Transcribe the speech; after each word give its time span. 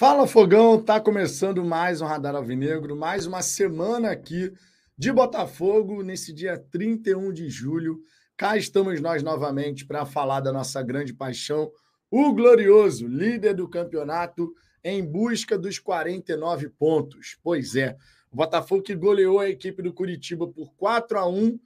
Fala 0.00 0.26
Fogão, 0.26 0.82
tá 0.82 0.98
começando 0.98 1.62
mais 1.62 2.00
um 2.00 2.06
Radar 2.06 2.34
Alvinegro, 2.34 2.96
mais 2.96 3.26
uma 3.26 3.42
semana 3.42 4.10
aqui 4.10 4.50
de 4.96 5.12
Botafogo, 5.12 6.02
nesse 6.02 6.32
dia 6.32 6.56
31 6.56 7.30
de 7.30 7.50
julho. 7.50 8.00
Cá 8.34 8.56
estamos 8.56 8.98
nós 9.02 9.22
novamente 9.22 9.84
para 9.84 10.06
falar 10.06 10.40
da 10.40 10.54
nossa 10.54 10.82
grande 10.82 11.12
paixão, 11.12 11.70
o 12.10 12.32
glorioso 12.32 13.06
líder 13.06 13.52
do 13.52 13.68
campeonato 13.68 14.50
em 14.82 15.04
busca 15.04 15.58
dos 15.58 15.78
49 15.78 16.70
pontos. 16.70 17.36
Pois 17.42 17.76
é, 17.76 17.94
o 18.32 18.36
Botafogo 18.36 18.82
que 18.82 18.94
goleou 18.94 19.38
a 19.38 19.50
equipe 19.50 19.82
do 19.82 19.92
Curitiba 19.92 20.48
por 20.48 20.72
4 20.76 21.18
a 21.18 21.28
1 21.28 21.60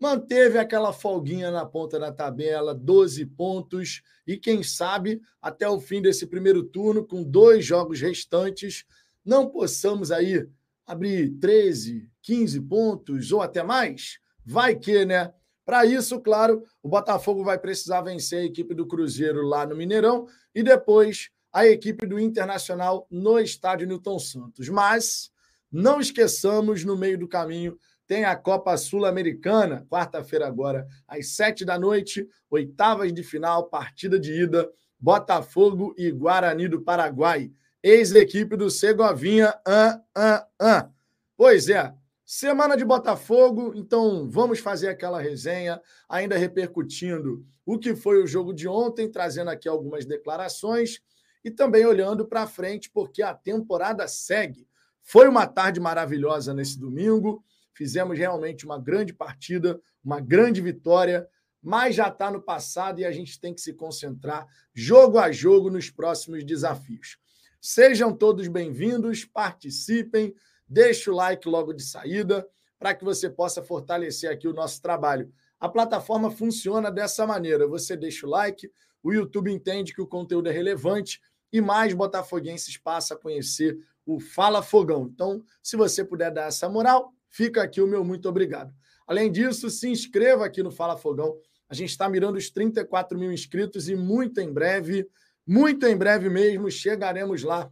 manteve 0.00 0.58
aquela 0.58 0.92
folguinha 0.92 1.50
na 1.50 1.66
ponta 1.66 1.98
da 1.98 2.12
tabela, 2.12 2.74
12 2.74 3.26
pontos, 3.26 4.02
e 4.26 4.36
quem 4.36 4.62
sabe 4.62 5.20
até 5.42 5.68
o 5.68 5.80
fim 5.80 6.00
desse 6.00 6.26
primeiro 6.26 6.62
turno, 6.62 7.04
com 7.04 7.22
dois 7.22 7.64
jogos 7.64 8.00
restantes, 8.00 8.84
não 9.24 9.48
possamos 9.48 10.10
aí 10.12 10.48
abrir 10.86 11.30
13, 11.38 12.08
15 12.22 12.60
pontos 12.62 13.32
ou 13.32 13.42
até 13.42 13.62
mais? 13.62 14.18
Vai 14.44 14.76
que, 14.76 15.04
né? 15.04 15.32
Para 15.64 15.84
isso, 15.84 16.18
claro, 16.20 16.64
o 16.82 16.88
Botafogo 16.88 17.44
vai 17.44 17.58
precisar 17.58 18.00
vencer 18.00 18.38
a 18.38 18.44
equipe 18.44 18.74
do 18.74 18.86
Cruzeiro 18.86 19.42
lá 19.42 19.66
no 19.66 19.76
Mineirão 19.76 20.26
e 20.54 20.62
depois 20.62 21.28
a 21.52 21.66
equipe 21.66 22.06
do 22.06 22.18
Internacional 22.18 23.06
no 23.10 23.38
estádio 23.38 23.86
Newton 23.86 24.18
Santos. 24.18 24.68
Mas 24.70 25.30
não 25.70 26.00
esqueçamos, 26.00 26.84
no 26.84 26.96
meio 26.96 27.18
do 27.18 27.28
caminho, 27.28 27.78
tem 28.08 28.24
a 28.24 28.34
Copa 28.34 28.74
Sul-Americana, 28.78 29.86
quarta-feira 29.90 30.46
agora, 30.46 30.88
às 31.06 31.28
sete 31.28 31.62
da 31.62 31.78
noite, 31.78 32.26
oitavas 32.50 33.12
de 33.12 33.22
final, 33.22 33.68
partida 33.68 34.18
de 34.18 34.32
ida, 34.44 34.68
Botafogo 34.98 35.94
e 35.96 36.10
Guarani 36.10 36.66
do 36.68 36.80
Paraguai. 36.80 37.52
Ex-equipe 37.82 38.56
do 38.56 38.70
Segovinha. 38.70 39.54
Ah, 39.64 40.00
ah, 40.16 40.46
ah. 40.58 40.90
Pois 41.36 41.68
é, 41.68 41.94
semana 42.24 42.78
de 42.78 42.84
Botafogo, 42.84 43.72
então 43.76 44.28
vamos 44.28 44.58
fazer 44.58 44.88
aquela 44.88 45.20
resenha, 45.20 45.80
ainda 46.08 46.36
repercutindo 46.36 47.44
o 47.64 47.78
que 47.78 47.94
foi 47.94 48.22
o 48.22 48.26
jogo 48.26 48.54
de 48.54 48.66
ontem, 48.66 49.10
trazendo 49.10 49.50
aqui 49.50 49.68
algumas 49.68 50.06
declarações 50.06 50.98
e 51.44 51.50
também 51.50 51.84
olhando 51.84 52.26
para 52.26 52.46
frente, 52.46 52.90
porque 52.90 53.22
a 53.22 53.34
temporada 53.34 54.08
segue. 54.08 54.66
Foi 55.02 55.28
uma 55.28 55.46
tarde 55.46 55.78
maravilhosa 55.78 56.54
nesse 56.54 56.78
domingo. 56.78 57.44
Fizemos 57.78 58.18
realmente 58.18 58.64
uma 58.64 58.76
grande 58.76 59.12
partida, 59.12 59.80
uma 60.04 60.18
grande 60.18 60.60
vitória, 60.60 61.28
mas 61.62 61.94
já 61.94 62.08
está 62.08 62.28
no 62.28 62.42
passado 62.42 62.98
e 62.98 63.04
a 63.04 63.12
gente 63.12 63.40
tem 63.40 63.54
que 63.54 63.60
se 63.60 63.72
concentrar 63.72 64.48
jogo 64.74 65.16
a 65.16 65.30
jogo 65.30 65.70
nos 65.70 65.88
próximos 65.88 66.42
desafios. 66.42 67.18
Sejam 67.60 68.12
todos 68.12 68.48
bem-vindos, 68.48 69.24
participem, 69.24 70.34
deixe 70.66 71.08
o 71.08 71.14
like 71.14 71.48
logo 71.48 71.72
de 71.72 71.84
saída 71.84 72.44
para 72.80 72.96
que 72.96 73.04
você 73.04 73.30
possa 73.30 73.62
fortalecer 73.62 74.28
aqui 74.28 74.48
o 74.48 74.52
nosso 74.52 74.82
trabalho. 74.82 75.32
A 75.60 75.68
plataforma 75.68 76.32
funciona 76.32 76.90
dessa 76.90 77.24
maneira: 77.28 77.68
você 77.68 77.96
deixa 77.96 78.26
o 78.26 78.30
like, 78.30 78.68
o 79.04 79.12
YouTube 79.12 79.52
entende 79.52 79.94
que 79.94 80.02
o 80.02 80.06
conteúdo 80.08 80.48
é 80.48 80.52
relevante 80.52 81.20
e 81.52 81.60
mais 81.60 81.94
botafoguenses 81.94 82.76
passam 82.76 83.16
a 83.16 83.20
conhecer 83.20 83.78
o 84.04 84.18
Fala 84.18 84.64
Fogão. 84.64 85.08
Então, 85.14 85.44
se 85.62 85.76
você 85.76 86.04
puder 86.04 86.32
dar 86.32 86.48
essa 86.48 86.68
moral, 86.68 87.14
Fica 87.28 87.62
aqui 87.62 87.80
o 87.80 87.86
meu 87.86 88.04
muito 88.04 88.28
obrigado. 88.28 88.74
Além 89.06 89.30
disso, 89.30 89.70
se 89.70 89.88
inscreva 89.88 90.44
aqui 90.44 90.62
no 90.62 90.70
Fala 90.70 90.96
Fogão. 90.96 91.38
A 91.68 91.74
gente 91.74 91.90
está 91.90 92.08
mirando 92.08 92.36
os 92.36 92.50
34 92.50 93.18
mil 93.18 93.32
inscritos 93.32 93.88
e 93.88 93.94
muito 93.94 94.40
em 94.40 94.52
breve, 94.52 95.08
muito 95.46 95.86
em 95.86 95.96
breve 95.96 96.28
mesmo, 96.28 96.70
chegaremos 96.70 97.42
lá. 97.42 97.70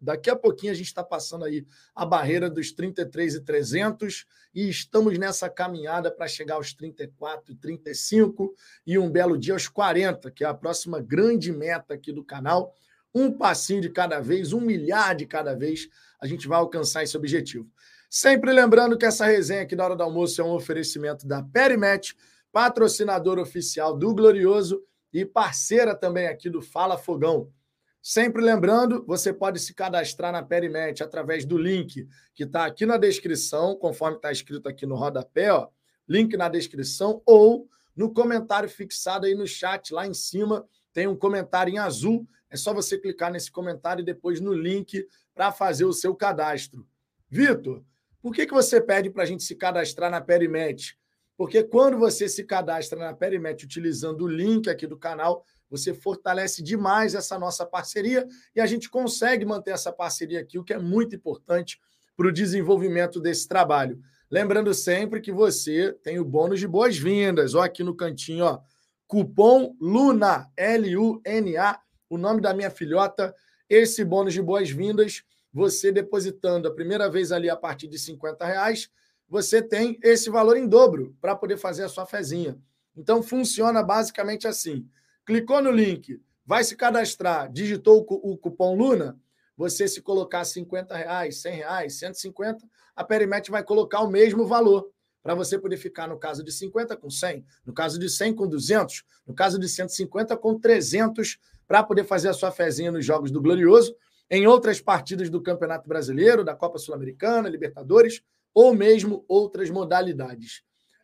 Daqui 0.00 0.30
a 0.30 0.36
pouquinho 0.36 0.72
a 0.72 0.76
gente 0.76 0.86
está 0.86 1.02
passando 1.02 1.44
aí 1.44 1.66
a 1.94 2.06
barreira 2.06 2.48
dos 2.48 2.70
33 2.70 3.34
e 3.34 3.40
300 3.40 4.26
e 4.54 4.68
estamos 4.68 5.18
nessa 5.18 5.50
caminhada 5.50 6.10
para 6.10 6.28
chegar 6.28 6.54
aos 6.54 6.72
34 6.72 7.52
e 7.52 7.56
35 7.56 8.54
e 8.86 8.96
um 8.96 9.10
belo 9.10 9.36
dia 9.36 9.54
aos 9.54 9.66
40, 9.66 10.30
que 10.30 10.44
é 10.44 10.46
a 10.46 10.54
próxima 10.54 11.00
grande 11.00 11.50
meta 11.50 11.94
aqui 11.94 12.12
do 12.12 12.24
canal. 12.24 12.72
Um 13.12 13.32
passinho 13.32 13.80
de 13.80 13.90
cada 13.90 14.20
vez, 14.20 14.52
um 14.52 14.60
milhar 14.60 15.16
de 15.16 15.26
cada 15.26 15.54
vez, 15.54 15.88
a 16.20 16.26
gente 16.26 16.46
vai 16.46 16.58
alcançar 16.58 17.02
esse 17.02 17.16
objetivo. 17.16 17.68
Sempre 18.10 18.52
lembrando 18.52 18.96
que 18.96 19.04
essa 19.04 19.26
resenha 19.26 19.62
aqui 19.62 19.76
da 19.76 19.84
hora 19.84 19.96
do 19.96 20.02
almoço 20.02 20.40
é 20.40 20.44
um 20.44 20.52
oferecimento 20.52 21.26
da 21.26 21.42
Perimet, 21.42 22.16
patrocinador 22.50 23.38
oficial 23.38 23.96
do 23.96 24.14
Glorioso 24.14 24.82
e 25.12 25.26
parceira 25.26 25.94
também 25.94 26.26
aqui 26.26 26.48
do 26.48 26.62
Fala 26.62 26.96
Fogão. 26.96 27.52
Sempre 28.00 28.42
lembrando, 28.42 29.04
você 29.06 29.30
pode 29.30 29.60
se 29.60 29.74
cadastrar 29.74 30.32
na 30.32 30.42
Perimet 30.42 31.02
através 31.02 31.44
do 31.44 31.58
link 31.58 32.08
que 32.34 32.44
está 32.44 32.64
aqui 32.64 32.86
na 32.86 32.96
descrição, 32.96 33.76
conforme 33.76 34.16
está 34.16 34.32
escrito 34.32 34.68
aqui 34.68 34.86
no 34.86 34.94
rodapé, 34.94 35.52
ó, 35.52 35.68
link 36.08 36.34
na 36.34 36.48
descrição, 36.48 37.20
ou 37.26 37.68
no 37.94 38.10
comentário 38.10 38.68
fixado 38.70 39.26
aí 39.26 39.34
no 39.34 39.46
chat, 39.46 39.92
lá 39.92 40.06
em 40.06 40.14
cima, 40.14 40.66
tem 40.94 41.06
um 41.06 41.16
comentário 41.16 41.74
em 41.74 41.78
azul. 41.78 42.26
É 42.48 42.56
só 42.56 42.72
você 42.72 42.96
clicar 42.96 43.30
nesse 43.30 43.50
comentário 43.50 44.00
e 44.00 44.04
depois 44.04 44.40
no 44.40 44.54
link 44.54 45.06
para 45.34 45.52
fazer 45.52 45.84
o 45.84 45.92
seu 45.92 46.14
cadastro. 46.14 46.86
Vitor, 47.28 47.84
por 48.20 48.34
que, 48.34 48.46
que 48.46 48.54
você 48.54 48.80
pede 48.80 49.10
para 49.10 49.22
a 49.22 49.26
gente 49.26 49.42
se 49.42 49.54
cadastrar 49.54 50.10
na 50.10 50.20
Perimet? 50.20 50.96
Porque 51.36 51.62
quando 51.62 51.96
você 51.96 52.28
se 52.28 52.42
cadastra 52.44 52.98
na 52.98 53.14
Perimet 53.14 53.64
utilizando 53.64 54.24
o 54.24 54.28
link 54.28 54.68
aqui 54.68 54.86
do 54.86 54.98
canal, 54.98 55.44
você 55.70 55.94
fortalece 55.94 56.62
demais 56.62 57.14
essa 57.14 57.38
nossa 57.38 57.64
parceria 57.64 58.26
e 58.56 58.60
a 58.60 58.66
gente 58.66 58.90
consegue 58.90 59.44
manter 59.44 59.70
essa 59.70 59.92
parceria 59.92 60.40
aqui, 60.40 60.58
o 60.58 60.64
que 60.64 60.72
é 60.72 60.78
muito 60.78 61.14
importante 61.14 61.78
para 62.16 62.26
o 62.26 62.32
desenvolvimento 62.32 63.20
desse 63.20 63.46
trabalho. 63.46 64.00
Lembrando 64.28 64.74
sempre 64.74 65.20
que 65.20 65.30
você 65.30 65.92
tem 66.02 66.18
o 66.18 66.24
bônus 66.24 66.58
de 66.58 66.66
boas-vindas, 66.66 67.54
ó, 67.54 67.62
aqui 67.62 67.84
no 67.84 67.94
cantinho, 67.94 68.44
ó, 68.44 68.60
cupom 69.06 69.74
LUNA, 69.80 70.50
L-U-N-A, 70.56 71.80
o 72.10 72.18
nome 72.18 72.40
da 72.40 72.52
minha 72.52 72.70
filhota. 72.70 73.34
Esse 73.68 74.04
bônus 74.04 74.34
de 74.34 74.42
boas-vindas 74.42 75.22
você 75.58 75.90
depositando 75.90 76.68
a 76.68 76.72
primeira 76.72 77.10
vez 77.10 77.32
ali 77.32 77.50
a 77.50 77.56
partir 77.56 77.88
de 77.88 77.98
50 77.98 78.46
reais, 78.46 78.88
você 79.28 79.60
tem 79.60 79.98
esse 80.04 80.30
valor 80.30 80.56
em 80.56 80.68
dobro 80.68 81.16
para 81.20 81.34
poder 81.34 81.56
fazer 81.56 81.82
a 81.82 81.88
sua 81.88 82.06
fezinha. 82.06 82.56
Então 82.96 83.24
funciona 83.24 83.82
basicamente 83.82 84.46
assim: 84.46 84.88
clicou 85.26 85.60
no 85.60 85.72
link, 85.72 86.22
vai 86.46 86.62
se 86.62 86.76
cadastrar, 86.76 87.50
digitou 87.50 88.06
o 88.08 88.38
cupom 88.38 88.76
Luna, 88.76 89.18
você 89.56 89.88
se 89.88 90.00
colocar 90.00 90.44
50 90.44 90.96
reais, 90.96 91.42
100 91.42 91.54
reais, 91.56 91.98
150, 91.98 92.64
a 92.94 93.02
Perimet 93.02 93.50
vai 93.50 93.64
colocar 93.64 94.02
o 94.02 94.08
mesmo 94.08 94.46
valor 94.46 94.88
para 95.24 95.34
você 95.34 95.58
poder 95.58 95.76
ficar, 95.76 96.06
no 96.06 96.20
caso 96.20 96.44
de 96.44 96.52
50, 96.52 96.96
com 96.96 97.10
100, 97.10 97.44
no 97.66 97.72
caso 97.72 97.98
de 97.98 98.08
100, 98.08 98.32
com 98.36 98.46
200, 98.46 99.02
no 99.26 99.34
caso 99.34 99.58
de 99.58 99.68
150, 99.68 100.36
com 100.36 100.56
300, 100.56 101.36
para 101.66 101.82
poder 101.82 102.04
fazer 102.04 102.28
a 102.28 102.32
sua 102.32 102.52
fezinha 102.52 102.92
nos 102.92 103.04
Jogos 103.04 103.32
do 103.32 103.42
Glorioso 103.42 103.92
em 104.30 104.46
outras 104.46 104.80
partidas 104.80 105.30
do 105.30 105.42
Campeonato 105.42 105.88
Brasileiro, 105.88 106.44
da 106.44 106.54
Copa 106.54 106.78
Sul-Americana, 106.78 107.48
Libertadores 107.48 108.22
ou 108.54 108.74
mesmo 108.74 109.24
outras 109.28 109.70
modalidades. 109.70 110.62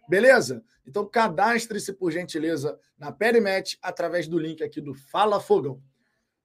Beleza? 0.08 0.62
Então 0.86 1.06
cadastre-se 1.06 1.92
por 1.92 2.10
gentileza 2.10 2.78
na 2.98 3.10
Perimet 3.10 3.78
através 3.80 4.28
do 4.28 4.38
link 4.38 4.62
aqui 4.62 4.80
do 4.80 4.94
Fala 4.94 5.40
Fogão. 5.40 5.80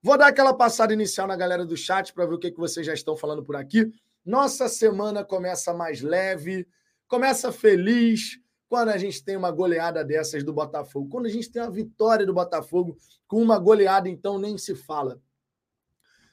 Vou 0.02 0.18
dar 0.18 0.28
aquela 0.28 0.54
passada 0.54 0.94
inicial 0.94 1.28
na 1.28 1.36
galera 1.36 1.66
do 1.66 1.76
chat 1.76 2.14
para 2.14 2.26
ver 2.26 2.36
o 2.36 2.40
que, 2.40 2.52
que 2.52 2.60
vocês 2.60 2.86
já 2.86 2.94
estão 2.94 3.18
falando 3.18 3.44
por 3.44 3.58
aqui. 3.58 3.92
Nossa 4.26 4.70
semana 4.70 5.26
começa 5.26 5.74
mais 5.74 6.02
leve, 6.02 6.66
começa 7.08 7.52
feliz 7.52 8.40
quando 8.70 8.90
a 8.90 8.98
gente 8.98 9.24
tem 9.24 9.36
uma 9.36 9.52
goleada 9.52 10.06
dessas 10.06 10.44
do 10.44 10.54
Botafogo. 10.54 11.10
Quando 11.10 11.26
a 11.26 11.30
gente 11.30 11.52
tem 11.52 11.62
uma 11.62 11.72
vitória 11.72 12.26
do 12.26 12.34
Botafogo 12.34 12.96
com 13.28 13.42
uma 13.42 13.58
goleada, 13.58 14.08
então 14.08 14.40
nem 14.40 14.58
se 14.58 14.74
fala. 14.74 15.20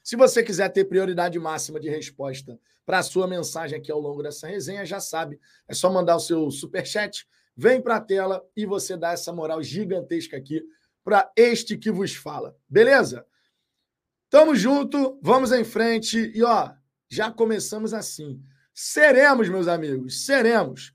Se 0.07 0.15
você 0.15 0.41
quiser 0.41 0.69
ter 0.69 0.85
prioridade 0.85 1.37
máxima 1.37 1.81
de 1.81 1.91
resposta 1.91 2.57
para 2.85 3.01
a 3.01 3.03
sua 3.03 3.27
mensagem 3.27 3.77
aqui 3.77 3.91
ao 3.91 3.99
longo 3.99 4.23
dessa 4.23 4.47
resenha, 4.47 4.87
já 4.87 5.01
sabe, 5.01 5.37
é 5.67 5.75
só 5.75 5.93
mandar 5.93 6.15
o 6.15 6.21
seu 6.21 6.49
super 6.49 6.87
chat, 6.87 7.27
vem 7.57 7.83
para 7.83 7.97
a 7.97 8.01
tela 8.01 8.41
e 8.57 8.65
você 8.65 8.97
dá 8.97 9.11
essa 9.11 9.33
moral 9.33 9.61
gigantesca 9.65 10.37
aqui 10.37 10.63
para 11.03 11.29
este 11.35 11.77
que 11.77 11.91
vos 11.91 12.15
fala. 12.15 12.57
Beleza? 12.69 13.27
Tamo 14.31 14.55
junto, 14.55 15.19
vamos 15.21 15.51
em 15.51 15.65
frente 15.65 16.31
e 16.33 16.41
ó, 16.41 16.71
já 17.09 17.29
começamos 17.33 17.93
assim. 17.93 18.41
Seremos, 18.73 19.49
meus 19.49 19.67
amigos, 19.67 20.25
seremos. 20.25 20.95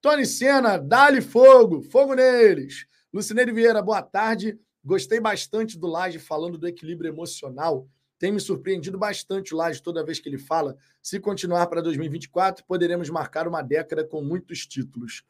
Tony 0.00 0.24
Sena, 0.24 0.78
dá-lhe 0.78 1.20
fogo, 1.20 1.82
fogo 1.82 2.14
neles. 2.14 2.86
Lucineiro 3.12 3.54
Vieira, 3.54 3.82
boa 3.82 4.00
tarde. 4.00 4.58
Gostei 4.82 5.20
bastante 5.20 5.78
do 5.78 5.86
Laje 5.86 6.18
falando 6.18 6.56
do 6.56 6.66
equilíbrio 6.66 7.10
emocional 7.10 7.86
tem 8.18 8.32
me 8.32 8.40
surpreendido 8.40 8.98
bastante 8.98 9.54
o 9.54 9.56
Laje 9.56 9.82
toda 9.82 10.04
vez 10.04 10.18
que 10.18 10.28
ele 10.28 10.38
fala. 10.38 10.76
Se 11.02 11.20
continuar 11.20 11.66
para 11.66 11.82
2024, 11.82 12.64
poderemos 12.64 13.10
marcar 13.10 13.46
uma 13.46 13.62
década 13.62 14.04
com 14.04 14.22
muitos 14.22 14.66
títulos. 14.66 15.22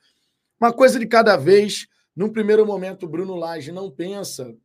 Uma 0.60 0.72
coisa 0.72 0.98
de 0.98 1.06
cada 1.06 1.36
vez. 1.36 1.86
Num 2.14 2.32
primeiro 2.32 2.64
momento, 2.64 3.06
Bruno 3.06 3.34
Laje 3.34 3.72
não 3.72 3.90
pensa 3.90 4.56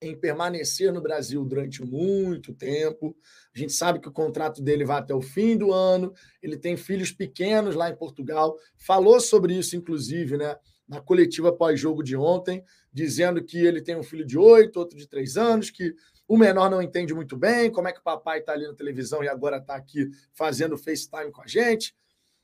em 0.00 0.14
permanecer 0.14 0.92
no 0.92 1.00
Brasil 1.00 1.44
durante 1.44 1.82
muito 1.84 2.52
tempo. 2.52 3.16
A 3.54 3.58
gente 3.58 3.72
sabe 3.72 4.00
que 4.00 4.08
o 4.08 4.12
contrato 4.12 4.62
dele 4.62 4.84
vai 4.84 4.98
até 4.98 5.14
o 5.14 5.22
fim 5.22 5.56
do 5.56 5.72
ano. 5.72 6.12
Ele 6.42 6.56
tem 6.56 6.76
filhos 6.76 7.12
pequenos 7.12 7.74
lá 7.74 7.88
em 7.88 7.96
Portugal. 7.96 8.56
Falou 8.76 9.20
sobre 9.20 9.54
isso, 9.56 9.76
inclusive, 9.76 10.36
né? 10.36 10.56
Na 10.88 11.00
coletiva 11.00 11.52
pós-jogo 11.52 12.02
de 12.02 12.16
ontem, 12.16 12.62
dizendo 12.92 13.42
que 13.42 13.58
ele 13.58 13.82
tem 13.82 13.96
um 13.96 14.04
filho 14.04 14.24
de 14.24 14.38
oito, 14.38 14.78
outro 14.78 14.96
de 14.96 15.08
três 15.08 15.36
anos, 15.36 15.70
que 15.70 15.94
o 16.28 16.36
menor 16.36 16.70
não 16.70 16.82
entende 16.82 17.14
muito 17.14 17.36
bem 17.36 17.70
como 17.70 17.88
é 17.88 17.92
que 17.92 18.00
o 18.00 18.02
papai 18.02 18.40
está 18.40 18.52
ali 18.52 18.66
na 18.66 18.74
televisão 18.74 19.22
e 19.22 19.28
agora 19.28 19.58
está 19.58 19.76
aqui 19.76 20.10
fazendo 20.32 20.76
FaceTime 20.76 21.30
com 21.30 21.42
a 21.42 21.46
gente. 21.46 21.94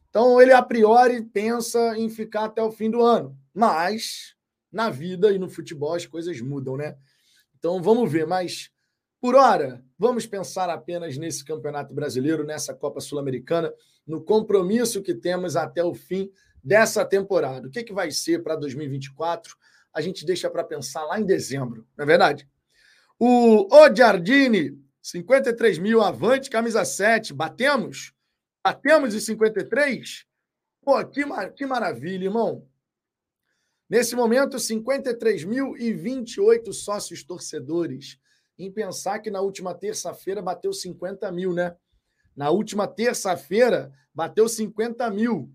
Então, 0.08 0.40
ele 0.40 0.52
a 0.52 0.62
priori 0.62 1.22
pensa 1.22 1.96
em 1.96 2.08
ficar 2.08 2.44
até 2.44 2.62
o 2.62 2.70
fim 2.70 2.90
do 2.90 3.02
ano. 3.02 3.36
Mas, 3.52 4.36
na 4.70 4.90
vida 4.90 5.32
e 5.32 5.38
no 5.38 5.48
futebol, 5.48 5.94
as 5.94 6.06
coisas 6.06 6.40
mudam, 6.40 6.76
né? 6.76 6.96
Então, 7.58 7.82
vamos 7.82 8.12
ver. 8.12 8.26
Mas, 8.26 8.70
por 9.20 9.34
hora, 9.34 9.82
vamos 9.98 10.26
pensar 10.26 10.68
apenas 10.68 11.16
nesse 11.16 11.44
Campeonato 11.44 11.94
Brasileiro, 11.94 12.44
nessa 12.44 12.74
Copa 12.74 13.00
Sul-Americana, 13.00 13.72
no 14.06 14.22
compromisso 14.22 15.02
que 15.02 15.14
temos 15.14 15.56
até 15.56 15.82
o 15.82 15.94
fim 15.94 16.30
dessa 16.62 17.04
temporada. 17.04 17.66
O 17.66 17.70
que, 17.70 17.82
que 17.82 17.92
vai 17.92 18.10
ser 18.10 18.42
para 18.42 18.54
2024? 18.56 19.56
A 19.92 20.00
gente 20.00 20.24
deixa 20.24 20.50
para 20.50 20.62
pensar 20.62 21.04
lá 21.04 21.18
em 21.18 21.24
dezembro, 21.24 21.86
não 21.96 22.04
é 22.04 22.06
verdade? 22.06 22.48
O 23.24 23.72
Odiardini, 23.72 24.76
53 25.00 25.78
mil, 25.78 26.02
avante, 26.02 26.50
camisa 26.50 26.84
7. 26.84 27.32
Batemos? 27.32 28.12
Batemos 28.64 29.14
em 29.14 29.20
53? 29.20 30.26
Pô, 30.84 31.06
que, 31.06 31.24
mar... 31.24 31.52
que 31.52 31.64
maravilha, 31.64 32.24
irmão. 32.24 32.66
Nesse 33.88 34.16
momento, 34.16 34.56
53.028 34.56 36.72
sócios 36.72 37.22
torcedores. 37.22 38.18
Em 38.58 38.72
pensar 38.72 39.20
que 39.20 39.30
na 39.30 39.40
última 39.40 39.72
terça-feira 39.72 40.42
bateu 40.42 40.72
50 40.72 41.30
mil, 41.30 41.54
né? 41.54 41.76
Na 42.34 42.50
última 42.50 42.88
terça-feira 42.88 43.92
bateu 44.12 44.48
50 44.48 45.08
mil. 45.12 45.48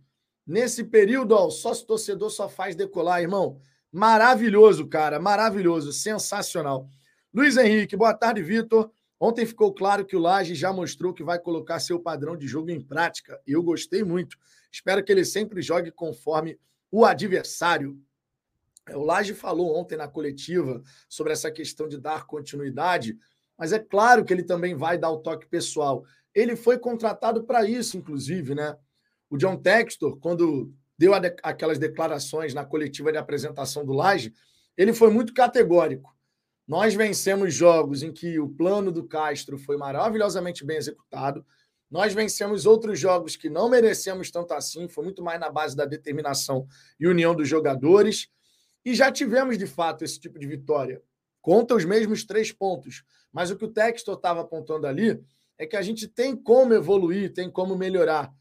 Nesse 0.45 0.85
período, 0.85 1.33
ó, 1.33 1.47
o 1.47 1.51
sócio 1.51 1.85
torcedor 1.85 2.31
só 2.31 2.47
faz 2.47 2.77
decolar, 2.77 3.21
irmão. 3.21 3.59
Maravilhoso, 3.91 4.87
cara. 4.87 5.19
Maravilhoso. 5.19 5.91
Sensacional. 5.91 6.89
Luiz 7.37 7.55
Henrique, 7.55 7.95
boa 7.95 8.15
tarde, 8.15 8.41
Vitor. 8.41 8.89
Ontem 9.19 9.45
ficou 9.45 9.71
claro 9.71 10.03
que 10.03 10.15
o 10.15 10.19
Laje 10.19 10.55
já 10.55 10.73
mostrou 10.73 11.13
que 11.13 11.23
vai 11.23 11.37
colocar 11.37 11.79
seu 11.79 11.99
padrão 11.99 12.35
de 12.35 12.47
jogo 12.47 12.71
em 12.71 12.81
prática. 12.81 13.39
Eu 13.45 13.61
gostei 13.61 14.03
muito. 14.03 14.35
Espero 14.71 15.03
que 15.03 15.11
ele 15.11 15.23
sempre 15.23 15.61
jogue 15.61 15.91
conforme 15.91 16.57
o 16.89 17.05
adversário. 17.05 17.95
É, 18.87 18.97
o 18.97 19.03
Laje 19.03 19.35
falou 19.35 19.77
ontem 19.77 19.95
na 19.95 20.07
coletiva 20.07 20.81
sobre 21.07 21.31
essa 21.31 21.51
questão 21.51 21.87
de 21.87 21.99
dar 21.99 22.25
continuidade, 22.25 23.15
mas 23.55 23.71
é 23.71 23.77
claro 23.77 24.25
que 24.25 24.33
ele 24.33 24.43
também 24.43 24.73
vai 24.73 24.97
dar 24.97 25.11
o 25.11 25.19
toque 25.19 25.45
pessoal. 25.45 26.03
Ele 26.33 26.55
foi 26.55 26.79
contratado 26.79 27.43
para 27.43 27.69
isso, 27.69 27.97
inclusive, 27.97 28.55
né? 28.55 28.75
O 29.29 29.37
John 29.37 29.57
Textor, 29.57 30.17
quando 30.17 30.73
deu 30.97 31.11
aquelas 31.43 31.77
declarações 31.77 32.55
na 32.55 32.65
coletiva 32.65 33.11
de 33.11 33.19
apresentação 33.19 33.85
do 33.85 33.93
Laje, 33.93 34.33
ele 34.75 34.91
foi 34.91 35.11
muito 35.11 35.35
categórico. 35.35 36.16
Nós 36.67 36.93
vencemos 36.93 37.53
jogos 37.53 38.03
em 38.03 38.11
que 38.11 38.39
o 38.39 38.49
plano 38.49 38.91
do 38.91 39.07
Castro 39.07 39.57
foi 39.57 39.77
maravilhosamente 39.77 40.65
bem 40.65 40.75
executado. 40.75 41.45
Nós 41.89 42.13
vencemos 42.13 42.65
outros 42.65 42.99
jogos 42.99 43.37
que 43.37 43.49
não 43.49 43.69
merecemos 43.69 44.29
tanto 44.29 44.53
assim, 44.53 44.89
foi 44.89 45.05
muito 45.05 45.23
mais 45.23 45.39
na 45.39 45.49
base 45.49 45.75
da 45.77 45.85
determinação 45.85 46.67
e 46.99 47.07
união 47.07 47.33
dos 47.33 47.47
jogadores. 47.47 48.27
E 48.83 48.93
já 48.93 49.09
tivemos, 49.09 49.57
de 49.57 49.65
fato, 49.65 50.03
esse 50.03 50.19
tipo 50.19 50.37
de 50.37 50.45
vitória. 50.45 51.01
Conta 51.41 51.73
os 51.73 51.85
mesmos 51.85 52.25
três 52.25 52.51
pontos. 52.51 53.05
Mas 53.31 53.49
o 53.49 53.55
que 53.55 53.63
o 53.63 53.71
Textor 53.71 54.15
estava 54.15 54.41
apontando 54.41 54.87
ali 54.87 55.23
é 55.57 55.65
que 55.65 55.77
a 55.77 55.81
gente 55.81 56.05
tem 56.05 56.35
como 56.35 56.73
evoluir, 56.73 57.31
tem 57.31 57.49
como 57.49 57.77
melhorar. 57.77 58.33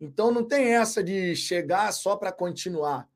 Então 0.00 0.30
não 0.30 0.42
tem 0.42 0.74
essa 0.74 1.02
de 1.04 1.36
chegar 1.36 1.92
só 1.92 2.16
para 2.16 2.32
continuar. 2.32 3.06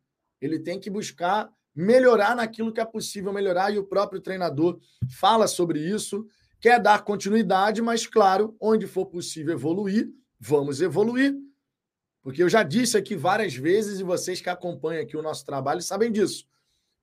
Ele 0.41 0.59
tem 0.59 0.79
que 0.79 0.91
buscar 0.91 1.51
melhorar 1.75 2.37
naquilo 2.37 2.73
que 2.73 2.81
é 2.81 2.85
possível 2.85 3.33
melhorar, 3.33 3.73
e 3.73 3.79
o 3.79 3.85
próprio 3.85 4.21
treinador 4.21 4.79
fala 5.19 5.47
sobre 5.47 5.81
isso, 5.81 6.27
quer 6.61 6.81
dar 6.81 7.03
continuidade, 7.03 7.81
mas, 7.83 8.07
claro, 8.07 8.57
onde 8.61 8.87
for 8.87 9.07
possível 9.07 9.55
evoluir, 9.55 10.11
vamos 10.39 10.81
evoluir. 10.81 11.35
Porque 12.23 12.43
eu 12.43 12.49
já 12.49 12.63
disse 12.63 12.97
aqui 12.97 13.17
várias 13.17 13.55
vezes, 13.55 14.01
e 14.01 14.05
vocês 14.05 14.41
que 14.41 14.49
acompanham 14.49 15.03
aqui 15.03 15.17
o 15.17 15.23
nosso 15.23 15.45
trabalho 15.45 15.83
sabem 15.83 16.13
disso. 16.13 16.47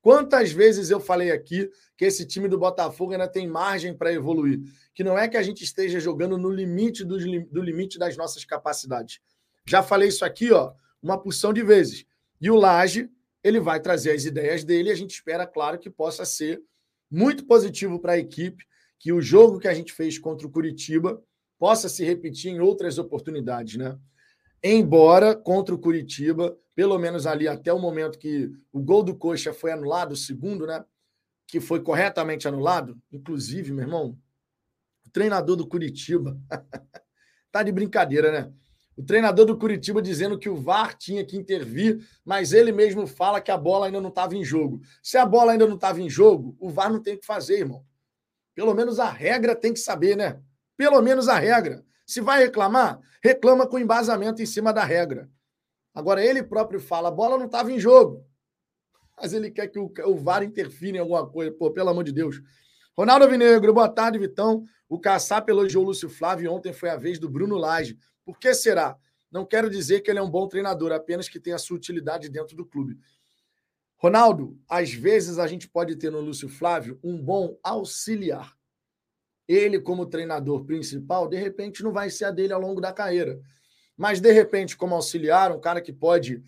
Quantas 0.01 0.51
vezes 0.51 0.89
eu 0.89 1.00
falei 1.00 1.30
aqui 1.30 1.69
que 1.98 2.06
esse 2.06 2.25
time 2.25 2.48
do 2.48 2.57
Botafogo 2.57 3.12
ainda 3.12 3.27
tem 3.27 3.45
margem 3.48 3.94
para 3.94 4.13
evoluir? 4.13 4.62
Que 4.94 5.04
não 5.04 5.18
é 5.18 5.27
que 5.27 5.36
a 5.36 5.44
gente 5.44 5.63
esteja 5.63 6.00
jogando 6.00 6.38
no 6.38 6.50
limite 6.50 7.04
do, 7.04 7.18
do 7.18 7.62
limite 7.62 8.00
das 8.00 8.15
nossas 8.15 8.45
capacidades. 8.45 9.19
Já 9.65 9.83
falei 9.83 10.07
isso 10.07 10.24
aqui, 10.24 10.54
ó, 10.54 10.72
uma 11.04 11.22
porção 11.22 11.51
de 11.51 11.62
vezes. 11.62 12.06
E 12.39 12.50
o 12.50 12.56
Laje 12.56 13.10
ele 13.44 13.59
vai 13.59 13.80
trazer 13.80 14.12
as 14.12 14.25
ideias 14.25 14.63
dele 14.63 14.89
e 14.89 14.91
a 14.91 14.95
gente 14.95 15.12
espera, 15.12 15.47
claro, 15.47 15.80
que 15.80 15.89
possa 15.89 16.25
ser 16.25 16.62
muito 17.09 17.45
positivo 17.45 18.00
para 18.00 18.13
a 18.13 18.18
equipe, 18.18 18.65
que 19.00 19.12
o 19.13 19.21
jogo 19.21 19.59
que 19.59 19.68
a 19.68 19.74
gente 19.74 19.94
fez 19.94 20.18
contra 20.18 20.45
o 20.45 20.51
Curitiba 20.51 21.21
possa 21.57 21.89
se 21.89 22.03
repetir 22.03 22.51
em 22.51 22.59
outras 22.59 22.97
oportunidades, 22.97 23.77
né? 23.77 23.97
Embora 24.63 25.36
contra 25.36 25.74
o 25.74 25.80
Curitiba, 25.80 26.57
pelo 26.75 26.97
menos 26.97 27.25
ali 27.25 27.47
até 27.47 27.71
o 27.71 27.80
momento 27.80 28.19
que 28.19 28.51
o 28.71 28.81
gol 28.81 29.03
do 29.03 29.15
Coxa 29.15 29.53
foi 29.53 29.71
anulado, 29.71 30.12
o 30.12 30.18
segundo, 30.18 30.68
né? 30.68 30.83
Que 31.47 31.59
foi 31.59 31.81
corretamente 31.81 32.47
anulado, 32.47 32.97
inclusive, 33.12 33.71
meu 33.71 33.86
irmão, 33.86 34.18
o 35.06 35.09
treinador 35.09 35.56
do 35.56 35.68
Curitiba 35.68 36.38
tá 37.51 37.63
de 37.63 37.71
brincadeira, 37.71 38.31
né? 38.31 38.53
O 39.00 39.04
treinador 39.04 39.46
do 39.46 39.57
Curitiba 39.57 40.01
dizendo 40.01 40.38
que 40.38 40.50
o 40.50 40.57
VAR 40.57 40.94
tinha 40.94 41.24
que 41.24 41.38
intervir, 41.38 42.06
mas 42.25 42.51
ele 42.51 42.69
mesmo 42.69 43.07
fala 43.07 43.40
que 43.40 43.50
a 43.50 43.56
bola 43.56 43.86
ainda 43.86 44.01
não 44.01 44.10
estava 44.10 44.36
em 44.36 44.44
jogo. 44.44 44.81
Se 45.01 45.18
a 45.18 45.25
bola 45.25 45.54
ainda 45.54 45.66
não 45.66 45.75
estava 45.75 46.01
em 46.01 46.10
jogo, 46.10 46.54
o 46.60 46.69
VAR 46.69 46.92
não 46.92 47.01
tem 47.01 47.13
o 47.16 47.18
que 47.18 47.25
fazer, 47.25 47.60
irmão. 47.60 47.86
Pelo 48.54 48.74
menos 48.74 49.00
a 49.00 49.10
regra 49.10 49.56
tem 49.56 49.72
que 49.72 49.80
saber, 49.80 50.18
né? 50.18 50.42
Pelo 50.75 51.01
menos 51.01 51.30
a 51.30 51.40
regra. 51.40 51.81
Se 52.06 52.19
vai 52.19 52.44
reclamar, 52.44 53.00
reclama 53.24 53.66
com 53.66 53.80
embasamento 53.80 54.42
em 54.42 54.46
cima 54.46 54.74
da 54.74 54.84
regra. 54.84 55.30
Agora, 55.96 56.22
ele 56.22 56.44
próprio 56.44 56.81
fala: 56.81 57.07
a 57.07 57.12
bola 57.12 57.38
não 57.38 57.46
estava 57.46 57.72
em 57.72 57.80
jogo. 57.80 58.25
Mas 59.18 59.31
ele 59.31 59.50
quer 59.50 59.68
que 59.68 59.80
o, 59.80 59.90
o 60.07 60.18
VAR 60.18 60.44
interfira 60.44 60.98
em 60.98 61.00
alguma 61.00 61.25
coisa. 61.25 61.54
Pô, 61.54 61.72
pelo 61.72 61.88
amor 61.88 62.04
de 62.04 62.12
Deus. 62.12 62.42
Ronaldo 62.98 63.30
Vinegro, 63.30 63.74
boa 63.74 63.88
tarde, 63.88 64.19
Vitão. 64.19 64.66
O 64.90 65.00
Caçap 65.00 65.50
elogiou 65.50 65.86
o 65.86 65.88
Lúcio 65.88 66.10
Flávio 66.10 66.51
ontem 66.51 66.74
foi 66.74 66.90
a 66.90 66.98
vez 66.98 67.18
do 67.18 67.30
Bruno 67.30 67.56
Lage. 67.56 67.98
Por 68.29 68.38
que 68.38 68.53
será? 68.53 68.95
Não 69.31 69.43
quero 69.43 69.71
dizer 69.71 70.01
que 70.01 70.12
ele 70.12 70.19
é 70.19 70.21
um 70.21 70.29
bom 70.29 70.48
treinador, 70.48 70.91
apenas 70.91 71.27
que 71.27 71.39
tem 71.39 71.51
a 71.51 71.57
sua 71.57 71.75
utilidade 71.75 72.29
dentro 72.29 72.55
do 72.55 72.63
clube. 72.63 73.00
Ronaldo, 73.98 74.55
às 74.69 74.93
vezes 74.93 75.39
a 75.39 75.48
gente 75.48 75.67
pode 75.67 75.95
ter 75.95 76.12
no 76.12 76.21
Lúcio 76.21 76.48
Flávio 76.48 77.00
um 77.03 77.19
bom 77.19 77.57
auxiliar. 77.63 78.55
Ele, 79.48 79.79
como 79.79 80.05
treinador 80.05 80.63
principal, 80.63 81.27
de 81.27 81.38
repente 81.38 81.81
não 81.81 81.91
vai 81.91 82.12
ser 82.12 82.25
a 82.25 82.31
dele 82.31 82.53
ao 82.53 82.62
longo 82.62 82.79
da 82.79 82.93
carreira. 82.93 83.41
Mas, 83.98 84.21
de 84.21 84.31
repente, 84.31 84.77
como 84.77 84.93
auxiliar, 84.93 85.51
um 85.51 85.59
cara 85.59 85.81
que 85.81 85.91
pode 85.91 86.43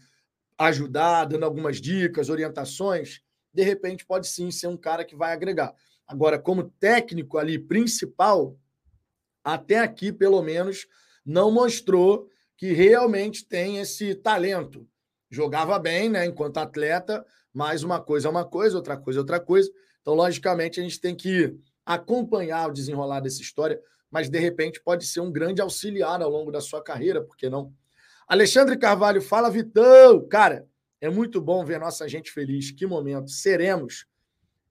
ajudar, 0.59 1.25
dando 1.25 1.45
algumas 1.45 1.81
dicas, 1.81 2.29
orientações, 2.29 3.23
de 3.51 3.63
repente 3.63 4.05
pode 4.05 4.27
sim 4.27 4.51
ser 4.51 4.67
um 4.67 4.77
cara 4.77 5.03
que 5.03 5.15
vai 5.15 5.33
agregar. 5.33 5.73
Agora, 6.05 6.37
como 6.37 6.69
técnico 6.79 7.39
ali 7.39 7.57
principal, 7.57 8.55
até 9.43 9.79
aqui, 9.79 10.11
pelo 10.11 10.43
menos, 10.43 10.87
não 11.25 11.51
mostrou 11.51 12.27
que 12.57 12.73
realmente 12.73 13.45
tem 13.47 13.77
esse 13.77 14.15
talento. 14.15 14.87
Jogava 15.29 15.79
bem, 15.79 16.09
né, 16.09 16.25
enquanto 16.25 16.57
atleta, 16.57 17.25
mas 17.53 17.83
uma 17.83 17.99
coisa 17.99 18.27
é 18.27 18.31
uma 18.31 18.45
coisa, 18.45 18.77
outra 18.77 18.97
coisa 18.97 19.19
é 19.19 19.21
outra 19.21 19.39
coisa. 19.39 19.69
Então, 20.01 20.13
logicamente, 20.13 20.79
a 20.79 20.83
gente 20.83 20.99
tem 20.99 21.15
que 21.15 21.55
acompanhar 21.85 22.69
o 22.69 22.73
desenrolar 22.73 23.19
dessa 23.19 23.41
história, 23.41 23.79
mas 24.09 24.29
de 24.29 24.39
repente 24.39 24.81
pode 24.83 25.05
ser 25.05 25.21
um 25.21 25.31
grande 25.31 25.61
auxiliar 25.61 26.21
ao 26.21 26.29
longo 26.29 26.51
da 26.51 26.61
sua 26.61 26.83
carreira, 26.83 27.23
por 27.23 27.35
que 27.35 27.49
não? 27.49 27.73
Alexandre 28.27 28.77
Carvalho 28.77 29.21
fala, 29.21 29.49
Vitão, 29.49 30.27
cara, 30.27 30.67
é 31.01 31.09
muito 31.09 31.41
bom 31.41 31.65
ver 31.65 31.79
nossa 31.79 32.07
gente 32.07 32.31
feliz. 32.31 32.71
Que 32.71 32.85
momento, 32.85 33.29
seremos. 33.29 34.05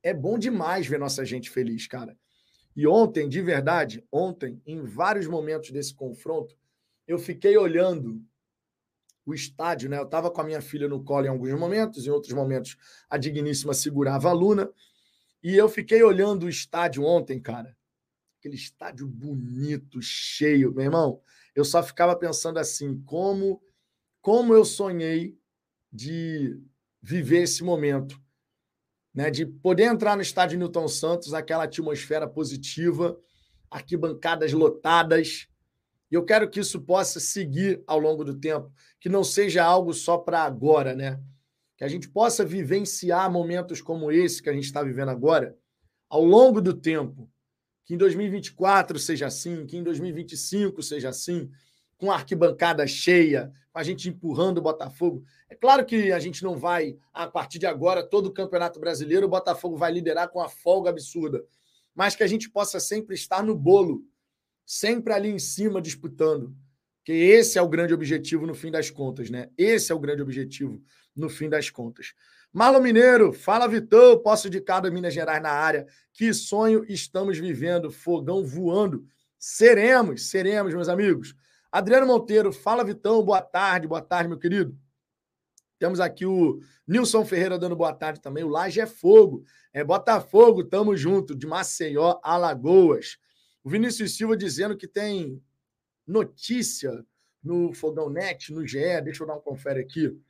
É 0.02 0.14
bom 0.14 0.38
demais 0.38 0.86
ver 0.86 0.98
nossa 0.98 1.24
gente 1.24 1.50
feliz, 1.50 1.86
cara. 1.86 2.16
E 2.76 2.86
ontem, 2.86 3.28
de 3.28 3.42
verdade, 3.42 4.04
ontem, 4.10 4.60
em 4.66 4.82
vários 4.82 5.26
momentos 5.26 5.70
desse 5.70 5.94
confronto, 5.94 6.56
eu 7.06 7.18
fiquei 7.18 7.56
olhando 7.56 8.22
o 9.26 9.34
estádio, 9.34 9.90
né? 9.90 9.98
Eu 9.98 10.04
estava 10.04 10.30
com 10.30 10.40
a 10.40 10.44
minha 10.44 10.60
filha 10.60 10.88
no 10.88 11.02
colo 11.02 11.26
em 11.26 11.28
alguns 11.28 11.52
momentos, 11.58 12.06
em 12.06 12.10
outros 12.10 12.32
momentos 12.32 12.76
a 13.08 13.16
digníssima 13.16 13.74
segurava 13.74 14.28
a 14.28 14.32
Luna, 14.32 14.70
e 15.42 15.56
eu 15.56 15.68
fiquei 15.68 16.02
olhando 16.02 16.44
o 16.44 16.48
estádio 16.48 17.04
ontem, 17.04 17.40
cara. 17.40 17.76
Aquele 18.38 18.56
estádio 18.56 19.06
bonito, 19.06 20.00
cheio, 20.00 20.72
meu 20.72 20.84
irmão. 20.84 21.20
Eu 21.54 21.64
só 21.64 21.82
ficava 21.82 22.16
pensando 22.16 22.58
assim, 22.58 23.02
como 23.02 23.60
como 24.20 24.52
eu 24.52 24.64
sonhei 24.64 25.38
de 25.90 26.60
viver 27.00 27.42
esse 27.42 27.64
momento 27.64 28.20
né, 29.14 29.30
de 29.30 29.44
poder 29.44 29.84
entrar 29.84 30.16
no 30.16 30.22
estádio 30.22 30.58
Newton 30.58 30.88
Santos, 30.88 31.34
aquela 31.34 31.64
atmosfera 31.64 32.28
positiva, 32.28 33.18
arquibancadas 33.70 34.52
lotadas. 34.52 35.48
E 36.10 36.14
eu 36.14 36.24
quero 36.24 36.48
que 36.48 36.60
isso 36.60 36.80
possa 36.80 37.20
seguir 37.20 37.82
ao 37.86 37.98
longo 37.98 38.24
do 38.24 38.38
tempo, 38.38 38.72
que 38.98 39.08
não 39.08 39.22
seja 39.22 39.64
algo 39.64 39.92
só 39.92 40.18
para 40.18 40.42
agora, 40.42 40.94
né? 40.94 41.20
Que 41.76 41.84
a 41.84 41.88
gente 41.88 42.08
possa 42.08 42.44
vivenciar 42.44 43.30
momentos 43.30 43.80
como 43.80 44.12
esse 44.12 44.42
que 44.42 44.50
a 44.50 44.52
gente 44.52 44.64
está 44.64 44.82
vivendo 44.82 45.08
agora 45.08 45.56
ao 46.08 46.24
longo 46.24 46.60
do 46.60 46.74
tempo. 46.74 47.30
Que 47.84 47.94
em 47.94 47.96
2024 47.96 48.98
seja 48.98 49.26
assim, 49.26 49.66
que 49.66 49.76
em 49.76 49.82
2025 49.82 50.82
seja 50.82 51.08
assim, 51.08 51.50
com 51.96 52.10
arquibancada 52.10 52.86
cheia, 52.86 53.52
a 53.72 53.82
gente 53.82 54.08
empurrando 54.08 54.58
o 54.58 54.62
Botafogo. 54.62 55.24
É 55.48 55.54
claro 55.54 55.84
que 55.84 56.12
a 56.12 56.18
gente 56.18 56.42
não 56.42 56.56
vai, 56.56 56.96
a 57.12 57.26
partir 57.26 57.58
de 57.58 57.66
agora, 57.66 58.02
todo 58.02 58.26
o 58.26 58.32
Campeonato 58.32 58.80
Brasileiro, 58.80 59.26
o 59.26 59.30
Botafogo 59.30 59.76
vai 59.76 59.92
liderar 59.92 60.28
com 60.28 60.40
a 60.40 60.48
folga 60.48 60.90
absurda. 60.90 61.44
Mas 61.94 62.16
que 62.16 62.22
a 62.22 62.26
gente 62.26 62.50
possa 62.50 62.80
sempre 62.80 63.14
estar 63.14 63.42
no 63.42 63.56
bolo, 63.56 64.04
sempre 64.66 65.12
ali 65.12 65.28
em 65.28 65.38
cima 65.38 65.80
disputando. 65.80 66.54
Que 67.04 67.12
esse 67.12 67.58
é 67.58 67.62
o 67.62 67.68
grande 67.68 67.94
objetivo 67.94 68.46
no 68.46 68.54
fim 68.54 68.70
das 68.70 68.90
contas, 68.90 69.30
né? 69.30 69.50
Esse 69.56 69.92
é 69.92 69.94
o 69.94 69.98
grande 69.98 70.22
objetivo 70.22 70.82
no 71.14 71.28
fim 71.28 71.48
das 71.48 71.70
contas. 71.70 72.14
Marlon 72.52 72.80
Mineiro, 72.80 73.32
fala 73.32 73.68
Vitão, 73.68 74.18
posso 74.18 74.50
de 74.50 74.60
cada 74.60 74.90
Minas 74.90 75.14
Gerais 75.14 75.40
na 75.40 75.50
área. 75.50 75.86
Que 76.12 76.34
sonho 76.34 76.84
estamos 76.88 77.38
vivendo, 77.38 77.90
fogão 77.90 78.44
voando. 78.44 79.04
Seremos, 79.38 80.28
seremos, 80.28 80.74
meus 80.74 80.88
amigos. 80.88 81.34
Adriano 81.72 82.06
Monteiro, 82.06 82.52
fala 82.52 82.84
Vitão, 82.84 83.22
boa 83.22 83.40
tarde, 83.40 83.86
boa 83.86 84.02
tarde, 84.02 84.28
meu 84.28 84.38
querido. 84.38 84.76
Temos 85.78 86.00
aqui 86.00 86.26
o 86.26 86.60
Nilson 86.86 87.24
Ferreira 87.24 87.58
dando 87.58 87.76
boa 87.76 87.94
tarde 87.94 88.20
também. 88.20 88.44
O 88.44 88.48
Laje 88.48 88.80
é 88.80 88.86
Fogo. 88.86 89.44
É 89.72 89.82
Botafogo, 89.84 90.64
tamo 90.64 90.96
junto, 90.96 91.34
de 91.34 91.46
Maceió, 91.46 92.20
Alagoas. 92.22 93.18
O 93.62 93.70
Vinícius 93.70 94.16
Silva 94.16 94.36
dizendo 94.36 94.76
que 94.76 94.88
tem 94.88 95.42
notícia 96.06 97.06
no 97.42 97.72
Fogão 97.72 98.10
Net, 98.10 98.52
no 98.52 98.66
GE. 98.66 99.00
Deixa 99.02 99.22
eu 99.22 99.26
dar 99.26 99.36
um 99.36 99.40
confere 99.40 99.80
aqui. 99.80 100.20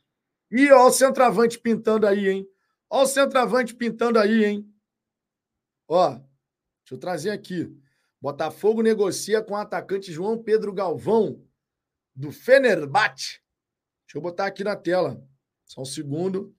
E 0.50 0.70
ó, 0.70 0.87
o 0.87 0.92
centroavante 0.92 1.59
pintando 1.59 2.06
aí, 2.06 2.28
hein? 2.28 2.49
Ó, 2.88 3.02
o 3.02 3.06
centroavante 3.06 3.75
pintando 3.75 4.18
aí, 4.18 4.44
hein? 4.44 4.75
Ó, 5.88 6.11
deixa 6.11 6.92
eu 6.92 6.99
trazer 6.99 7.30
aqui. 7.30 7.75
Botafogo 8.21 8.83
negocia 8.83 9.43
com 9.43 9.55
o 9.55 9.57
atacante 9.57 10.12
João 10.12 10.43
Pedro 10.43 10.73
Galvão, 10.73 11.43
do 12.15 12.31
Fenerbahçe. 12.31 13.41
Deixa 14.07 14.17
eu 14.17 14.21
botar 14.21 14.47
aqui 14.47 14.62
na 14.62 14.77
tela. 14.77 15.23
Só 15.65 15.83
um 15.83 15.87
segundo. 15.87 16.55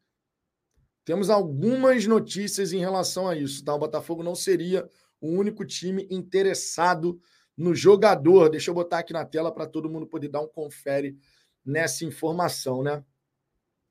Temos 1.03 1.29
algumas 1.29 2.05
notícias 2.07 2.73
em 2.73 2.79
relação 2.79 3.27
a 3.27 3.35
isso, 3.35 3.63
tá? 3.63 3.75
O 3.75 3.79
Botafogo 3.79 4.23
não 4.23 4.35
seria 4.35 4.89
o 5.19 5.27
único 5.27 5.65
time 5.65 6.07
interessado 6.09 7.21
no 7.55 7.75
jogador. 7.75 8.49
Deixa 8.49 8.71
eu 8.71 8.75
botar 8.75 8.99
aqui 8.99 9.13
na 9.13 9.25
tela 9.25 9.53
para 9.53 9.67
todo 9.67 9.89
mundo 9.89 10.07
poder 10.07 10.29
dar 10.29 10.41
um 10.41 10.47
confere 10.47 11.17
nessa 11.63 12.05
informação, 12.05 12.81
né? 12.81 13.03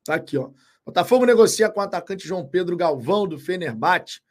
Tá 0.03 0.15
aqui, 0.15 0.37
ó. 0.37 0.51
Botafogo 0.85 1.25
negocia 1.25 1.69
com 1.69 1.79
o 1.79 1.83
atacante 1.83 2.27
João 2.27 2.47
Pedro 2.47 2.75
Galvão, 2.75 3.27
do 3.27 3.37
Fenerbahçe. 3.37 4.21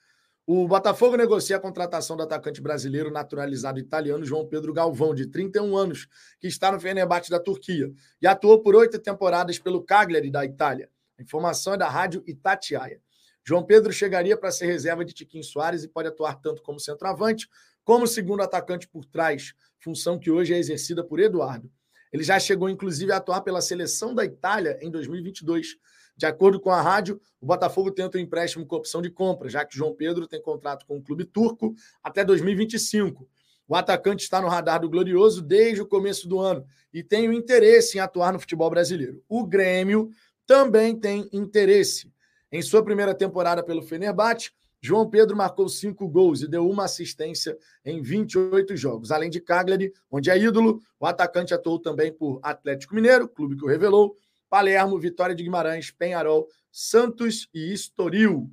O 0.53 0.67
Botafogo 0.67 1.17
negocia 1.17 1.59
a 1.59 1.61
contratação 1.61 2.17
do 2.17 2.25
atacante 2.25 2.61
brasileiro 2.61 3.09
naturalizado 3.09 3.79
italiano 3.79 4.25
João 4.25 4.45
Pedro 4.45 4.73
Galvão, 4.73 5.15
de 5.15 5.27
31 5.27 5.77
anos, 5.77 6.09
que 6.41 6.49
está 6.49 6.73
no 6.73 6.81
Fenerbahçe 6.81 7.31
da 7.31 7.39
Turquia 7.39 7.89
e 8.21 8.27
atuou 8.27 8.61
por 8.61 8.75
oito 8.75 8.99
temporadas 8.99 9.61
pelo 9.61 9.81
Cagliari 9.81 10.29
da 10.29 10.45
Itália. 10.45 10.91
A 11.17 11.23
informação 11.23 11.75
é 11.75 11.77
da 11.77 11.89
rádio 11.89 12.25
Itatiaia. 12.27 13.01
João 13.45 13.63
Pedro 13.63 13.93
chegaria 13.93 14.37
para 14.37 14.51
ser 14.51 14.67
reserva 14.67 15.05
de 15.05 15.15
Tiquinho 15.15 15.45
Soares 15.45 15.85
e 15.85 15.89
pode 15.89 16.09
atuar 16.09 16.35
tanto 16.41 16.63
como 16.63 16.81
centroavante 16.81 17.49
como 17.85 18.05
segundo 18.09 18.43
atacante 18.43 18.89
por 18.89 19.05
trás, 19.05 19.55
função 19.79 20.19
que 20.19 20.33
hoje 20.33 20.53
é 20.53 20.59
exercida 20.59 21.05
por 21.05 21.21
Eduardo. 21.21 21.71
Ele 22.13 22.25
já 22.25 22.41
chegou, 22.41 22.69
inclusive, 22.69 23.13
a 23.13 23.19
atuar 23.19 23.43
pela 23.43 23.61
seleção 23.61 24.13
da 24.13 24.25
Itália 24.25 24.77
em 24.83 24.91
2022 24.91 25.77
de 26.21 26.27
acordo 26.27 26.61
com 26.61 26.71
a 26.71 26.83
rádio, 26.83 27.19
o 27.41 27.47
Botafogo 27.47 27.91
tenta 27.91 28.19
um 28.19 28.21
empréstimo 28.21 28.67
com 28.67 28.77
opção 28.77 29.01
de 29.01 29.09
compra, 29.09 29.49
já 29.49 29.65
que 29.65 29.75
João 29.75 29.95
Pedro 29.95 30.29
tem 30.29 30.41
contrato 30.41 30.85
com 30.85 30.99
o 30.99 31.03
clube 31.03 31.25
turco 31.25 31.75
até 32.05 32.23
2025. 32.23 33.27
O 33.67 33.75
atacante 33.75 34.23
está 34.23 34.39
no 34.39 34.47
radar 34.47 34.83
do 34.83 34.91
Glorioso 34.91 35.41
desde 35.41 35.81
o 35.81 35.87
começo 35.87 36.29
do 36.29 36.39
ano 36.39 36.63
e 36.93 37.03
tem 37.03 37.27
o 37.27 37.33
interesse 37.33 37.97
em 37.97 38.03
atuar 38.03 38.35
no 38.35 38.39
futebol 38.39 38.69
brasileiro. 38.69 39.25
O 39.31 39.47
Grêmio 39.47 40.11
também 40.47 40.95
tem 40.95 41.27
interesse. 41.33 42.13
Em 42.53 42.61
sua 42.61 42.85
primeira 42.85 43.15
temporada 43.15 43.63
pelo 43.63 43.81
Fenerbahçe, 43.81 44.51
João 44.79 45.09
Pedro 45.09 45.35
marcou 45.35 45.71
cinco 45.71 46.07
gols 46.07 46.43
e 46.43 46.49
deu 46.49 46.69
uma 46.69 46.85
assistência 46.85 47.57
em 47.83 48.03
28 48.03 48.77
jogos. 48.77 49.11
Além 49.11 49.31
de 49.31 49.41
Cagliari, 49.41 49.91
onde 50.11 50.29
é 50.29 50.37
ídolo, 50.37 50.83
o 50.99 51.07
atacante 51.07 51.55
atuou 51.55 51.79
também 51.79 52.13
por 52.13 52.41
Atlético 52.43 52.95
Mineiro, 52.95 53.27
clube 53.27 53.57
que 53.57 53.65
o 53.65 53.69
revelou, 53.69 54.15
Palermo, 54.51 54.99
Vitória 54.99 55.35
de 55.35 55.45
Guimarães, 55.45 55.93
Penharol, 55.93 56.49
Santos 56.71 57.49
e 57.55 57.73
Estoril. 57.73 58.51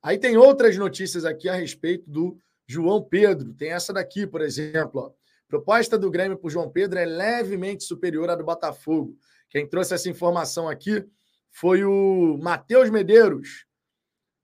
Aí 0.00 0.16
tem 0.16 0.36
outras 0.36 0.78
notícias 0.78 1.24
aqui 1.24 1.48
a 1.48 1.54
respeito 1.54 2.08
do 2.08 2.38
João 2.66 3.02
Pedro. 3.02 3.52
Tem 3.52 3.72
essa 3.72 3.92
daqui, 3.92 4.26
por 4.26 4.40
exemplo. 4.40 5.00
Ó. 5.00 5.12
Proposta 5.48 5.98
do 5.98 6.10
Grêmio 6.10 6.38
por 6.38 6.50
João 6.50 6.70
Pedro 6.70 6.98
é 6.98 7.04
levemente 7.04 7.84
superior 7.84 8.30
à 8.30 8.34
do 8.34 8.44
Botafogo. 8.44 9.18
Quem 9.50 9.68
trouxe 9.68 9.92
essa 9.92 10.08
informação 10.08 10.68
aqui 10.68 11.04
foi 11.50 11.84
o 11.84 12.38
Matheus 12.40 12.88
Medeiros. 12.88 13.66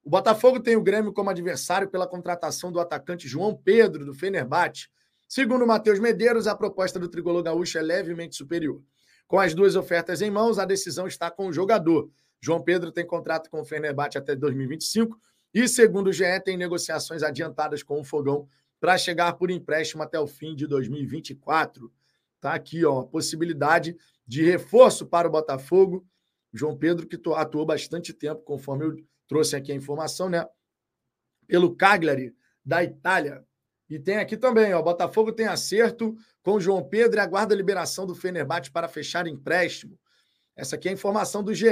O 0.04 0.10
Botafogo 0.10 0.60
tem 0.60 0.76
o 0.76 0.82
Grêmio 0.82 1.12
como 1.12 1.30
adversário 1.30 1.88
pela 1.88 2.06
contratação 2.06 2.70
do 2.70 2.80
atacante 2.80 3.28
João 3.28 3.54
Pedro, 3.54 4.04
do 4.04 4.14
Fenerbahçe. 4.14 4.88
Segundo 5.26 5.66
Matheus 5.66 5.98
Medeiros, 5.98 6.46
a 6.46 6.54
proposta 6.54 6.98
do 6.98 7.08
tricolor 7.08 7.42
gaúcho 7.42 7.78
é 7.78 7.82
levemente 7.82 8.36
superior. 8.36 8.82
Com 9.28 9.38
as 9.38 9.54
duas 9.54 9.76
ofertas 9.76 10.22
em 10.22 10.30
mãos, 10.30 10.58
a 10.58 10.64
decisão 10.64 11.06
está 11.06 11.30
com 11.30 11.48
o 11.48 11.52
jogador. 11.52 12.10
João 12.40 12.62
Pedro 12.62 12.90
tem 12.90 13.06
contrato 13.06 13.50
com 13.50 13.60
o 13.60 13.64
Fenerbahçe 13.64 14.16
até 14.16 14.34
2025 14.34 15.20
e, 15.52 15.68
segundo 15.68 16.08
o 16.08 16.12
GE, 16.12 16.24
tem 16.42 16.56
negociações 16.56 17.22
adiantadas 17.22 17.82
com 17.82 18.00
o 18.00 18.04
Fogão 18.04 18.48
para 18.80 18.96
chegar 18.96 19.34
por 19.34 19.50
empréstimo 19.50 20.02
até 20.02 20.18
o 20.18 20.26
fim 20.26 20.54
de 20.54 20.66
2024. 20.66 21.92
Tá 22.40 22.54
aqui, 22.54 22.86
ó, 22.86 23.02
possibilidade 23.02 23.96
de 24.26 24.42
reforço 24.44 25.06
para 25.06 25.28
o 25.28 25.30
Botafogo. 25.30 26.06
João 26.52 26.76
Pedro, 26.76 27.06
que 27.06 27.20
atuou 27.34 27.66
bastante 27.66 28.14
tempo, 28.14 28.40
conforme 28.42 28.86
eu 28.86 28.96
trouxe 29.26 29.54
aqui 29.56 29.72
a 29.72 29.74
informação, 29.74 30.30
né? 30.30 30.46
Pelo 31.46 31.76
Cagliari, 31.76 32.34
da 32.64 32.82
Itália. 32.82 33.44
E 33.88 33.98
tem 33.98 34.18
aqui 34.18 34.36
também, 34.36 34.74
ó, 34.74 34.82
Botafogo 34.82 35.32
tem 35.32 35.46
acerto 35.46 36.14
com 36.42 36.60
João 36.60 36.82
Pedro 36.82 37.18
e 37.18 37.20
aguarda 37.20 37.54
a 37.54 37.56
liberação 37.56 38.04
do 38.04 38.14
Fenerbahçe 38.14 38.70
para 38.70 38.86
fechar 38.86 39.26
empréstimo. 39.26 39.98
Essa 40.54 40.76
aqui 40.76 40.88
é 40.88 40.90
a 40.90 40.94
informação 40.94 41.42
do 41.42 41.54
GE. 41.54 41.68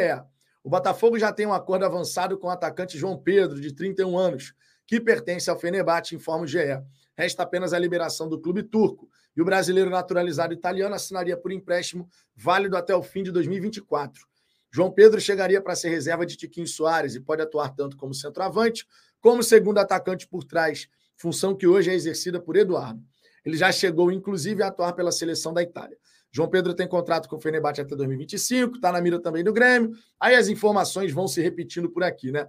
O 0.65 0.71
Botafogo 0.71 1.19
já 1.19 1.33
tem 1.33 1.47
um 1.47 1.53
acordo 1.53 1.85
avançado 1.85 2.39
com 2.39 2.47
o 2.47 2.51
atacante 2.51 2.99
João 2.99 3.19
Pedro, 3.19 3.61
de 3.61 3.73
31 3.73 4.17
anos, 4.17 4.55
que 4.87 5.01
pertence 5.01 5.51
ao 5.51 5.59
Fenerbahçe, 5.59 6.15
informa 6.15 6.45
o 6.45 6.47
GE. 6.47 6.81
Resta 7.17 7.43
apenas 7.43 7.73
a 7.73 7.79
liberação 7.79 8.29
do 8.29 8.41
clube 8.41 8.63
turco. 8.63 9.09
E 9.37 9.43
o 9.43 9.45
brasileiro 9.45 9.91
naturalizado 9.91 10.55
italiano 10.55 10.95
assinaria 10.95 11.37
por 11.37 11.53
empréstimo 11.53 12.09
válido 12.35 12.77
até 12.77 12.95
o 12.97 13.03
fim 13.03 13.23
de 13.23 13.31
2024. 13.31 14.27
João 14.71 14.91
Pedro 14.91 15.21
chegaria 15.21 15.61
para 15.61 15.77
ser 15.77 15.91
reserva 15.91 16.25
de 16.25 16.37
Tiquinho 16.37 16.67
Soares 16.67 17.15
e 17.15 17.21
pode 17.21 17.43
atuar 17.43 17.71
tanto 17.75 17.97
como 17.97 18.15
centroavante, 18.15 18.87
como 19.21 19.43
segundo 19.43 19.79
atacante 19.79 20.27
por 20.27 20.45
trás 20.45 20.89
função 21.17 21.55
que 21.55 21.67
hoje 21.67 21.91
é 21.91 21.95
exercida 21.95 22.41
por 22.41 22.57
Eduardo. 22.57 23.03
Ele 23.45 23.57
já 23.57 23.71
chegou, 23.71 24.11
inclusive, 24.11 24.63
a 24.63 24.69
atuar 24.69 24.93
pela 24.93 25.13
seleção 25.13 25.53
da 25.55 25.63
Itália. 25.63 25.97
João 26.33 26.49
Pedro 26.49 26.75
tem 26.75 26.87
contrato 26.87 27.29
com 27.29 27.37
o 27.37 27.41
Fenerbahçe 27.41 27.81
até 27.81 27.95
2025, 27.95 28.77
está 28.77 28.93
na 28.93 29.01
mira 29.01 29.21
também 29.21 29.43
do 29.43 29.53
Grêmio. 29.53 29.97
Aí 30.21 30.35
as 30.35 30.49
informações 30.49 31.13
vão 31.13 31.27
se 31.27 31.41
repetindo 31.41 31.89
por 31.89 32.03
aqui, 32.03 32.31
né? 32.31 32.49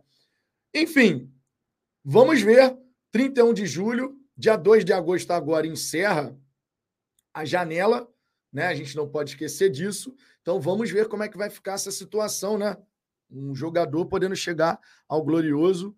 Enfim, 0.73 1.31
vamos 2.03 2.41
ver. 2.41 2.77
31 3.11 3.53
de 3.53 3.65
julho, 3.65 4.19
dia 4.35 4.57
2 4.57 4.83
de 4.83 4.91
agosto 4.91 5.31
agora 5.31 5.65
encerra 5.65 6.37
a 7.33 7.45
janela, 7.45 8.07
né? 8.51 8.67
A 8.67 8.75
gente 8.75 8.95
não 8.95 9.07
pode 9.07 9.31
esquecer 9.31 9.69
disso. 9.69 10.13
Então 10.41 10.59
vamos 10.59 10.91
ver 10.91 11.07
como 11.07 11.23
é 11.23 11.29
que 11.29 11.37
vai 11.37 11.49
ficar 11.49 11.73
essa 11.73 11.91
situação, 11.91 12.57
né? 12.57 12.75
Um 13.31 13.55
jogador 13.55 14.05
podendo 14.07 14.35
chegar 14.35 14.79
ao 15.07 15.23
glorioso 15.23 15.95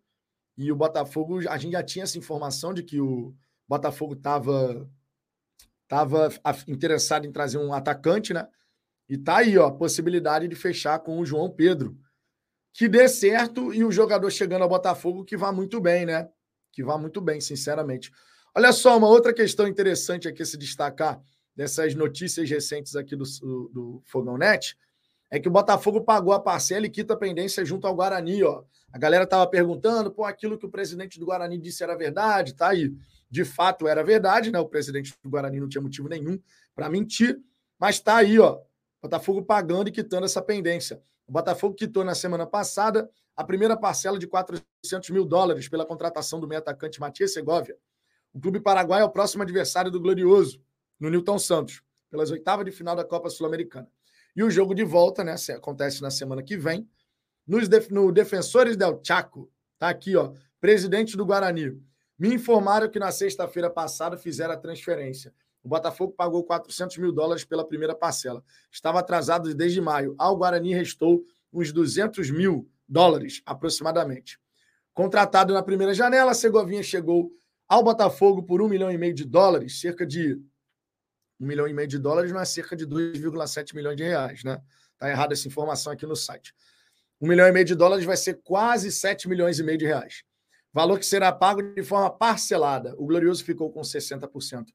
e 0.59 0.73
o 0.73 0.75
Botafogo, 0.75 1.39
a 1.47 1.57
gente 1.57 1.71
já 1.71 1.81
tinha 1.81 2.03
essa 2.03 2.17
informação 2.17 2.73
de 2.73 2.83
que 2.83 2.99
o 2.99 3.33
Botafogo 3.65 4.13
estava 4.13 4.85
tava 5.87 6.29
interessado 6.67 7.25
em 7.25 7.31
trazer 7.31 7.57
um 7.57 7.73
atacante, 7.73 8.33
né? 8.33 8.45
E 9.07 9.17
tá 9.17 9.37
aí, 9.37 9.57
ó, 9.57 9.67
a 9.67 9.71
possibilidade 9.71 10.49
de 10.49 10.55
fechar 10.55 10.99
com 10.99 11.17
o 11.17 11.25
João 11.25 11.49
Pedro. 11.49 11.97
Que 12.73 12.89
dê 12.89 13.07
certo 13.07 13.73
e 13.73 13.85
o 13.85 13.91
jogador 13.91 14.29
chegando 14.29 14.63
ao 14.63 14.69
Botafogo 14.69 15.23
que 15.23 15.37
vá 15.37 15.49
muito 15.49 15.79
bem, 15.79 16.05
né? 16.05 16.29
Que 16.73 16.83
vá 16.83 16.97
muito 16.97 17.21
bem, 17.21 17.39
sinceramente. 17.39 18.11
Olha 18.53 18.73
só, 18.73 18.97
uma 18.97 19.07
outra 19.07 19.33
questão 19.33 19.65
interessante 19.65 20.27
aqui 20.27 20.43
se 20.43 20.57
destacar 20.57 21.21
dessas 21.55 21.95
notícias 21.95 22.49
recentes 22.49 22.97
aqui 22.97 23.15
do, 23.15 23.23
do, 23.23 23.69
do 23.69 24.03
Fogão 24.05 24.37
Net 24.37 24.77
é 25.31 25.39
que 25.39 25.47
o 25.47 25.51
Botafogo 25.51 26.01
pagou 26.01 26.33
a 26.33 26.39
parcela 26.39 26.85
e 26.85 26.89
quita 26.89 27.13
a 27.13 27.17
pendência 27.17 27.63
junto 27.63 27.85
ao 27.85 27.95
Guarani, 27.95 28.43
ó. 28.43 28.63
A 28.91 28.97
galera 28.97 29.23
estava 29.23 29.45
perguntando, 29.45 30.09
pô, 30.11 30.25
aquilo 30.25 30.57
que 30.57 30.65
o 30.65 30.69
presidente 30.69 31.19
do 31.19 31.25
Guarani 31.25 31.57
disse 31.57 31.83
era 31.83 31.95
verdade, 31.95 32.55
tá 32.55 32.69
aí. 32.69 32.91
De 33.29 33.45
fato 33.45 33.87
era 33.87 34.03
verdade, 34.03 34.51
né? 34.51 34.59
O 34.59 34.67
presidente 34.67 35.13
do 35.23 35.29
Guarani 35.29 35.59
não 35.59 35.69
tinha 35.69 35.81
motivo 35.81 36.09
nenhum 36.09 36.39
para 36.73 36.89
mentir, 36.89 37.39
mas 37.77 37.99
tá 37.99 38.17
aí, 38.17 38.39
ó. 38.39 38.59
Botafogo 39.01 39.43
pagando 39.43 39.89
e 39.89 39.91
quitando 39.91 40.25
essa 40.25 40.41
pendência. 40.41 41.01
O 41.27 41.31
Botafogo 41.31 41.75
quitou 41.75 42.03
na 42.03 42.15
semana 42.15 42.47
passada 42.47 43.07
a 43.35 43.43
primeira 43.43 43.77
parcela 43.77 44.17
de 44.17 44.27
400 44.27 45.11
mil 45.11 45.23
dólares 45.23 45.69
pela 45.69 45.85
contratação 45.85 46.39
do 46.39 46.47
meio 46.47 46.59
atacante 46.59 46.99
Matias 46.99 47.33
Segovia. 47.33 47.77
O 48.33 48.39
clube 48.39 48.59
paraguaio 48.59 49.03
é 49.03 49.05
o 49.05 49.09
próximo 49.09 49.43
adversário 49.43 49.91
do 49.91 49.99
Glorioso, 49.99 50.61
no 50.99 51.09
Newton 51.09 51.39
Santos, 51.39 51.81
pelas 52.09 52.31
oitavas 52.31 52.65
de 52.65 52.71
final 52.71 52.95
da 52.95 53.05
Copa 53.05 53.29
Sul-Americana. 53.29 53.87
E 54.35 54.43
o 54.43 54.49
jogo 54.49 54.73
de 54.73 54.83
volta, 54.83 55.23
né, 55.23 55.35
acontece 55.55 56.01
na 56.01 56.11
semana 56.11 56.43
que 56.43 56.57
vem, 56.57 56.87
nos 57.45 57.67
def 57.67 57.89
no 57.89 58.11
Defensores 58.11 58.77
del 58.77 58.99
Chaco. 59.03 59.51
Tá 59.77 59.89
aqui, 59.89 60.15
ó, 60.15 60.33
presidente 60.59 61.17
do 61.17 61.25
Guarani. 61.25 61.81
Me 62.17 62.33
informaram 62.33 62.89
que 62.89 62.99
na 62.99 63.11
sexta-feira 63.11 63.69
passada 63.69 64.17
fizeram 64.17 64.53
a 64.53 64.57
transferência. 64.57 65.33
O 65.63 65.69
Botafogo 65.69 66.13
pagou 66.13 66.43
400 66.43 66.97
mil 66.97 67.11
dólares 67.11 67.43
pela 67.43 67.67
primeira 67.67 67.95
parcela. 67.95 68.43
Estava 68.71 68.99
atrasado 68.99 69.53
desde 69.55 69.81
maio. 69.81 70.15
Ao 70.17 70.35
Guarani 70.35 70.73
restou 70.73 71.23
uns 71.51 71.71
200 71.71 72.29
mil 72.29 72.69
dólares, 72.87 73.41
aproximadamente. 73.45 74.39
Contratado 74.93 75.53
na 75.53 75.63
primeira 75.63 75.93
janela, 75.93 76.33
Segovinha 76.33 76.83
chegou 76.83 77.31
ao 77.67 77.83
Botafogo 77.83 78.43
por 78.43 78.61
um 78.61 78.67
milhão 78.67 78.91
e 78.91 78.97
meio 78.97 79.13
de 79.13 79.23
dólares, 79.23 79.79
cerca 79.79 80.05
de 80.05 80.41
um 81.39 81.45
milhão 81.47 81.67
e 81.67 81.73
meio 81.73 81.87
de 81.87 81.97
dólares 81.97 82.31
não 82.31 82.39
é 82.39 82.45
cerca 82.45 82.75
de 82.75 82.85
2,7 82.85 83.73
milhões 83.73 83.95
de 83.95 84.03
reais, 84.03 84.43
né? 84.43 84.61
Tá 84.97 85.09
errada 85.09 85.33
essa 85.33 85.47
informação 85.47 85.93
aqui 85.93 86.05
no 86.05 86.15
site. 86.15 86.53
Um 87.21 87.27
milhão 87.27 87.47
e 87.47 87.51
meio 87.51 87.65
de 87.65 87.75
dólares 87.75 88.05
vai 88.05 88.17
ser 88.17 88.41
quase 88.43 88.91
7 88.91 89.27
milhões 89.29 89.59
e 89.59 89.63
meio 89.63 89.77
de 89.77 89.85
reais. 89.85 90.23
Valor 90.73 90.99
que 90.99 91.05
será 91.05 91.31
pago 91.31 91.61
de 91.61 91.83
forma 91.83 92.09
parcelada. 92.09 92.93
O 92.97 93.05
Glorioso 93.05 93.43
ficou 93.43 93.71
com 93.71 93.81
60% 93.81 94.65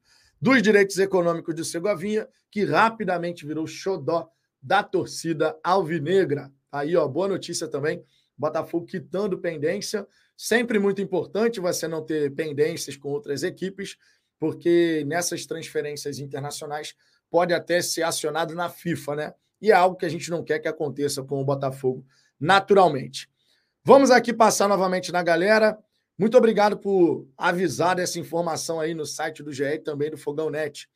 dos 0.41 0.61
direitos 0.61 0.99
econômicos 0.99 1.55
de 1.55 1.65
Segovinha, 1.65 2.29
que 2.51 2.65
rapidamente 2.65 3.47
virou 3.47 3.67
xodó 3.67 4.29
da 4.61 4.83
torcida 4.83 5.59
alvinegra. 5.63 6.51
Aí, 6.73 6.97
ó, 6.97 7.07
boa 7.07 7.29
notícia 7.29 7.69
também. 7.69 8.05
Botafogo 8.37 8.87
quitando 8.87 9.39
pendência. 9.39 10.07
Sempre 10.37 10.79
muito 10.79 11.01
importante 11.01 11.61
você 11.61 11.87
não 11.87 12.05
ter 12.05 12.35
pendências 12.35 12.97
com 12.97 13.09
outras 13.11 13.43
equipes, 13.43 13.97
porque 14.45 15.05
nessas 15.07 15.47
transferências 15.47 16.19
internacionais 16.19 16.95
pode 17.31 17.55
até 17.55 17.81
ser 17.81 18.03
acionado 18.03 18.55
na 18.55 18.69
FIFA, 18.69 19.17
né? 19.17 19.35
E 19.59 19.71
é 19.71 19.75
algo 19.75 19.97
que 19.97 20.05
a 20.05 20.09
gente 20.11 20.31
não 20.31 20.45
quer 20.45 20.59
que 20.59 20.69
aconteça 20.69 21.23
com 21.23 21.41
o 21.41 21.45
Botafogo, 21.47 22.05
naturalmente. 22.39 23.27
Vamos 23.83 24.11
aqui 24.11 24.35
passar 24.35 24.69
novamente 24.69 25.11
na 25.11 25.23
galera. 25.23 25.79
Muito 26.19 26.37
obrigado 26.37 26.77
por 26.77 27.27
avisar 27.39 27.97
dessa 27.97 28.21
informação 28.21 28.79
aí 28.79 28.93
no 28.93 29.07
site 29.07 29.43
do 29.43 29.51
GE 29.51 29.65
e 29.65 29.79
também 29.79 30.11
do 30.11 30.19
Fogão 30.19 30.51
Net. 30.51 30.91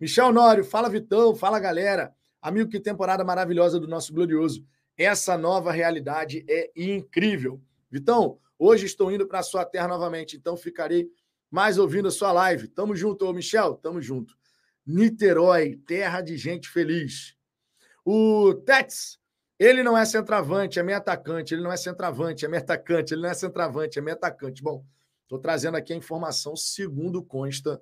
Michel 0.00 0.32
Nório, 0.32 0.64
fala 0.64 0.88
Vitão, 0.88 1.34
fala 1.34 1.60
galera. 1.60 2.10
Amigo, 2.40 2.70
que 2.70 2.80
temporada 2.80 3.22
maravilhosa 3.22 3.78
do 3.78 3.86
nosso 3.86 4.14
glorioso. 4.14 4.64
Essa 4.96 5.36
nova 5.36 5.70
realidade 5.70 6.42
é 6.48 6.70
incrível. 6.74 7.60
Vitão, 7.90 8.38
hoje 8.58 8.86
estou 8.86 9.12
indo 9.12 9.26
para 9.26 9.40
a 9.40 9.42
sua 9.42 9.66
terra 9.66 9.88
novamente, 9.88 10.38
então 10.38 10.56
ficarei 10.56 11.06
mais 11.54 11.78
ouvindo 11.78 12.08
a 12.08 12.10
sua 12.10 12.32
live. 12.32 12.66
Tamo 12.66 12.96
junto, 12.96 13.24
ô 13.24 13.32
Michel, 13.32 13.74
tamo 13.74 14.02
junto. 14.02 14.36
Niterói, 14.84 15.76
terra 15.86 16.20
de 16.20 16.36
gente 16.36 16.68
feliz. 16.68 17.36
O 18.04 18.54
Tets, 18.66 19.20
ele 19.56 19.80
não 19.84 19.96
é 19.96 20.04
centroavante, 20.04 20.80
é 20.80 20.82
meio 20.82 20.98
atacante. 20.98 21.54
Ele 21.54 21.62
não 21.62 21.70
é 21.70 21.76
centroavante, 21.76 22.44
é 22.44 22.48
meio 22.48 22.60
atacante. 22.60 23.14
Ele 23.14 23.22
não 23.22 23.28
é 23.28 23.34
centroavante, 23.34 24.00
é 24.00 24.02
meio 24.02 24.16
atacante. 24.16 24.60
Bom, 24.64 24.84
estou 25.22 25.38
trazendo 25.38 25.76
aqui 25.76 25.92
a 25.92 25.96
informação 25.96 26.56
segundo 26.56 27.22
consta 27.22 27.80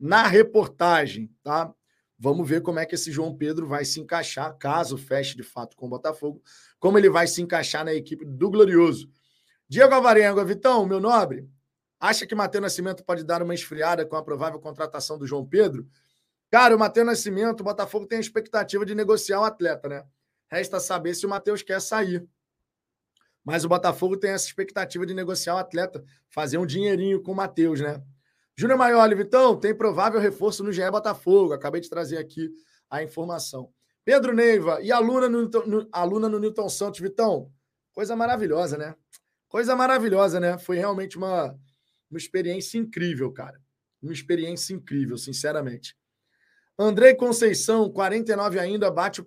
na 0.00 0.26
reportagem, 0.26 1.32
tá? 1.44 1.72
Vamos 2.18 2.48
ver 2.48 2.60
como 2.60 2.80
é 2.80 2.86
que 2.86 2.96
esse 2.96 3.12
João 3.12 3.32
Pedro 3.32 3.68
vai 3.68 3.84
se 3.84 4.00
encaixar, 4.00 4.52
caso 4.58 4.98
feche 4.98 5.36
de 5.36 5.44
fato 5.44 5.76
com 5.76 5.86
o 5.86 5.90
Botafogo, 5.90 6.42
como 6.80 6.98
ele 6.98 7.08
vai 7.08 7.28
se 7.28 7.40
encaixar 7.40 7.84
na 7.84 7.94
equipe 7.94 8.24
do 8.24 8.50
Glorioso. 8.50 9.08
Diego 9.68 9.94
Alvarenga, 9.94 10.44
Vitão, 10.44 10.84
meu 10.84 10.98
nobre, 10.98 11.48
acha 12.02 12.26
que 12.26 12.34
Matheus 12.34 12.62
Nascimento 12.62 13.04
pode 13.04 13.22
dar 13.22 13.40
uma 13.42 13.54
esfriada 13.54 14.04
com 14.04 14.16
a 14.16 14.22
provável 14.24 14.58
contratação 14.58 15.16
do 15.16 15.24
João 15.24 15.46
Pedro? 15.46 15.86
Cara, 16.50 16.74
o 16.74 16.78
Matheus 16.78 17.06
Nascimento, 17.06 17.60
o 17.60 17.64
Botafogo 17.64 18.06
tem 18.06 18.18
a 18.18 18.20
expectativa 18.20 18.84
de 18.84 18.92
negociar 18.92 19.40
o 19.40 19.44
atleta, 19.44 19.88
né? 19.88 20.04
Resta 20.50 20.80
saber 20.80 21.14
se 21.14 21.24
o 21.24 21.28
Matheus 21.28 21.62
quer 21.62 21.80
sair. 21.80 22.26
Mas 23.44 23.64
o 23.64 23.68
Botafogo 23.68 24.16
tem 24.16 24.32
essa 24.32 24.46
expectativa 24.46 25.06
de 25.06 25.14
negociar 25.14 25.54
o 25.54 25.58
atleta, 25.58 26.04
fazer 26.28 26.58
um 26.58 26.66
dinheirinho 26.66 27.22
com 27.22 27.30
o 27.30 27.36
Matheus, 27.36 27.80
né? 27.80 28.02
Júnior 28.56 28.78
Maioli, 28.78 29.14
Vitão, 29.14 29.56
tem 29.56 29.74
provável 29.74 30.20
reforço 30.20 30.64
no 30.64 30.72
GE 30.72 30.90
Botafogo. 30.90 31.52
Acabei 31.52 31.80
de 31.80 31.88
trazer 31.88 32.18
aqui 32.18 32.50
a 32.90 33.02
informação. 33.02 33.72
Pedro 34.04 34.34
Neiva, 34.34 34.80
e 34.82 34.90
no, 34.90 35.88
aluna 35.92 36.28
no 36.28 36.38
Newton 36.40 36.68
Santos, 36.68 37.00
Vitão? 37.00 37.50
Coisa 37.92 38.16
maravilhosa, 38.16 38.76
né? 38.76 38.96
Coisa 39.48 39.76
maravilhosa, 39.76 40.40
né? 40.40 40.58
Foi 40.58 40.76
realmente 40.76 41.16
uma, 41.16 41.56
uma 42.12 42.18
experiência 42.18 42.78
incrível, 42.78 43.32
cara. 43.32 43.60
Uma 44.02 44.12
experiência 44.12 44.74
incrível, 44.74 45.16
sinceramente. 45.16 45.96
Andrei 46.78 47.14
Conceição, 47.14 47.90
49 47.90 48.58
ainda, 48.58 48.90
bate 48.90 49.24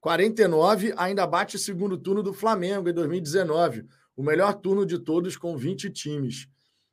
49 0.00 0.92
ainda 0.96 1.24
bate 1.26 1.54
o 1.54 1.58
segundo 1.58 1.96
turno 1.96 2.24
do 2.24 2.32
Flamengo 2.32 2.88
em 2.88 2.92
2019, 2.92 3.86
o 4.16 4.22
melhor 4.22 4.52
turno 4.54 4.84
de 4.84 4.98
todos 4.98 5.36
com 5.36 5.56
20 5.56 5.90
times. 5.90 6.48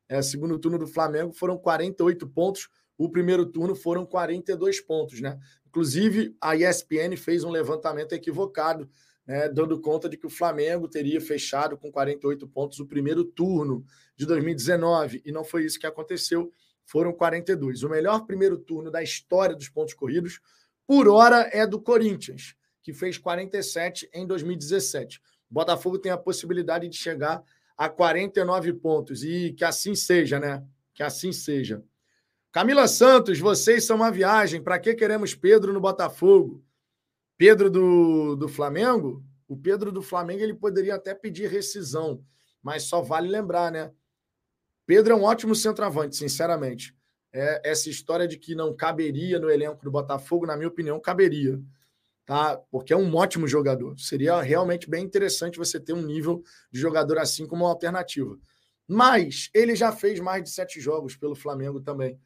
É, 0.07 0.21
segundo 0.21 0.59
turno 0.59 0.77
do 0.77 0.87
Flamengo 0.87 1.33
foram 1.33 1.57
48 1.57 2.27
pontos, 2.27 2.69
o 2.97 3.09
primeiro 3.09 3.47
turno 3.47 3.75
foram 3.75 4.05
42 4.05 4.79
pontos, 4.81 5.21
né? 5.21 5.39
Inclusive, 5.67 6.35
a 6.39 6.55
ESPN 6.55 7.15
fez 7.17 7.43
um 7.43 7.49
levantamento 7.49 8.13
equivocado, 8.13 8.89
né, 9.25 9.49
dando 9.49 9.79
conta 9.79 10.07
de 10.07 10.17
que 10.17 10.27
o 10.27 10.29
Flamengo 10.29 10.87
teria 10.87 11.19
fechado 11.19 11.77
com 11.77 11.91
48 11.91 12.47
pontos 12.47 12.79
o 12.79 12.85
primeiro 12.85 13.23
turno 13.23 13.83
de 14.19 14.25
2019, 14.25 15.21
e 15.25 15.31
não 15.31 15.45
foi 15.45 15.63
isso 15.63 15.79
que 15.79 15.87
aconteceu, 15.87 16.51
foram 16.85 17.13
42. 17.13 17.83
O 17.83 17.89
melhor 17.89 18.25
primeiro 18.25 18.57
turno 18.57 18.91
da 18.91 19.01
história 19.01 19.55
dos 19.55 19.69
pontos 19.69 19.93
corridos, 19.93 20.41
por 20.85 21.07
hora, 21.07 21.49
é 21.53 21.65
do 21.65 21.81
Corinthians 21.81 22.55
que 22.81 22.93
fez 22.93 23.17
47 23.17 24.09
em 24.13 24.25
2017. 24.25 25.21
O 25.49 25.53
Botafogo 25.53 25.99
tem 25.99 26.11
a 26.11 26.17
possibilidade 26.17 26.87
de 26.87 26.97
chegar 26.97 27.43
a 27.77 27.87
49 27.87 28.73
pontos 28.73 29.23
e 29.23 29.53
que 29.53 29.63
assim 29.63 29.95
seja, 29.95 30.39
né? 30.39 30.63
Que 30.93 31.03
assim 31.03 31.31
seja. 31.31 31.83
Camila 32.51 32.87
Santos, 32.87 33.39
vocês 33.39 33.85
são 33.85 33.97
uma 33.97 34.11
viagem. 34.11 34.61
Para 34.61 34.79
que 34.79 34.95
queremos 34.95 35.35
Pedro 35.35 35.71
no 35.71 35.79
Botafogo? 35.79 36.63
Pedro 37.37 37.69
do, 37.69 38.35
do 38.35 38.47
Flamengo? 38.47 39.23
O 39.47 39.55
Pedro 39.55 39.91
do 39.91 40.01
Flamengo 40.01 40.41
ele 40.41 40.53
poderia 40.53 40.95
até 40.95 41.13
pedir 41.13 41.49
rescisão, 41.49 42.23
mas 42.61 42.83
só 42.83 43.01
vale 43.01 43.27
lembrar, 43.27 43.71
né? 43.71 43.91
Pedro 44.89 45.13
é 45.13 45.15
um 45.15 45.21
ótimo 45.21 45.53
centroavante, 45.53 46.15
sinceramente. 46.15 46.95
É, 47.31 47.61
essa 47.63 47.91
história 47.91 48.27
de 48.27 48.39
que 48.39 48.55
não 48.55 48.75
caberia 48.75 49.37
no 49.37 49.47
elenco 49.47 49.83
do 49.83 49.91
Botafogo, 49.91 50.47
na 50.47 50.57
minha 50.57 50.67
opinião, 50.67 50.99
caberia 50.99 51.61
tá? 52.25 52.57
Porque 52.71 52.91
é 52.91 52.97
um 52.97 53.15
ótimo 53.15 53.47
jogador. 53.47 53.99
Seria 53.99 54.41
realmente 54.41 54.89
bem 54.89 55.03
interessante 55.03 55.59
você 55.59 55.79
ter 55.79 55.93
um 55.93 56.01
nível 56.01 56.43
de 56.71 56.79
jogador 56.79 57.19
assim 57.19 57.45
como 57.45 57.65
uma 57.65 57.71
alternativa. 57.71 58.35
Mas 58.87 59.51
ele 59.53 59.75
já 59.75 59.91
fez 59.91 60.19
mais 60.19 60.43
de 60.43 60.49
sete 60.49 60.81
jogos 60.81 61.15
pelo 61.15 61.35
Flamengo 61.35 61.79
também. 61.79 62.19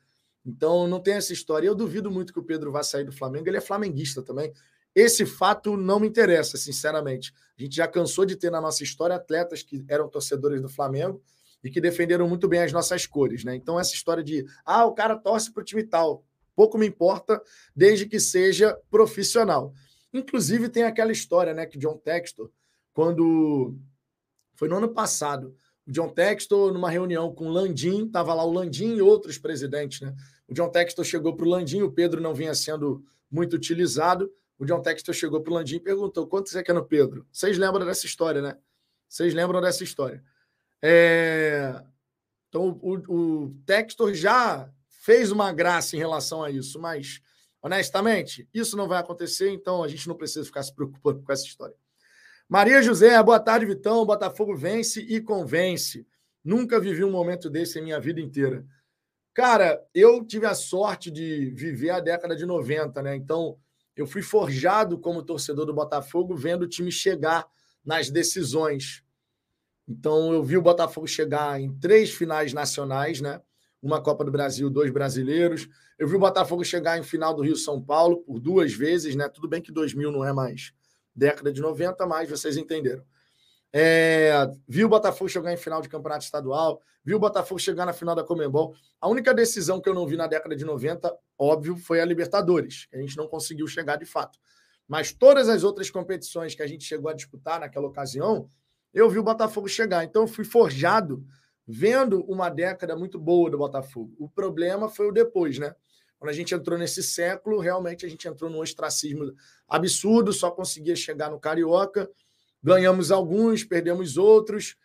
Então 0.45 0.88
não 0.88 1.02
tem 1.02 1.15
essa 1.15 1.34
história. 1.34 1.67
Eu 1.67 1.76
duvido 1.76 2.10
muito 2.10 2.32
que 2.32 2.39
o 2.39 2.43
Pedro 2.43 2.71
vá 2.71 2.82
sair 2.82 3.04
do 3.04 3.12
Flamengo. 3.12 3.49
Ele 3.49 3.58
é 3.58 3.62
flamenguista 3.62 4.21
também. 4.21 4.54
Esse 4.95 5.26
fato 5.26 5.76
não 5.76 5.99
me 5.99 6.08
interessa, 6.08 6.58
sinceramente. 6.58 7.34
A 7.58 7.62
gente 7.62 7.76
já 7.76 7.89
cansou 7.89 8.26
de 8.26 8.38
ter 8.38 8.49
na 8.49 8.62
nossa 8.62 8.84
história 8.84 9.17
atletas 9.17 9.63
que 9.63 9.84
eram 9.89 10.08
torcedores 10.08 10.62
do 10.62 10.69
Flamengo 10.69 11.21
e 11.63 11.69
que 11.69 11.80
defenderam 11.80 12.28
muito 12.28 12.47
bem 12.47 12.62
as 12.62 12.71
nossas 12.71 13.06
cores, 13.06 13.43
né? 13.43 13.56
Então 13.56 13.80
essa 13.80 13.93
história 13.93 14.23
de 14.23 14.45
ah, 14.65 14.86
o 14.86 14.93
cara 14.93 15.15
torce 15.15 15.52
para 15.52 15.62
o 15.62 15.63
time 15.63 15.84
tal, 15.84 16.23
pouco 16.56 16.78
me 16.78 16.86
importa, 16.86 17.41
desde 17.76 18.06
que 18.06 18.19
seja 18.19 18.78
profissional. 18.89 19.73
Inclusive, 20.13 20.69
tem 20.69 20.84
aquela 20.84 21.12
história, 21.12 21.54
né, 21.54 21.65
que 21.65 21.78
John 21.78 21.97
Textor, 21.97 22.52
quando 22.93 23.76
foi 24.54 24.67
no 24.67 24.78
ano 24.78 24.89
passado, 24.89 25.56
o 25.88 25.91
John 25.91 26.10
Textor, 26.10 26.71
numa 26.71 26.89
reunião 26.89 27.34
com 27.34 27.47
o 27.47 27.52
Landim, 27.52 28.06
estava 28.06 28.34
lá 28.34 28.43
o 28.43 28.52
Landim 28.52 28.95
e 28.95 29.02
outros 29.02 29.38
presidentes, 29.38 30.02
né? 30.02 30.15
O 30.47 30.54
John 30.54 30.69
Textor 30.69 31.04
chegou 31.04 31.36
para 31.36 31.45
o 31.45 31.49
Landim, 31.49 31.82
o 31.82 31.91
Pedro 31.91 32.21
não 32.21 32.34
vinha 32.34 32.54
sendo 32.54 33.04
muito 33.30 33.56
utilizado. 33.56 34.32
O 34.58 34.65
John 34.65 34.82
Textor 34.82 35.13
chegou 35.13 35.41
para 35.41 35.52
o 35.52 35.56
Landim 35.56 35.78
e 35.78 35.80
perguntou: 35.80 36.28
quanto 36.28 36.49
você 36.49 36.63
quer 36.63 36.73
no 36.73 36.86
Pedro? 36.86 37.26
Vocês 37.32 37.58
lembram 37.58 37.86
dessa 37.86 38.06
história, 38.06 38.41
né? 38.41 38.58
Vocês 39.10 39.34
lembram 39.34 39.60
dessa 39.60 39.84
história. 39.84 40.23
É... 40.84 41.82
Então, 42.50 42.78
o, 42.82 42.93
o 43.08 43.56
Textor 43.65 44.13
já 44.13 44.69
fez 45.04 45.32
uma 45.32 45.52
graça 45.52 45.96
em 45.96 46.00
relação 46.00 46.43
a 46.43 46.52
isso, 46.52 46.80
mas 46.80 47.22
Honestamente, 47.63 48.46
isso 48.54 48.76
não 48.76 48.89
vai 48.89 49.00
acontecer, 49.00 49.50
então 49.50 49.82
a 49.82 49.88
gente 49.88 50.06
não 50.06 50.17
precisa 50.17 50.46
ficar 50.46 50.62
se 50.63 50.76
preocupando 50.76 51.24
com 51.24 51.32
essa 51.32 51.46
história. 51.46 51.74
Maria 52.50 52.84
José, 52.84 53.24
boa 53.24 53.39
tarde, 53.39 53.65
Vitão. 53.65 54.06
Botafogo 54.06 54.54
vence 54.54 55.00
e 55.00 55.22
convence. 55.22 56.06
Nunca 56.43 56.78
vivi 56.78 57.06
um 57.06 57.10
momento 57.10 57.50
desse 57.50 57.80
em 57.80 57.84
minha 57.84 58.02
vida 58.02 58.19
inteira. 58.19 58.65
Cara, 59.34 59.82
eu 59.96 60.26
tive 60.26 60.46
a 60.46 60.54
sorte 60.54 61.10
de 61.10 61.52
viver 61.52 61.91
a 61.91 62.02
década 62.02 62.36
de 62.36 62.46
90, 62.46 63.02
né? 63.02 63.15
Então, 63.15 63.58
eu 63.96 64.06
fui 64.06 64.22
forjado 64.22 65.00
como 65.00 65.24
torcedor 65.24 65.65
do 65.65 65.74
Botafogo 65.74 66.36
vendo 66.36 66.63
o 66.63 66.67
time 66.67 66.91
chegar 66.91 67.48
nas 67.84 68.10
decisões. 68.10 69.06
Então, 69.88 70.34
eu 70.34 70.43
vi 70.43 70.58
o 70.58 70.62
Botafogo 70.62 71.08
chegar 71.08 71.60
em 71.60 71.74
três 71.78 72.12
finais 72.12 72.54
nacionais, 72.54 73.22
né? 73.22 73.41
Uma 73.82 74.02
Copa 74.02 74.24
do 74.24 74.32
Brasil, 74.32 74.69
dois 74.69 74.91
brasileiros. 74.91 75.67
Eu 76.00 76.08
vi 76.08 76.15
o 76.15 76.19
Botafogo 76.19 76.63
chegar 76.63 76.98
em 76.98 77.04
final 77.04 77.34
do 77.34 77.41
Rio 77.41 77.56
São 77.56 77.82
Paulo 77.82 78.17
por 78.17 78.39
duas 78.39 78.74
vezes, 78.74 79.15
né? 79.15 79.28
Tudo 79.28 79.48
bem 79.48 79.62
que 79.62 79.72
2000 79.72 80.12
não 80.12 80.24
é 80.24 80.32
mais 80.32 80.74
década 81.15 81.52
de 81.52 81.62
90, 81.62 82.06
mas 82.06 82.30
vocês 82.30 82.58
entenderam. 82.58 83.04
É, 83.72 84.34
viu 84.67 84.88
o 84.88 84.89
Botafogo 84.89 85.30
chegar 85.30 85.52
em 85.52 85.58
final 85.58 85.82
de 85.82 85.89
campeonato 85.89 86.24
estadual, 86.24 86.82
viu 87.04 87.17
o 87.17 87.19
Botafogo 87.19 87.60
chegar 87.60 87.86
na 87.86 87.93
final 87.93 88.15
da 88.15 88.24
Comembol. 88.24 88.76
A 89.02 89.08
única 89.08 89.34
decisão 89.34 89.82
que 89.82 89.89
eu 89.89 89.93
não 89.93 90.06
vi 90.06 90.15
na 90.15 90.28
década 90.28 90.56
de 90.56 90.63
90, 90.63 91.15
óbvio, 91.38 91.76
foi 91.76 92.00
a 92.00 92.06
Libertadores, 92.06 92.88
a 92.93 92.98
gente 92.98 93.17
não 93.17 93.28
conseguiu 93.28 93.67
chegar 93.67 93.98
de 93.98 94.06
fato. 94.06 94.39
Mas 94.88 95.12
todas 95.12 95.50
as 95.50 95.63
outras 95.63 95.89
competições 95.89 96.54
que 96.54 96.62
a 96.62 96.67
gente 96.67 96.84
chegou 96.84 97.10
a 97.10 97.13
disputar 97.13 97.60
naquela 97.60 97.88
ocasião, 97.88 98.48
eu 98.93 99.10
vi 99.10 99.19
o 99.19 99.23
Botafogo 99.23 99.67
chegar. 99.67 100.03
Então, 100.03 100.23
eu 100.23 100.27
fui 100.27 100.45
forjado 100.45 101.25
vendo 101.67 102.21
uma 102.25 102.49
década 102.49 102.95
muito 102.95 103.17
boa 103.19 103.49
do 103.49 103.58
Botafogo. 103.58 104.13
O 104.19 104.29
problema 104.29 104.89
foi 104.89 105.08
o 105.08 105.12
depois, 105.12 105.58
né? 105.58 105.73
Quando 106.19 106.29
a 106.29 106.34
gente 106.34 106.53
entrou 106.53 106.77
nesse 106.77 107.01
século, 107.03 107.60
realmente 107.60 108.06
a 108.06 108.10
gente 108.10 108.27
entrou 108.27 108.49
num 108.49 108.60
ostracismo 108.60 109.34
absurdo, 109.67 110.32
só 110.32 110.51
conseguia 110.51 110.95
chegar 110.95 111.29
no 111.29 111.39
Carioca 111.39 112.10
Ganhamos 112.63 113.12
alguns, 113.12 113.65
perdemos 113.65 114.15
outros, 114.15 114.77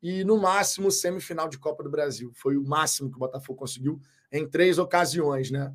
e 0.00 0.22
no 0.22 0.38
máximo 0.38 0.88
semifinal 0.92 1.48
de 1.48 1.58
Copa 1.58 1.82
do 1.82 1.90
Brasil. 1.90 2.30
Foi 2.32 2.56
o 2.56 2.62
máximo 2.62 3.10
que 3.10 3.16
o 3.16 3.18
Botafogo 3.18 3.58
conseguiu 3.58 4.00
em 4.30 4.48
três 4.48 4.78
ocasiões, 4.78 5.50
né? 5.50 5.74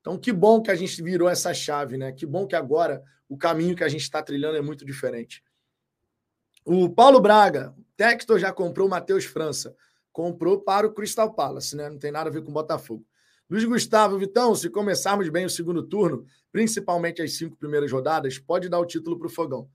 Então, 0.00 0.18
que 0.18 0.30
bom 0.32 0.60
que 0.60 0.70
a 0.70 0.74
gente 0.74 1.02
virou 1.02 1.30
essa 1.30 1.54
chave, 1.54 1.96
né? 1.96 2.12
Que 2.12 2.26
bom 2.26 2.46
que 2.46 2.54
agora 2.54 3.02
o 3.26 3.38
caminho 3.38 3.74
que 3.74 3.84
a 3.84 3.88
gente 3.88 4.02
está 4.02 4.22
trilhando 4.22 4.58
é 4.58 4.60
muito 4.60 4.84
diferente. 4.84 5.42
O 6.64 6.88
Paulo 6.88 7.20
Braga, 7.20 7.74
Textor 7.96 8.38
já 8.38 8.52
comprou 8.52 8.86
o 8.86 8.90
Matheus 8.90 9.24
França. 9.24 9.74
Comprou 10.12 10.60
para 10.60 10.86
o 10.86 10.92
Crystal 10.92 11.32
Palace, 11.32 11.74
né? 11.74 11.88
Não 11.88 11.98
tem 11.98 12.12
nada 12.12 12.28
a 12.28 12.32
ver 12.32 12.42
com 12.42 12.50
o 12.50 12.54
Botafogo. 12.54 13.04
Luiz 13.48 13.64
Gustavo, 13.64 14.18
Vitão, 14.18 14.54
se 14.54 14.70
começarmos 14.70 15.28
bem 15.28 15.44
o 15.44 15.50
segundo 15.50 15.82
turno, 15.82 16.24
principalmente 16.50 17.20
as 17.20 17.36
cinco 17.36 17.56
primeiras 17.56 17.90
rodadas, 17.90 18.38
pode 18.38 18.68
dar 18.68 18.78
o 18.78 18.86
título 18.86 19.18
para 19.18 19.26
o 19.26 19.30
Fogão. 19.30 19.68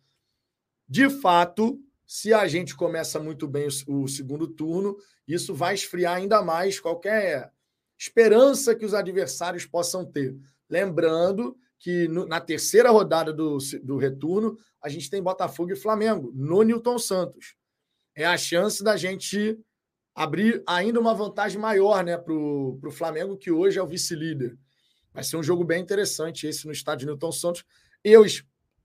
De 0.88 1.10
fato, 1.10 1.80
se 2.06 2.34
a 2.34 2.48
gente 2.48 2.76
começa 2.76 3.20
muito 3.20 3.48
bem 3.48 3.68
o, 3.88 4.04
o 4.04 4.08
segundo 4.08 4.48
turno, 4.48 4.98
isso 5.28 5.54
vai 5.54 5.76
esfriar 5.76 6.16
ainda 6.16 6.42
mais 6.42 6.80
qualquer 6.80 7.52
esperança 8.00 8.74
que 8.74 8.86
os 8.86 8.94
adversários 8.94 9.66
possam 9.66 10.06
ter. 10.06 10.36
Lembrando 10.70 11.58
que 11.80 12.08
no, 12.08 12.26
na 12.26 12.40
terceira 12.42 12.90
rodada 12.90 13.32
do, 13.32 13.58
do 13.84 13.98
retorno, 13.98 14.58
a 14.82 14.90
gente 14.90 15.10
tem 15.10 15.22
Botafogo 15.22 15.72
e 15.72 15.76
Flamengo, 15.76 16.32
no 16.36 16.64
Newton 16.64 16.98
Santos. 16.98 17.56
É 18.16 18.26
a 18.26 18.38
chance 18.38 18.84
da 18.84 18.98
gente 18.98 19.60
abrir 20.16 20.64
ainda 20.66 21.00
uma 21.00 21.14
vantagem 21.14 21.60
maior 21.60 22.04
né, 22.04 22.18
para 22.18 22.34
o 22.34 22.92
Flamengo, 22.92 23.38
que 23.38 23.52
hoje 23.52 23.78
é 23.78 23.84
o 23.84 23.88
vice-líder. 23.88 24.58
Vai 25.14 25.24
ser 25.24 25.38
um 25.38 25.44
jogo 25.44 25.64
bem 25.64 25.82
interessante 25.82 26.48
esse 26.48 26.66
no 26.66 26.72
estádio 26.72 27.08
Newton 27.08 27.32
Santos. 27.32 27.64
Eu 28.04 28.26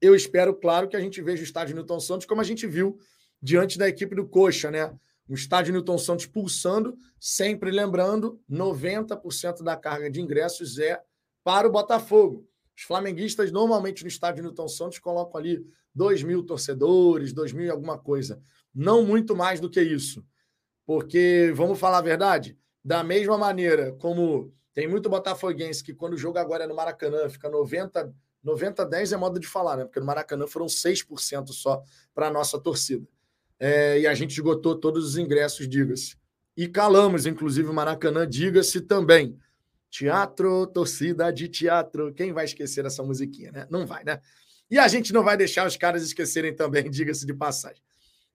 eu 0.03 0.17
espero, 0.17 0.53
claro, 0.53 0.89
que 0.89 0.97
a 0.97 1.01
gente 1.01 1.23
veja 1.23 1.43
o 1.43 1.45
estádio 1.45 1.77
Newton 1.77 2.01
Santos 2.01 2.27
como 2.27 2.41
a 2.41 2.45
gente 2.45 2.67
viu 2.67 2.99
diante 3.41 3.79
da 3.79 3.89
equipe 3.89 4.17
do 4.17 4.27
Coxa, 4.27 4.69
né? 4.69 4.93
O 5.29 5.35
estádio 5.35 5.73
Newton 5.73 5.97
Santos 5.97 6.27
pulsando, 6.27 6.97
sempre 7.21 7.71
lembrando, 7.71 8.41
90% 8.51 9.63
da 9.63 9.77
carga 9.77 10.11
de 10.11 10.21
ingressos 10.21 10.79
é 10.79 11.01
para 11.45 11.69
o 11.69 11.71
Botafogo. 11.71 12.45
Os 12.77 12.85
flamenguistas, 12.85 13.51
normalmente, 13.53 14.03
no 14.03 14.09
estádio 14.09 14.43
Newton 14.43 14.69
Santos, 14.69 14.99
colocam 14.99 15.41
ali 15.41 15.65
2 15.95 16.23
mil 16.23 16.43
torcedores, 16.43 17.33
2 17.33 17.53
mil 17.53 17.67
e 17.67 17.71
alguma 17.71 17.99
coisa. 17.99 18.41
Não 18.75 19.05
muito 19.05 19.37
mais 19.37 19.61
do 19.61 19.69
que 19.69 19.83
isso. 19.83 20.25
Porque, 20.87 21.53
vamos 21.55 21.79
falar 21.79 21.99
a 21.99 22.03
verdade, 22.03 22.57
da 22.85 23.05
mesma 23.05 23.39
maneira 23.39 23.93
como 23.93 24.53
tem 24.75 24.89
muito 24.89 25.09
botafoguense 25.09 25.85
que, 25.85 25.95
quando 25.95 26.15
o 26.15 26.19
jogo 26.19 26.39
agora 26.39 26.65
é 26.65 26.67
no 26.67 26.75
Maracanã, 26.75 27.29
fica 27.29 27.49
90, 27.49 28.13
90-10 28.45 29.13
é 29.13 29.17
modo 29.17 29.39
de 29.39 29.47
falar, 29.47 29.77
né? 29.77 29.85
Porque 29.85 30.01
no 30.01 30.07
Maracanã 30.07 30.47
foram 30.47 30.67
6% 30.67 31.49
só 31.49 31.83
para 32.15 32.29
a 32.29 32.31
nossa 32.31 32.59
torcida. 32.59 33.07
É, 33.61 34.01
e 34.01 34.07
a 34.07 34.15
gente 34.15 34.33
esgotou 34.33 34.75
todos 34.75 35.07
os 35.07 35.19
ingressos, 35.19 35.69
diga-se. 35.69 36.17
E 36.57 36.67
calamos, 36.67 37.27
inclusive, 37.27 37.69
o 37.69 37.73
Maracanã, 37.73 38.27
diga-se 38.27 38.81
também. 38.81 39.39
Teatro, 39.93 40.67
torcida 40.69 41.31
de 41.31 41.49
teatro. 41.49 42.15
Quem 42.15 42.33
vai 42.33 42.47
esquecer 42.47 42.87
essa 42.87 43.03
musiquinha, 43.03 43.53
né? 43.53 43.67
Não 43.71 43.87
vai, 43.87 44.03
né? 44.03 44.23
E 44.71 44.79
a 44.79 44.89
gente 44.89 45.13
não 45.13 45.23
vai 45.23 45.37
deixar 45.37 45.67
os 45.67 45.77
caras 45.77 46.03
esquecerem 46.03 46.57
também, 46.57 46.89
diga-se 46.91 47.27
de 47.27 47.35
passagem. 47.35 47.83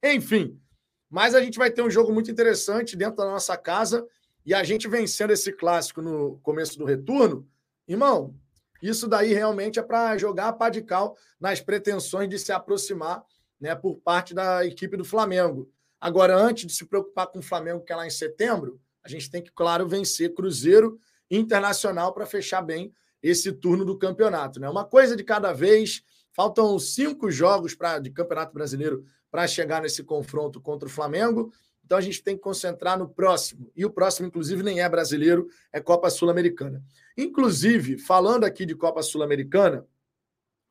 Enfim, 0.04 0.62
mas 1.10 1.34
a 1.34 1.42
gente 1.42 1.58
vai 1.58 1.72
ter 1.72 1.82
um 1.82 1.90
jogo 1.90 2.14
muito 2.14 2.30
interessante 2.30 2.96
dentro 2.96 3.18
da 3.18 3.26
nossa 3.26 3.58
casa 3.58 4.08
e 4.46 4.54
a 4.54 4.64
gente 4.64 4.88
vencendo 4.88 5.32
esse 5.32 5.52
clássico 5.52 6.00
no 6.00 6.38
começo 6.44 6.78
do 6.78 6.86
retorno, 6.86 7.50
irmão, 7.88 8.36
isso 8.80 9.08
daí 9.08 9.34
realmente 9.34 9.80
é 9.80 9.82
para 9.82 10.16
jogar 10.16 10.50
a 10.50 10.54
pá 10.54 10.70
de 10.70 10.84
cal 10.84 11.18
nas 11.40 11.60
pretensões 11.60 12.30
de 12.30 12.38
se 12.38 12.52
aproximar 12.52 13.24
né, 13.60 13.74
por 13.74 13.96
parte 13.96 14.36
da 14.36 14.64
equipe 14.64 14.96
do 14.96 15.04
Flamengo. 15.04 15.68
Agora, 16.00 16.38
antes 16.38 16.68
de 16.68 16.74
se 16.74 16.86
preocupar 16.86 17.26
com 17.26 17.40
o 17.40 17.44
Flamengo, 17.44 17.84
que 17.84 17.92
é 17.92 17.96
lá 17.96 18.06
em 18.06 18.12
setembro, 18.12 18.80
a 19.04 19.10
gente 19.10 19.32
tem 19.32 19.42
que, 19.42 19.52
claro, 19.52 19.88
vencer 19.88 20.36
Cruzeiro 20.36 21.00
Internacional 21.30 22.14
para 22.14 22.26
fechar 22.26 22.62
bem 22.62 22.94
esse 23.22 23.52
turno 23.52 23.84
do 23.84 23.98
campeonato. 23.98 24.60
Né? 24.60 24.70
Uma 24.70 24.86
coisa 24.86 25.16
de 25.16 25.24
cada 25.24 25.54
vez. 25.54 26.04
Faltam 26.34 26.78
cinco 26.78 27.32
jogos 27.32 27.74
pra, 27.74 27.98
de 27.98 28.12
Campeonato 28.12 28.54
Brasileiro 28.54 29.04
para 29.32 29.48
chegar 29.48 29.82
nesse 29.82 30.04
confronto 30.04 30.62
contra 30.62 30.88
o 30.88 30.92
Flamengo. 30.92 31.52
Então 31.84 31.98
a 31.98 32.02
gente 32.02 32.22
tem 32.22 32.36
que 32.36 32.42
concentrar 32.42 33.00
no 33.00 33.10
próximo. 33.10 33.72
E 33.76 33.86
o 33.86 33.90
próximo, 33.90 34.28
inclusive, 34.28 34.62
nem 34.62 34.82
é 34.82 34.90
brasileiro, 34.90 35.48
é 35.72 35.80
Copa 35.80 36.10
Sul-Americana. 36.10 36.84
Inclusive, 37.18 37.98
falando 37.98 38.44
aqui 38.44 38.66
de 38.66 38.76
Copa 38.76 39.02
Sul-Americana, 39.02 39.86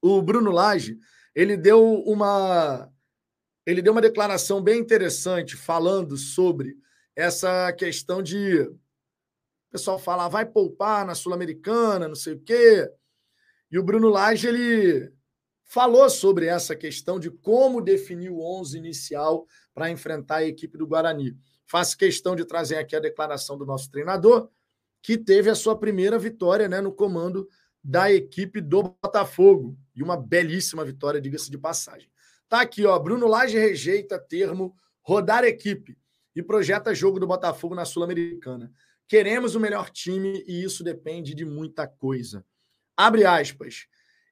o 0.01 0.21
Bruno 0.21 0.51
Lage, 0.51 0.99
ele 1.35 1.57
deu 1.57 2.03
uma 2.03 2.91
ele 3.65 3.83
deu 3.83 3.93
uma 3.93 4.01
declaração 4.01 4.63
bem 4.63 4.79
interessante 4.79 5.57
falando 5.57 6.17
sobre 6.17 6.77
essa 7.17 7.73
questão 7.73 8.23
de 8.23 8.71
pessoal 9.77 9.99
falar 9.99 10.29
vai 10.29 10.47
poupar 10.47 11.05
na 11.05 11.15
Sul-Americana, 11.15 12.09
não 12.09 12.15
sei 12.15 12.33
o 12.33 12.41
quê. 12.41 12.91
E 13.71 13.79
o 13.79 13.83
Bruno 13.83 14.09
Lage 14.09 14.49
ele 14.49 15.13
falou 15.65 16.09
sobre 16.09 16.47
essa 16.47 16.75
questão 16.75 17.21
de 17.21 17.31
como 17.31 17.83
definir 17.83 18.31
o 18.31 18.41
11 18.41 18.79
inicial 18.79 19.47
para 19.75 19.91
enfrentar 19.91 20.37
a 20.37 20.45
equipe 20.45 20.79
do 20.79 20.87
Guarani. 20.87 21.37
Faço 21.67 21.99
questão 21.99 22.35
de 22.35 22.47
trazer 22.47 22.77
aqui 22.77 22.97
a 22.97 23.01
declaração 23.01 23.59
do 23.59 23.67
nosso 23.67 23.91
treinador, 23.91 24.49
que 25.03 25.19
teve 25.19 25.51
a 25.51 25.55
sua 25.55 25.79
primeira 25.79 26.19
vitória 26.19 26.69
né, 26.69 26.81
no 26.81 26.93
comando 26.93 27.47
da 27.85 28.11
equipe 28.11 28.63
do 28.63 28.83
Botafogo. 28.83 29.77
E 29.95 30.03
uma 30.03 30.17
belíssima 30.17 30.87
vitória, 30.87 31.21
diga-se 31.21 31.51
de 31.51 31.59
passagem. 31.59 32.09
Tá 32.49 32.63
aqui, 32.63 32.87
ó. 32.87 32.99
Bruno 32.99 33.27
Lage 33.27 33.59
rejeita 33.59 34.19
termo 34.19 34.75
rodar 35.03 35.45
equipe 35.45 35.99
e 36.35 36.43
projeta 36.43 36.95
jogo 36.95 37.21
do 37.21 37.27
Botafogo 37.27 37.75
na 37.75 37.85
Sul-Americana. 37.85 38.73
Queremos 39.09 39.55
o 39.55 39.61
melhor 39.61 39.91
time 39.91 40.43
e 40.49 40.65
isso 40.65 40.83
depende 40.83 41.35
de 41.35 41.45
muita 41.45 41.87
coisa. 41.87 42.45
Abre 42.97 43.25
aspas. 43.25 43.87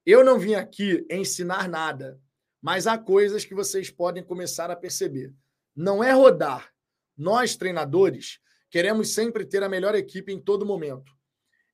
Eu 0.05 0.25
não 0.25 0.39
vim 0.39 0.55
aqui 0.55 1.07
ensinar 1.09 1.69
nada, 1.69 2.21
mas 2.61 2.87
há 2.87 2.99
coisas 2.99 3.45
que 3.45 3.55
vocês 3.55 3.89
podem 3.89 4.23
começar 4.23 4.71
a 4.71 4.77
perceber. 4.77 5.33
Não 5.77 6.03
é 6.03 6.11
rodar. 6.13 6.73
Nós, 7.17 7.57
treinadores, 7.57 8.41
queremos 8.69 9.15
sempre 9.15 9.47
ter 9.47 9.63
a 9.63 9.69
melhor 9.69 9.95
equipe 9.95 10.33
em 10.33 10.41
todo 10.41 10.67
momento. 10.67 11.13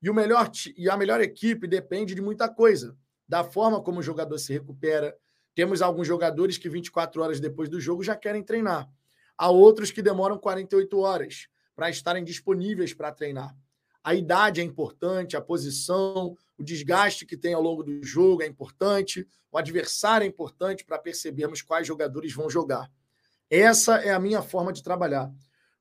E, 0.02 0.10
o 0.10 0.14
melhor, 0.14 0.50
e 0.76 0.88
a 0.90 0.96
melhor 0.96 1.20
equipe 1.22 1.66
depende 1.66 2.14
de 2.14 2.20
muita 2.20 2.48
coisa. 2.48 2.96
Da 3.26 3.42
forma 3.42 3.82
como 3.82 4.00
o 4.00 4.02
jogador 4.02 4.38
se 4.38 4.52
recupera. 4.52 5.16
Temos 5.54 5.80
alguns 5.80 6.06
jogadores 6.06 6.58
que 6.58 6.68
24 6.68 7.22
horas 7.22 7.40
depois 7.40 7.68
do 7.68 7.80
jogo 7.80 8.02
já 8.02 8.14
querem 8.14 8.42
treinar. 8.42 8.88
Há 9.38 9.48
outros 9.50 9.90
que 9.90 10.02
demoram 10.02 10.38
48 10.38 10.98
horas 10.98 11.48
para 11.80 11.88
estarem 11.88 12.22
disponíveis 12.22 12.92
para 12.92 13.10
treinar. 13.10 13.56
A 14.04 14.14
idade 14.14 14.60
é 14.60 14.64
importante, 14.64 15.34
a 15.34 15.40
posição, 15.40 16.36
o 16.58 16.62
desgaste 16.62 17.24
que 17.24 17.38
tem 17.38 17.54
ao 17.54 17.62
longo 17.62 17.82
do 17.82 18.04
jogo 18.04 18.42
é 18.42 18.46
importante, 18.46 19.26
o 19.50 19.56
adversário 19.56 20.26
é 20.26 20.28
importante 20.28 20.84
para 20.84 20.98
percebermos 20.98 21.62
quais 21.62 21.86
jogadores 21.86 22.34
vão 22.34 22.50
jogar. 22.50 22.92
Essa 23.48 23.96
é 23.96 24.10
a 24.10 24.20
minha 24.20 24.42
forma 24.42 24.74
de 24.74 24.82
trabalhar. 24.82 25.32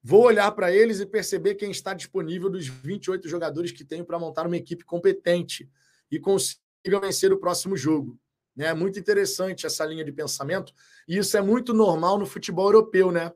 Vou 0.02 0.24
olhar 0.24 0.50
para 0.54 0.72
eles 0.72 1.02
e 1.02 1.06
perceber 1.06 1.56
quem 1.56 1.70
está 1.70 1.94
disponível 1.94 2.50
dos 2.50 2.66
28 2.66 3.28
jogadores 3.28 3.74
que 3.74 3.84
tenho 3.84 4.06
para 4.06 4.18
montar 4.18 4.48
uma 4.48 4.56
equipe 4.56 4.86
competente. 4.86 5.70
e 6.10 6.18
consiga 6.18 6.98
vencer 7.02 7.34
o 7.34 7.40
próximo 7.42 7.76
jogo. 7.76 8.18
É 8.58 8.74
muito 8.74 8.98
interessante 8.98 9.66
essa 9.66 9.86
linha 9.86 10.06
de 10.06 10.14
pensamento, 10.14 10.74
e 11.06 11.18
isso 11.18 11.36
é 11.36 11.42
muito 11.42 11.74
normal 11.74 12.18
no 12.18 12.26
futebol 12.26 12.68
europeu, 12.68 13.12
né? 13.12 13.34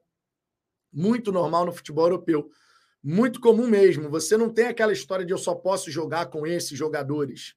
Muito 0.93 1.31
normal 1.31 1.65
no 1.65 1.73
futebol 1.73 2.05
europeu. 2.05 2.49
Muito 3.03 3.41
comum 3.41 3.67
mesmo. 3.67 4.09
Você 4.09 4.37
não 4.37 4.49
tem 4.49 4.67
aquela 4.67 4.93
história 4.93 5.25
de 5.25 5.33
eu 5.33 5.37
só 5.37 5.55
posso 5.55 5.91
jogar 5.91 6.27
com 6.27 6.47
esses 6.47 6.77
jogadores. 6.77 7.55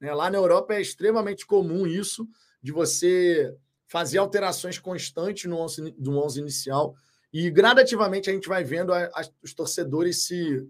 Né? 0.00 0.12
Lá 0.12 0.30
na 0.30 0.38
Europa 0.38 0.74
é 0.74 0.80
extremamente 0.80 1.46
comum 1.46 1.86
isso, 1.86 2.26
de 2.60 2.72
você 2.72 3.54
fazer 3.86 4.18
alterações 4.18 4.78
constantes 4.78 5.44
no 5.44 5.58
11, 5.58 5.94
no 5.98 6.24
11 6.24 6.40
inicial. 6.40 6.96
E 7.32 7.50
gradativamente 7.50 8.28
a 8.28 8.32
gente 8.32 8.48
vai 8.48 8.64
vendo 8.64 8.92
a, 8.92 9.04
a, 9.04 9.22
os 9.42 9.54
torcedores 9.54 10.24
se, 10.26 10.66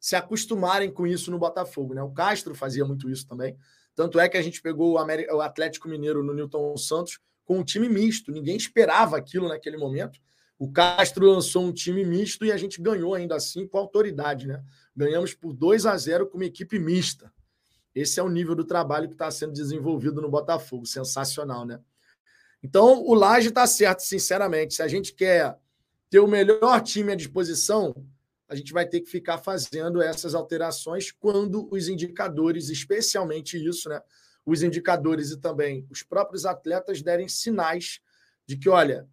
se 0.00 0.16
acostumarem 0.16 0.90
com 0.90 1.06
isso 1.06 1.30
no 1.30 1.38
Botafogo. 1.38 1.94
Né? 1.94 2.02
O 2.02 2.10
Castro 2.10 2.54
fazia 2.54 2.84
muito 2.84 3.08
isso 3.08 3.26
também. 3.26 3.56
Tanto 3.94 4.18
é 4.18 4.28
que 4.28 4.36
a 4.36 4.42
gente 4.42 4.60
pegou 4.60 4.92
o, 4.92 4.98
América, 4.98 5.34
o 5.34 5.40
Atlético 5.40 5.88
Mineiro 5.88 6.24
no 6.24 6.34
Newton 6.34 6.76
Santos 6.76 7.20
com 7.44 7.58
um 7.58 7.64
time 7.64 7.88
misto. 7.88 8.32
Ninguém 8.32 8.56
esperava 8.56 9.16
aquilo 9.16 9.48
naquele 9.48 9.76
momento. 9.76 10.18
O 10.62 10.70
Castro 10.70 11.26
lançou 11.26 11.64
um 11.64 11.72
time 11.72 12.04
misto 12.04 12.44
e 12.44 12.52
a 12.52 12.56
gente 12.56 12.80
ganhou 12.80 13.16
ainda 13.16 13.34
assim 13.34 13.66
com 13.66 13.78
autoridade, 13.78 14.46
né? 14.46 14.62
Ganhamos 14.94 15.34
por 15.34 15.52
2 15.52 15.86
a 15.86 15.96
0 15.96 16.28
com 16.28 16.38
uma 16.38 16.44
equipe 16.44 16.78
mista. 16.78 17.32
Esse 17.92 18.20
é 18.20 18.22
o 18.22 18.28
nível 18.28 18.54
do 18.54 18.62
trabalho 18.62 19.08
que 19.08 19.14
está 19.16 19.28
sendo 19.28 19.52
desenvolvido 19.52 20.22
no 20.22 20.30
Botafogo. 20.30 20.86
Sensacional, 20.86 21.66
né? 21.66 21.80
Então, 22.62 23.02
o 23.02 23.12
Laje 23.12 23.48
está 23.48 23.66
certo, 23.66 24.04
sinceramente. 24.04 24.74
Se 24.74 24.82
a 24.84 24.86
gente 24.86 25.12
quer 25.12 25.58
ter 26.08 26.20
o 26.20 26.28
melhor 26.28 26.80
time 26.80 27.10
à 27.10 27.16
disposição, 27.16 27.92
a 28.48 28.54
gente 28.54 28.72
vai 28.72 28.86
ter 28.86 29.00
que 29.00 29.10
ficar 29.10 29.38
fazendo 29.38 30.00
essas 30.00 30.32
alterações 30.32 31.10
quando 31.10 31.68
os 31.72 31.88
indicadores, 31.88 32.68
especialmente 32.68 33.56
isso, 33.56 33.88
né? 33.88 34.00
Os 34.46 34.62
indicadores 34.62 35.32
e 35.32 35.40
também 35.40 35.84
os 35.90 36.04
próprios 36.04 36.46
atletas 36.46 37.02
derem 37.02 37.26
sinais 37.26 37.98
de 38.46 38.56
que, 38.56 38.68
olha, 38.68 39.08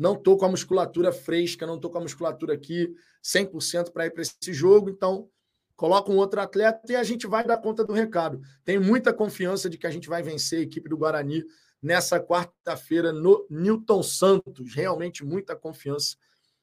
não 0.00 0.14
estou 0.14 0.38
com 0.38 0.46
a 0.46 0.48
musculatura 0.48 1.12
fresca, 1.12 1.66
não 1.66 1.74
estou 1.74 1.90
com 1.90 1.98
a 1.98 2.00
musculatura 2.00 2.54
aqui 2.54 2.90
100% 3.22 3.92
para 3.92 4.06
ir 4.06 4.10
para 4.10 4.22
esse 4.22 4.50
jogo, 4.50 4.88
então 4.88 5.28
coloca 5.76 6.10
um 6.10 6.16
outro 6.16 6.40
atleta 6.40 6.90
e 6.90 6.96
a 6.96 7.04
gente 7.04 7.26
vai 7.26 7.44
dar 7.44 7.58
conta 7.58 7.84
do 7.84 7.92
recado. 7.92 8.40
Tenho 8.64 8.82
muita 8.82 9.12
confiança 9.12 9.68
de 9.68 9.76
que 9.76 9.86
a 9.86 9.90
gente 9.90 10.08
vai 10.08 10.22
vencer 10.22 10.60
a 10.60 10.62
equipe 10.62 10.88
do 10.88 10.96
Guarani 10.96 11.44
nessa 11.82 12.18
quarta-feira 12.18 13.12
no 13.12 13.46
Newton 13.50 14.02
Santos. 14.02 14.74
Realmente 14.74 15.22
muita 15.22 15.54
confiança 15.54 16.16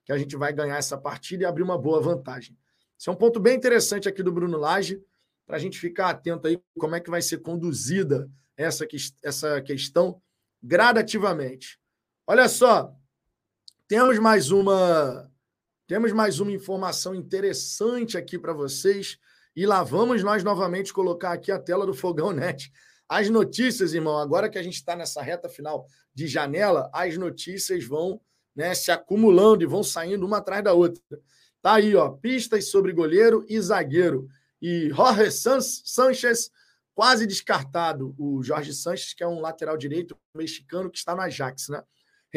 que 0.03 0.11
a 0.11 0.17
gente 0.17 0.35
vai 0.35 0.51
ganhar 0.51 0.77
essa 0.77 0.97
partida 0.97 1.43
e 1.43 1.45
abrir 1.45 1.61
uma 1.61 1.77
boa 1.77 2.01
vantagem. 2.01 2.57
Esse 2.99 3.07
é 3.07 3.11
um 3.11 3.15
ponto 3.15 3.39
bem 3.39 3.55
interessante 3.55 4.09
aqui 4.09 4.23
do 4.23 4.31
Bruno 4.31 4.57
Lage, 4.57 4.99
para 5.45 5.57
a 5.57 5.59
gente 5.59 5.77
ficar 5.77 6.09
atento 6.09 6.47
aí 6.47 6.59
como 6.79 6.95
é 6.95 6.99
que 6.99 7.11
vai 7.11 7.21
ser 7.21 7.37
conduzida 7.37 8.27
essa, 8.57 8.87
essa 9.23 9.61
questão 9.61 10.19
gradativamente. 10.61 11.79
Olha 12.25 12.49
só, 12.49 12.96
temos 13.87 14.19
mais 14.19 14.51
uma 14.51 15.31
temos 15.87 16.11
mais 16.11 16.41
uma 16.41 16.51
informação 16.51 17.15
interessante 17.15 18.17
aqui 18.17 18.37
para 18.37 18.51
vocês 18.51 19.17
e 19.55 19.65
lá 19.65 19.81
vamos 19.83 20.21
nós 20.21 20.43
novamente 20.43 20.91
colocar 20.91 21.31
aqui 21.31 21.51
a 21.51 21.57
tela 21.57 21.85
do 21.85 21.93
Fogão 21.93 22.33
Net. 22.33 22.69
As 23.07 23.29
notícias, 23.29 23.93
irmão, 23.93 24.17
agora 24.17 24.49
que 24.49 24.57
a 24.57 24.63
gente 24.63 24.75
está 24.75 24.93
nessa 24.93 25.21
reta 25.21 25.47
final 25.47 25.87
de 26.13 26.27
janela, 26.27 26.89
as 26.93 27.17
notícias 27.17 27.85
vão 27.85 28.19
né, 28.53 28.75
se 28.75 28.91
acumulando 28.91 29.63
e 29.63 29.67
vão 29.67 29.81
saindo 29.81 30.25
uma 30.25 30.39
atrás 30.39 30.61
da 30.61 30.73
outra. 30.73 31.01
Tá 31.61 31.75
aí, 31.75 31.95
ó, 31.95 32.09
pistas 32.09 32.69
sobre 32.69 32.91
goleiro 32.91 33.45
e 33.47 33.59
zagueiro. 33.61 34.27
E 34.61 34.89
Jorge 34.89 35.31
Sanchez 35.31 36.51
quase 36.93 37.25
descartado. 37.25 38.13
O 38.17 38.43
Jorge 38.43 38.73
Sanches, 38.73 39.13
que 39.13 39.23
é 39.23 39.27
um 39.27 39.39
lateral 39.39 39.77
direito 39.77 40.17
mexicano 40.35 40.89
que 40.91 40.97
está 40.97 41.15
no 41.15 41.21
Ajax, 41.21 41.69
né? 41.69 41.81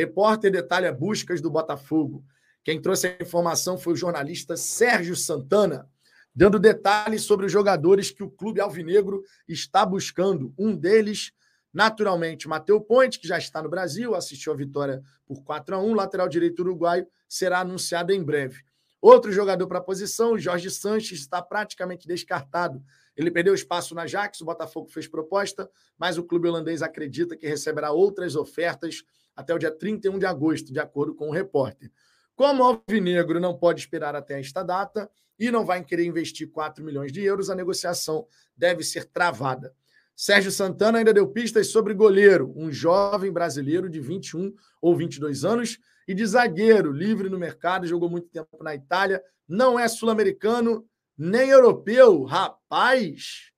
Repórter 0.01 0.51
detalha 0.51 0.91
buscas 0.95 1.43
do 1.43 1.51
Botafogo. 1.51 2.25
Quem 2.65 2.81
trouxe 2.81 3.07
a 3.07 3.23
informação 3.23 3.77
foi 3.77 3.93
o 3.93 3.97
jornalista 3.97 4.57
Sérgio 4.57 5.15
Santana, 5.15 5.87
dando 6.35 6.59
detalhes 6.59 7.25
sobre 7.25 7.45
os 7.45 7.53
jogadores 7.53 8.11
que 8.11 8.23
o 8.23 8.31
clube 8.31 8.63
alvinegro 8.63 9.23
está 9.47 9.85
buscando. 9.85 10.55
Um 10.59 10.75
deles, 10.75 11.33
naturalmente, 11.71 12.49
Matheus 12.49 12.83
Ponte, 12.89 13.21
que 13.21 13.29
já 13.29 13.37
está 13.37 13.63
no 13.63 13.69
Brasil, 13.69 14.15
assistiu 14.15 14.55
a 14.55 14.57
vitória 14.57 15.03
por 15.27 15.45
4 15.45 15.77
a 15.77 15.79
1 15.79 15.93
lateral 15.93 16.31
direito 16.31 16.61
uruguaio, 16.61 17.07
será 17.29 17.59
anunciado 17.59 18.11
em 18.11 18.25
breve. 18.25 18.63
Outro 19.03 19.31
jogador 19.31 19.67
para 19.67 19.81
a 19.81 19.83
posição, 19.83 20.39
Jorge 20.39 20.71
Sanches, 20.71 21.21
está 21.21 21.43
praticamente 21.43 22.09
descartado. 22.09 22.83
Ele 23.15 23.31
perdeu 23.31 23.53
espaço 23.53 23.95
na 23.95 24.05
Ajax, 24.05 24.41
o 24.41 24.47
Botafogo 24.47 24.89
fez 24.89 25.07
proposta, 25.07 25.71
mas 25.99 26.17
o 26.17 26.25
clube 26.25 26.49
holandês 26.49 26.81
acredita 26.81 27.37
que 27.37 27.47
receberá 27.47 27.91
outras 27.91 28.35
ofertas 28.35 29.03
até 29.41 29.55
o 29.55 29.59
dia 29.59 29.71
31 29.71 30.19
de 30.19 30.27
agosto, 30.27 30.73
de 30.73 30.79
acordo 30.79 31.15
com 31.15 31.29
o 31.29 31.33
repórter. 31.33 31.91
Como 32.37 32.63
o 32.63 32.81
Alvinegro 32.89 33.41
não 33.41 33.57
pode 33.57 33.81
esperar 33.81 34.15
até 34.15 34.39
esta 34.39 34.63
data 34.63 35.11
e 35.39 35.51
não 35.51 35.65
vai 35.65 35.83
querer 35.83 36.05
investir 36.05 36.51
4 36.51 36.85
milhões 36.85 37.11
de 37.11 37.23
euros, 37.23 37.51
a 37.51 37.55
negociação 37.55 38.27
deve 38.57 38.83
ser 38.83 39.07
travada. 39.07 39.75
Sérgio 40.15 40.53
Santana 40.53 40.99
ainda 40.99 41.15
deu 41.15 41.27
pistas 41.29 41.69
sobre 41.69 41.95
goleiro, 41.95 42.53
um 42.55 42.71
jovem 42.71 43.33
brasileiro 43.33 43.89
de 43.89 44.01
21 44.01 44.55
ou 44.81 44.95
22 44.95 45.45
anos 45.45 45.79
e 46.07 46.15
de 46.15 46.27
zagueiro, 46.27 46.93
livre 46.93 47.31
no 47.31 47.39
mercado, 47.39 47.87
jogou 47.87 48.11
muito 48.11 48.29
tempo 48.29 48.63
na 48.63 48.75
Itália, 48.75 49.23
não 49.49 49.79
é 49.79 49.89
sul-americano 49.89 50.87
nem 51.17 51.49
europeu. 51.49 52.25
Rapaz, 52.25 53.51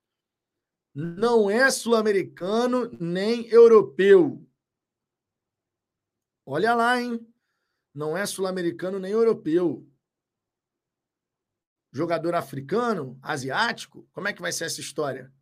não 0.95 1.51
é 1.51 1.71
sul-americano 1.71 2.91
nem 3.01 3.49
europeu. 3.49 4.47
Olha 6.45 6.75
lá, 6.75 7.01
hein? 7.01 7.25
Não 7.95 8.17
é 8.17 8.27
sul-americano 8.27 8.99
nem 8.99 9.13
europeu. 9.13 9.87
Jogador 11.93 12.35
africano, 12.35 13.19
asiático? 13.23 14.09
Como 14.13 14.27
é 14.29 14.33
que 14.33 14.41
vai 14.41 14.51
ser 14.51 14.65
essa 14.65 14.81
história? 14.81 15.33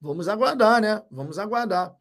Vamos 0.00 0.28
aguardar, 0.28 0.80
né? 0.80 1.02
Vamos 1.10 1.38
aguardar. 1.38 1.94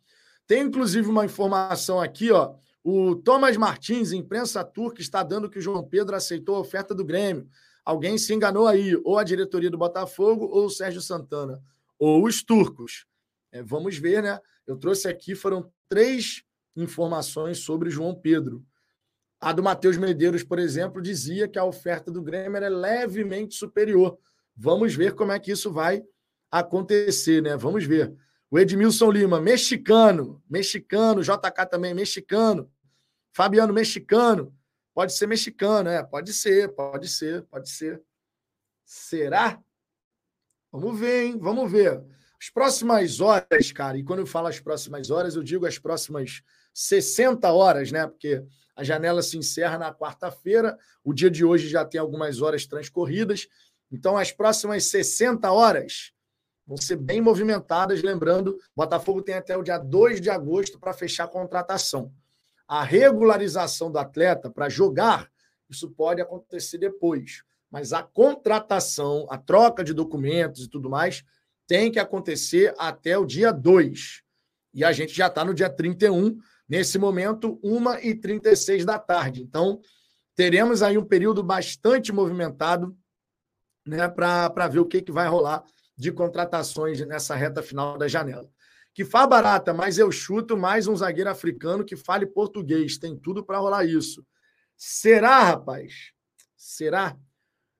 Tem 0.46 0.62
inclusive 0.62 1.10
uma 1.10 1.26
informação 1.26 2.00
aqui, 2.00 2.32
ó. 2.32 2.56
O 2.84 3.15
Thomas 3.15 3.58
Martins, 3.58 4.13
imprensa 4.13 4.63
turca, 4.63 5.02
está 5.02 5.22
dando 5.24 5.50
que 5.50 5.60
o 5.60 5.62
João 5.62 5.84
Pedro 5.84 6.15
aceitou 6.15 6.56
a 6.56 6.60
oferta 6.60 6.96
do 6.96 7.04
Grêmio. 7.04 7.50
Alguém 7.84 8.17
se 8.17 8.34
enganou 8.34 8.67
aí, 8.67 8.96
ou 9.04 9.17
a 9.17 9.24
diretoria 9.24 9.70
do 9.70 9.78
Botafogo, 9.78 10.46
ou 10.46 10.65
o 10.65 10.70
Sérgio 10.70 11.02
Santana, 11.02 11.62
ou 12.00 12.24
os 12.24 12.43
turcos. 12.43 13.06
É, 13.52 13.63
vamos 13.63 13.98
ver, 13.98 14.24
né? 14.24 14.39
Eu 14.65 14.78
trouxe 14.78 15.08
aqui, 15.08 15.36
foram 15.36 15.70
três 15.89 16.43
informações 16.78 17.60
sobre 17.60 17.90
João 17.90 18.16
Pedro. 18.16 18.63
A 19.40 19.52
do 19.52 19.62
Matheus 19.62 19.98
Medeiros, 19.98 20.44
por 20.44 20.60
exemplo, 20.60 21.02
dizia 21.02 21.48
que 21.48 21.60
a 21.60 21.63
oferta 21.63 22.12
do 22.12 22.22
Grêmio 22.22 22.58
era 22.58 22.70
levemente 22.70 23.56
superior. 23.56 24.18
Vamos 24.56 24.96
ver 24.96 25.13
como 25.13 25.32
é 25.32 25.40
que 25.40 25.52
isso 25.52 25.72
vai 25.72 26.04
acontecer, 26.50 27.42
né? 27.42 27.56
Vamos 27.56 27.86
ver. 27.86 28.16
O 28.50 28.58
Edmilson 28.58 29.12
Lima, 29.12 29.42
mexicano, 29.42 30.42
mexicano, 30.50 31.22
JK 31.22 31.66
também, 31.70 31.94
mexicano. 31.94 32.72
Fabiano, 33.34 33.74
mexicano. 33.74 34.56
Pode 34.94 35.13
ser 35.13 35.28
mexicano, 35.28 35.90
é? 35.90 36.02
Pode 36.02 36.34
ser, 36.34 36.74
pode 36.74 37.08
ser, 37.08 37.44
pode 37.44 37.70
ser. 37.70 38.02
Será? 38.84 39.62
Vamos 40.72 41.00
ver, 41.00 41.26
hein? 41.26 41.38
Vamos 41.38 41.72
ver. 41.72 42.04
As 42.42 42.50
próximas 42.50 43.20
horas, 43.20 43.72
cara, 43.72 43.98
e 43.98 44.04
quando 44.04 44.20
eu 44.20 44.26
falo 44.26 44.48
as 44.48 44.60
próximas 44.60 45.10
horas, 45.10 45.36
eu 45.36 45.44
digo 45.44 45.66
as 45.66 45.78
próximas 45.78 46.42
60 46.78 47.52
horas, 47.52 47.92
né? 47.92 48.06
Porque 48.06 48.44
a 48.76 48.84
janela 48.84 49.24
se 49.24 49.36
encerra 49.36 49.80
na 49.80 49.92
quarta-feira, 49.92 50.78
o 51.04 51.12
dia 51.12 51.32
de 51.32 51.44
hoje 51.44 51.68
já 51.68 51.84
tem 51.84 52.00
algumas 52.00 52.40
horas 52.40 52.68
transcorridas. 52.68 53.48
Então, 53.92 54.16
as 54.16 54.32
próximas 54.32 54.86
60 54.86 55.52
horas 55.52 56.12
vão 56.68 56.78
ser 56.78 56.98
bem 56.98 57.20
movimentadas. 57.20 58.04
Lembrando, 58.04 58.60
Botafogo 58.76 59.24
tem 59.24 59.34
até 59.34 59.58
o 59.58 59.63
dia 59.63 59.80
2 59.80 60.22
de 60.22 60.30
agosto 60.30 60.80
para 60.80 60.94
fechar 60.94 61.24
a 61.24 61.28
contratação. 61.28 62.13
A 62.68 62.84
regularização 62.84 63.92
do 63.92 63.98
atleta 63.98 64.48
para 64.48 64.70
jogar, 64.70 65.32
isso 65.68 65.90
pode 65.90 66.22
acontecer 66.22 66.78
depois. 66.78 67.42
Mas 67.72 67.92
a 67.92 68.04
contratação, 68.04 69.26
a 69.32 69.38
troca 69.40 69.84
de 69.84 69.96
documentos 69.96 70.66
e 70.66 70.70
tudo 70.70 70.92
mais, 70.92 71.24
tem 71.66 71.92
que 71.92 71.98
acontecer 71.98 72.76
até 72.78 73.18
o 73.18 73.26
dia 73.26 73.52
2. 73.52 74.22
E 74.76 74.84
a 74.84 74.92
gente 74.92 75.12
já 75.12 75.26
está 75.26 75.44
no 75.44 75.56
dia 75.56 75.72
31 75.72 76.38
Nesse 76.67 76.97
momento, 76.97 77.60
1h36 77.63 78.84
da 78.84 78.99
tarde. 78.99 79.41
Então, 79.41 79.80
teremos 80.36 80.82
aí 80.84 80.97
um 80.97 81.06
período 81.06 81.41
bastante 81.41 82.12
movimentado 82.12 82.95
né, 83.86 84.08
para 84.08 84.67
ver 84.67 84.80
o 84.80 84.86
que, 84.86 85.01
que 85.01 85.12
vai 85.12 85.27
rolar 85.27 85.63
de 85.97 86.12
contratações 86.12 86.99
nessa 87.08 87.36
reta 87.36 87.63
final 87.63 87.97
da 87.97 88.08
janela. 88.08 88.49
Que 88.93 89.06
faz 89.06 89.30
barata, 89.30 89.73
mas 89.73 89.97
eu 89.97 90.12
chuto 90.12 90.58
mais 90.58 90.88
um 90.88 90.95
zagueiro 90.95 91.30
africano 91.30 91.86
que 91.86 91.95
fale 91.95 92.25
português. 92.25 92.97
Tem 92.97 93.15
tudo 93.15 93.43
para 93.43 93.60
rolar 93.60 93.86
isso. 93.86 94.25
Será, 94.75 95.43
rapaz? 95.43 96.12
Será? 96.56 97.17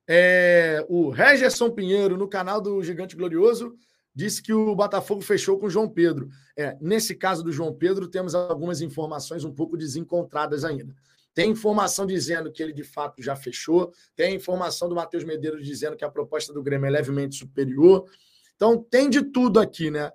É, 0.08 0.84
o 0.88 1.10
Regerson 1.10 1.70
Pinheiro, 1.70 2.16
no 2.16 2.28
canal 2.28 2.60
do 2.60 2.82
Gigante 2.82 3.14
Glorioso, 3.14 3.76
disse 4.18 4.42
que 4.42 4.52
o 4.52 4.74
Botafogo 4.74 5.20
fechou 5.20 5.60
com 5.60 5.66
o 5.66 5.70
João 5.70 5.88
Pedro. 5.88 6.28
É, 6.56 6.76
nesse 6.80 7.14
caso 7.14 7.40
do 7.44 7.52
João 7.52 7.72
Pedro, 7.72 8.08
temos 8.08 8.34
algumas 8.34 8.80
informações 8.80 9.44
um 9.44 9.54
pouco 9.54 9.76
desencontradas 9.76 10.64
ainda. 10.64 10.92
Tem 11.32 11.52
informação 11.52 12.04
dizendo 12.04 12.50
que 12.50 12.60
ele 12.60 12.72
de 12.72 12.82
fato 12.82 13.22
já 13.22 13.36
fechou, 13.36 13.92
tem 14.16 14.34
informação 14.34 14.88
do 14.88 14.96
Matheus 14.96 15.22
Medeiros 15.22 15.64
dizendo 15.64 15.96
que 15.96 16.04
a 16.04 16.10
proposta 16.10 16.52
do 16.52 16.60
Grêmio 16.60 16.88
é 16.88 16.90
levemente 16.90 17.36
superior. 17.36 18.10
Então, 18.56 18.76
tem 18.76 19.08
de 19.08 19.22
tudo 19.22 19.60
aqui, 19.60 19.88
né? 19.88 20.10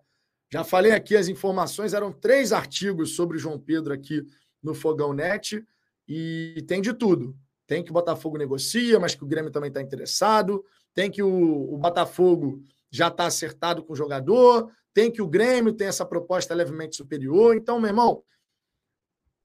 Já 0.52 0.66
falei 0.66 0.92
aqui, 0.92 1.16
as 1.16 1.30
informações 1.30 1.94
eram 1.94 2.12
três 2.12 2.52
artigos 2.52 3.16
sobre 3.16 3.38
o 3.38 3.40
João 3.40 3.58
Pedro 3.58 3.94
aqui 3.94 4.22
no 4.62 4.74
Fogão 4.74 5.14
Net 5.14 5.66
e 6.06 6.62
tem 6.68 6.82
de 6.82 6.94
tudo. 6.94 7.34
Tem 7.66 7.82
que 7.82 7.90
o 7.90 7.94
Botafogo 7.94 8.38
negocia, 8.38 9.00
mas 9.00 9.16
que 9.16 9.24
o 9.24 9.28
Grêmio 9.28 9.50
também 9.50 9.70
está 9.70 9.82
interessado. 9.82 10.62
Tem 10.94 11.10
que 11.10 11.24
o, 11.24 11.74
o 11.74 11.78
Botafogo 11.78 12.62
já 12.94 13.08
está 13.08 13.26
acertado 13.26 13.84
com 13.84 13.94
o 13.94 13.96
jogador. 13.96 14.72
Tem 14.94 15.12
que 15.12 15.22
o 15.22 15.28
Grêmio 15.28 15.74
tem 15.74 15.88
essa 15.88 16.06
proposta 16.06 16.54
levemente 16.54 16.96
superior. 16.96 17.58
Então, 17.58 17.80
meu 17.80 17.90
irmão, 17.90 18.24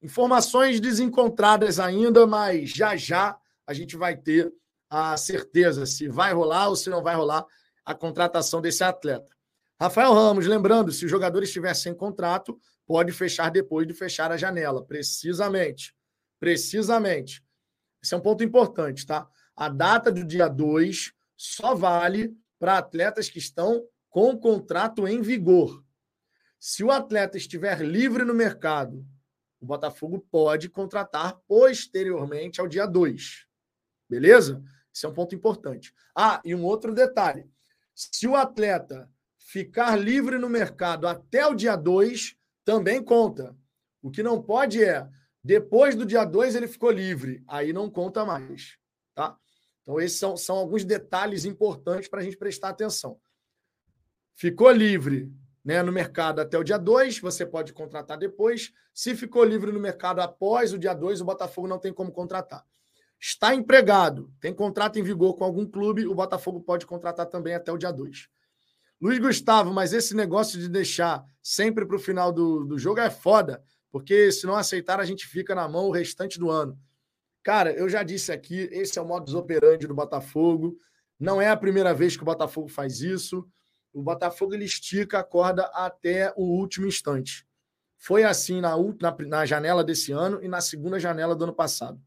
informações 0.02 0.78
desencontradas 0.78 1.80
ainda, 1.80 2.26
mas 2.26 2.68
já 2.68 2.94
já 2.94 3.38
a 3.66 3.72
gente 3.72 3.96
vai 3.96 4.14
ter 4.14 4.52
a 4.90 5.16
certeza 5.16 5.86
se 5.86 6.08
vai 6.08 6.34
rolar 6.34 6.68
ou 6.68 6.76
se 6.76 6.90
não 6.90 7.02
vai 7.02 7.16
rolar 7.16 7.46
a 7.84 7.94
contratação 7.94 8.60
desse 8.60 8.84
atleta. 8.84 9.34
Rafael 9.80 10.12
Ramos, 10.12 10.46
lembrando, 10.46 10.92
se 10.92 11.06
o 11.06 11.08
jogador 11.08 11.42
estiver 11.42 11.72
sem 11.72 11.94
contrato, 11.94 12.60
pode 12.86 13.12
fechar 13.12 13.50
depois 13.50 13.86
de 13.86 13.94
fechar 13.94 14.30
a 14.30 14.36
janela. 14.36 14.84
Precisamente. 14.84 15.94
Precisamente. 16.38 17.42
Esse 18.02 18.12
é 18.12 18.16
um 18.16 18.20
ponto 18.20 18.44
importante, 18.44 19.06
tá? 19.06 19.26
A 19.56 19.70
data 19.70 20.12
do 20.12 20.22
dia 20.22 20.48
2 20.48 21.12
só 21.36 21.74
vale 21.74 22.36
para 22.58 22.78
atletas 22.78 23.28
que 23.28 23.38
estão 23.38 23.86
com 24.08 24.36
contrato 24.36 25.06
em 25.06 25.20
vigor. 25.20 25.84
Se 26.58 26.82
o 26.82 26.90
atleta 26.90 27.36
estiver 27.36 27.80
livre 27.80 28.24
no 28.24 28.34
mercado, 28.34 29.06
o 29.60 29.66
Botafogo 29.66 30.26
pode 30.30 30.68
contratar 30.68 31.38
posteriormente 31.46 32.60
ao 32.60 32.68
dia 32.68 32.86
2. 32.86 33.46
Beleza? 34.08 34.62
Esse 34.94 35.06
é 35.06 35.08
um 35.08 35.14
ponto 35.14 35.34
importante. 35.34 35.92
Ah, 36.14 36.40
e 36.44 36.54
um 36.54 36.64
outro 36.64 36.94
detalhe. 36.94 37.48
Se 37.94 38.26
o 38.26 38.34
atleta 38.34 39.08
ficar 39.38 39.96
livre 39.96 40.38
no 40.38 40.48
mercado 40.48 41.06
até 41.06 41.46
o 41.46 41.54
dia 41.54 41.76
2, 41.76 42.36
também 42.64 43.02
conta. 43.02 43.56
O 44.02 44.10
que 44.10 44.22
não 44.22 44.42
pode 44.42 44.82
é, 44.82 45.08
depois 45.42 45.94
do 45.94 46.04
dia 46.04 46.24
2 46.24 46.54
ele 46.54 46.68
ficou 46.68 46.90
livre, 46.90 47.42
aí 47.46 47.72
não 47.72 47.90
conta 47.90 48.24
mais. 48.24 48.76
Então, 49.88 49.98
esses 49.98 50.18
são, 50.18 50.36
são 50.36 50.56
alguns 50.56 50.84
detalhes 50.84 51.46
importantes 51.46 52.10
para 52.10 52.20
a 52.20 52.22
gente 52.22 52.36
prestar 52.36 52.68
atenção. 52.68 53.18
Ficou 54.34 54.70
livre 54.70 55.32
né, 55.64 55.82
no 55.82 55.90
mercado 55.90 56.40
até 56.40 56.58
o 56.58 56.62
dia 56.62 56.76
2, 56.76 57.20
você 57.20 57.46
pode 57.46 57.72
contratar 57.72 58.18
depois. 58.18 58.70
Se 58.92 59.16
ficou 59.16 59.42
livre 59.42 59.72
no 59.72 59.80
mercado 59.80 60.20
após 60.20 60.74
o 60.74 60.78
dia 60.78 60.92
2, 60.92 61.22
o 61.22 61.24
Botafogo 61.24 61.66
não 61.66 61.78
tem 61.78 61.90
como 61.90 62.12
contratar. 62.12 62.66
Está 63.18 63.54
empregado, 63.54 64.30
tem 64.38 64.52
contrato 64.52 64.98
em 64.98 65.02
vigor 65.02 65.34
com 65.38 65.44
algum 65.44 65.64
clube, 65.64 66.06
o 66.06 66.14
Botafogo 66.14 66.60
pode 66.60 66.84
contratar 66.84 67.24
também 67.24 67.54
até 67.54 67.72
o 67.72 67.78
dia 67.78 67.90
2. 67.90 68.28
Luiz 69.00 69.18
Gustavo, 69.18 69.72
mas 69.72 69.94
esse 69.94 70.14
negócio 70.14 70.60
de 70.60 70.68
deixar 70.68 71.24
sempre 71.42 71.86
para 71.86 71.96
o 71.96 72.00
final 72.00 72.30
do, 72.30 72.62
do 72.62 72.78
jogo 72.78 73.00
é 73.00 73.08
foda, 73.08 73.62
porque 73.90 74.30
se 74.32 74.46
não 74.46 74.54
aceitar, 74.54 75.00
a 75.00 75.04
gente 75.06 75.26
fica 75.26 75.54
na 75.54 75.66
mão 75.66 75.86
o 75.86 75.92
restante 75.92 76.38
do 76.38 76.50
ano. 76.50 76.78
Cara, 77.42 77.72
eu 77.72 77.88
já 77.88 78.02
disse 78.02 78.32
aqui, 78.32 78.68
esse 78.72 78.98
é 78.98 79.02
o 79.02 79.06
modus 79.06 79.34
operandi 79.34 79.86
do 79.86 79.94
Botafogo. 79.94 80.78
Não 81.18 81.40
é 81.40 81.48
a 81.48 81.56
primeira 81.56 81.94
vez 81.94 82.16
que 82.16 82.22
o 82.22 82.26
Botafogo 82.26 82.68
faz 82.68 83.00
isso. 83.00 83.46
O 83.92 84.02
Botafogo 84.02 84.54
ele 84.54 84.64
estica 84.64 85.18
a 85.18 85.24
corda 85.24 85.64
até 85.74 86.32
o 86.36 86.42
último 86.42 86.86
instante. 86.86 87.46
Foi 87.96 88.22
assim 88.22 88.60
na, 88.60 88.76
na, 88.76 89.16
na 89.26 89.46
janela 89.46 89.82
desse 89.82 90.12
ano 90.12 90.42
e 90.42 90.48
na 90.48 90.60
segunda 90.60 91.00
janela 91.00 91.34
do 91.34 91.44
ano 91.44 91.54
passado. 91.54 92.00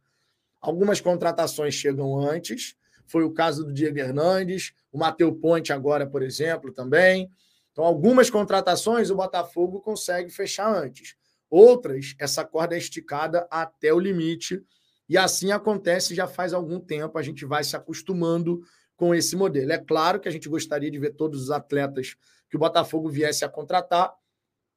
Algumas 0.62 1.02
contratações 1.02 1.74
chegam 1.74 2.20
antes, 2.20 2.76
foi 3.08 3.24
o 3.24 3.34
caso 3.34 3.66
do 3.66 3.74
Diego 3.74 4.00
Hernandes, 4.00 4.74
o 4.92 4.98
Matheus 4.98 5.38
Ponte 5.42 5.74
agora, 5.74 6.08
por 6.08 6.22
exemplo, 6.22 6.72
também. 6.72 7.30
Então, 7.72 7.84
algumas 7.84 8.30
contratações 8.30 9.10
o 9.10 9.16
Botafogo 9.16 9.82
consegue 9.82 10.30
fechar 10.30 10.74
antes. 10.74 11.16
Outras, 11.50 12.16
essa 12.18 12.46
corda 12.46 12.76
é 12.76 12.78
esticada 12.78 13.46
até 13.52 13.94
o 13.94 14.00
limite. 14.00 14.64
E 15.12 15.18
assim 15.18 15.52
acontece 15.52 16.16
já 16.16 16.26
faz 16.26 16.54
algum 16.54 16.80
tempo. 16.80 17.18
A 17.18 17.22
gente 17.22 17.44
vai 17.44 17.66
se 17.66 17.76
acostumando 17.76 18.64
com 18.96 19.14
esse 19.14 19.36
modelo. 19.36 19.70
É 19.70 19.78
claro 19.78 20.22
que 20.22 20.30
a 20.30 20.32
gente 20.32 20.48
gostaria 20.48 20.90
de 20.90 20.98
ver 20.98 21.16
todos 21.16 21.42
os 21.42 21.52
atletas 21.52 22.16
que 22.50 22.56
o 22.56 22.60
Botafogo 22.60 23.10
viesse 23.10 23.44
a 23.44 23.50
contratar 23.50 24.10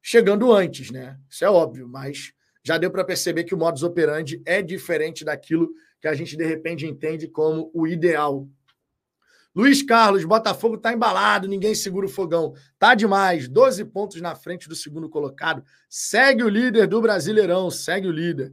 chegando 0.03 0.53
antes, 0.53 0.91
né? 0.91 1.21
Isso 1.31 1.45
é 1.45 1.49
óbvio, 1.49 1.89
mas 1.89 2.33
já 2.65 2.77
deu 2.77 2.91
para 2.91 3.05
perceber 3.05 3.45
que 3.45 3.55
o 3.55 3.57
modus 3.57 3.85
operandi 3.85 4.43
é 4.45 4.61
diferente 4.61 5.25
daquilo 5.25 5.71
que 6.01 6.09
a 6.09 6.15
gente 6.15 6.37
de 6.37 6.45
repente 6.45 6.85
entende 6.85 7.29
como 7.29 7.71
o 7.73 7.87
ideal. 7.87 8.49
Luiz 9.55 9.85
Carlos, 9.85 10.25
Botafogo 10.25 10.75
está 10.75 10.93
embalado, 10.93 11.47
ninguém 11.47 11.77
segura 11.77 12.07
o 12.07 12.11
fogão. 12.11 12.55
Tá 12.77 12.97
demais, 12.97 13.47
12 13.47 13.85
pontos 13.85 14.21
na 14.21 14.35
frente 14.35 14.69
do 14.69 14.75
segundo 14.75 15.09
colocado. 15.09 15.65
Segue 15.89 16.43
o 16.43 16.49
líder 16.49 16.89
do 16.89 17.01
Brasileirão, 17.01 17.71
segue 17.71 18.09
o 18.09 18.13
líder. 18.13 18.53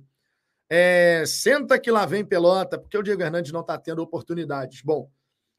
É, 0.73 1.25
senta 1.25 1.77
que 1.77 1.91
lá 1.91 2.05
vem 2.05 2.23
pelota, 2.23 2.79
porque 2.79 2.97
o 2.97 3.03
Diego 3.03 3.21
Hernandes 3.21 3.51
não 3.51 3.60
está 3.60 3.77
tendo 3.77 4.01
oportunidades. 4.01 4.81
Bom, 4.81 5.12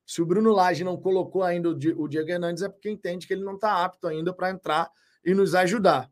se 0.06 0.22
o 0.22 0.24
Bruno 0.24 0.52
Lage 0.52 0.82
não 0.82 0.96
colocou 0.96 1.42
ainda 1.42 1.68
o 1.68 2.08
Diego 2.08 2.30
Hernandes, 2.30 2.62
é 2.62 2.68
porque 2.70 2.88
entende 2.88 3.26
que 3.26 3.34
ele 3.34 3.44
não 3.44 3.56
está 3.56 3.84
apto 3.84 4.08
ainda 4.08 4.32
para 4.32 4.48
entrar 4.48 4.90
e 5.22 5.34
nos 5.34 5.54
ajudar. 5.54 6.10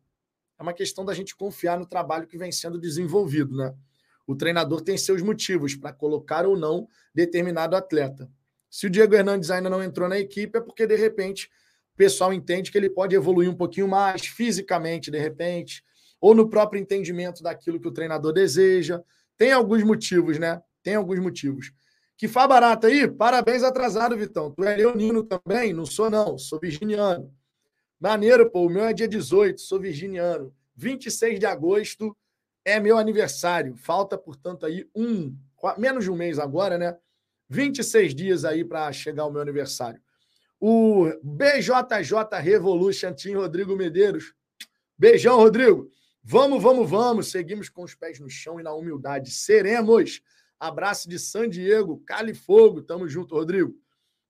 É 0.59 0.63
uma 0.63 0.75
questão 0.75 1.03
da 1.03 1.15
gente 1.15 1.35
confiar 1.35 1.79
no 1.79 1.87
trabalho 1.87 2.27
que 2.27 2.37
vem 2.37 2.53
sendo 2.53 2.79
desenvolvido, 2.79 3.57
né? 3.57 3.75
O 4.27 4.37
treinador 4.37 4.83
tem 4.83 4.99
seus 4.99 5.23
motivos 5.23 5.75
para 5.75 5.95
colocar 5.95 6.45
ou 6.45 6.55
não 6.55 6.87
determinado 7.15 7.77
atleta. 7.77 8.31
Se 8.69 8.87
o 8.87 8.91
Diego 8.91 9.15
Hernandes 9.15 9.51
ainda 9.51 9.71
não 9.71 9.83
entrou 9.83 10.11
na 10.11 10.19
equipe, 10.19 10.59
é 10.59 10.61
porque, 10.61 10.87
de 10.87 10.97
repente, 10.97 11.51
o 11.95 11.97
pessoal 11.97 12.35
entende 12.35 12.71
que 12.71 12.77
ele 12.77 12.91
pode 12.91 13.17
evoluir 13.17 13.49
um 13.49 13.57
pouquinho 13.57 13.89
mais, 13.89 14.27
fisicamente, 14.27 15.11
de 15.11 15.19
repente, 15.19 15.83
ou 16.21 16.35
no 16.35 16.49
próprio 16.49 16.81
entendimento 16.81 17.43
daquilo 17.43 17.81
que 17.81 17.89
o 17.89 17.93
treinador 17.93 18.33
deseja. 18.33 19.03
Tem 19.37 19.53
alguns 19.53 19.83
motivos, 19.83 20.39
né? 20.39 20.61
Tem 20.83 20.95
alguns 20.95 21.19
motivos. 21.19 21.73
Que 22.17 22.29
fá 22.29 22.47
barata 22.47 22.89
aí? 22.89 23.11
Parabéns 23.11 23.63
atrasado, 23.63 24.17
Vitão. 24.17 24.51
Tu 24.51 24.63
é 24.65 24.77
leonino 24.77 25.25
também? 25.25 25.73
Não 25.73 25.87
sou, 25.87 26.11
não. 26.11 26.37
Sou 26.37 26.61
virginiano. 26.61 27.33
Maneiro, 27.99 28.51
pô. 28.51 28.67
O 28.67 28.71
meu 28.71 28.85
é 28.85 28.93
dia 28.93 29.09
18, 29.09 29.61
sou 29.61 29.81
virginiano. 29.81 30.55
26 30.77 31.41
de 31.41 31.47
agosto, 31.47 32.17
é 32.65 32.79
meu 32.79 32.99
aniversário. 32.99 33.77
Falta, 33.77 34.19
portanto, 34.19 34.67
aí 34.67 34.89
um, 34.95 35.35
menos 35.79 36.05
de 36.05 36.11
um 36.11 36.17
mês 36.17 36.39
agora, 36.39 36.79
né? 36.79 36.97
26 37.49 38.15
dias 38.15 38.45
aí 38.45 38.65
para 38.65 38.91
chegar 38.93 39.27
o 39.27 39.31
meu 39.31 39.43
aniversário. 39.43 40.01
O 40.59 41.07
BJJ 41.23 42.39
Revolution 42.43 43.13
Team 43.15 43.41
Rodrigo 43.41 43.75
Medeiros. 43.75 44.35
Beijão, 44.99 45.37
Rodrigo. 45.37 45.91
Vamos, 46.23 46.63
vamos, 46.63 46.89
vamos. 46.89 47.31
Seguimos 47.31 47.69
com 47.69 47.83
os 47.83 47.95
pés 47.95 48.21
no 48.21 48.29
chão 48.29 48.61
e 48.61 48.63
na 48.63 48.75
humildade. 48.75 49.31
Seremos. 49.31 50.21
Abraço 50.59 51.09
de 51.09 51.19
San 51.19 51.49
Diego, 51.49 52.03
Cali 52.05 52.35
Fogo. 52.35 52.83
Tamo 52.83 53.09
junto, 53.09 53.35
Rodrigo. 53.35 53.75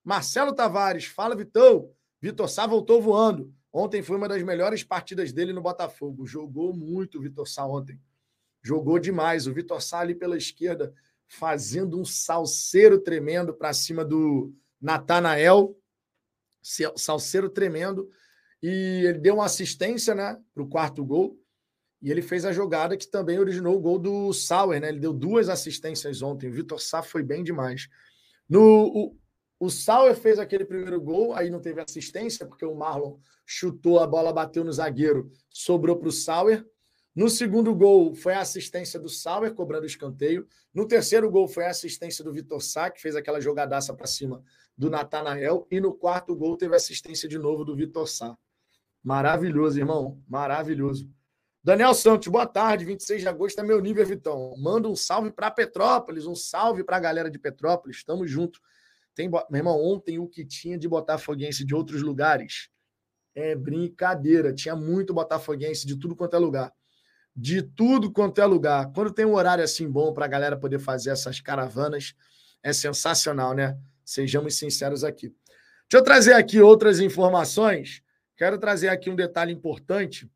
Marcelo 0.05 0.55
Tavares, 0.55 1.05
fala, 1.05 1.35
Vitão. 1.35 1.91
Vitor 2.21 2.49
Sá 2.49 2.67
voltou 2.67 3.03
voando. 3.03 3.53
Ontem 3.73 4.03
foi 4.03 4.17
uma 4.17 4.29
das 4.29 4.43
melhores 4.43 4.85
partidas 4.85 5.33
dele 5.33 5.53
no 5.53 5.61
Botafogo. 5.61 6.27
Jogou 6.27 6.73
muito 6.73 7.19
o 7.19 7.23
Vitor 7.23 7.49
Sá 7.49 7.67
ontem. 7.67 8.01
Jogou 8.63 8.99
demais. 8.99 9.47
O 9.47 9.53
Vitor 9.53 9.81
Sá 9.81 10.01
ali 10.01 10.15
pela 10.15 10.37
esquerda, 10.37 10.93
fazendo 11.27 11.99
um 11.99 12.05
salseiro 12.05 13.01
tremendo 13.01 13.55
para 13.55 13.73
cima 13.73 14.05
do 14.05 14.55
Natanael. 14.81 15.77
Salseiro 16.63 17.49
tremendo. 17.49 18.09
E 18.63 19.03
ele 19.07 19.19
deu 19.19 19.35
uma 19.35 19.47
assistência 19.47 20.15
né, 20.15 20.39
para 20.53 20.63
o 20.63 20.69
quarto 20.69 21.05
gol. 21.05 21.40
E 22.03 22.11
ele 22.11 22.23
fez 22.23 22.45
a 22.45 22.53
jogada 22.53 22.97
que 22.97 23.07
também 23.07 23.39
originou 23.39 23.77
o 23.77 23.81
gol 23.81 23.99
do 23.99 24.33
Sauer, 24.33 24.81
né? 24.81 24.89
Ele 24.89 25.01
deu 25.01 25.13
duas 25.13 25.49
assistências 25.49 26.23
ontem. 26.23 26.49
O 26.49 26.53
Vitor 26.53 26.81
Sá 26.81 27.03
foi 27.03 27.23
bem 27.23 27.45
demais. 27.45 27.89
No, 28.49 28.87
o, 28.87 29.17
o 29.59 29.69
Sauer 29.69 30.17
fez 30.17 30.39
aquele 30.39 30.65
primeiro 30.65 31.01
gol, 31.01 31.35
aí 31.35 31.51
não 31.51 31.61
teve 31.61 31.81
assistência, 31.81 32.47
porque 32.47 32.65
o 32.65 32.75
Marlon 32.75 33.19
chutou, 33.45 34.01
a 34.01 34.07
bola 34.07 34.33
bateu 34.33 34.65
no 34.65 34.73
zagueiro, 34.73 35.31
sobrou 35.51 35.97
para 35.97 36.09
o 36.09 36.13
Sauer. 36.13 36.67
No 37.15 37.29
segundo 37.29 37.75
gol 37.75 38.15
foi 38.15 38.33
a 38.33 38.41
assistência 38.41 38.99
do 38.99 39.09
Sauer, 39.09 39.53
cobrando 39.53 39.85
escanteio. 39.85 40.47
No 40.73 40.87
terceiro 40.87 41.31
gol 41.31 41.47
foi 41.49 41.67
a 41.67 41.71
assistência 41.71 42.25
do 42.25 42.33
Vitor 42.33 42.63
Sá, 42.63 42.89
que 42.89 43.01
fez 43.01 43.15
aquela 43.15 43.41
jogadaça 43.41 43.93
para 43.93 44.07
cima 44.07 44.43
do 44.77 44.89
Natanael. 44.89 45.67
E 45.71 45.81
no 45.81 45.93
quarto 45.93 46.35
gol 46.35 46.57
teve 46.57 46.75
assistência 46.75 47.29
de 47.29 47.37
novo 47.37 47.65
do 47.65 47.77
Vitor 47.77 48.09
Sá. 48.09 48.35
Maravilhoso, 49.03 49.79
irmão. 49.79 50.23
Maravilhoso. 50.29 51.11
Daniel 51.63 51.93
Santos, 51.93 52.27
boa 52.29 52.47
tarde. 52.47 52.87
26 52.87 53.21
de 53.21 53.29
agosto 53.29 53.59
é 53.59 53.63
meu 53.63 53.83
nível, 53.83 54.05
Vitão. 54.07 54.55
Manda 54.57 54.89
um 54.89 54.97
salve 54.97 55.31
para 55.31 55.51
Petrópolis, 55.51 56.25
um 56.25 56.35
salve 56.35 56.83
para 56.83 56.97
a 56.97 57.01
galera 57.01 57.31
de 57.31 57.39
Petrópolis. 57.39 57.99
Estamos 57.99 58.31
juntos. 58.31 58.63
Tem, 59.15 59.29
meu 59.29 59.45
irmão, 59.53 59.79
ontem 59.79 60.19
o 60.19 60.27
que 60.27 60.43
tinha 60.43 60.79
de 60.79 60.89
botar 60.89 61.19
foguense 61.19 61.65
de 61.65 61.75
outros 61.75 62.01
lugares 62.01 62.71
É 63.35 63.55
brincadeira. 63.55 64.55
Tinha 64.55 64.75
muito 64.75 65.13
botafoguense 65.13 65.87
de 65.87 65.97
tudo 65.97 66.17
quanto 66.17 66.35
é 66.35 66.39
lugar. 66.39 66.73
De 67.37 67.61
tudo 67.63 68.11
quanto 68.11 68.41
é 68.41 68.47
lugar. 68.47 68.91
Quando 68.95 69.13
tem 69.13 69.27
um 69.27 69.35
horário 69.35 69.63
assim 69.63 69.87
bom 69.87 70.15
para 70.15 70.25
a 70.25 70.29
galera 70.29 70.57
poder 70.57 70.79
fazer 70.79 71.11
essas 71.11 71.41
caravanas, 71.41 72.15
é 72.63 72.73
sensacional, 72.73 73.55
né? 73.55 73.79
Sejamos 74.03 74.57
sinceros 74.57 75.05
aqui. 75.05 75.29
Deixa 75.29 76.01
eu 76.01 76.03
trazer 76.03 76.33
aqui 76.33 76.59
outras 76.59 77.01
informações. 77.01 78.03
Quero 78.35 78.59
trazer 78.59 78.89
aqui 78.89 79.11
um 79.11 79.15
detalhe 79.15 79.53
importante. 79.53 80.27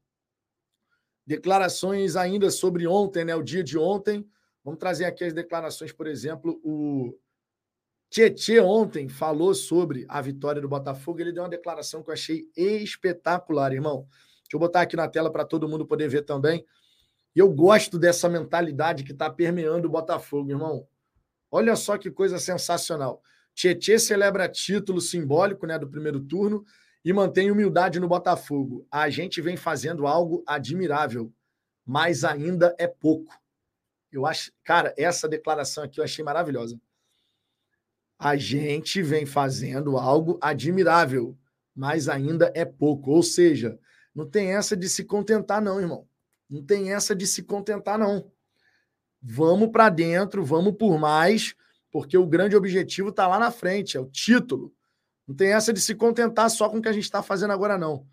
Declarações 1.26 2.16
ainda 2.16 2.50
sobre 2.50 2.86
ontem, 2.86 3.24
né? 3.24 3.34
O 3.34 3.42
dia 3.42 3.64
de 3.64 3.78
ontem. 3.78 4.28
Vamos 4.62 4.78
trazer 4.78 5.04
aqui 5.04 5.24
as 5.24 5.32
declarações, 5.32 5.92
por 5.92 6.06
exemplo, 6.06 6.58
o 6.64 7.14
Tietê 8.14 8.60
ontem 8.60 9.08
falou 9.08 9.52
sobre 9.54 10.06
a 10.08 10.20
vitória 10.20 10.62
do 10.62 10.68
Botafogo. 10.68 11.20
Ele 11.20 11.32
deu 11.32 11.42
uma 11.42 11.48
declaração 11.48 12.00
que 12.00 12.10
eu 12.10 12.14
achei 12.14 12.48
espetacular, 12.56 13.72
irmão. 13.72 14.06
Deixa 14.42 14.54
eu 14.54 14.60
botar 14.60 14.82
aqui 14.82 14.94
na 14.94 15.08
tela 15.08 15.32
para 15.32 15.44
todo 15.44 15.68
mundo 15.68 15.84
poder 15.84 16.08
ver 16.08 16.22
também. 16.22 16.64
E 17.34 17.40
eu 17.40 17.50
gosto 17.50 17.98
dessa 17.98 18.28
mentalidade 18.28 19.02
que 19.02 19.10
está 19.10 19.28
permeando 19.28 19.88
o 19.88 19.90
Botafogo, 19.90 20.48
irmão. 20.48 20.86
Olha 21.50 21.74
só 21.74 21.98
que 21.98 22.08
coisa 22.08 22.38
sensacional. 22.38 23.20
Tietê 23.52 23.98
celebra 23.98 24.48
título 24.48 25.00
simbólico 25.00 25.66
né, 25.66 25.76
do 25.76 25.88
primeiro 25.88 26.20
turno 26.20 26.64
e 27.04 27.12
mantém 27.12 27.50
humildade 27.50 28.00
no 28.00 28.08
Botafogo. 28.08 28.86
A 28.90 29.10
gente 29.10 29.40
vem 29.40 29.56
fazendo 29.56 30.06
algo 30.06 30.42
admirável, 30.46 31.32
mas 31.84 32.24
ainda 32.24 32.74
é 32.78 32.86
pouco. 32.86 33.38
Eu 34.10 34.26
acho, 34.26 34.52
cara, 34.64 34.94
essa 34.96 35.28
declaração 35.28 35.84
aqui 35.84 36.00
eu 36.00 36.04
achei 36.04 36.24
maravilhosa. 36.24 36.80
A 38.18 38.36
gente 38.36 39.02
vem 39.02 39.26
fazendo 39.26 39.98
algo 39.98 40.38
admirável, 40.40 41.36
mas 41.74 42.08
ainda 42.08 42.50
é 42.54 42.64
pouco. 42.64 43.10
Ou 43.10 43.22
seja, 43.22 43.78
não 44.14 44.28
tem 44.28 44.54
essa 44.54 44.76
de 44.76 44.88
se 44.88 45.04
contentar, 45.04 45.60
não, 45.60 45.80
irmão. 45.80 46.08
Não 46.48 46.64
tem 46.64 46.92
essa 46.92 47.14
de 47.14 47.26
se 47.26 47.42
contentar, 47.42 47.98
não. 47.98 48.30
Vamos 49.20 49.70
para 49.70 49.88
dentro, 49.88 50.44
vamos 50.44 50.74
por 50.76 50.98
mais, 50.98 51.54
porque 51.90 52.16
o 52.16 52.26
grande 52.26 52.54
objetivo 52.54 53.08
está 53.08 53.26
lá 53.26 53.38
na 53.38 53.50
frente, 53.50 53.96
é 53.96 54.00
o 54.00 54.06
título. 54.06 54.73
Não 55.26 55.34
tem 55.34 55.52
essa 55.52 55.72
de 55.72 55.80
se 55.80 55.94
contentar 55.94 56.50
só 56.50 56.68
com 56.68 56.78
o 56.78 56.82
que 56.82 56.88
a 56.88 56.92
gente 56.92 57.04
está 57.04 57.22
fazendo 57.22 57.52
agora, 57.52 57.78
não. 57.78 58.06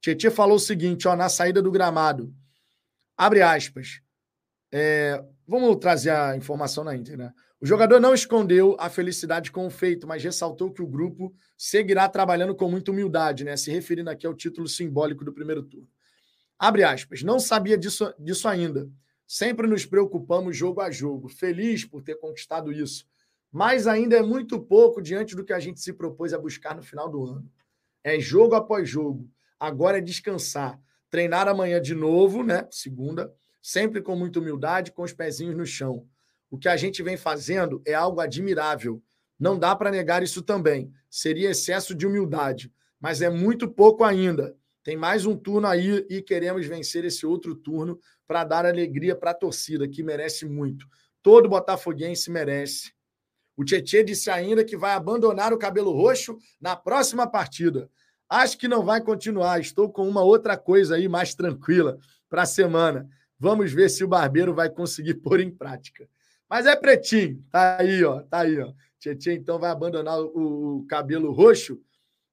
Tietchan 0.00 0.30
falou 0.30 0.56
o 0.56 0.60
seguinte, 0.60 1.08
ó, 1.08 1.16
na 1.16 1.28
saída 1.28 1.60
do 1.60 1.70
gramado. 1.70 2.32
Abre 3.16 3.42
aspas. 3.42 4.00
É, 4.70 5.24
vamos 5.46 5.76
trazer 5.76 6.10
a 6.10 6.36
informação 6.36 6.84
na 6.84 6.94
íntegra. 6.94 7.26
Né? 7.26 7.32
O 7.60 7.66
jogador 7.66 8.00
não 8.00 8.12
escondeu 8.12 8.76
a 8.78 8.90
felicidade 8.90 9.50
com 9.50 9.66
o 9.66 9.70
feito, 9.70 10.06
mas 10.06 10.22
ressaltou 10.22 10.70
que 10.70 10.82
o 10.82 10.86
grupo 10.86 11.34
seguirá 11.56 12.08
trabalhando 12.08 12.54
com 12.54 12.70
muita 12.70 12.90
humildade, 12.90 13.44
né? 13.44 13.56
Se 13.56 13.70
referindo 13.70 14.10
aqui 14.10 14.26
ao 14.26 14.34
título 14.34 14.68
simbólico 14.68 15.24
do 15.24 15.32
primeiro 15.32 15.62
turno. 15.62 15.88
Abre 16.58 16.84
aspas. 16.84 17.22
Não 17.22 17.40
sabia 17.40 17.78
disso, 17.78 18.12
disso 18.18 18.46
ainda. 18.46 18.88
Sempre 19.26 19.66
nos 19.66 19.86
preocupamos 19.86 20.56
jogo 20.56 20.80
a 20.80 20.90
jogo. 20.90 21.28
Feliz 21.28 21.84
por 21.84 22.02
ter 22.02 22.16
conquistado 22.16 22.70
isso 22.70 23.06
mas 23.54 23.86
ainda 23.86 24.16
é 24.16 24.22
muito 24.22 24.60
pouco 24.60 25.00
diante 25.00 25.36
do 25.36 25.44
que 25.44 25.52
a 25.52 25.60
gente 25.60 25.78
se 25.78 25.92
propôs 25.92 26.34
a 26.34 26.38
buscar 26.38 26.74
no 26.74 26.82
final 26.82 27.08
do 27.08 27.24
ano. 27.24 27.48
É 28.02 28.18
jogo 28.18 28.56
após 28.56 28.88
jogo. 28.88 29.30
Agora 29.60 29.98
é 29.98 30.00
descansar. 30.00 30.76
Treinar 31.08 31.46
amanhã 31.46 31.80
de 31.80 31.94
novo, 31.94 32.42
né? 32.42 32.66
Segunda, 32.68 33.32
sempre 33.62 34.02
com 34.02 34.16
muita 34.16 34.40
humildade, 34.40 34.90
com 34.90 35.02
os 35.04 35.12
pezinhos 35.12 35.56
no 35.56 35.64
chão. 35.64 36.04
O 36.50 36.58
que 36.58 36.68
a 36.68 36.76
gente 36.76 37.00
vem 37.00 37.16
fazendo 37.16 37.80
é 37.86 37.94
algo 37.94 38.20
admirável. 38.20 39.00
Não 39.38 39.56
dá 39.56 39.76
para 39.76 39.88
negar 39.88 40.20
isso 40.20 40.42
também. 40.42 40.92
Seria 41.08 41.50
excesso 41.50 41.94
de 41.94 42.08
humildade, 42.08 42.72
mas 42.98 43.22
é 43.22 43.30
muito 43.30 43.68
pouco 43.70 44.02
ainda. 44.02 44.56
Tem 44.82 44.96
mais 44.96 45.26
um 45.26 45.36
turno 45.36 45.68
aí 45.68 46.04
e 46.10 46.20
queremos 46.20 46.66
vencer 46.66 47.04
esse 47.04 47.24
outro 47.24 47.54
turno 47.54 48.00
para 48.26 48.42
dar 48.42 48.66
alegria 48.66 49.14
para 49.14 49.30
a 49.30 49.34
torcida, 49.34 49.86
que 49.86 50.02
merece 50.02 50.44
muito. 50.44 50.88
Todo 51.22 51.48
botafoguense 51.48 52.32
merece 52.32 52.93
o 53.56 53.64
Tietchan 53.64 54.04
disse 54.04 54.30
ainda 54.30 54.64
que 54.64 54.76
vai 54.76 54.92
abandonar 54.92 55.52
o 55.52 55.58
cabelo 55.58 55.92
roxo 55.92 56.36
na 56.60 56.74
próxima 56.74 57.26
partida. 57.26 57.88
Acho 58.28 58.58
que 58.58 58.66
não 58.66 58.84
vai 58.84 59.00
continuar. 59.00 59.60
Estou 59.60 59.90
com 59.90 60.08
uma 60.08 60.22
outra 60.22 60.56
coisa 60.56 60.96
aí 60.96 61.08
mais 61.08 61.34
tranquila 61.34 61.98
para 62.28 62.42
a 62.42 62.46
semana. 62.46 63.08
Vamos 63.38 63.72
ver 63.72 63.88
se 63.88 64.02
o 64.02 64.08
barbeiro 64.08 64.54
vai 64.54 64.68
conseguir 64.68 65.14
pôr 65.22 65.40
em 65.40 65.50
prática. 65.50 66.08
Mas 66.48 66.66
é 66.66 66.76
pretinho, 66.76 67.42
tá 67.50 67.78
aí, 67.78 68.04
ó, 68.04 68.20
tá 68.22 68.40
aí, 68.40 68.60
ó. 68.60 68.72
Tietchan 68.98 69.34
então 69.34 69.58
vai 69.58 69.70
abandonar 69.70 70.20
o, 70.20 70.84
cabelo 70.88 71.32
roxo, 71.32 71.80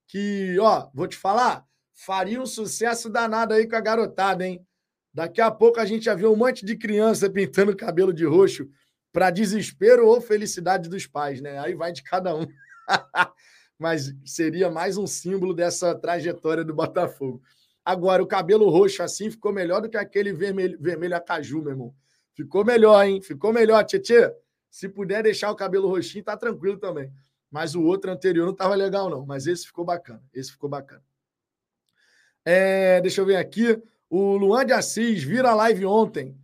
que, 0.08 0.58
ó, 0.60 0.90
vou 0.94 1.08
te 1.08 1.18
falar, 1.18 1.66
faria 1.94 2.42
um 2.42 2.46
sucesso 2.46 3.10
danado 3.10 3.54
aí 3.54 3.68
com 3.68 3.76
a 3.76 3.82
garotada, 3.82 4.46
hein? 4.46 4.66
Daqui 5.14 5.42
a 5.42 5.52
pouco 5.52 5.80
a 5.80 5.86
gente 5.86 6.06
já 6.06 6.16
viu 6.16 6.32
um 6.32 6.36
monte 6.36 6.66
de 6.66 6.78
criança 6.78 7.30
pintando 7.30 7.76
cabelo 7.76 8.14
de 8.14 8.26
roxo 8.26 8.70
para 9.12 9.30
desespero 9.30 10.08
ou 10.08 10.22
felicidade 10.22 10.90
dos 10.90 11.06
pais, 11.06 11.42
né? 11.42 11.60
Aí 11.60 11.76
vai 11.76 11.92
de 11.92 12.04
cada 12.04 12.36
um. 12.36 12.48
Mas 13.78 14.14
seria 14.26 14.70
mais 14.70 14.98
um 14.98 15.08
símbolo 15.08 15.54
dessa 15.54 15.96
trajetória 15.96 16.64
do 16.64 16.74
Botafogo. 16.74 17.42
Agora, 17.84 18.22
o 18.22 18.28
cabelo 18.28 18.70
roxo 18.70 19.02
assim 19.02 19.30
ficou 19.32 19.52
melhor 19.52 19.82
do 19.82 19.90
que 19.90 19.98
aquele 19.98 20.32
vermelho, 20.32 20.78
vermelho 20.80 21.16
meu 21.54 21.70
irmão. 21.70 21.96
Ficou 22.36 22.64
melhor, 22.64 23.04
hein? 23.04 23.22
Ficou 23.22 23.52
melhor, 23.52 23.84
Tietê. 23.84 24.34
Se 24.70 24.88
puder 24.88 25.24
deixar 25.24 25.52
o 25.52 25.56
cabelo 25.56 25.90
roxinho, 25.90 26.24
tá 26.24 26.38
tranquilo 26.38 26.78
também. 26.78 27.12
Mas 27.50 27.76
o 27.76 27.84
outro 27.84 28.12
anterior 28.12 28.46
não 28.46 28.56
tava 28.56 28.76
legal, 28.76 29.10
não. 29.10 29.26
Mas 29.26 29.48
esse 29.48 29.66
ficou 29.66 29.84
bacana. 29.84 30.24
Esse 30.34 30.52
ficou 30.52 30.70
bacana. 30.70 31.04
É, 32.46 33.02
deixa 33.02 33.20
eu 33.20 33.26
ver 33.26 33.36
aqui. 33.36 33.82
O 34.10 34.38
Luan 34.38 34.66
de 34.66 34.74
Assis 34.74 35.24
vira 35.24 35.54
live 35.54 35.86
ontem 35.86 36.38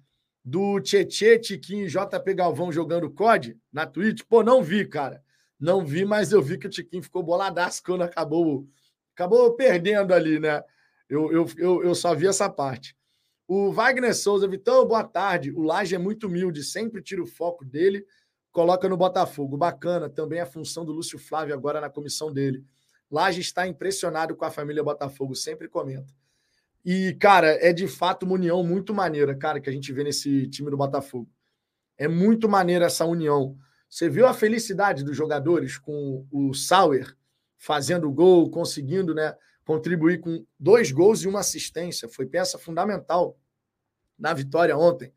do 0.48 0.80
Tietê, 0.80 1.38
Tiquinho 1.38 1.86
e 1.86 1.90
JP 1.90 2.34
Galvão 2.34 2.72
jogando 2.72 3.12
COD 3.12 3.58
na 3.70 3.86
Twitch? 3.86 4.24
Pô, 4.30 4.42
não 4.42 4.64
vi, 4.64 4.88
cara. 4.88 5.22
Não 5.60 5.86
vi, 5.86 6.06
mas 6.06 6.32
eu 6.32 6.42
vi 6.42 6.58
que 6.58 6.68
o 6.68 6.70
Tiquinho 6.70 7.04
ficou 7.04 7.22
boladaço 7.22 7.84
quando 7.84 8.04
acabou, 8.04 8.66
acabou 9.14 9.52
perdendo 9.58 10.14
ali, 10.14 10.40
né? 10.40 10.64
Eu, 11.10 11.30
eu, 11.34 11.46
eu, 11.58 11.84
eu 11.84 11.94
só 11.94 12.16
vi 12.16 12.28
essa 12.28 12.50
parte. 12.50 12.96
O 13.46 13.74
Wagner 13.74 14.16
Souza, 14.16 14.48
Vitão, 14.48 14.88
boa 14.88 15.04
tarde. 15.04 15.52
O 15.52 15.64
Laje 15.64 15.96
é 15.96 15.98
muito 15.98 16.28
humilde, 16.28 16.64
sempre 16.64 17.02
tira 17.02 17.22
o 17.22 17.28
foco 17.28 17.66
dele, 17.66 18.06
coloca 18.50 18.88
no 18.88 18.96
Botafogo. 18.96 19.58
Bacana, 19.58 20.10
também 20.10 20.40
a 20.40 20.46
função 20.46 20.86
do 20.86 20.94
Lúcio 20.94 21.20
Flávio 21.20 21.56
agora 21.56 21.82
na 21.82 21.90
comissão 21.90 22.32
dele. 22.32 22.64
Laje 23.12 23.42
está 23.42 23.68
impressionado 23.68 24.34
com 24.34 24.46
a 24.46 24.52
família 24.52 24.82
Botafogo, 24.82 25.36
sempre 25.36 25.68
comenta. 25.68 26.14
E, 26.90 27.14
cara, 27.16 27.48
é 27.48 27.74
de 27.74 27.86
fato 27.86 28.24
uma 28.24 28.36
união 28.36 28.64
muito 28.64 28.94
maneira, 28.94 29.36
cara, 29.36 29.60
que 29.60 29.70
a 29.70 29.74
gente 29.74 29.92
vê 29.92 30.06
nesse 30.06 30.48
time 30.48 30.72
do 30.72 30.78
Botafogo. 30.78 31.30
É 31.98 32.08
muito 32.08 32.48
maneira 32.48 32.86
essa 32.86 33.04
união. 33.04 33.58
Você 33.90 34.08
viu 34.08 34.26
a 34.26 34.34
felicidade 34.34 35.04
dos 35.04 35.14
jogadores 35.14 35.78
com 35.78 36.26
o 36.32 36.54
Sauer 36.54 37.14
fazendo 37.58 38.10
gol, 38.10 38.50
conseguindo 38.50 39.14
né, 39.14 39.36
contribuir 39.66 40.22
com 40.22 40.46
dois 40.58 40.90
gols 40.90 41.24
e 41.24 41.28
uma 41.28 41.42
assistência. 41.42 42.08
Foi 42.08 42.26
peça 42.26 42.58
fundamental 42.58 43.38
na 44.18 44.34
vitória 44.34 44.78
ontem. 44.78 45.12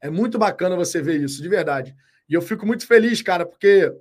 É 0.00 0.10
muito 0.10 0.40
bacana 0.40 0.74
você 0.74 1.00
ver 1.00 1.20
isso, 1.20 1.40
de 1.40 1.48
verdade. 1.48 1.94
E 2.28 2.34
eu 2.34 2.42
fico 2.42 2.66
muito 2.66 2.84
feliz, 2.84 3.22
cara, 3.22 3.46
porque 3.46 3.96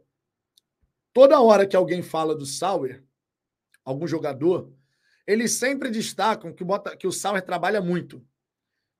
toda 1.13 1.39
hora 1.39 1.67
que 1.67 1.75
alguém 1.75 2.01
fala 2.01 2.35
do 2.35 2.47
Sauer, 2.47 3.03
algum 3.85 4.07
jogador, 4.07 4.73
eles 5.31 5.53
sempre 5.53 5.89
destacam 5.89 6.51
que 6.51 6.61
o, 6.61 6.65
Bota, 6.65 6.95
que 6.97 7.07
o 7.07 7.11
Sauer 7.11 7.41
trabalha 7.41 7.79
muito. 7.79 8.21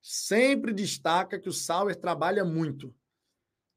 Sempre 0.02 0.72
destaca 0.72 1.38
que 1.38 1.50
o 1.50 1.54
Sauer 1.54 1.96
trabalha 1.96 2.46
muito. 2.46 2.96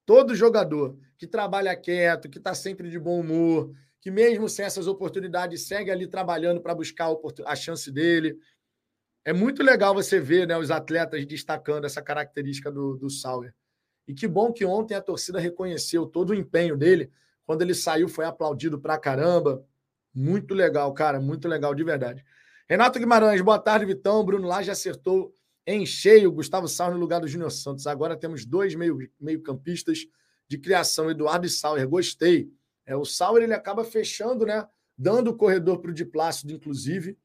Todo 0.07 0.37
jogador 0.37 0.97
que 1.19 1.27
trabalha 1.27 1.75
quieto, 1.75 2.29
que 2.29 2.39
está 2.39 2.55
sempre 2.55 2.89
de 2.89 2.99
bom 2.99 3.19
humor, 3.19 3.75
que 4.01 4.09
mesmo 4.09 4.49
sem 4.49 4.65
essas 4.65 4.87
oportunidades 4.87 5.67
segue 5.67 5.91
ali 5.91 6.07
trabalhando 6.07 6.61
para 6.61 6.77
buscar 6.77 7.09
a 7.45 7.57
chance 7.57 7.91
dele. 7.91 8.39
É 9.25 9.33
muito 9.33 9.61
legal 9.61 9.93
você 9.93 10.21
ver 10.21 10.47
né, 10.47 10.57
os 10.57 10.71
atletas 10.71 11.27
destacando 11.27 11.87
essa 11.87 12.01
característica 12.01 12.71
do, 12.71 12.97
do 12.97 13.11
Sauer. 13.11 13.53
E 14.07 14.15
que 14.15 14.29
bom 14.29 14.53
que 14.53 14.65
ontem 14.65 14.95
a 14.95 15.03
torcida 15.03 15.41
reconheceu 15.41 16.07
todo 16.07 16.31
o 16.31 16.35
empenho 16.35 16.77
dele. 16.77 17.11
Quando 17.45 17.63
ele 17.63 17.75
saiu, 17.75 18.09
foi 18.09 18.27
aplaudido 18.27 18.79
pra 18.79 18.97
caramba. 18.97 19.67
Muito 20.15 20.55
legal, 20.55 20.95
cara, 20.95 21.19
muito 21.19 21.49
legal, 21.49 21.75
de 21.75 21.83
verdade. 21.83 22.25
Renato 22.67 22.99
Guimarães, 22.99 23.43
boa 23.43 23.59
tarde, 23.59 23.85
Vitão. 23.85 24.25
Bruno 24.25 24.49
Lage 24.49 24.71
acertou 24.71 25.35
em 25.67 25.85
cheio 25.85 26.33
Gustavo 26.33 26.67
Sauer 26.67 26.95
no 26.95 27.01
lugar 27.01 27.21
do 27.21 27.29
Júnior 27.29 27.51
Santos. 27.51 27.87
Agora 27.87 28.17
temos 28.17 28.47
dois 28.47 28.75
meio-campistas 28.75 29.99
meio 29.99 30.11
de 30.49 30.57
criação, 30.59 31.11
Eduardo 31.11 31.47
e 31.47 31.51
Sauer. 31.51 31.87
Gostei. 31.87 32.51
É, 32.87 32.97
o 32.97 33.05
Sauer 33.05 33.43
ele 33.43 33.53
acaba 33.53 33.85
fechando, 33.85 34.47
né? 34.47 34.67
Dando 34.97 35.29
o 35.29 35.37
corredor 35.37 35.79
para 35.81 35.91
o 35.91 35.95
Diplácido, 35.95 36.55
inclusive. 36.55 37.19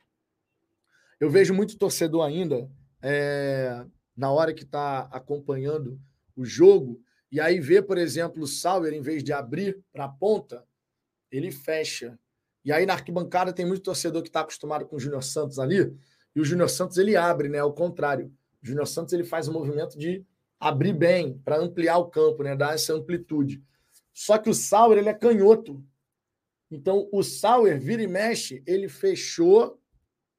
Eu 1.22 1.30
vejo 1.30 1.54
muito 1.54 1.78
torcedor 1.78 2.26
ainda, 2.26 2.70
é, 3.02 3.86
na 4.18 4.32
hora 4.32 4.54
que 4.54 4.64
está 4.64 5.04
acompanhando 5.12 5.98
o 6.36 6.44
jogo, 6.44 7.02
e 7.32 7.40
aí 7.40 7.62
vê, 7.62 7.82
por 7.82 7.98
exemplo, 7.98 8.44
o 8.44 8.48
Sauer, 8.48 8.94
em 8.94 9.02
vez 9.02 9.24
de 9.24 9.32
abrir 9.32 9.82
para 9.94 10.04
a 10.04 10.10
ponta, 10.10 10.66
ele 11.32 11.50
fecha. 11.50 12.20
E 12.64 12.72
aí 12.72 12.86
na 12.86 12.93
arquibancada 12.93 13.53
tem 13.53 13.66
muito 13.66 13.84
torcedor 13.84 14.22
que 14.22 14.30
está 14.30 14.41
acostumado 14.41 14.86
com 14.86 14.95
o 14.95 14.99
Júnior 14.99 15.24
Santos 15.24 15.60
ali, 15.60 15.95
e 16.36 16.39
o 16.39 16.45
Júnior 16.45 16.70
Santos 16.70 16.97
ele 16.97 17.16
abre, 17.16 17.49
né? 17.49 17.60
Ao 17.60 17.74
contrário. 17.74 18.32
O 18.62 18.68
Júnior 18.68 18.88
Santos 18.88 19.14
ele 19.14 19.24
faz 19.24 19.47
um 19.47 19.53
movimento 19.53 19.97
de 19.97 20.26
abrir 20.60 20.93
bem, 20.93 21.38
para 21.39 21.57
ampliar 21.57 21.97
o 21.97 22.10
campo, 22.10 22.43
né? 22.43 22.55
Dar 22.55 22.76
essa 22.76 22.93
amplitude. 22.93 23.64
Só 24.14 24.38
que 24.38 24.49
o 24.49 24.53
Sauer 24.53 24.97
ele 24.97 25.10
é 25.10 25.14
canhoto. 25.14 25.84
Então 26.70 27.07
o 27.12 27.24
Sauer 27.24 27.80
vira 27.80 28.01
e 28.03 28.07
mexe, 28.07 28.62
ele 28.68 28.89
fechou 28.89 29.80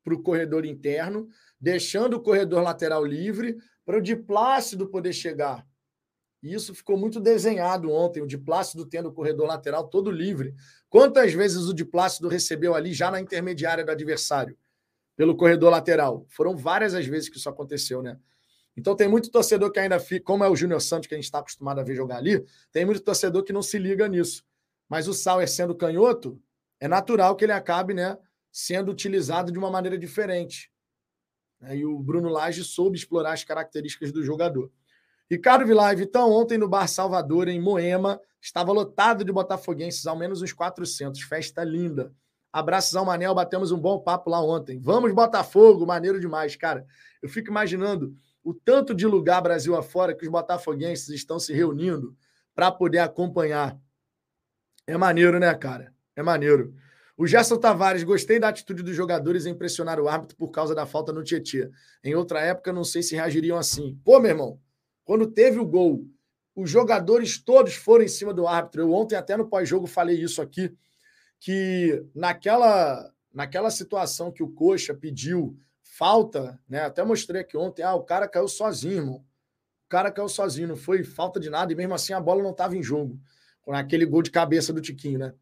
para 0.05 0.14
o 0.14 0.23
corredor 0.23 0.64
interno, 0.64 1.29
deixando 1.61 2.14
o 2.14 2.21
corredor 2.21 2.62
lateral 2.62 3.05
livre 3.05 3.57
para 3.85 3.99
o 3.99 4.03
Diplácido 4.03 4.89
poder 4.89 5.12
chegar. 5.12 5.66
E 6.43 6.55
isso 6.55 6.74
ficou 6.74 6.97
muito 6.97 7.20
desenhado 7.20 7.91
ontem, 7.91 8.22
o 8.22 8.26
Diplácido 8.26 8.86
tendo 8.86 9.11
o 9.11 9.12
corredor 9.12 9.47
lateral 9.47 9.88
todo 9.88 10.11
livre. 10.11 10.55
Quantas 10.88 11.32
vezes 11.34 11.66
o 11.66 11.74
Diplácido 11.74 12.28
recebeu 12.28 12.74
ali 12.74 12.95
já 12.95 13.11
na 13.11 13.20
intermediária 13.20 13.84
do 13.84 13.91
adversário, 13.91 14.57
pelo 15.16 15.36
corredor 15.36 15.70
lateral? 15.70 16.24
Foram 16.28 16.57
várias 16.57 16.95
as 16.95 17.07
vezes 17.07 17.28
que 17.28 17.36
isso 17.36 17.49
aconteceu, 17.49 18.03
né? 18.03 18.18
Então 18.76 18.97
tem 18.97 19.09
muito 19.09 19.30
torcedor 19.30 19.70
que 19.70 19.78
ainda 19.78 20.01
fica, 20.01 20.24
como 20.24 20.43
é 20.43 20.49
o 20.49 20.57
Júnior 20.57 20.80
Santos, 20.80 21.07
que 21.07 21.14
a 21.14 21.18
gente 21.18 21.24
está 21.24 21.41
acostumado 21.41 21.80
a 21.80 21.82
ver 21.82 21.95
jogar 21.95 22.16
ali, 22.16 22.43
tem 22.72 22.84
muito 22.86 23.01
torcedor 23.01 23.43
que 23.43 23.53
não 23.53 23.62
se 23.62 23.78
liga 23.78 24.09
nisso. 24.09 24.43
Mas 24.88 25.07
o 25.07 25.12
Sauer 25.12 25.49
sendo 25.49 25.74
canhoto, 25.74 26.41
é 26.80 26.88
natural 26.88 27.36
que 27.36 27.45
ele 27.45 27.53
acabe 27.53 27.93
né, 27.93 28.16
sendo 28.51 28.91
utilizado 28.91 29.53
de 29.53 29.59
uma 29.59 29.70
maneira 29.70 29.99
diferente. 29.99 30.72
E 31.70 31.84
o 31.84 31.99
Bruno 31.99 32.30
Lage 32.30 32.64
soube 32.64 32.97
explorar 32.97 33.34
as 33.34 33.45
características 33.45 34.11
do 34.11 34.22
jogador. 34.22 34.72
Ricardo 35.31 35.64
Vilaive, 35.64 36.03
então, 36.03 36.33
ontem 36.33 36.59
no 36.59 36.68
Bar 36.68 36.89
Salvador, 36.89 37.47
em 37.47 37.61
Moema, 37.61 38.20
estava 38.43 38.72
lotado 38.72 39.24
de 39.24 39.31
botafoguenses, 39.31 40.05
ao 40.07 40.16
menos 40.16 40.43
uns 40.43 40.53
400. 40.53 41.20
Festa 41.22 41.62
linda. 41.62 42.12
Abraços 42.53 42.97
ao 42.97 43.05
Manel, 43.05 43.33
batemos 43.33 43.70
um 43.70 43.78
bom 43.78 44.01
papo 44.01 44.28
lá 44.28 44.43
ontem. 44.43 44.81
Vamos, 44.81 45.12
Botafogo, 45.12 45.87
maneiro 45.87 46.18
demais, 46.18 46.57
cara. 46.57 46.85
Eu 47.22 47.28
fico 47.28 47.49
imaginando 47.49 48.12
o 48.43 48.53
tanto 48.53 48.93
de 48.93 49.07
lugar 49.07 49.41
Brasil 49.41 49.76
afora 49.76 50.16
que 50.16 50.24
os 50.24 50.31
botafoguenses 50.31 51.11
estão 51.11 51.39
se 51.39 51.53
reunindo 51.53 52.16
para 52.53 52.72
poder 52.72 52.99
acompanhar. 52.99 53.78
É 54.85 54.97
maneiro, 54.97 55.39
né, 55.39 55.55
cara? 55.55 55.95
É 56.16 56.24
maneiro. 56.24 56.74
O 57.16 57.24
Gerson 57.24 57.57
Tavares, 57.57 58.03
gostei 58.03 58.41
da 58.41 58.49
atitude 58.49 58.83
dos 58.83 58.97
jogadores 58.97 59.47
em 59.47 59.55
pressionar 59.55 60.01
o 60.01 60.09
árbitro 60.09 60.37
por 60.37 60.51
causa 60.51 60.74
da 60.74 60.87
falta 60.87 61.12
no 61.12 61.22
Tietchan. 61.22 61.70
Em 62.03 62.16
outra 62.16 62.41
época, 62.41 62.72
não 62.72 62.83
sei 62.83 63.03
se 63.03 63.14
reagiriam 63.14 63.59
assim. 63.59 63.97
Pô, 64.03 64.18
meu 64.18 64.31
irmão, 64.31 64.59
quando 65.11 65.27
teve 65.27 65.59
o 65.59 65.67
gol, 65.67 66.07
os 66.55 66.71
jogadores 66.71 67.37
todos 67.37 67.75
foram 67.75 68.05
em 68.05 68.09
cima 68.09 68.33
do 68.33 68.47
árbitro. 68.47 68.83
Eu 68.83 68.93
ontem, 68.93 69.17
até 69.17 69.37
no 69.37 69.49
pós-jogo, 69.49 69.89
falei 69.89 70.23
isso 70.23 70.41
aqui, 70.41 70.73
que 71.41 72.07
naquela, 72.15 73.13
naquela 73.35 73.73
situação 73.73 74.31
que 74.31 74.41
o 74.41 74.49
Coxa 74.49 74.95
pediu 74.95 75.59
falta, 75.83 76.61
né? 76.69 76.83
Até 76.83 77.03
mostrei 77.03 77.41
aqui 77.41 77.57
ontem, 77.57 77.83
ah, 77.83 77.97
o 77.97 78.05
cara 78.05 78.29
caiu 78.29 78.47
sozinho, 78.47 78.99
irmão. 78.99 79.17
O 79.17 79.89
cara 79.89 80.13
caiu 80.13 80.29
sozinho, 80.29 80.69
não 80.69 80.77
foi 80.77 81.03
falta 81.03 81.41
de 81.41 81.51
nada, 81.51 81.73
e 81.73 81.75
mesmo 81.75 81.95
assim 81.95 82.13
a 82.13 82.21
bola 82.21 82.41
não 82.41 82.53
estava 82.53 82.77
em 82.77 82.83
jogo. 82.83 83.19
Com 83.63 83.75
aquele 83.75 84.07
gol 84.07 84.23
de 84.23 84.31
cabeça 84.31 84.73
do 84.73 84.81
Tiquinho, 84.81 85.19
né? 85.19 85.35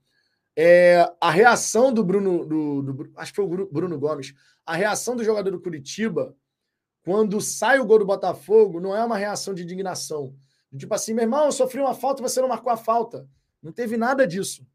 É, 0.56 1.06
a 1.20 1.30
reação 1.30 1.92
do 1.92 2.02
Bruno, 2.02 2.46
do, 2.46 2.80
do, 2.80 3.12
acho 3.16 3.32
que 3.32 3.36
foi 3.36 3.44
o 3.44 3.66
Bruno 3.66 3.98
Gomes, 3.98 4.32
a 4.64 4.74
reação 4.74 5.14
do 5.14 5.22
jogador 5.22 5.50
do 5.50 5.60
Curitiba 5.60 6.34
quando 7.02 7.40
sai 7.40 7.78
o 7.78 7.86
gol 7.86 8.00
do 8.00 8.06
Botafogo, 8.06 8.80
não 8.80 8.94
é 8.94 9.04
uma 9.04 9.16
reação 9.16 9.54
de 9.54 9.62
indignação. 9.62 10.34
Tipo 10.76 10.94
assim, 10.94 11.14
meu 11.14 11.24
irmão, 11.24 11.46
eu 11.46 11.52
sofri 11.52 11.80
uma 11.80 11.94
falta, 11.94 12.22
você 12.22 12.40
não 12.40 12.48
marcou 12.48 12.70
a 12.70 12.76
falta. 12.76 13.26
Não 13.62 13.72
teve 13.72 13.96
nada 13.96 14.26
disso. 14.26 14.66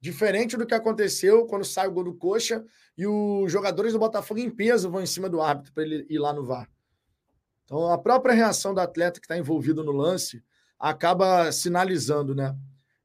Diferente 0.00 0.56
do 0.56 0.66
que 0.66 0.74
aconteceu 0.74 1.46
quando 1.46 1.64
sai 1.64 1.88
o 1.88 1.92
gol 1.92 2.04
do 2.04 2.14
Coxa 2.14 2.64
e 2.96 3.06
os 3.06 3.50
jogadores 3.50 3.92
do 3.92 3.98
Botafogo 3.98 4.40
em 4.40 4.50
peso 4.50 4.90
vão 4.90 5.02
em 5.02 5.06
cima 5.06 5.28
do 5.28 5.40
árbitro 5.40 5.72
para 5.72 5.84
ele 5.84 6.06
ir 6.08 6.18
lá 6.18 6.32
no 6.32 6.44
VAR. 6.44 6.68
Então, 7.64 7.90
a 7.90 7.98
própria 7.98 8.34
reação 8.34 8.74
do 8.74 8.80
atleta 8.80 9.20
que 9.20 9.26
está 9.26 9.36
envolvido 9.36 9.82
no 9.82 9.92
lance 9.92 10.42
acaba 10.78 11.50
sinalizando, 11.50 12.34
né? 12.34 12.56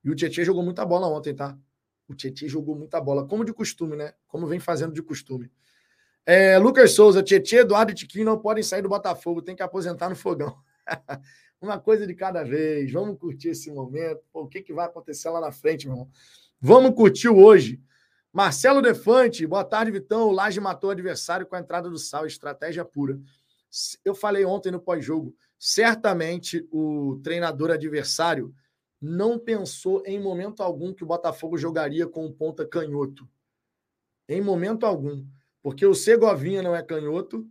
E 0.03 0.09
o 0.09 0.15
Tietchan 0.15 0.43
jogou 0.43 0.63
muita 0.63 0.85
bola 0.85 1.07
ontem, 1.07 1.33
tá? 1.33 1.57
O 2.07 2.13
Tietchan 2.13 2.47
jogou 2.47 2.75
muita 2.75 2.99
bola, 2.99 3.25
como 3.27 3.45
de 3.45 3.53
costume, 3.53 3.95
né? 3.95 4.13
Como 4.27 4.45
vem 4.45 4.59
fazendo 4.59 4.93
de 4.93 5.01
costume. 5.01 5.51
É, 6.25 6.57
Lucas 6.57 6.93
Souza, 6.93 7.23
Tietchan, 7.23 7.57
Eduardo 7.57 7.91
e 7.91 7.95
Tiquinho 7.95 8.25
não 8.25 8.39
podem 8.39 8.63
sair 8.63 8.81
do 8.81 8.89
Botafogo, 8.89 9.41
tem 9.41 9.55
que 9.55 9.63
aposentar 9.63 10.09
no 10.09 10.15
fogão. 10.15 10.55
Uma 11.61 11.79
coisa 11.79 12.07
de 12.07 12.15
cada 12.15 12.43
vez. 12.43 12.91
Vamos 12.91 13.19
curtir 13.19 13.49
esse 13.49 13.71
momento. 13.71 14.21
Pô, 14.31 14.43
o 14.43 14.47
que, 14.47 14.61
que 14.61 14.73
vai 14.73 14.85
acontecer 14.85 15.29
lá 15.29 15.39
na 15.39 15.51
frente, 15.51 15.87
meu 15.87 15.95
irmão? 15.95 16.11
Vamos 16.59 16.95
curtir 16.95 17.29
hoje. 17.29 17.81
Marcelo 18.33 18.81
Defante, 18.81 19.45
boa 19.45 19.63
tarde, 19.63 19.91
Vitão. 19.91 20.29
O 20.29 20.31
Laje 20.31 20.59
matou 20.59 20.89
o 20.89 20.91
adversário 20.91 21.45
com 21.45 21.55
a 21.55 21.59
entrada 21.59 21.89
do 21.89 21.97
Sal, 21.97 22.25
estratégia 22.25 22.85
pura. 22.85 23.19
Eu 24.03 24.15
falei 24.15 24.45
ontem 24.45 24.71
no 24.71 24.79
pós-jogo, 24.79 25.35
certamente 25.59 26.65
o 26.71 27.19
treinador 27.23 27.71
adversário 27.71 28.53
não 29.01 29.37
pensou 29.37 30.03
em 30.05 30.19
momento 30.19 30.61
algum 30.61 30.93
que 30.93 31.03
o 31.03 31.07
Botafogo 31.07 31.57
jogaria 31.57 32.07
com 32.07 32.25
o 32.25 32.31
ponta 32.31 32.65
canhoto. 32.65 33.27
Em 34.29 34.41
momento 34.41 34.85
algum. 34.85 35.25
Porque 35.61 35.85
o 35.85 35.93
Segovinha 35.93 36.61
não 36.61 36.75
é 36.75 36.81
canhoto 36.81 37.47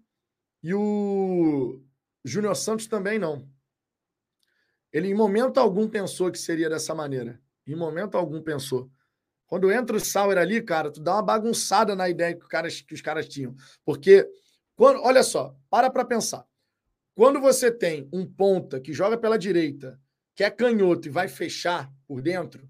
e 0.63 0.75
o 0.75 1.81
Júnior 2.25 2.57
Santos 2.57 2.87
também 2.87 3.19
não. 3.19 3.49
Ele 4.93 5.09
em 5.09 5.15
momento 5.15 5.59
algum 5.59 5.89
pensou 5.89 6.31
que 6.31 6.39
seria 6.39 6.69
dessa 6.69 6.95
maneira. 6.95 7.41
Em 7.67 7.77
momento 7.77 8.17
algum 8.17 8.43
pensou. 8.43 8.91
Quando 9.47 9.71
entra 9.73 9.97
o 9.97 10.01
Sauer 10.01 10.39
ali, 10.39 10.63
cara, 10.63 10.91
tu 10.91 11.01
dá 11.01 11.15
uma 11.15 11.23
bagunçada 11.23 11.95
na 11.97 12.09
ideia 12.09 12.37
que, 12.37 12.85
que 12.85 12.95
os 12.95 13.01
caras 13.01 13.27
tinham. 13.27 13.55
Porque, 13.85 14.29
quando, 14.77 15.01
olha 15.03 15.23
só, 15.25 15.57
para 15.69 15.91
para 15.91 16.05
pensar. 16.05 16.47
Quando 17.17 17.41
você 17.41 17.71
tem 17.71 18.09
um 18.13 18.25
ponta 18.25 18.81
que 18.81 18.93
joga 18.93 19.19
pela 19.19 19.37
direita, 19.37 20.01
que 20.37 20.45
é 20.45 20.51
canhoto 20.51 21.09
e 21.09 21.11
vai 21.11 21.27
fechar 21.27 21.93
por 22.07 22.23
dentro, 22.23 22.70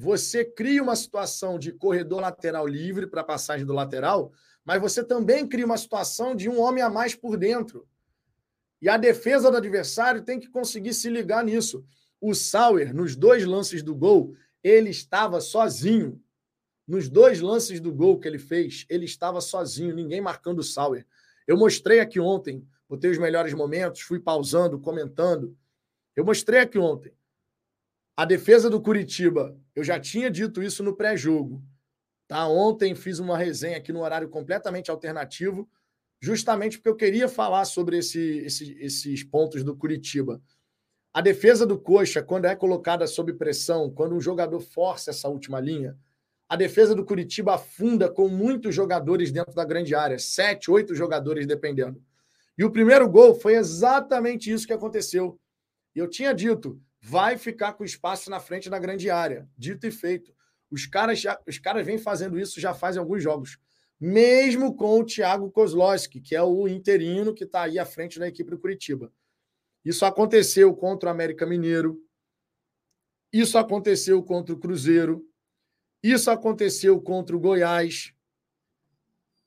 você 0.00 0.44
cria 0.44 0.80
uma 0.80 0.94
situação 0.94 1.58
de 1.58 1.72
corredor 1.72 2.20
lateral 2.20 2.68
livre 2.68 3.04
para 3.08 3.24
passagem 3.24 3.66
do 3.66 3.72
lateral, 3.72 4.30
mas 4.64 4.80
você 4.80 5.02
também 5.02 5.44
cria 5.44 5.66
uma 5.66 5.76
situação 5.76 6.36
de 6.36 6.48
um 6.48 6.60
homem 6.60 6.84
a 6.84 6.88
mais 6.88 7.16
por 7.16 7.36
dentro. 7.36 7.84
E 8.80 8.88
a 8.88 8.96
defesa 8.96 9.50
do 9.50 9.56
adversário 9.56 10.22
tem 10.22 10.38
que 10.38 10.48
conseguir 10.48 10.94
se 10.94 11.10
ligar 11.10 11.42
nisso. 11.42 11.84
O 12.20 12.32
Sauer, 12.32 12.94
nos 12.94 13.16
dois 13.16 13.44
lances 13.44 13.82
do 13.82 13.92
gol, 13.92 14.36
ele 14.62 14.90
estava 14.90 15.40
sozinho. 15.40 16.22
Nos 16.86 17.08
dois 17.08 17.40
lances 17.40 17.80
do 17.80 17.92
gol 17.92 18.20
que 18.20 18.28
ele 18.28 18.38
fez, 18.38 18.86
ele 18.88 19.04
estava 19.04 19.40
sozinho, 19.40 19.92
ninguém 19.92 20.20
marcando 20.20 20.60
o 20.60 20.64
Sauer. 20.64 21.04
Eu 21.44 21.56
mostrei 21.56 21.98
aqui 21.98 22.20
ontem, 22.20 22.64
botei 22.88 23.10
os 23.10 23.18
melhores 23.18 23.52
momentos, 23.52 24.02
fui 24.02 24.20
pausando, 24.20 24.78
comentando. 24.78 25.56
Eu 26.14 26.24
mostrei 26.24 26.60
aqui 26.60 26.78
ontem. 26.78 27.12
A 28.18 28.24
defesa 28.24 28.68
do 28.68 28.80
Curitiba, 28.80 29.56
eu 29.76 29.84
já 29.84 30.00
tinha 30.00 30.28
dito 30.28 30.60
isso 30.60 30.82
no 30.82 30.96
pré-jogo. 30.96 31.62
Tá? 32.26 32.48
Ontem 32.48 32.92
fiz 32.92 33.20
uma 33.20 33.38
resenha 33.38 33.76
aqui 33.76 33.92
no 33.92 34.00
horário 34.00 34.28
completamente 34.28 34.90
alternativo, 34.90 35.70
justamente 36.20 36.78
porque 36.78 36.88
eu 36.88 36.96
queria 36.96 37.28
falar 37.28 37.64
sobre 37.64 37.98
esse, 37.98 38.38
esse, 38.38 38.76
esses 38.80 39.22
pontos 39.22 39.62
do 39.62 39.76
Curitiba. 39.76 40.42
A 41.14 41.20
defesa 41.20 41.64
do 41.64 41.78
Coxa, 41.78 42.20
quando 42.20 42.46
é 42.46 42.56
colocada 42.56 43.06
sob 43.06 43.32
pressão, 43.34 43.88
quando 43.88 44.16
um 44.16 44.20
jogador 44.20 44.58
força 44.58 45.10
essa 45.10 45.28
última 45.28 45.60
linha, 45.60 45.96
a 46.48 46.56
defesa 46.56 46.96
do 46.96 47.04
Curitiba 47.04 47.54
afunda 47.54 48.10
com 48.10 48.26
muitos 48.26 48.74
jogadores 48.74 49.30
dentro 49.30 49.54
da 49.54 49.64
grande 49.64 49.94
área, 49.94 50.18
sete, 50.18 50.72
oito 50.72 50.92
jogadores 50.92 51.46
dependendo. 51.46 52.02
E 52.58 52.64
o 52.64 52.72
primeiro 52.72 53.08
gol 53.08 53.36
foi 53.36 53.54
exatamente 53.54 54.50
isso 54.50 54.66
que 54.66 54.72
aconteceu. 54.72 55.38
Eu 55.94 56.10
tinha 56.10 56.34
dito, 56.34 56.82
vai 57.00 57.38
ficar 57.38 57.74
com 57.74 57.84
espaço 57.84 58.30
na 58.30 58.40
frente 58.40 58.68
da 58.68 58.78
grande 58.78 59.10
área. 59.10 59.48
Dito 59.56 59.86
e 59.86 59.90
feito. 59.90 60.34
Os 60.70 60.86
caras, 60.86 61.20
já, 61.20 61.40
os 61.46 61.58
caras 61.58 61.86
vêm 61.86 61.98
fazendo 61.98 62.38
isso 62.38 62.60
já 62.60 62.74
fazem 62.74 63.00
alguns 63.00 63.22
jogos. 63.22 63.58
Mesmo 64.00 64.76
com 64.76 65.00
o 65.00 65.04
Thiago 65.04 65.50
Kozlowski, 65.50 66.20
que 66.20 66.36
é 66.36 66.42
o 66.42 66.68
interino 66.68 67.34
que 67.34 67.44
está 67.44 67.62
aí 67.62 67.78
à 67.78 67.84
frente 67.84 68.18
da 68.18 68.28
equipe 68.28 68.50
do 68.50 68.58
Curitiba. 68.58 69.12
Isso 69.84 70.04
aconteceu 70.04 70.74
contra 70.74 71.08
o 71.08 71.12
América 71.12 71.46
Mineiro. 71.46 71.98
Isso 73.32 73.58
aconteceu 73.58 74.22
contra 74.22 74.54
o 74.54 74.58
Cruzeiro. 74.58 75.24
Isso 76.02 76.30
aconteceu 76.30 77.00
contra 77.00 77.36
o 77.36 77.40
Goiás. 77.40 78.12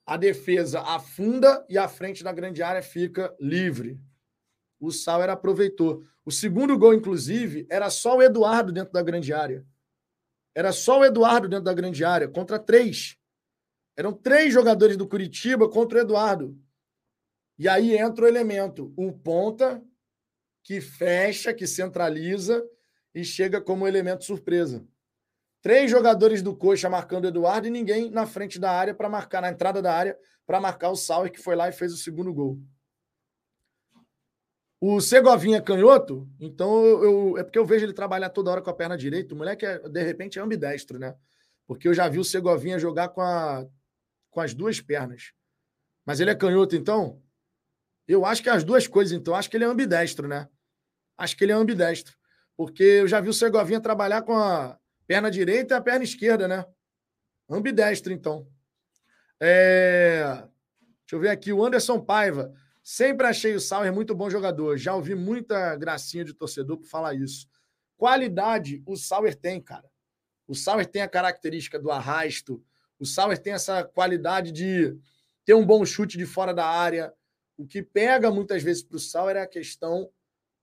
A 0.06 0.18
defesa 0.18 0.82
afunda 0.82 1.66
e 1.70 1.78
a 1.78 1.88
frente 1.88 2.24
da 2.24 2.34
grande 2.34 2.62
área 2.62 2.82
fica 2.82 3.34
livre 3.40 4.02
o 4.82 4.92
Sauer 4.92 5.30
aproveitou. 5.30 6.04
O 6.26 6.32
segundo 6.32 6.78
gol, 6.78 6.94
inclusive, 6.94 7.68
era 7.70 7.90
só 7.92 8.18
o 8.18 8.22
Eduardo 8.22 8.72
dentro 8.72 8.92
da 8.92 9.04
grande 9.04 9.32
área. 9.32 9.64
Era 10.56 10.72
só 10.72 11.00
o 11.00 11.06
Eduardo 11.06 11.48
dentro 11.48 11.66
da 11.66 11.74
grande 11.74 12.04
área, 12.04 12.28
contra 12.28 12.58
três. 12.58 13.16
Eram 13.96 14.12
três 14.12 14.52
jogadores 14.52 14.98
do 14.98 15.08
Curitiba 15.08 15.70
contra 15.70 16.00
o 16.00 16.02
Eduardo. 16.02 16.60
E 17.58 17.70
aí 17.70 17.96
entra 17.96 18.26
o 18.26 18.28
elemento, 18.28 18.92
o 18.98 19.14
ponta, 19.14 19.82
que 20.64 20.82
fecha, 20.82 21.54
que 21.54 21.68
centraliza 21.68 22.64
e 23.14 23.24
chega 23.24 23.62
como 23.62 23.88
elemento 23.88 24.26
surpresa. 24.26 24.86
Três 25.62 25.92
jogadores 25.92 26.42
do 26.42 26.56
Coxa 26.56 26.90
marcando 26.90 27.26
o 27.26 27.28
Eduardo 27.28 27.68
e 27.68 27.72
ninguém 27.72 28.10
na 28.10 28.26
frente 28.26 28.60
da 28.60 28.72
área 28.72 28.96
para 28.96 29.08
marcar, 29.08 29.42
na 29.42 29.50
entrada 29.50 29.80
da 29.80 29.94
área, 29.94 30.18
para 30.46 30.60
marcar 30.60 30.90
o 30.90 30.96
Sauer, 30.96 31.32
que 31.32 31.40
foi 31.40 31.56
lá 31.56 31.70
e 31.70 31.72
fez 31.72 31.94
o 31.94 31.98
segundo 31.98 32.34
gol. 32.34 32.60
O 34.84 35.00
Segovinha 35.00 35.62
canhoto, 35.62 36.28
então 36.40 36.84
eu, 36.84 37.38
é 37.38 37.44
porque 37.44 37.60
eu 37.60 37.66
vejo 37.66 37.86
ele 37.86 37.94
trabalhar 37.94 38.32
toda 38.32 38.50
hora 38.50 38.64
com 38.64 38.72
a 38.72 38.74
perna 38.74 38.98
direita. 38.98 39.36
O 39.36 39.38
moleque, 39.38 39.64
é, 39.64 39.78
de 39.78 40.02
repente, 40.02 40.40
é 40.40 40.42
ambidestro, 40.42 40.98
né? 40.98 41.16
Porque 41.68 41.88
eu 41.88 41.94
já 41.94 42.10
vi 42.10 42.18
o 42.18 42.24
Segovinha 42.24 42.80
jogar 42.80 43.10
com, 43.10 43.22
a, 43.22 43.64
com 44.32 44.42
as 44.42 44.56
duas 44.56 44.82
pernas. 44.82 45.34
Mas 46.04 46.20
ele 46.20 46.32
é 46.32 46.36
canhoto, 46.36 46.76
então? 46.76 47.22
Eu 48.08 48.26
acho 48.26 48.42
que 48.42 48.50
é 48.50 48.54
as 48.54 48.64
duas 48.64 48.88
coisas, 48.88 49.14
então. 49.14 49.36
Acho 49.36 49.52
que 49.52 49.56
ele 49.56 49.66
é 49.66 49.68
ambidestro, 49.68 50.28
né? 50.28 50.50
Acho 51.16 51.38
que 51.38 51.44
ele 51.44 51.52
é 51.52 51.56
ambidestro. 51.56 52.18
Porque 52.58 52.82
eu 52.82 53.08
já 53.08 53.22
vi 53.22 53.30
o 53.30 53.34
Segovinha 53.34 53.80
trabalhar 53.80 54.24
com 54.24 54.36
a 54.36 54.80
perna 55.06 55.30
direita 55.30 55.76
e 55.76 55.78
a 55.78 55.82
perna 55.82 56.04
esquerda, 56.04 56.48
né? 56.48 56.66
Ambidestro, 57.48 58.12
então. 58.12 58.48
É... 59.40 60.24
Deixa 61.02 61.14
eu 61.14 61.20
ver 61.20 61.30
aqui. 61.30 61.54
O 61.54 61.64
Anderson 61.64 62.00
Paiva. 62.00 62.52
Sempre 62.84 63.28
achei 63.28 63.54
o 63.54 63.60
Sauer 63.60 63.94
muito 63.94 64.16
bom 64.16 64.30
jogador. 64.30 64.78
Já 64.78 64.96
ouvi 64.96 65.14
muita 65.14 65.76
gracinha 65.76 66.26
de 66.26 66.34
torcedor 66.34 66.78
por 66.78 66.88
falar 66.88 67.14
isso. 67.14 67.48
Qualidade 67.98 68.82
o 68.86 68.96
Sauer 68.96 69.36
tem, 69.36 69.62
cara. 69.62 69.90
O 70.48 70.56
Sauer 70.56 70.88
tem 70.88 71.02
a 71.02 71.08
característica 71.08 71.80
do 71.80 71.92
arrasto. 71.92 72.64
O 73.00 73.06
Sauer 73.06 73.38
tem 73.38 73.54
essa 73.54 73.84
qualidade 73.84 74.52
de 74.52 74.98
ter 75.46 75.54
um 75.54 75.66
bom 75.66 75.86
chute 75.86 76.18
de 76.18 76.26
fora 76.26 76.54
da 76.54 76.66
área. 76.66 77.14
O 77.56 77.66
que 77.66 77.84
pega 77.84 78.32
muitas 78.32 78.64
vezes 78.64 78.82
para 78.82 78.98
o 78.98 79.00
Sauer 79.00 79.36
é 79.36 79.42
a 79.42 79.48
questão 79.48 80.10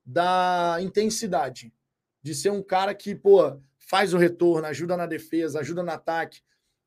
da 0.04 0.78
intensidade. 0.80 1.72
De 2.20 2.34
ser 2.34 2.50
um 2.50 2.62
cara 2.62 2.94
que, 2.94 3.14
pô, 3.14 3.60
faz 3.78 4.12
o 4.12 4.18
retorno, 4.18 4.66
ajuda 4.66 4.96
na 4.96 5.06
defesa, 5.06 5.60
ajuda 5.60 5.82
no 5.82 5.90
ataque. 5.90 6.42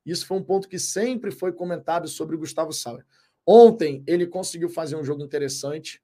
Isso 0.06 0.26
foi 0.26 0.38
um 0.38 0.44
ponto 0.44 0.68
que 0.68 0.78
sempre 0.78 1.32
foi 1.32 1.54
comentado 1.54 2.08
sobre 2.08 2.36
o 2.36 2.40
Gustavo 2.40 2.74
Sauer. 2.74 3.06
Ontem 3.46 4.04
ele 4.08 4.28
conseguiu 4.28 4.70
fazer 4.70 4.96
um 4.96 5.04
jogo 5.04 5.24
interessante. 5.24 6.02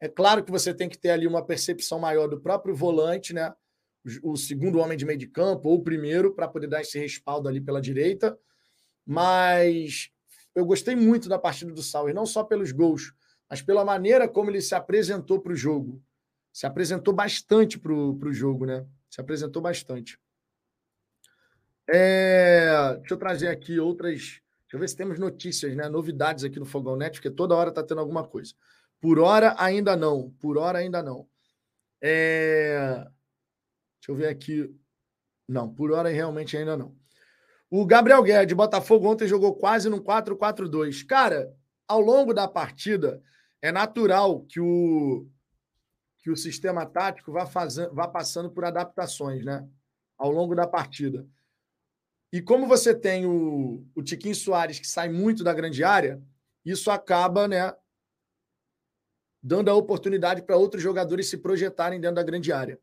É 0.00 0.08
claro 0.08 0.44
que 0.44 0.50
você 0.50 0.74
tem 0.74 0.88
que 0.88 0.98
ter 0.98 1.10
ali 1.10 1.26
uma 1.26 1.44
percepção 1.44 1.98
maior 1.98 2.28
do 2.28 2.40
próprio 2.40 2.74
volante, 2.74 3.32
né? 3.32 3.54
O 4.22 4.36
segundo 4.36 4.78
homem 4.78 4.98
de 4.98 5.04
meio 5.06 5.18
de 5.18 5.26
campo, 5.26 5.68
ou 5.68 5.76
o 5.76 5.82
primeiro, 5.82 6.34
para 6.34 6.48
poder 6.48 6.66
dar 6.66 6.82
esse 6.82 6.98
respaldo 6.98 7.48
ali 7.48 7.60
pela 7.60 7.80
direita. 7.80 8.38
Mas 9.06 10.10
eu 10.54 10.64
gostei 10.64 10.94
muito 10.94 11.28
da 11.28 11.38
partida 11.38 11.72
do 11.72 11.82
Sauer, 11.82 12.14
não 12.14 12.26
só 12.26 12.44
pelos 12.44 12.70
gols, 12.70 13.14
mas 13.48 13.62
pela 13.62 13.84
maneira 13.84 14.28
como 14.28 14.50
ele 14.50 14.60
se 14.60 14.74
apresentou 14.74 15.40
para 15.40 15.52
o 15.52 15.56
jogo. 15.56 16.02
Se 16.52 16.66
apresentou 16.66 17.12
bastante 17.14 17.78
para 17.78 17.92
o 17.92 18.32
jogo, 18.32 18.64
né? 18.66 18.86
Se 19.10 19.20
apresentou 19.20 19.60
bastante. 19.60 20.18
É... 21.88 22.96
Deixa 22.98 23.14
eu 23.14 23.18
trazer 23.18 23.48
aqui 23.48 23.80
outras 23.80 24.40
Deixa 24.74 24.78
eu 24.78 24.80
ver 24.80 24.88
se 24.88 24.96
temos 24.96 25.18
notícias, 25.20 25.76
né? 25.76 25.88
Novidades 25.88 26.42
aqui 26.42 26.58
no 26.58 26.66
Fogão 26.66 26.96
Net, 26.96 27.12
porque 27.20 27.30
toda 27.30 27.54
hora 27.54 27.68
está 27.68 27.80
tendo 27.80 28.00
alguma 28.00 28.26
coisa. 28.26 28.54
Por 29.00 29.20
hora, 29.20 29.54
ainda 29.56 29.96
não. 29.96 30.30
Por 30.40 30.58
hora, 30.58 30.80
ainda 30.80 31.00
não. 31.00 31.28
É... 32.02 33.06
Deixa 34.00 34.08
eu 34.08 34.16
ver 34.16 34.26
aqui. 34.26 34.74
Não, 35.46 35.72
por 35.72 35.92
hora, 35.92 36.08
realmente 36.08 36.56
ainda 36.56 36.76
não. 36.76 36.92
O 37.70 37.86
Gabriel 37.86 38.20
Guedes, 38.20 38.56
Botafogo, 38.56 39.08
ontem 39.08 39.28
jogou 39.28 39.54
quase 39.54 39.88
no 39.88 40.02
4-4-2. 40.02 41.06
Cara, 41.06 41.54
ao 41.86 42.00
longo 42.00 42.34
da 42.34 42.48
partida, 42.48 43.22
é 43.62 43.70
natural 43.70 44.40
que 44.40 44.58
o, 44.58 45.28
que 46.18 46.32
o 46.32 46.36
sistema 46.36 46.84
tático 46.84 47.30
vá, 47.30 47.46
fazendo, 47.46 47.94
vá 47.94 48.08
passando 48.08 48.50
por 48.50 48.64
adaptações, 48.64 49.44
né? 49.44 49.68
Ao 50.18 50.32
longo 50.32 50.52
da 50.52 50.66
partida. 50.66 51.24
E 52.34 52.42
como 52.42 52.66
você 52.66 52.92
tem 52.92 53.24
o, 53.24 53.86
o 53.94 54.02
Tiquinho 54.02 54.34
Soares, 54.34 54.80
que 54.80 54.88
sai 54.88 55.08
muito 55.08 55.44
da 55.44 55.54
grande 55.54 55.84
área, 55.84 56.20
isso 56.64 56.90
acaba 56.90 57.46
né, 57.46 57.72
dando 59.40 59.70
a 59.70 59.74
oportunidade 59.74 60.42
para 60.42 60.56
outros 60.56 60.82
jogadores 60.82 61.30
se 61.30 61.38
projetarem 61.38 62.00
dentro 62.00 62.16
da 62.16 62.24
grande 62.24 62.52
área. 62.52 62.76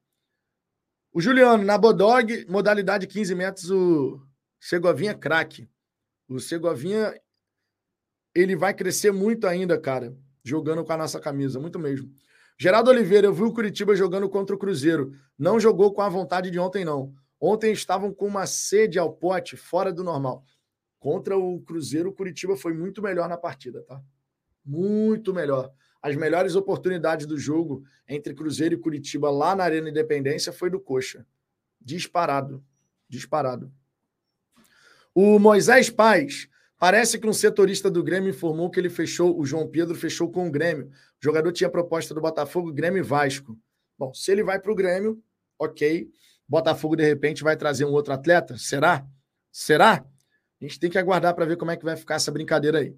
O 1.11 1.19
Juliano, 1.19 1.65
na 1.65 1.77
Bodog, 1.77 2.45
modalidade 2.47 3.05
15 3.07 3.35
metros, 3.35 3.69
o 3.69 4.25
Segovinha 4.57 5.13
craque. 5.13 5.69
O 6.29 6.39
Segovinha, 6.39 7.13
ele 8.33 8.55
vai 8.55 8.73
crescer 8.73 9.11
muito 9.11 9.45
ainda, 9.45 9.77
cara, 9.77 10.15
jogando 10.45 10.85
com 10.85 10.93
a 10.93 10.97
nossa 10.97 11.19
camisa, 11.19 11.59
muito 11.59 11.77
mesmo. 11.77 12.09
Geraldo 12.57 12.89
Oliveira, 12.89 13.27
eu 13.27 13.33
vi 13.33 13.43
o 13.43 13.51
Curitiba 13.51 13.97
jogando 13.97 14.29
contra 14.29 14.55
o 14.55 14.57
Cruzeiro. 14.57 15.11
Não 15.37 15.59
jogou 15.59 15.93
com 15.93 16.01
a 16.01 16.07
vontade 16.07 16.49
de 16.49 16.57
ontem, 16.57 16.85
não. 16.85 17.13
Ontem 17.41 17.73
estavam 17.73 18.13
com 18.13 18.27
uma 18.27 18.45
sede 18.45 18.99
ao 18.99 19.11
pote 19.11 19.57
fora 19.57 19.91
do 19.91 20.03
normal. 20.03 20.45
Contra 20.99 21.35
o 21.35 21.59
Cruzeiro, 21.61 22.09
o 22.09 22.13
Curitiba 22.13 22.55
foi 22.55 22.75
muito 22.75 23.01
melhor 23.01 23.27
na 23.27 23.35
partida, 23.35 23.81
tá? 23.81 23.99
Muito 24.63 25.33
melhor. 25.33 25.73
As 25.99 26.15
melhores 26.15 26.55
oportunidades 26.55 27.25
do 27.25 27.39
jogo 27.39 27.83
entre 28.07 28.35
Cruzeiro 28.35 28.75
e 28.75 28.77
Curitiba 28.77 29.31
lá 29.31 29.55
na 29.55 29.63
Arena 29.63 29.89
Independência 29.89 30.53
foi 30.53 30.69
do 30.69 30.79
Coxa. 30.79 31.25
Disparado. 31.79 32.63
Disparado. 33.09 33.73
O 35.13 35.39
Moisés 35.39 35.89
Paz. 35.89 36.47
Parece 36.77 37.19
que 37.19 37.27
um 37.27 37.33
setorista 37.33 37.89
do 37.89 38.03
Grêmio 38.03 38.29
informou 38.29 38.69
que 38.69 38.79
ele 38.79 38.89
fechou, 38.89 39.39
o 39.39 39.45
João 39.45 39.67
Pedro 39.67 39.95
fechou 39.95 40.31
com 40.31 40.47
o 40.47 40.51
Grêmio. 40.51 40.87
O 40.87 41.23
jogador 41.23 41.51
tinha 41.51 41.69
proposta 41.69 42.13
do 42.13 42.21
Botafogo, 42.21 42.71
Grêmio 42.71 42.99
e 42.99 43.03
Vasco. 43.03 43.57
Bom, 43.97 44.13
se 44.13 44.31
ele 44.31 44.43
vai 44.43 44.59
para 44.59 44.71
o 44.71 44.75
Grêmio, 44.75 45.23
ok. 45.59 46.11
Botafogo, 46.51 46.97
de 46.97 47.05
repente, 47.05 47.43
vai 47.43 47.55
trazer 47.55 47.85
um 47.85 47.93
outro 47.93 48.11
atleta? 48.11 48.57
Será? 48.57 49.07
Será? 49.53 50.05
A 50.59 50.65
gente 50.65 50.77
tem 50.77 50.89
que 50.89 50.97
aguardar 50.97 51.33
para 51.33 51.45
ver 51.45 51.55
como 51.55 51.71
é 51.71 51.77
que 51.77 51.85
vai 51.85 51.95
ficar 51.95 52.15
essa 52.15 52.29
brincadeira 52.29 52.79
aí. 52.79 52.93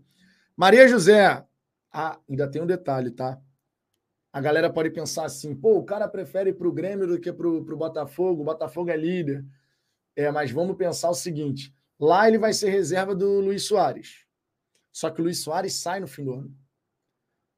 Maria 0.58 0.88
José. 0.88 1.46
Ah, 1.92 2.20
ainda 2.28 2.50
tem 2.50 2.64
um 2.64 2.66
detalhe, 2.66 3.12
tá? 3.12 3.40
A 4.32 4.42
galera 4.42 4.74
pode 4.74 4.90
pensar 4.90 5.26
assim, 5.26 5.56
pô, 5.56 5.78
o 5.78 5.86
cara 5.86 6.08
prefere 6.08 6.50
ir 6.50 6.54
para 6.54 6.68
o 6.68 6.72
Grêmio 6.72 7.06
do 7.06 7.20
que 7.20 7.32
para 7.32 7.48
o 7.48 7.78
Botafogo, 7.78 8.42
o 8.42 8.46
Botafogo 8.46 8.90
é 8.90 8.98
líder. 8.98 9.46
É, 10.16 10.32
mas 10.32 10.50
vamos 10.50 10.76
pensar 10.76 11.12
o 11.12 11.14
seguinte: 11.14 11.72
lá 12.00 12.28
ele 12.28 12.40
vai 12.40 12.54
ser 12.54 12.72
reserva 12.72 13.16
do 13.16 13.40
Luiz 13.40 13.68
Soares. 13.68 14.26
Só 14.92 15.12
que 15.12 15.22
o 15.22 15.26
Luiz 15.26 15.44
Soares 15.44 15.76
sai 15.76 16.00
no 16.00 16.08
fim 16.08 16.26
do 16.26 16.34
ano. 16.34 16.58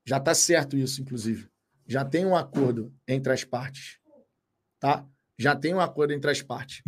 Já 0.03 0.17
está 0.17 0.35
certo 0.35 0.75
isso, 0.75 1.01
inclusive. 1.01 1.49
Já 1.87 2.03
tem 2.03 2.25
um 2.25 2.35
acordo 2.35 2.93
entre 3.07 3.31
as 3.31 3.45
partes. 3.45 3.97
Tá? 4.77 5.07
Já 5.37 5.55
tem 5.55 5.73
um 5.73 5.79
acordo 5.79 6.13
entre 6.13 6.31
as 6.31 6.41
partes. 6.41 6.81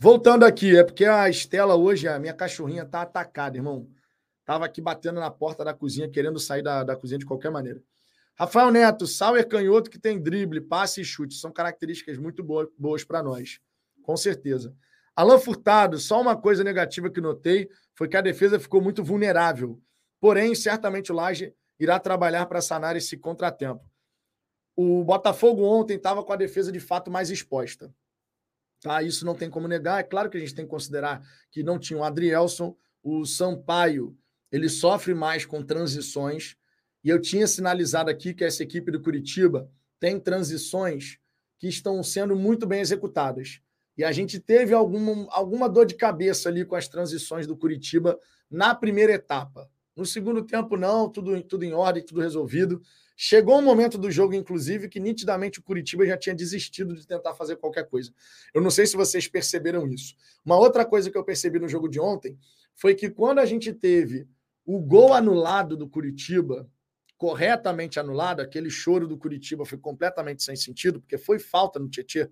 Voltando 0.00 0.44
aqui, 0.44 0.76
é 0.76 0.84
porque 0.84 1.04
a 1.04 1.28
Estela 1.28 1.74
hoje, 1.74 2.06
a 2.06 2.18
minha 2.20 2.32
cachorrinha 2.32 2.84
tá 2.84 3.02
atacada, 3.02 3.56
irmão. 3.56 3.90
Tava 4.44 4.64
aqui 4.64 4.80
batendo 4.80 5.18
na 5.18 5.30
porta 5.30 5.64
da 5.64 5.74
cozinha, 5.74 6.08
querendo 6.08 6.38
sair 6.38 6.62
da, 6.62 6.84
da 6.84 6.94
cozinha 6.94 7.18
de 7.18 7.26
qualquer 7.26 7.50
maneira. 7.50 7.82
Rafael 8.38 8.70
Neto, 8.70 9.08
Sauer 9.08 9.48
canhoto 9.48 9.90
que 9.90 9.98
tem 9.98 10.22
drible, 10.22 10.60
passe 10.60 11.00
e 11.00 11.04
chute. 11.04 11.34
São 11.34 11.50
características 11.50 12.16
muito 12.16 12.44
boas, 12.44 12.68
boas 12.78 13.02
para 13.02 13.20
nós. 13.20 13.58
Com 14.02 14.16
certeza. 14.16 14.72
Alan 15.16 15.38
Furtado, 15.40 15.98
só 15.98 16.20
uma 16.20 16.36
coisa 16.36 16.62
negativa 16.62 17.10
que 17.10 17.20
notei 17.20 17.68
foi 17.96 18.06
que 18.06 18.16
a 18.16 18.20
defesa 18.20 18.60
ficou 18.60 18.80
muito 18.80 19.02
vulnerável. 19.02 19.82
Porém, 20.20 20.54
certamente 20.54 21.10
o 21.10 21.14
Laje 21.16 21.52
irá 21.78 21.98
trabalhar 21.98 22.46
para 22.46 22.60
sanar 22.60 22.96
esse 22.96 23.16
contratempo. 23.16 23.88
O 24.76 25.02
Botafogo 25.04 25.64
ontem 25.64 25.96
estava 25.96 26.22
com 26.22 26.32
a 26.32 26.36
defesa 26.36 26.70
de 26.70 26.80
fato 26.80 27.10
mais 27.10 27.30
exposta. 27.30 27.92
Tá? 28.80 29.02
Isso 29.02 29.24
não 29.26 29.34
tem 29.34 29.50
como 29.50 29.66
negar. 29.66 30.00
É 30.00 30.04
claro 30.04 30.30
que 30.30 30.36
a 30.36 30.40
gente 30.40 30.54
tem 30.54 30.64
que 30.64 30.70
considerar 30.70 31.22
que 31.50 31.62
não 31.62 31.78
tinha 31.78 31.98
o 31.98 32.04
Adrielson, 32.04 32.76
o 33.02 33.24
Sampaio, 33.24 34.16
ele 34.50 34.68
sofre 34.68 35.14
mais 35.14 35.44
com 35.44 35.62
transições. 35.62 36.56
E 37.02 37.08
eu 37.08 37.20
tinha 37.20 37.46
sinalizado 37.46 38.10
aqui 38.10 38.34
que 38.34 38.44
essa 38.44 38.62
equipe 38.62 38.90
do 38.90 39.00
Curitiba 39.00 39.70
tem 39.98 40.18
transições 40.18 41.18
que 41.58 41.68
estão 41.68 42.02
sendo 42.02 42.36
muito 42.36 42.66
bem 42.66 42.80
executadas. 42.80 43.60
E 43.96 44.04
a 44.04 44.12
gente 44.12 44.38
teve 44.38 44.72
alguma, 44.72 45.26
alguma 45.30 45.68
dor 45.68 45.84
de 45.84 45.96
cabeça 45.96 46.48
ali 46.48 46.64
com 46.64 46.76
as 46.76 46.86
transições 46.86 47.46
do 47.48 47.56
Curitiba 47.56 48.18
na 48.48 48.74
primeira 48.74 49.12
etapa. 49.12 49.68
No 49.98 50.06
segundo 50.06 50.44
tempo, 50.44 50.76
não, 50.76 51.10
tudo, 51.10 51.42
tudo 51.42 51.64
em 51.64 51.72
ordem, 51.72 52.04
tudo 52.04 52.20
resolvido. 52.20 52.80
Chegou 53.16 53.58
um 53.58 53.62
momento 53.62 53.98
do 53.98 54.12
jogo, 54.12 54.32
inclusive, 54.32 54.88
que 54.88 55.00
nitidamente 55.00 55.58
o 55.58 55.62
Curitiba 55.64 56.06
já 56.06 56.16
tinha 56.16 56.36
desistido 56.36 56.94
de 56.94 57.04
tentar 57.04 57.34
fazer 57.34 57.56
qualquer 57.56 57.84
coisa. 57.88 58.14
Eu 58.54 58.60
não 58.60 58.70
sei 58.70 58.86
se 58.86 58.96
vocês 58.96 59.26
perceberam 59.26 59.88
isso. 59.88 60.14
Uma 60.44 60.56
outra 60.56 60.84
coisa 60.84 61.10
que 61.10 61.18
eu 61.18 61.24
percebi 61.24 61.58
no 61.58 61.68
jogo 61.68 61.88
de 61.88 61.98
ontem 61.98 62.38
foi 62.76 62.94
que 62.94 63.10
quando 63.10 63.40
a 63.40 63.44
gente 63.44 63.72
teve 63.72 64.28
o 64.64 64.78
gol 64.78 65.12
anulado 65.12 65.76
do 65.76 65.88
Curitiba, 65.88 66.70
corretamente 67.16 67.98
anulado, 67.98 68.38
aquele 68.38 68.70
choro 68.70 69.08
do 69.08 69.18
Curitiba 69.18 69.64
foi 69.64 69.78
completamente 69.78 70.44
sem 70.44 70.54
sentido, 70.54 71.00
porque 71.00 71.18
foi 71.18 71.40
falta 71.40 71.80
no 71.80 71.88
Tietchan. 71.88 72.30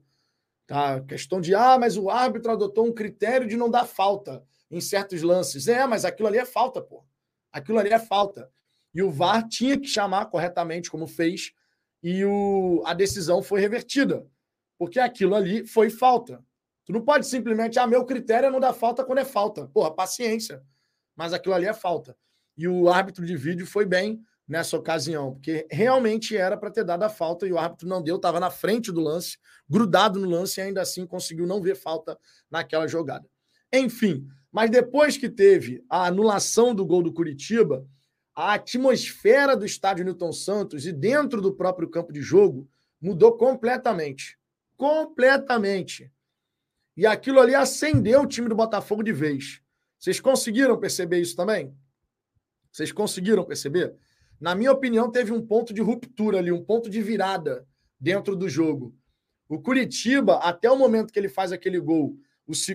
Tá? 0.69 1.01
Questão 1.01 1.41
de, 1.41 1.53
ah, 1.53 1.77
mas 1.81 1.97
o 1.97 2.09
árbitro 2.09 2.53
adotou 2.53 2.87
um 2.87 2.93
critério 2.93 3.49
de 3.49 3.57
não 3.57 3.69
dar 3.69 3.87
falta 3.87 4.45
em 4.71 4.81
certos 4.81 5.21
lances. 5.21 5.67
É, 5.67 5.85
mas 5.85 6.05
aquilo 6.05 6.29
ali 6.29 6.39
é 6.39 6.45
falta, 6.45 6.81
pô. 6.81 7.05
Aquilo 7.57 7.78
ali 7.78 7.90
é 7.90 7.98
falta. 7.98 8.50
E 8.92 9.02
o 9.02 9.11
VAR 9.11 9.48
tinha 9.48 9.80
que 9.80 9.88
chamar 9.88 10.26
corretamente, 10.26 10.90
como 10.90 11.07
fez, 11.07 11.52
e 12.02 12.22
o, 12.22 12.82
a 12.84 12.92
decisão 12.92 13.42
foi 13.42 13.62
revertida, 13.62 14.26
porque 14.78 15.00
aquilo 15.00 15.34
ali 15.34 15.66
foi 15.66 15.88
falta. 15.88 16.44
Tu 16.84 16.92
não 16.92 17.00
pode 17.00 17.26
simplesmente, 17.26 17.78
ah, 17.78 17.86
meu 17.86 18.04
critério 18.04 18.48
é 18.48 18.50
não 18.50 18.61
dar 18.61 18.74
falta 18.74 19.02
quando 19.02 19.20
é 19.20 19.24
falta. 19.24 19.66
Porra, 19.68 19.90
paciência. 19.90 20.62
Mas 21.16 21.32
aquilo 21.32 21.54
ali 21.54 21.64
é 21.64 21.72
falta. 21.72 22.14
E 22.59 22.68
o 22.68 22.90
árbitro 22.90 23.24
de 23.24 23.34
vídeo 23.34 23.66
foi 23.66 23.86
bem 23.86 24.22
nessa 24.46 24.76
ocasião, 24.76 25.32
porque 25.32 25.66
realmente 25.70 26.36
era 26.36 26.59
para 26.59 26.70
ter 26.70 26.84
dado 26.84 27.04
a 27.04 27.09
falta 27.09 27.46
e 27.46 27.52
o 27.52 27.59
árbitro 27.59 27.88
não 27.88 28.02
deu, 28.02 28.16
estava 28.16 28.38
na 28.38 28.50
frente 28.50 28.92
do 28.92 29.00
lance, 29.00 29.38
grudado 29.66 30.20
no 30.20 30.28
lance 30.28 30.61
e 30.61 30.62
ainda 30.62 30.82
assim 30.82 31.07
conseguiu 31.07 31.46
não 31.46 31.62
ver 31.62 31.74
falta 31.74 32.18
naquela 32.50 32.86
jogada. 32.86 33.26
Enfim, 33.72 34.28
mas 34.57 34.70
depois 34.70 35.18
que 35.18 35.28
teve 35.28 35.84
a 35.86 36.07
anulação 36.07 36.74
do 36.74 36.86
gol 36.86 37.02
do 37.02 37.12
Curitiba, 37.12 37.86
a 38.34 38.54
atmosfera 38.54 39.54
do 39.54 39.66
estádio 39.66 40.02
Newton 40.02 40.32
Santos 40.32 40.86
e 40.86 40.92
dentro 40.92 41.42
do 41.42 41.52
próprio 41.52 41.90
campo 41.90 42.11
de 42.11 42.22
jogo 42.22 42.66
mudou 42.98 43.36
completamente. 43.36 44.38
Completamente. 44.74 46.11
E 46.96 47.04
aquilo 47.04 47.38
ali 47.38 47.54
acendeu 47.54 48.22
o 48.22 48.26
time 48.26 48.48
do 48.48 48.54
Botafogo 48.54 49.02
de 49.02 49.12
vez. 49.12 49.61
Vocês 49.98 50.20
conseguiram 50.20 50.80
perceber 50.80 51.20
isso 51.20 51.36
também? 51.36 51.76
Vocês 52.72 52.90
conseguiram 52.90 53.44
perceber? 53.44 53.94
Na 54.40 54.54
minha 54.54 54.72
opinião, 54.72 55.11
teve 55.11 55.32
um 55.32 55.46
ponto 55.46 55.74
de 55.74 55.82
ruptura 55.82 56.38
ali, 56.38 56.50
um 56.50 56.64
ponto 56.64 56.88
de 56.88 57.02
virada 57.02 57.68
dentro 58.00 58.34
do 58.34 58.48
jogo. 58.48 58.96
O 59.50 59.61
Curitiba, 59.61 60.36
até 60.36 60.70
o 60.70 60.78
momento 60.78 61.12
que 61.12 61.18
ele 61.18 61.28
faz 61.28 61.52
aquele 61.52 61.78
gol, 61.78 62.18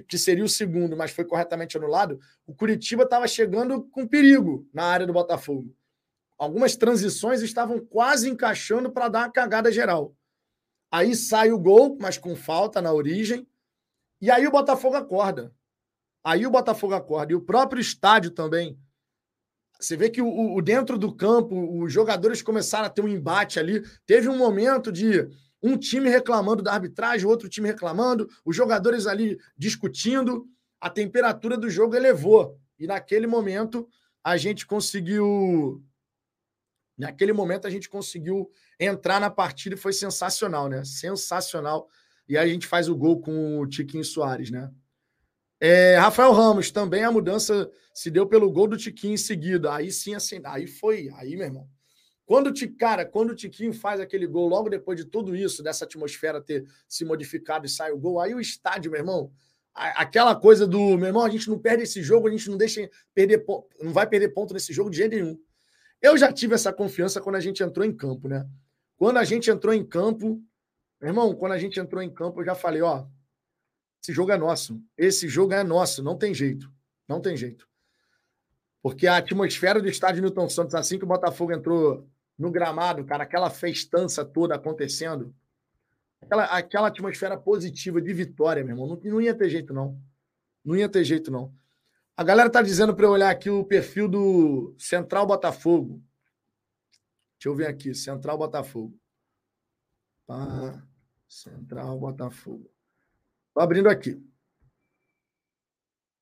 que 0.08 0.18
seria 0.18 0.44
o 0.44 0.50
segundo, 0.50 0.98
mas 0.98 1.12
foi 1.12 1.26
corretamente 1.26 1.78
anulado, 1.78 2.20
o 2.46 2.54
Curitiba 2.54 3.04
estava 3.04 3.28
chegando 3.28 3.84
com 3.84 4.08
perigo 4.08 4.68
na 4.74 4.84
área 4.84 5.08
do 5.08 5.14
Botafogo. 5.14 5.74
Algumas 6.38 6.76
transições 6.76 7.42
estavam 7.42 7.80
quase 7.80 8.30
encaixando 8.30 8.92
para 8.92 9.08
dar 9.08 9.20
uma 9.20 9.32
cagada 9.32 9.72
geral. 9.72 10.16
Aí 10.92 11.16
sai 11.16 11.52
o 11.52 11.60
gol, 11.60 11.98
mas 12.02 12.18
com 12.18 12.36
falta 12.36 12.82
na 12.82 12.92
origem. 12.92 13.48
E 14.20 14.30
aí 14.30 14.46
o 14.46 14.52
Botafogo 14.52 14.96
acorda. 14.96 15.54
Aí 16.24 16.46
o 16.46 16.52
Botafogo 16.52 16.94
acorda. 16.94 17.32
E 17.32 17.36
o 17.36 17.42
próprio 17.42 17.80
estádio 17.80 18.32
também 18.32 18.78
você 19.82 19.98
vê 19.98 20.12
que 20.12 20.22
o, 20.22 20.56
o, 20.56 20.62
dentro 20.62 20.96
do 20.96 21.12
campo, 21.12 21.84
os 21.84 21.92
jogadores 21.92 22.44
começaram 22.44 22.86
a 22.86 22.90
ter 22.90 23.02
um 23.02 23.08
embate 23.08 23.60
ali. 23.60 23.82
Teve 24.06 24.30
um 24.30 24.38
momento 24.38 24.92
de 24.92 25.28
um 25.62 25.78
time 25.78 26.10
reclamando 26.10 26.64
da 26.64 26.74
arbitragem, 26.74 27.28
outro 27.28 27.48
time 27.48 27.68
reclamando, 27.68 28.30
os 28.44 28.56
jogadores 28.56 29.06
ali 29.06 29.40
discutindo. 29.58 30.48
A 30.80 30.90
temperatura 30.90 31.58
do 31.58 31.70
jogo 31.70 31.96
elevou. 31.96 32.60
E 32.80 32.88
naquele 32.88 33.28
momento 33.28 33.88
a 34.24 34.38
gente 34.38 34.66
conseguiu. 34.66 35.84
Naquele 36.98 37.34
momento 37.34 37.68
a 37.68 37.70
gente 37.70 37.90
conseguiu 37.90 38.50
entrar 38.80 39.20
na 39.20 39.30
partida 39.30 39.76
e 39.76 39.78
foi 39.78 39.94
sensacional, 39.94 40.68
né? 40.68 40.84
Sensacional. 40.84 41.88
E 42.28 42.38
aí 42.38 42.50
a 42.50 42.54
gente 42.54 42.66
faz 42.66 42.90
o 42.90 42.96
gol 42.96 43.22
com 43.22 43.60
o 43.60 43.68
Tiquinho 43.68 44.04
Soares, 44.04 44.50
né? 44.50 44.72
É, 45.60 45.96
Rafael 45.98 46.32
Ramos, 46.32 46.72
também 46.72 47.04
a 47.04 47.12
mudança 47.12 47.70
se 47.94 48.10
deu 48.10 48.26
pelo 48.26 48.52
gol 48.52 48.68
do 48.68 48.78
Tiquinho 48.78 49.14
em 49.14 49.18
seguida. 49.18 49.74
Aí 49.74 49.92
sim, 49.92 50.16
assim, 50.16 50.42
aí 50.44 50.66
foi, 50.66 51.10
aí, 51.16 51.36
meu 51.36 51.46
irmão. 51.46 51.70
Quando 52.32 52.48
o 52.48 52.76
cara, 52.78 53.06
quando 53.06 53.32
o 53.32 53.36
Tiquinho 53.36 53.74
faz 53.74 54.00
aquele 54.00 54.26
gol, 54.26 54.48
logo 54.48 54.70
depois 54.70 54.98
de 54.98 55.04
tudo 55.04 55.36
isso, 55.36 55.62
dessa 55.62 55.84
atmosfera 55.84 56.42
ter 56.42 56.66
se 56.88 57.04
modificado 57.04 57.66
e 57.66 57.70
sai 57.70 57.92
o 57.92 57.98
gol, 57.98 58.22
aí 58.22 58.34
o 58.34 58.40
estádio, 58.40 58.90
meu 58.90 59.02
irmão, 59.02 59.30
aquela 59.74 60.34
coisa 60.34 60.66
do, 60.66 60.98
meu 60.98 61.08
irmão, 61.08 61.26
a 61.26 61.30
gente 61.30 61.50
não 61.50 61.60
perde 61.60 61.84
esse 61.84 62.02
jogo, 62.02 62.30
a 62.30 62.32
gente 62.32 62.50
não 62.50 62.56
deixa 62.56 62.90
perder, 63.14 63.44
não 63.82 63.92
vai 63.92 64.08
perder 64.08 64.30
ponto 64.30 64.54
nesse 64.54 64.72
jogo 64.72 64.90
de 64.90 64.96
jeito 64.96 65.14
nenhum. 65.14 65.38
Eu 66.02 66.18
já 66.18 66.32
tive 66.32 66.56
essa 66.56 66.72
confiança 66.72 67.20
quando 67.20 67.36
a 67.36 67.42
gente 67.42 67.62
entrou 67.62 67.86
em 67.86 67.94
campo, 67.94 68.30
né? 68.30 68.48
Quando 68.96 69.18
a 69.18 69.26
gente 69.26 69.52
entrou 69.52 69.74
em 69.74 69.86
campo, 69.86 70.42
meu 71.02 71.10
irmão, 71.10 71.36
quando 71.36 71.52
a 71.52 71.58
gente 71.58 71.82
entrou 71.82 72.02
em 72.02 72.10
campo, 72.10 72.40
eu 72.40 72.46
já 72.46 72.56
falei, 72.56 72.82
ó, 72.82 73.08
esse 74.02 74.14
jogo 74.14 74.32
é 74.32 74.38
nosso. 74.38 74.82
Esse 74.98 75.28
jogo 75.28 75.52
é 75.52 75.66
nosso. 75.66 76.02
Não 76.02 76.18
tem 76.18 76.34
jeito. 76.34 76.72
Não 77.10 77.20
tem 77.20 77.36
jeito. 77.36 77.68
Porque 78.82 79.06
a 79.06 79.18
atmosfera 79.18 79.82
do 79.82 79.90
estádio 79.90 80.22
Newton 80.22 80.48
Santos, 80.48 80.76
assim 80.76 80.98
que 80.98 81.04
o 81.04 81.08
Botafogo 81.08 81.52
entrou 81.52 82.10
no 82.38 82.52
gramado, 82.52 83.06
cara, 83.06 83.24
aquela 83.24 83.50
festança 83.50 84.26
toda 84.26 84.56
acontecendo, 84.56 85.34
aquela, 86.22 86.46
aquela 86.46 86.88
atmosfera 86.88 87.38
positiva 87.38 88.02
de 88.02 88.14
vitória, 88.14 88.64
meu 88.64 88.74
irmão, 88.74 88.88
não, 88.88 89.12
não 89.12 89.22
ia 89.22 89.36
ter 89.36 89.50
jeito, 89.50 89.74
não. 89.74 90.02
Não 90.64 90.76
ia 90.76 90.90
ter 90.90 91.04
jeito, 91.04 91.32
não. 91.32 91.54
A 92.16 92.24
galera 92.24 92.50
tá 92.50 92.62
dizendo 92.62 92.96
para 92.96 93.06
eu 93.06 93.12
olhar 93.12 93.30
aqui 93.30 93.50
o 93.50 93.66
perfil 93.66 94.08
do 94.08 94.76
Central 94.78 95.26
Botafogo. 95.26 96.04
Deixa 97.38 97.50
eu 97.50 97.56
ver 97.56 97.68
aqui, 97.68 97.96
Central 97.96 98.38
Botafogo. 98.38 98.96
Ah, 100.30 100.82
Central 101.28 102.00
Botafogo. 102.00 102.70
Estou 103.48 103.64
abrindo 103.64 103.90
aqui. 103.90 104.22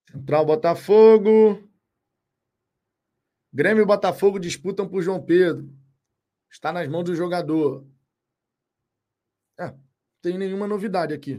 Central 0.10 0.46
Botafogo. 0.46 1.70
Grêmio 3.52 3.84
e 3.84 3.86
Botafogo 3.86 4.40
disputam 4.40 4.88
por 4.88 5.02
João 5.02 5.22
Pedro. 5.22 5.70
Está 6.50 6.72
nas 6.72 6.88
mãos 6.88 7.04
do 7.04 7.16
jogador. 7.16 7.86
É, 9.60 9.74
tem 10.22 10.38
nenhuma 10.38 10.68
novidade 10.68 11.14
aqui. 11.14 11.38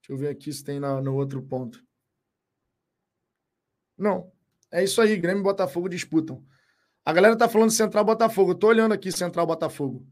Deixa 0.00 0.12
eu 0.12 0.16
ver 0.16 0.28
aqui 0.28 0.52
se 0.52 0.64
tem 0.64 0.80
na, 0.80 1.00
no 1.00 1.14
outro 1.14 1.42
ponto. 1.42 1.84
Não. 3.96 4.32
É 4.70 4.82
isso 4.82 5.00
aí. 5.00 5.16
Grêmio 5.16 5.40
e 5.40 5.44
Botafogo 5.44 5.88
disputam. 5.88 6.44
A 7.04 7.12
galera 7.12 7.36
tá 7.36 7.48
falando 7.48 7.70
Central 7.70 8.04
Botafogo. 8.04 8.52
Eu 8.52 8.58
tô 8.58 8.68
olhando 8.68 8.92
aqui 8.92 9.12
Central 9.12 9.46
Botafogo. 9.46 10.06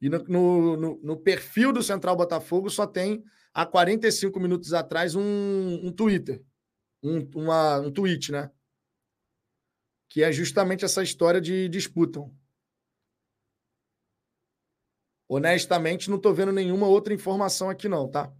E 0.00 0.08
no, 0.08 0.76
no, 0.76 1.00
no, 1.02 1.16
perfil 1.16 1.72
do 1.72 1.82
Central 1.82 2.16
Botafogo 2.16 2.70
só 2.70 2.86
tem, 2.86 3.22
há 3.52 3.66
45 3.66 4.40
minutos 4.40 4.72
atrás, 4.72 5.14
um, 5.14 5.22
um 5.22 5.92
Twitter. 5.92 6.42
Um, 7.02 7.28
uma, 7.34 7.80
um 7.80 7.92
tweet, 7.92 8.32
né? 8.32 8.50
Que 10.10 10.22
é 10.22 10.30
justamente 10.30 10.84
essa 10.84 11.02
história 11.02 11.40
de 11.40 11.70
disputam. 11.70 12.30
Honestamente, 15.26 16.10
não 16.10 16.16
estou 16.16 16.34
vendo 16.34 16.52
nenhuma 16.52 16.86
outra 16.86 17.14
informação 17.14 17.70
aqui, 17.70 17.88
não, 17.88 18.06
tá? 18.06 18.30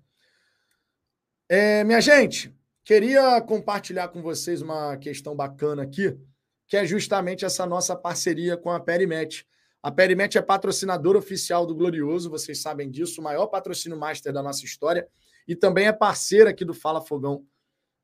É, 1.49 1.85
minha 1.85 2.01
gente, 2.01 2.55
queria 2.85 3.41
compartilhar 3.41 4.09
com 4.09 4.21
vocês 4.21 4.61
uma 4.61 4.97
questão 4.97 5.35
bacana 5.35 5.83
aqui, 5.85 6.19
que 6.67 6.77
é 6.77 6.85
justamente 6.85 7.45
essa 7.45 7.65
nossa 7.65 7.95
parceria 7.97 8.57
com 8.57 8.71
a 8.71 8.81
Perimet. 8.81 9.47
A 9.83 9.91
Perimet 9.91 10.37
é 10.37 10.43
patrocinadora 10.43 11.17
oficial 11.17 11.65
do 11.65 11.75
Glorioso, 11.75 12.29
vocês 12.29 12.61
sabem 12.61 12.91
disso, 12.91 13.21
o 13.21 13.25
maior 13.25 13.47
patrocínio 13.47 13.97
master 13.97 14.33
da 14.33 14.43
nossa 14.43 14.65
história 14.65 15.09
e 15.47 15.57
também 15.57 15.87
é 15.87 15.93
parceira 15.93 16.51
aqui 16.51 16.65
do 16.65 16.75
Fala 16.75 17.01
Fogão. 17.01 17.47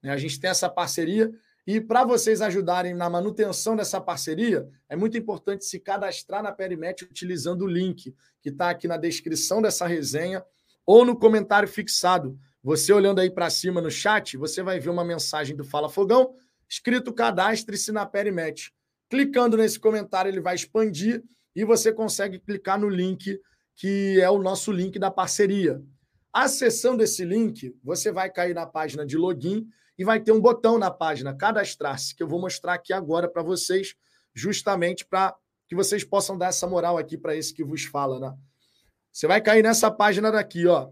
Né? 0.03 0.11
A 0.11 0.17
gente 0.17 0.41
tem 0.41 0.51
essa 0.51 0.69
parceria 0.69 1.31
e 1.67 1.81
para 1.81 2.05
vocês 2.05 2.41
ajudarem 2.41 2.95
na 2.95 3.11
manutenção 3.11 3.75
dessa 3.75 4.01
parceria, 4.01 4.69
é 4.89 4.95
muito 4.95 5.19
importante 5.19 5.65
se 5.65 5.81
cadastrar 5.81 6.41
na 6.43 6.53
Perimet 6.53 7.03
utilizando 7.05 7.63
o 7.63 7.67
link 7.67 8.15
que 8.41 8.51
está 8.51 8.71
aqui 8.71 8.87
na 8.87 8.97
descrição 8.97 9.61
dessa 9.61 9.85
resenha 9.85 10.45
ou 10.87 11.05
no 11.05 11.19
comentário 11.19 11.69
fixado. 11.69 12.39
Você 12.63 12.93
olhando 12.93 13.21
aí 13.21 13.31
para 13.31 13.51
cima 13.51 13.81
no 13.81 13.91
chat, 13.91 14.37
você 14.37 14.63
vai 14.63 14.79
ver 14.79 14.91
uma 14.91 15.05
mensagem 15.05 15.57
do 15.57 15.65
Fala 15.65 15.89
Fogão 15.89 16.35
escrito 16.69 17.13
cadastre-se 17.13 17.91
na 17.91 18.07
Perimet. 18.07 18.73
Clicando 19.09 19.57
nesse 19.57 19.79
comentário, 19.79 20.29
ele 20.29 20.41
vai 20.41 20.55
expandir 20.55 21.25
e 21.55 21.65
você 21.65 21.93
consegue 21.93 22.39
clicar 22.39 22.79
no 22.79 22.89
link 22.89 23.41
que 23.75 24.21
é 24.21 24.31
o 24.31 24.39
nosso 24.39 24.71
link 24.71 24.99
da 24.99 25.11
parceria. 25.11 25.83
Acessando 26.33 27.03
esse 27.03 27.25
link, 27.25 27.75
você 27.83 28.13
vai 28.13 28.31
cair 28.31 28.55
na 28.55 28.67
página 28.67 29.05
de 29.05 29.17
login 29.17 29.67
e 29.99 30.05
vai 30.05 30.21
ter 30.21 30.33
um 30.33 30.41
botão 30.41 30.79
na 30.79 30.91
página 30.91 31.35
cadastrar-se, 31.35 32.15
que 32.15 32.23
eu 32.23 32.29
vou 32.29 32.41
mostrar 32.41 32.75
aqui 32.75 32.93
agora 32.93 33.29
para 33.29 33.43
vocês, 33.43 33.95
justamente 34.35 35.05
para 35.05 35.35
que 35.67 35.75
vocês 35.75 36.05
possam 36.05 36.37
dar 36.37 36.49
essa 36.49 36.67
moral 36.67 36.99
aqui 36.99 37.17
para 37.17 37.35
esse 37.35 37.53
que 37.53 37.65
vos 37.65 37.85
fala, 37.85 38.21
né? 38.21 38.37
Você 39.11 39.27
vai 39.27 39.41
cair 39.41 39.63
nessa 39.63 39.91
página 39.91 40.31
daqui, 40.31 40.67
ó. 40.67 40.91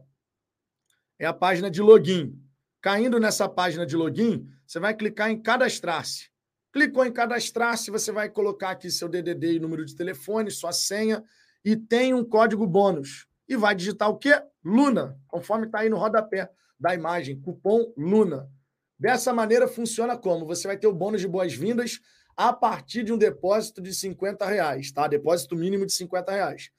É 1.18 1.26
a 1.26 1.32
página 1.32 1.70
de 1.70 1.82
login. 1.82 2.40
Caindo 2.80 3.20
nessa 3.20 3.48
página 3.48 3.86
de 3.86 3.96
login, 3.96 4.48
você 4.66 4.80
vai 4.80 4.94
clicar 4.94 5.30
em 5.30 5.40
cadastrar-se. 5.40 6.30
Clicou 6.72 7.04
em 7.04 7.12
cadastrar-se, 7.12 7.90
você 7.90 8.10
vai 8.10 8.28
colocar 8.28 8.70
aqui 8.70 8.90
seu 8.90 9.08
DDD 9.08 9.54
e 9.54 9.60
número 9.60 9.84
de 9.84 9.94
telefone, 9.94 10.50
sua 10.50 10.72
senha 10.72 11.22
e 11.64 11.76
tem 11.76 12.12
um 12.12 12.24
código 12.24 12.66
bônus. 12.66 13.26
E 13.48 13.56
vai 13.56 13.74
digitar 13.74 14.08
o 14.10 14.18
quê? 14.18 14.42
Luna, 14.64 15.18
conforme 15.28 15.66
está 15.66 15.80
aí 15.80 15.88
no 15.88 15.96
rodapé 15.96 16.50
da 16.78 16.94
imagem, 16.94 17.40
cupom 17.40 17.92
Luna. 17.96 18.50
Dessa 18.98 19.32
maneira 19.32 19.66
funciona 19.66 20.16
como? 20.16 20.46
Você 20.46 20.66
vai 20.66 20.76
ter 20.76 20.86
o 20.86 20.92
bônus 20.92 21.20
de 21.20 21.28
boas-vindas 21.28 22.00
a 22.36 22.52
partir 22.52 23.02
de 23.02 23.12
um 23.12 23.18
depósito 23.18 23.80
de 23.80 23.94
50 23.94 24.46
reais, 24.46 24.92
tá? 24.92 25.06
Depósito 25.06 25.56
mínimo 25.56 25.86
de 25.86 25.92
50 25.92 26.32
reais. 26.32 26.70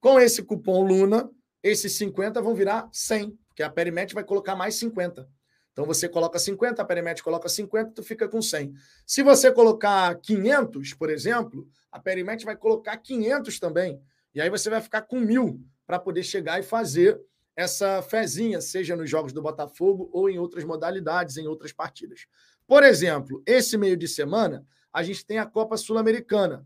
Com 0.00 0.18
esse 0.20 0.42
cupom 0.42 0.82
Luna, 0.82 1.30
esses 1.62 1.96
50 1.96 2.40
vão 2.40 2.54
virar 2.54 2.88
100, 2.92 3.36
porque 3.48 3.62
a 3.62 3.70
Perimet 3.70 4.14
vai 4.14 4.24
colocar 4.24 4.54
mais 4.54 4.76
50. 4.76 5.28
Então 5.72 5.84
você 5.84 6.08
coloca 6.08 6.38
50, 6.38 6.82
a 6.82 6.84
Perimet 6.84 7.22
coloca 7.22 7.48
50, 7.48 7.92
tu 7.92 8.02
fica 8.02 8.28
com 8.28 8.42
100. 8.42 8.72
Se 9.06 9.22
você 9.22 9.52
colocar 9.52 10.14
500, 10.16 10.94
por 10.94 11.10
exemplo, 11.10 11.68
a 11.90 12.00
Perimet 12.00 12.44
vai 12.44 12.56
colocar 12.56 12.96
500 12.96 13.60
também. 13.60 14.00
E 14.34 14.40
aí 14.40 14.50
você 14.50 14.68
vai 14.68 14.80
ficar 14.80 15.02
com 15.02 15.20
mil 15.20 15.60
para 15.86 15.98
poder 15.98 16.22
chegar 16.22 16.58
e 16.58 16.62
fazer 16.62 17.20
essa 17.58 18.00
fezinha, 18.02 18.60
seja 18.60 18.94
nos 18.94 19.10
jogos 19.10 19.32
do 19.32 19.42
Botafogo 19.42 20.08
ou 20.12 20.30
em 20.30 20.38
outras 20.38 20.62
modalidades, 20.62 21.36
em 21.36 21.48
outras 21.48 21.72
partidas. 21.72 22.24
Por 22.68 22.84
exemplo, 22.84 23.42
esse 23.44 23.76
meio 23.76 23.96
de 23.96 24.06
semana, 24.06 24.64
a 24.92 25.02
gente 25.02 25.26
tem 25.26 25.40
a 25.40 25.44
Copa 25.44 25.76
Sul-Americana. 25.76 26.64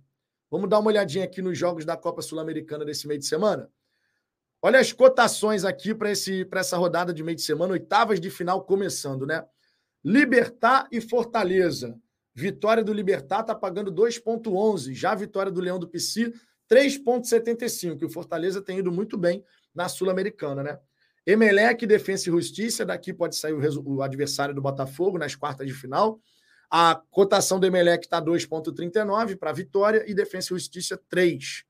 Vamos 0.51 0.69
dar 0.69 0.81
uma 0.81 0.89
olhadinha 0.89 1.25
aqui 1.25 1.41
nos 1.41 1.57
jogos 1.57 1.87
da 1.87 1.97
Copa 1.97 2.21
Sul-Americana 2.21 2.85
desse 2.85 3.09
meio 3.09 3.19
de 3.19 3.25
semana? 3.25 3.71
Olha 4.61 4.79
as 4.79 4.93
cotações 4.93 5.65
aqui 5.65 5.95
para 5.95 6.11
essa 6.61 6.77
rodada 6.77 7.15
de 7.15 7.23
meio 7.23 7.37
de 7.37 7.43
semana, 7.43 7.73
oitavas 7.73 8.21
de 8.21 8.29
final 8.29 8.63
começando, 8.63 9.25
né? 9.25 9.43
Libertar 10.05 10.89
e 10.93 11.01
Fortaleza. 11.01 11.99
Vitória 12.35 12.85
do 12.85 12.93
Libertar 12.93 13.41
está 13.41 13.55
pagando 13.55 13.91
2,11. 13.91 14.93
Já 14.93 15.13
a 15.13 15.15
vitória 15.15 15.51
do 15.51 15.61
Leão 15.63 15.79
do 15.79 15.89
Pici, 15.89 16.35
3,75. 16.71 18.03
E 18.03 18.05
o 18.05 18.11
Fortaleza 18.11 18.61
tem 18.61 18.79
ido 18.79 18.93
muito 18.93 19.17
bem 19.17 19.43
na 19.75 19.89
Sul-Americana, 19.89 20.63
né? 20.63 20.79
Emelec, 21.27 21.87
Defensa 21.87 22.29
e 22.29 22.33
Justiça, 22.33 22.85
daqui 22.85 23.13
pode 23.13 23.37
sair 23.37 23.53
o, 23.53 23.83
o, 23.85 24.03
adversário 24.03 24.55
do 24.55 24.61
Botafogo 24.61 25.19
nas 25.19 25.37
quartas 25.37 25.67
de 25.67 25.73
final. 25.73 26.21
A 26.71 27.01
cotação 27.11 27.61
do 27.61 27.67
Emelec 27.67 28.07
está 28.07 28.21
2,39 28.21 29.37
para 29.37 29.53
vitória 29.53 30.05
e 30.07 30.15
Defensa 30.15 30.53
e 30.53 30.57
Justiça 30.57 31.01
3. 31.09 31.65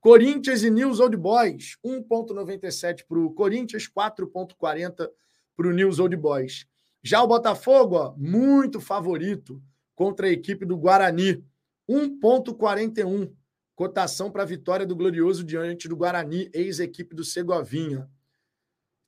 Corinthians 0.00 0.62
e 0.62 0.70
News 0.70 0.98
Old 0.98 1.16
Boys, 1.16 1.76
1,97 1.84 3.04
para 3.06 3.18
o 3.18 3.32
Corinthians, 3.32 3.88
4,40 3.88 5.08
para 5.56 5.68
o 5.68 5.72
News 5.72 5.98
Old 5.98 6.16
Boys. 6.16 6.66
Já 7.02 7.22
o 7.22 7.26
Botafogo, 7.26 7.96
ó, 7.96 8.14
muito 8.16 8.80
favorito 8.80 9.62
contra 9.94 10.26
a 10.26 10.30
equipe 10.30 10.64
do 10.64 10.76
Guarani, 10.76 11.44
1,41 11.88 13.32
cotação 13.80 14.30
para 14.30 14.42
a 14.42 14.46
vitória 14.46 14.84
do 14.84 14.94
Glorioso 14.94 15.42
diante 15.42 15.88
do 15.88 15.96
Guarani, 15.96 16.50
ex-equipe 16.52 17.16
do 17.16 17.24
Segovinha. 17.24 18.06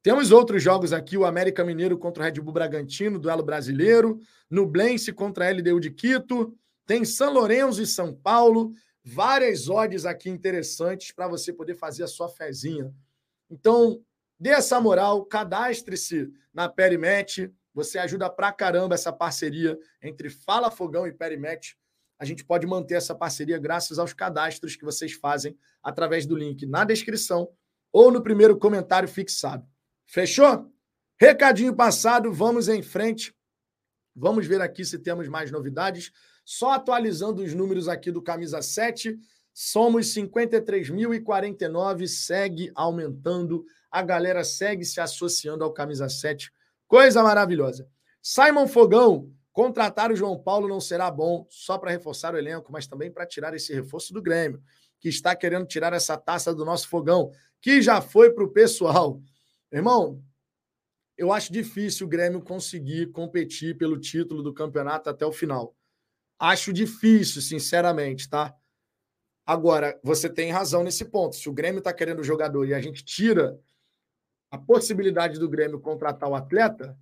Temos 0.02 0.32
outros 0.32 0.62
jogos 0.62 0.94
aqui: 0.94 1.18
o 1.18 1.26
América 1.26 1.62
Mineiro 1.62 1.98
contra 1.98 2.22
o 2.22 2.24
Red 2.24 2.40
Bull 2.40 2.54
Bragantino, 2.54 3.18
duelo 3.18 3.42
brasileiro, 3.42 4.18
Nublense 4.48 5.12
contra 5.12 5.46
a 5.46 5.52
LDU 5.52 5.78
de 5.78 5.90
Quito, 5.90 6.56
tem 6.86 7.04
São 7.04 7.34
Lourenço 7.34 7.82
e 7.82 7.86
São 7.86 8.14
Paulo, 8.14 8.72
várias 9.04 9.68
odds 9.68 10.06
aqui 10.06 10.30
interessantes 10.30 11.12
para 11.12 11.28
você 11.28 11.52
poder 11.52 11.74
fazer 11.74 12.04
a 12.04 12.08
sua 12.08 12.30
fezinha. 12.30 12.90
Então, 13.50 14.02
dê 14.40 14.52
essa 14.52 14.80
moral, 14.80 15.22
cadastre-se 15.26 16.32
na 16.50 16.66
Perimet, 16.66 17.52
você 17.74 17.98
ajuda 17.98 18.30
pra 18.30 18.50
caramba 18.50 18.94
essa 18.94 19.12
parceria 19.12 19.78
entre 20.02 20.30
Fala 20.30 20.70
Fogão 20.70 21.06
e 21.06 21.12
Perimet 21.12 21.76
a 22.22 22.24
gente 22.24 22.44
pode 22.44 22.64
manter 22.68 22.94
essa 22.94 23.16
parceria 23.16 23.58
graças 23.58 23.98
aos 23.98 24.12
cadastros 24.12 24.76
que 24.76 24.84
vocês 24.84 25.12
fazem 25.12 25.58
através 25.82 26.24
do 26.24 26.36
link 26.36 26.64
na 26.64 26.84
descrição 26.84 27.50
ou 27.90 28.12
no 28.12 28.22
primeiro 28.22 28.56
comentário 28.56 29.08
fixado. 29.08 29.66
Fechou? 30.06 30.72
Recadinho 31.18 31.74
passado, 31.74 32.32
vamos 32.32 32.68
em 32.68 32.80
frente. 32.80 33.34
Vamos 34.14 34.46
ver 34.46 34.60
aqui 34.60 34.84
se 34.84 35.00
temos 35.00 35.26
mais 35.26 35.50
novidades. 35.50 36.12
Só 36.44 36.70
atualizando 36.70 37.42
os 37.42 37.54
números 37.54 37.88
aqui 37.88 38.12
do 38.12 38.22
Camisa 38.22 38.62
7, 38.62 39.18
somos 39.52 40.06
53.049, 40.14 42.06
segue 42.06 42.70
aumentando. 42.76 43.64
A 43.90 44.00
galera 44.00 44.44
segue 44.44 44.84
se 44.84 45.00
associando 45.00 45.64
ao 45.64 45.72
Camisa 45.72 46.08
7. 46.08 46.52
Coisa 46.86 47.20
maravilhosa. 47.20 47.88
Simon 48.22 48.68
Fogão, 48.68 49.28
Contratar 49.53 50.11
o 50.11 50.16
João 50.16 50.38
Paulo 50.38 50.66
não 50.66 50.80
será 50.80 51.11
bom 51.11 51.46
só 51.50 51.76
para 51.76 51.90
reforçar 51.90 52.34
o 52.34 52.38
elenco, 52.38 52.72
mas 52.72 52.86
também 52.86 53.11
para 53.11 53.26
tirar 53.26 53.55
esse 53.55 53.72
reforço 53.74 54.12
do 54.12 54.22
Grêmio, 54.22 54.62
que 54.98 55.09
está 55.09 55.36
querendo 55.36 55.66
tirar 55.66 55.92
essa 55.92 56.16
taça 56.16 56.55
do 56.55 56.64
nosso 56.64 56.88
fogão, 56.88 57.30
que 57.61 57.82
já 57.82 58.00
foi 58.00 58.32
para 58.32 58.44
o 58.44 58.50
pessoal. 58.50 59.20
Irmão, 59.70 60.22
eu 61.16 61.32
acho 61.32 61.53
difícil 61.53 62.07
o 62.07 62.11
Grêmio 62.11 62.40
conseguir 62.40 63.12
competir 63.12 63.76
pelo 63.76 63.98
título 63.98 64.42
do 64.42 64.55
campeonato 64.55 65.11
até 65.11 65.26
o 65.26 65.32
final. 65.32 65.76
Acho 66.38 66.72
difícil, 66.72 67.42
sinceramente, 67.42 68.28
tá? 68.28 68.55
Agora, 69.44 70.00
você 70.03 70.28
tem 70.28 70.50
razão 70.50 70.82
nesse 70.82 71.05
ponto. 71.05 71.36
Se 71.36 71.48
o 71.48 71.53
Grêmio 71.53 71.78
está 71.78 71.92
querendo 71.92 72.20
o 72.20 72.24
jogador 72.24 72.66
e 72.66 72.72
a 72.72 72.80
gente 72.80 73.05
tira 73.05 73.61
a 74.50 74.57
possibilidade 74.57 75.38
do 75.38 75.48
Grêmio 75.48 75.80
contratar 75.80 76.28
o 76.28 76.34
atleta, 76.34 76.98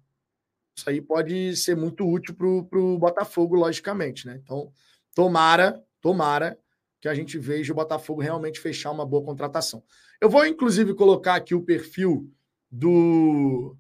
isso 0.81 0.89
aí 0.89 1.01
pode 1.01 1.55
ser 1.57 1.77
muito 1.77 2.09
útil 2.09 2.35
para 2.35 2.47
o 2.47 2.99
Botafogo, 2.99 3.55
logicamente, 3.55 4.27
né? 4.27 4.41
Então, 4.43 4.73
tomara, 5.15 5.83
tomara 6.01 6.59
que 7.01 7.09
a 7.09 7.15
gente 7.15 7.39
veja 7.39 7.73
o 7.73 7.77
Botafogo 7.77 8.23
realmente 8.23 8.61
fechar 8.61 8.91
uma 8.91 9.05
boa 9.05 9.25
contratação. 9.25 9.83
Eu 10.21 10.31
vou, 10.31 10.45
inclusive, 10.47 10.95
colocar 10.95 11.35
aqui 11.35 11.55
o 11.55 11.63
perfil 11.63 12.31
do. 12.71 13.77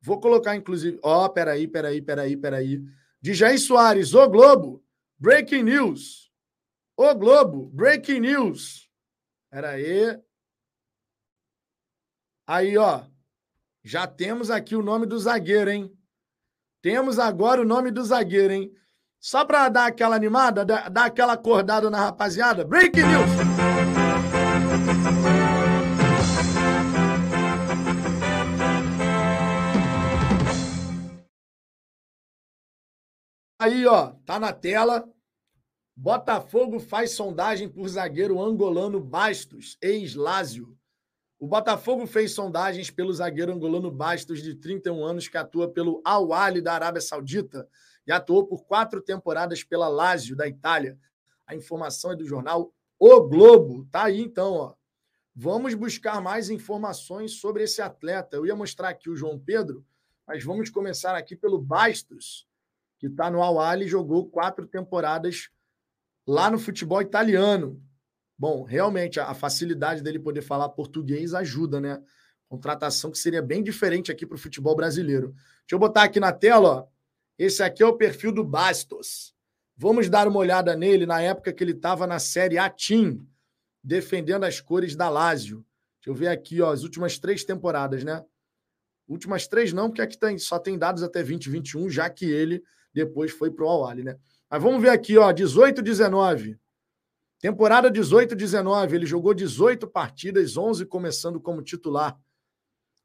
Vou 0.00 0.20
colocar, 0.20 0.54
inclusive. 0.54 0.98
Ó, 1.02 1.24
oh, 1.24 1.30
peraí, 1.30 1.66
peraí, 1.66 2.02
peraí, 2.02 2.36
peraí. 2.36 2.82
De 3.20 3.32
Jair 3.32 3.58
Soares, 3.58 4.12
o 4.12 4.28
Globo, 4.28 4.84
breaking 5.18 5.62
news. 5.62 6.30
O 6.96 7.14
Globo, 7.14 7.70
breaking 7.70 8.20
news. 8.20 8.90
Peraí. 9.50 10.18
Aí, 12.46 12.76
ó. 12.76 13.04
Já 13.86 14.06
temos 14.06 14.50
aqui 14.50 14.74
o 14.74 14.82
nome 14.82 15.04
do 15.04 15.18
zagueiro, 15.18 15.70
hein? 15.70 15.94
Temos 16.80 17.18
agora 17.18 17.60
o 17.60 17.66
nome 17.66 17.90
do 17.90 18.02
zagueiro, 18.02 18.54
hein? 18.54 18.74
Só 19.20 19.44
para 19.44 19.68
dar 19.68 19.86
aquela 19.86 20.16
animada, 20.16 20.64
dar 20.64 21.04
aquela 21.04 21.34
acordada 21.34 21.90
na 21.90 21.98
rapaziada. 21.98 22.64
Break 22.64 22.96
news! 22.96 23.30
Aí, 33.60 33.86
ó, 33.86 34.12
tá 34.24 34.40
na 34.40 34.52
tela. 34.52 35.06
Botafogo 35.94 36.80
faz 36.80 37.10
sondagem 37.10 37.68
por 37.68 37.86
zagueiro 37.86 38.42
angolano 38.42 38.98
Bastos, 38.98 39.76
ex-Lásio. 39.82 40.74
O 41.44 41.46
Botafogo 41.46 42.06
fez 42.06 42.32
sondagens 42.32 42.90
pelo 42.90 43.12
zagueiro 43.12 43.52
angolano 43.52 43.90
Bastos, 43.90 44.42
de 44.42 44.54
31 44.54 45.04
anos, 45.04 45.28
que 45.28 45.36
atua 45.36 45.68
pelo 45.68 46.00
Al 46.02 46.32
Ahly 46.32 46.62
da 46.62 46.72
Arábia 46.72 47.02
Saudita 47.02 47.68
e 48.06 48.10
atuou 48.10 48.46
por 48.46 48.64
quatro 48.64 49.02
temporadas 49.02 49.62
pela 49.62 49.86
Lazio 49.86 50.34
da 50.34 50.48
Itália. 50.48 50.98
A 51.46 51.54
informação 51.54 52.12
é 52.12 52.16
do 52.16 52.24
jornal 52.24 52.72
O 52.98 53.20
Globo. 53.20 53.86
Tá 53.92 54.04
aí 54.04 54.22
então, 54.22 54.54
ó. 54.54 54.74
Vamos 55.36 55.74
buscar 55.74 56.18
mais 56.18 56.48
informações 56.48 57.32
sobre 57.32 57.64
esse 57.64 57.82
atleta. 57.82 58.38
Eu 58.38 58.46
ia 58.46 58.56
mostrar 58.56 58.88
aqui 58.88 59.10
o 59.10 59.16
João 59.16 59.38
Pedro, 59.38 59.84
mas 60.26 60.42
vamos 60.42 60.70
começar 60.70 61.14
aqui 61.14 61.36
pelo 61.36 61.60
Bastos, 61.60 62.48
que 62.98 63.08
está 63.08 63.30
no 63.30 63.42
Al 63.42 63.60
Ahly 63.60 63.84
e 63.84 63.88
jogou 63.88 64.30
quatro 64.30 64.66
temporadas 64.66 65.50
lá 66.26 66.50
no 66.50 66.58
futebol 66.58 67.02
italiano. 67.02 67.83
Bom, 68.36 68.62
realmente 68.64 69.20
a 69.20 69.32
facilidade 69.32 70.02
dele 70.02 70.18
poder 70.18 70.42
falar 70.42 70.68
português 70.70 71.34
ajuda, 71.34 71.80
né? 71.80 72.02
Contratação 72.48 73.10
que 73.10 73.18
seria 73.18 73.40
bem 73.40 73.62
diferente 73.62 74.10
aqui 74.10 74.26
para 74.26 74.34
o 74.34 74.38
futebol 74.38 74.74
brasileiro. 74.74 75.28
Deixa 75.28 75.72
eu 75.72 75.78
botar 75.78 76.02
aqui 76.02 76.18
na 76.18 76.32
tela, 76.32 76.68
ó. 76.68 76.86
Esse 77.38 77.62
aqui 77.62 77.82
é 77.82 77.86
o 77.86 77.96
perfil 77.96 78.32
do 78.32 78.44
Bastos. 78.44 79.34
Vamos 79.76 80.08
dar 80.08 80.28
uma 80.28 80.38
olhada 80.38 80.76
nele 80.76 81.04
na 81.04 81.20
época 81.20 81.52
que 81.52 81.64
ele 81.64 81.72
estava 81.72 82.06
na 82.06 82.18
Série 82.18 82.58
A 82.58 82.70
Team, 82.70 83.26
defendendo 83.82 84.44
as 84.44 84.60
cores 84.60 84.94
da 84.94 85.08
Lazio. 85.08 85.64
Deixa 86.00 86.10
eu 86.10 86.14
ver 86.14 86.28
aqui, 86.28 86.60
ó, 86.60 86.70
as 86.70 86.82
últimas 86.82 87.18
três 87.18 87.44
temporadas, 87.44 88.04
né? 88.04 88.24
Últimas 89.08 89.46
três 89.46 89.72
não, 89.72 89.88
porque 89.88 90.02
aqui 90.02 90.16
tem, 90.16 90.38
só 90.38 90.58
tem 90.58 90.78
dados 90.78 91.02
até 91.02 91.20
2021, 91.20 91.90
já 91.90 92.08
que 92.08 92.24
ele 92.24 92.62
depois 92.92 93.32
foi 93.32 93.50
para 93.50 93.64
o 93.64 93.68
Al 93.68 93.94
né? 93.96 94.16
Mas 94.48 94.62
vamos 94.62 94.80
ver 94.80 94.90
aqui, 94.90 95.18
ó, 95.18 95.32
18 95.32 95.82
19. 95.82 96.58
Temporada 97.44 97.90
18-19, 97.90 98.94
ele 98.94 99.04
jogou 99.04 99.34
18 99.34 99.86
partidas, 99.86 100.56
11 100.56 100.86
começando 100.86 101.38
como 101.38 101.60
titular. 101.60 102.18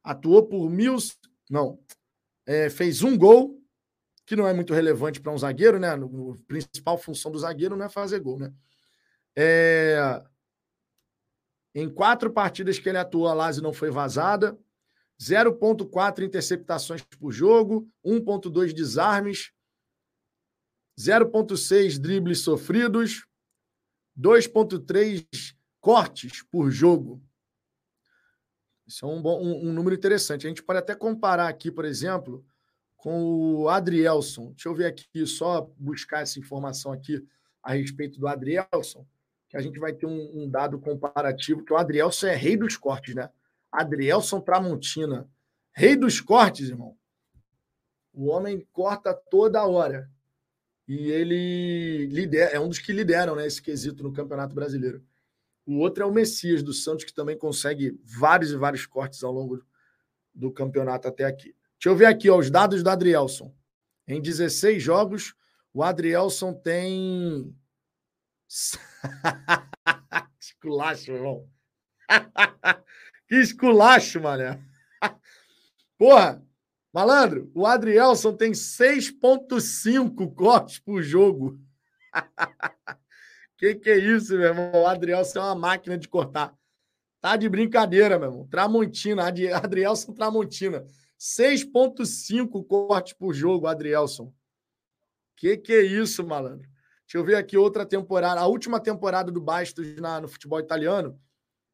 Atuou 0.01 0.47
por 0.47 0.69
mil. 0.69 0.95
Não. 1.49 1.77
É, 2.45 2.69
fez 2.69 3.03
um 3.03 3.17
gol, 3.17 3.61
que 4.25 4.37
não 4.37 4.47
é 4.47 4.53
muito 4.53 4.73
relevante 4.73 5.19
para 5.19 5.33
um 5.33 5.37
zagueiro, 5.37 5.77
né? 5.77 5.89
A 5.89 5.97
principal 6.47 6.97
função 6.97 7.29
do 7.29 7.37
zagueiro 7.37 7.75
não 7.75 7.83
é 7.83 7.89
fazer 7.89 8.21
gol, 8.21 8.39
né? 8.39 8.53
É, 9.35 10.23
em 11.75 11.89
quatro 11.93 12.31
partidas 12.31 12.79
que 12.79 12.87
ele 12.87 12.97
atuou, 12.97 13.27
a 13.27 13.33
Lazio 13.33 13.61
não 13.61 13.73
foi 13.73 13.91
vazada. 13.91 14.57
0,4 15.21 16.23
interceptações 16.23 17.03
por 17.19 17.33
jogo, 17.33 17.91
1,2 18.05 18.71
desarmes, 18.71 19.51
0,6 20.97 21.99
dribles 21.99 22.39
sofridos, 22.39 23.27
2,3 24.19 25.25
cortes 25.79 26.43
por 26.43 26.69
jogo. 26.69 27.23
Isso 28.85 29.05
é 29.05 29.07
um, 29.07 29.21
bom, 29.21 29.41
um, 29.41 29.69
um, 29.69 29.73
número 29.73 29.95
interessante. 29.95 30.45
A 30.45 30.49
gente 30.49 30.63
pode 30.63 30.79
até 30.79 30.95
comparar 30.95 31.47
aqui, 31.47 31.71
por 31.71 31.85
exemplo, 31.85 32.43
com 32.97 33.23
o 33.23 33.69
Adrielson. 33.69 34.51
Deixa 34.51 34.67
eu 34.67 34.75
ver 34.75 34.87
aqui, 34.87 35.25
só 35.25 35.71
buscar 35.77 36.21
essa 36.21 36.39
informação 36.39 36.91
aqui 36.91 37.23
a 37.63 37.73
respeito 37.73 38.19
do 38.19 38.27
Adrielson. 38.27 39.05
que 39.47 39.55
a 39.55 39.61
gente 39.61 39.79
vai 39.79 39.93
ter 39.93 40.05
um, 40.05 40.43
um 40.43 40.49
dado 40.49 40.79
comparativo, 40.79 41.63
que 41.63 41.71
o 41.71 41.77
Adrielson 41.77 42.27
é 42.27 42.35
rei 42.35 42.57
dos 42.57 42.75
cortes, 42.75 43.15
né? 43.15 43.29
Adrielson 43.71 44.41
Tramontina. 44.41 45.29
Rei 45.71 45.95
dos 45.95 46.19
cortes, 46.19 46.69
irmão. 46.69 46.97
O 48.11 48.27
homem 48.27 48.67
corta 48.73 49.13
toda 49.13 49.65
hora. 49.65 50.09
E 50.89 51.11
ele 51.11 52.07
lidera, 52.07 52.49
é 52.49 52.59
um 52.59 52.67
dos 52.67 52.79
que 52.79 52.91
lideram 52.91 53.35
né, 53.35 53.45
esse 53.45 53.61
quesito 53.61 54.01
no 54.01 54.11
Campeonato 54.11 54.55
Brasileiro. 54.55 55.05
O 55.63 55.77
outro 55.77 56.01
é 56.01 56.05
o 56.07 56.11
Messias 56.11 56.63
do 56.63 56.73
Santos, 56.73 57.05
que 57.05 57.13
também 57.13 57.37
consegue 57.37 58.01
vários 58.03 58.49
e 58.49 58.57
vários 58.57 58.87
cortes 58.87 59.23
ao 59.23 59.31
longo 59.31 59.63
do 60.33 60.51
campeonato 60.51 61.07
até 61.07 61.25
aqui. 61.25 61.55
Deixa 61.73 61.89
eu 61.89 61.95
ver 61.95 62.07
aqui 62.07 62.27
ó, 62.27 62.39
os 62.39 62.49
dados 62.49 62.81
do 62.81 62.89
Adrielson. 62.89 63.53
Em 64.07 64.19
16 64.19 64.81
jogos, 64.81 65.35
o 65.71 65.83
Adrielson 65.83 66.55
tem. 66.55 67.55
esculacho, 70.41 71.11
irmão. 71.11 71.47
que 73.27 73.35
esculacho, 73.35 74.19
mané. 74.19 74.59
Porra, 75.99 76.43
malandro, 76.93 77.51
o 77.53 77.65
Adrielson 77.65 78.35
tem 78.35 78.51
6,5 78.51 80.33
cortes 80.33 80.79
por 80.79 81.01
jogo. 81.01 81.59
que 83.57 83.75
que 83.75 83.89
é 83.89 83.97
isso, 83.97 84.37
meu 84.37 84.47
irmão? 84.47 84.71
O 84.73 84.87
Adrielson 84.87 85.39
é 85.39 85.43
uma 85.43 85.55
máquina 85.55 85.97
de 85.97 86.07
cortar. 86.07 86.53
Tá 87.21 87.35
de 87.35 87.49
brincadeira, 87.49 88.17
meu 88.17 88.29
irmão. 88.29 88.47
Tramontina, 88.47 89.23
Adrielson 89.27 90.13
Tramontina. 90.13 90.85
6,5 91.19 92.65
cortes 92.65 93.13
por 93.13 93.33
jogo, 93.33 93.67
Adrielson. 93.67 94.33
Que 95.35 95.57
que 95.57 95.73
é 95.73 95.83
isso, 95.83 96.25
malandro? 96.25 96.67
Deixa 97.05 97.17
eu 97.17 97.23
ver 97.23 97.35
aqui 97.35 97.57
outra 97.57 97.85
temporada. 97.85 98.39
A 98.39 98.45
última 98.45 98.79
temporada 98.79 99.31
do 99.31 99.41
Bastos 99.41 99.95
na, 99.95 100.21
no 100.21 100.27
futebol 100.27 100.59
italiano, 100.59 101.19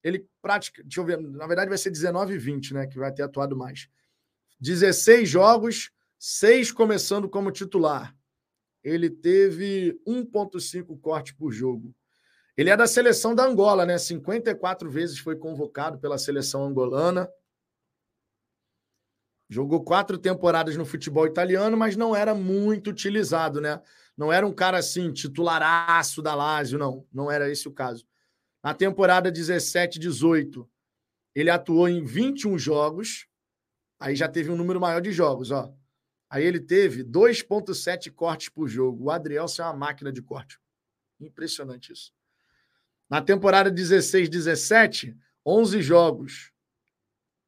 ele 0.03 0.27
pratica. 0.41 0.81
Deixa 0.81 1.01
eu 1.01 1.05
ver, 1.05 1.19
na 1.19 1.45
verdade 1.45 1.69
vai 1.69 1.77
ser 1.77 1.91
19 1.91 2.33
e 2.33 2.37
20, 2.37 2.73
né? 2.73 2.87
Que 2.87 2.97
vai 2.97 3.11
ter 3.11 3.23
atuado 3.23 3.55
mais. 3.55 3.89
16 4.65 5.29
jogos, 5.29 5.91
6 6.17 6.71
começando 6.71 7.29
como 7.29 7.51
titular. 7.51 8.15
Ele 8.83 9.11
teve 9.11 10.01
1,5 10.07 10.99
cortes 10.99 11.33
por 11.33 11.51
jogo. 11.51 11.95
Ele 12.57 12.71
é 12.71 12.75
da 12.77 12.87
seleção 12.87 13.35
da 13.35 13.45
Angola, 13.45 13.85
né? 13.85 13.99
54 13.99 14.89
vezes 14.89 15.19
foi 15.19 15.35
convocado 15.35 15.99
pela 15.99 16.17
seleção 16.17 16.65
angolana. 16.65 17.29
Jogou 19.47 19.83
quatro 19.83 20.17
temporadas 20.17 20.75
no 20.75 20.85
futebol 20.85 21.27
italiano, 21.27 21.77
mas 21.77 21.95
não 21.95 22.15
era 22.15 22.33
muito 22.33 22.89
utilizado, 22.89 23.61
né? 23.61 23.79
Não 24.17 24.33
era 24.33 24.47
um 24.47 24.53
cara 24.53 24.79
assim, 24.79 25.13
titularaço 25.13 26.23
da 26.23 26.33
Lazio, 26.33 26.79
não. 26.79 27.05
Não 27.13 27.29
era 27.29 27.51
esse 27.51 27.67
o 27.67 27.71
caso. 27.71 28.03
Na 28.63 28.73
temporada 28.73 29.31
17, 29.31 29.99
18, 29.99 30.67
ele 31.35 31.51
atuou 31.51 31.87
em 31.87 32.03
21 32.03 32.57
jogos. 32.57 33.27
Aí 33.99 34.15
já 34.15 34.27
teve 34.27 34.51
um 34.51 34.55
número 34.55 34.79
maior 34.79 35.01
de 35.01 35.11
jogos, 35.11 35.51
ó. 35.51 35.73
Aí 36.29 36.43
ele 36.43 36.59
teve 36.59 37.03
2,7 37.03 38.11
cortes 38.11 38.49
por 38.49 38.67
jogo. 38.67 39.05
O 39.05 39.11
Adrielson 39.11 39.63
é 39.63 39.65
uma 39.65 39.73
máquina 39.73 40.11
de 40.11 40.21
corte. 40.21 40.59
Impressionante 41.19 41.93
isso. 41.93 42.13
Na 43.09 43.21
temporada 43.21 43.71
16, 43.71 44.27
17, 44.27 45.17
11 45.45 45.81
jogos. 45.81 46.51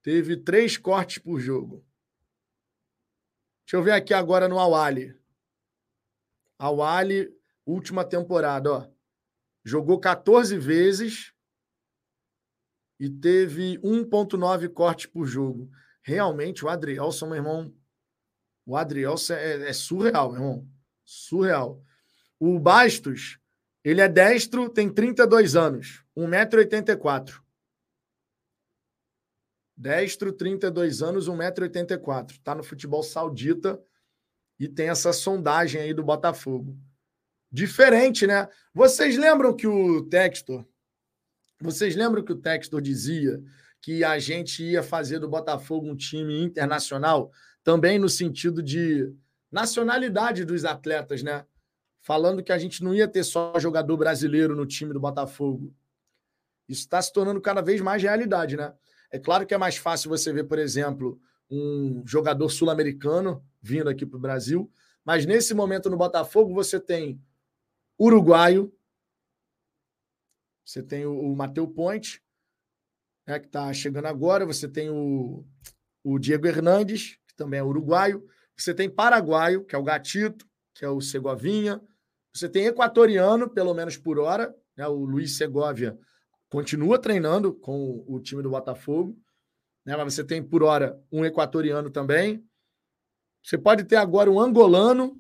Teve 0.02 0.38
três 0.38 0.78
cortes 0.78 1.18
por 1.18 1.40
jogo. 1.40 1.84
Deixa 3.66 3.76
eu 3.76 3.84
ver 3.84 3.92
aqui 3.92 4.14
agora 4.14 4.48
no 4.48 4.60
Awali. 4.60 5.14
Awali, 6.58 7.30
última 7.66 8.06
temporada, 8.06 8.72
ó. 8.72 8.88
Jogou 9.66 10.00
14 10.00 10.58
vezes 10.58 11.34
e 12.98 13.10
teve 13.10 13.78
1,9 13.80 14.70
cortes 14.70 15.08
por 15.08 15.26
jogo. 15.26 15.70
Realmente, 16.08 16.64
o 16.64 16.70
Adrielson, 16.70 17.26
meu 17.26 17.36
irmão. 17.36 17.76
O 18.66 18.78
Adrielson 18.78 19.34
é, 19.34 19.68
é 19.68 19.74
surreal, 19.74 20.32
meu 20.32 20.42
irmão. 20.42 20.70
Surreal. 21.04 21.84
O 22.40 22.58
Bastos, 22.58 23.38
ele 23.84 24.00
é 24.00 24.08
destro, 24.08 24.70
tem 24.70 24.90
32 24.90 25.58
anos, 25.58 26.06
1,84m. 26.16 27.42
Destro, 29.76 30.32
32 30.32 31.02
anos, 31.02 31.28
1,84m. 31.28 32.32
Está 32.32 32.56
no 32.56 32.64
futebol 32.64 33.04
saudita 33.04 33.78
e 34.58 34.66
tem 34.66 34.88
essa 34.88 35.12
sondagem 35.12 35.82
aí 35.82 35.94
do 35.94 36.06
Botafogo. 36.06 36.80
Diferente, 37.52 38.26
né? 38.26 38.48
Vocês 38.74 39.18
lembram 39.18 39.54
que 39.54 39.68
o 39.68 40.06
Textor. 40.06 40.66
Vocês 41.60 41.98
lembram 41.98 42.24
que 42.24 42.32
o 42.32 42.40
Textor 42.40 42.80
dizia 42.80 43.44
que 43.82 44.04
a 44.04 44.20
gente 44.20 44.64
ia 44.64 44.84
fazer 44.84 45.20
do 45.20 45.30
Botafogo 45.30 45.88
um 45.88 45.96
time 45.96 46.42
internacional, 46.42 47.32
também 47.64 48.00
no 48.00 48.10
sentido 48.10 48.62
de 48.62 49.14
nacionalidade 49.52 50.46
dos 50.46 50.66
atletas, 50.66 51.24
né? 51.24 51.46
Falando 52.02 52.44
que 52.44 52.52
a 52.52 52.58
gente 52.58 52.84
não 52.84 52.94
ia 52.94 53.08
ter 53.08 53.24
só 53.24 53.58
jogador 53.60 53.98
brasileiro 53.98 54.56
no 54.56 54.66
time 54.66 54.94
do 54.94 55.00
Botafogo. 55.00 55.74
Isso 56.68 56.82
está 56.82 57.02
se 57.02 57.12
tornando 57.12 57.42
cada 57.42 57.62
vez 57.62 57.82
mais 57.82 58.02
realidade, 58.02 58.58
né? 58.58 58.74
É 59.12 59.18
claro 59.18 59.46
que 59.46 59.54
é 59.54 59.58
mais 59.58 59.78
fácil 59.78 60.10
você 60.10 60.34
ver, 60.34 60.44
por 60.46 60.60
exemplo, 60.60 61.20
um 61.50 62.04
jogador 62.06 62.50
sul-americano 62.50 63.44
vindo 63.62 63.90
aqui 63.90 64.06
para 64.06 64.18
o 64.18 64.22
Brasil, 64.22 64.72
mas 65.04 65.26
nesse 65.26 65.54
momento 65.54 65.90
no 65.90 65.98
Botafogo 65.98 66.54
você 66.54 66.80
tem 66.80 67.22
uruguaio, 67.98 68.74
você 70.64 70.84
tem 70.84 71.06
o, 71.06 71.34
Mateu 71.34 71.66
Ponte, 71.68 72.22
né, 73.28 73.40
que 73.40 73.48
está 73.48 73.72
chegando 73.74 74.06
agora, 74.06 74.46
você 74.46 74.68
tem 74.68 74.90
o, 74.90 75.46
o 76.04 76.18
Diego 76.18 76.48
Hernandes, 76.48 77.18
que 77.28 77.36
também 77.36 77.60
é 77.60 77.64
uruguaio, 77.64 78.26
você 78.56 78.74
tem 78.74 78.90
paraguaio, 78.90 79.66
que 79.66 79.76
é 79.76 79.78
o 79.78 79.84
Gatito, 79.84 80.48
que 80.74 80.86
é 80.86 80.90
o 80.90 81.02
Segovinha, 81.02 81.82
você 82.34 82.48
tem 82.48 82.66
equatoriano, 82.66 83.50
pelo 83.50 83.74
menos 83.74 83.98
por 83.98 84.18
hora, 84.18 84.56
né, 84.76 84.88
o 84.88 85.04
Luiz 85.06 85.38
Segovia 85.38 85.98
continua 86.50 87.00
treinando 87.00 87.54
com 87.54 88.04
o 88.08 88.20
time 88.20 88.42
do 88.42 88.50
Botafogo, 88.50 89.18
né? 89.86 89.96
mas 89.96 90.14
você 90.14 90.24
tem 90.24 90.42
por 90.42 90.64
hora 90.64 91.02
um 91.12 91.26
equatoriano 91.26 91.90
também. 91.90 92.46
Você 93.44 93.58
pode 93.58 93.84
ter 93.84 93.98
agora 93.98 94.32
um 94.32 94.40
angolano. 94.40 95.18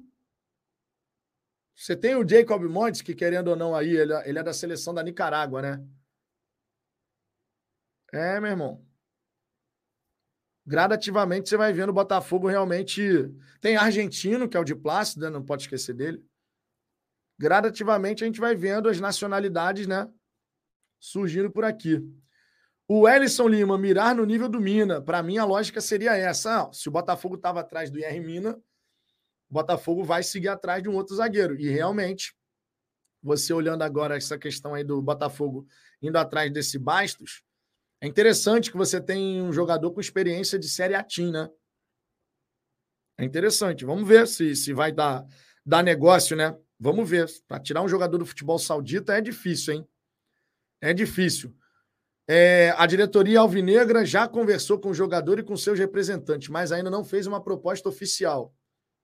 Você 1.75 1.95
tem 1.95 2.15
o 2.15 2.27
Jacob 2.27 2.63
Montes, 2.63 3.01
que 3.01 3.13
querendo 3.13 3.49
ou 3.49 3.55
não 3.55 3.75
aí, 3.75 3.95
ele, 3.95 4.13
é, 4.13 4.29
ele 4.29 4.39
é 4.39 4.43
da 4.43 4.53
seleção 4.53 4.93
da 4.93 5.03
Nicarágua, 5.03 5.61
né? 5.61 5.87
É, 8.13 8.39
meu 8.39 8.51
irmão. 8.51 8.85
Gradativamente 10.65 11.47
você 11.47 11.55
vai 11.55 11.71
vendo 11.71 11.89
o 11.89 11.93
Botafogo 11.93 12.47
realmente. 12.47 13.01
Tem 13.61 13.77
argentino, 13.77 14.49
que 14.49 14.57
é 14.57 14.59
o 14.59 14.65
de 14.65 14.75
Plácido, 14.75 15.25
né? 15.25 15.29
não 15.29 15.43
pode 15.43 15.63
esquecer 15.63 15.93
dele. 15.93 16.23
Gradativamente 17.39 18.23
a 18.23 18.27
gente 18.27 18.39
vai 18.39 18.55
vendo 18.55 18.89
as 18.89 18.99
nacionalidades, 18.99 19.87
né? 19.87 20.11
surgindo 20.99 21.51
por 21.51 21.63
aqui. 21.63 22.03
O 22.87 23.07
Ellison 23.07 23.47
Lima, 23.47 23.77
mirar 23.77 24.15
no 24.15 24.25
nível 24.25 24.47
do 24.47 24.59
Mina. 24.59 25.01
Para 25.01 25.21
mim, 25.21 25.37
a 25.37 25.45
lógica 25.45 25.81
seria 25.81 26.15
essa. 26.15 26.69
Se 26.71 26.87
o 26.87 26.91
Botafogo 26.91 27.35
estava 27.35 27.59
atrás 27.59 27.89
do 27.89 27.99
IR 27.99 28.21
Mina, 28.21 28.53
o 29.49 29.53
Botafogo 29.53 30.03
vai 30.03 30.23
seguir 30.23 30.47
atrás 30.47 30.81
de 30.81 30.89
um 30.89 30.95
outro 30.95 31.15
zagueiro. 31.15 31.59
E 31.59 31.69
realmente, 31.69 32.33
você 33.21 33.53
olhando 33.53 33.81
agora 33.83 34.15
essa 34.15 34.37
questão 34.37 34.73
aí 34.73 34.83
do 34.83 35.01
Botafogo 35.01 35.67
indo 36.01 36.17
atrás 36.17 36.51
desse 36.51 36.79
Bastos, 36.79 37.43
é 37.99 38.07
interessante 38.07 38.71
que 38.71 38.77
você 38.77 39.01
tem 39.01 39.41
um 39.41 39.51
jogador 39.51 39.91
com 39.91 39.99
experiência 39.99 40.59
de 40.59 40.69
Série 40.69 40.93
A 40.93 41.05
né? 41.31 41.49
É 43.17 43.25
interessante. 43.25 43.83
Vamos 43.83 44.07
ver 44.07 44.27
se, 44.27 44.55
se 44.55 44.71
vai 44.73 44.91
dar, 44.91 45.25
dar 45.65 45.83
negócio, 45.83 46.37
né? 46.37 46.55
Vamos 46.79 47.09
ver. 47.09 47.27
Para 47.47 47.59
tirar 47.59 47.81
um 47.81 47.89
jogador 47.89 48.19
do 48.19 48.25
futebol 48.25 48.59
saudita 48.59 49.17
é 49.17 49.21
difícil, 49.21 49.73
hein? 49.73 49.87
É 50.79 50.93
difícil. 50.93 51.55
É, 52.29 52.75
a 52.77 52.85
diretoria 52.85 53.39
alvinegra 53.39 54.05
já 54.05 54.27
conversou 54.27 54.79
com 54.79 54.89
o 54.89 54.93
jogador 54.93 55.39
e 55.39 55.43
com 55.43 55.57
seus 55.57 55.79
representantes, 55.79 56.49
mas 56.49 56.71
ainda 56.71 56.91
não 56.91 57.03
fez 57.03 57.25
uma 57.25 57.41
proposta 57.41 57.89
oficial. 57.89 58.53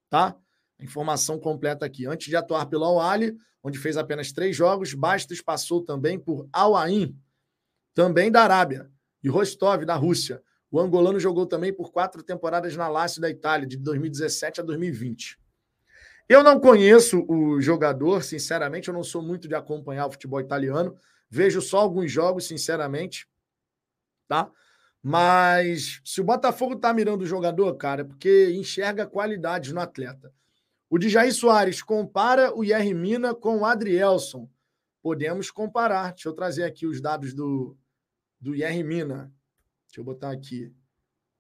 Tá? 0.09 0.35
Informação 0.79 1.39
completa 1.39 1.85
aqui. 1.85 2.05
Antes 2.05 2.27
de 2.27 2.35
atuar 2.35 2.67
pelo 2.67 2.83
Al-Ali, 2.83 3.35
onde 3.63 3.79
fez 3.79 3.97
apenas 3.97 4.31
três 4.31 4.55
jogos, 4.55 4.93
Bastos 4.93 5.41
passou 5.41 5.81
também 5.81 6.19
por 6.19 6.47
Al-Ain, 6.51 7.17
também 7.93 8.31
da 8.31 8.43
Arábia, 8.43 8.89
e 9.23 9.29
Rostov, 9.29 9.85
da 9.85 9.95
Rússia. 9.95 10.41
O 10.71 10.79
angolano 10.79 11.19
jogou 11.19 11.45
também 11.45 11.71
por 11.71 11.91
quatro 11.91 12.23
temporadas 12.23 12.75
na 12.75 12.87
Lazio 12.87 13.21
da 13.21 13.29
Itália, 13.29 13.67
de 13.67 13.77
2017 13.77 14.61
a 14.61 14.63
2020. 14.63 15.39
Eu 16.27 16.43
não 16.43 16.59
conheço 16.59 17.25
o 17.27 17.61
jogador, 17.61 18.23
sinceramente, 18.23 18.87
eu 18.87 18.93
não 18.93 19.03
sou 19.03 19.21
muito 19.21 19.47
de 19.47 19.55
acompanhar 19.55 20.07
o 20.07 20.11
futebol 20.11 20.39
italiano, 20.39 20.97
Vejo 21.35 21.63
só 21.63 21.79
alguns 21.79 22.11
jogos, 22.11 22.45
sinceramente, 22.45 23.27
tá? 24.27 24.51
Mas 25.01 25.99
se 26.05 26.21
o 26.21 26.23
Botafogo 26.23 26.75
tá 26.75 26.93
mirando 26.93 27.23
o 27.23 27.25
jogador, 27.25 27.75
cara, 27.75 28.01
é 28.01 28.03
porque 28.03 28.51
enxerga 28.53 29.07
qualidades 29.07 29.73
no 29.73 29.79
atleta. 29.79 30.31
O 30.87 31.01
Jair 31.01 31.33
Soares 31.33 31.81
compara 31.81 32.55
o 32.55 32.63
Yerry 32.63 32.93
Mina 32.93 33.33
com 33.33 33.57
o 33.57 33.65
Adrielson. 33.65 34.47
podemos 35.01 35.49
comparar. 35.49 36.11
Deixa 36.11 36.29
eu 36.29 36.33
trazer 36.33 36.65
aqui 36.65 36.85
os 36.85 37.01
dados 37.01 37.33
do, 37.33 37.75
do 38.43 38.53
IR 38.53 38.83
Mina. 38.83 39.33
Deixa 39.87 40.01
eu 40.01 40.03
botar 40.03 40.29
aqui. 40.29 40.75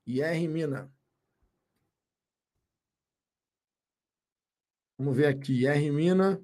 IR 0.07 0.47
Mina. 0.47 0.89
Vamos 4.97 5.13
ver 5.13 5.25
aqui. 5.25 5.65
IR 5.65 5.91
Mina. 5.91 6.41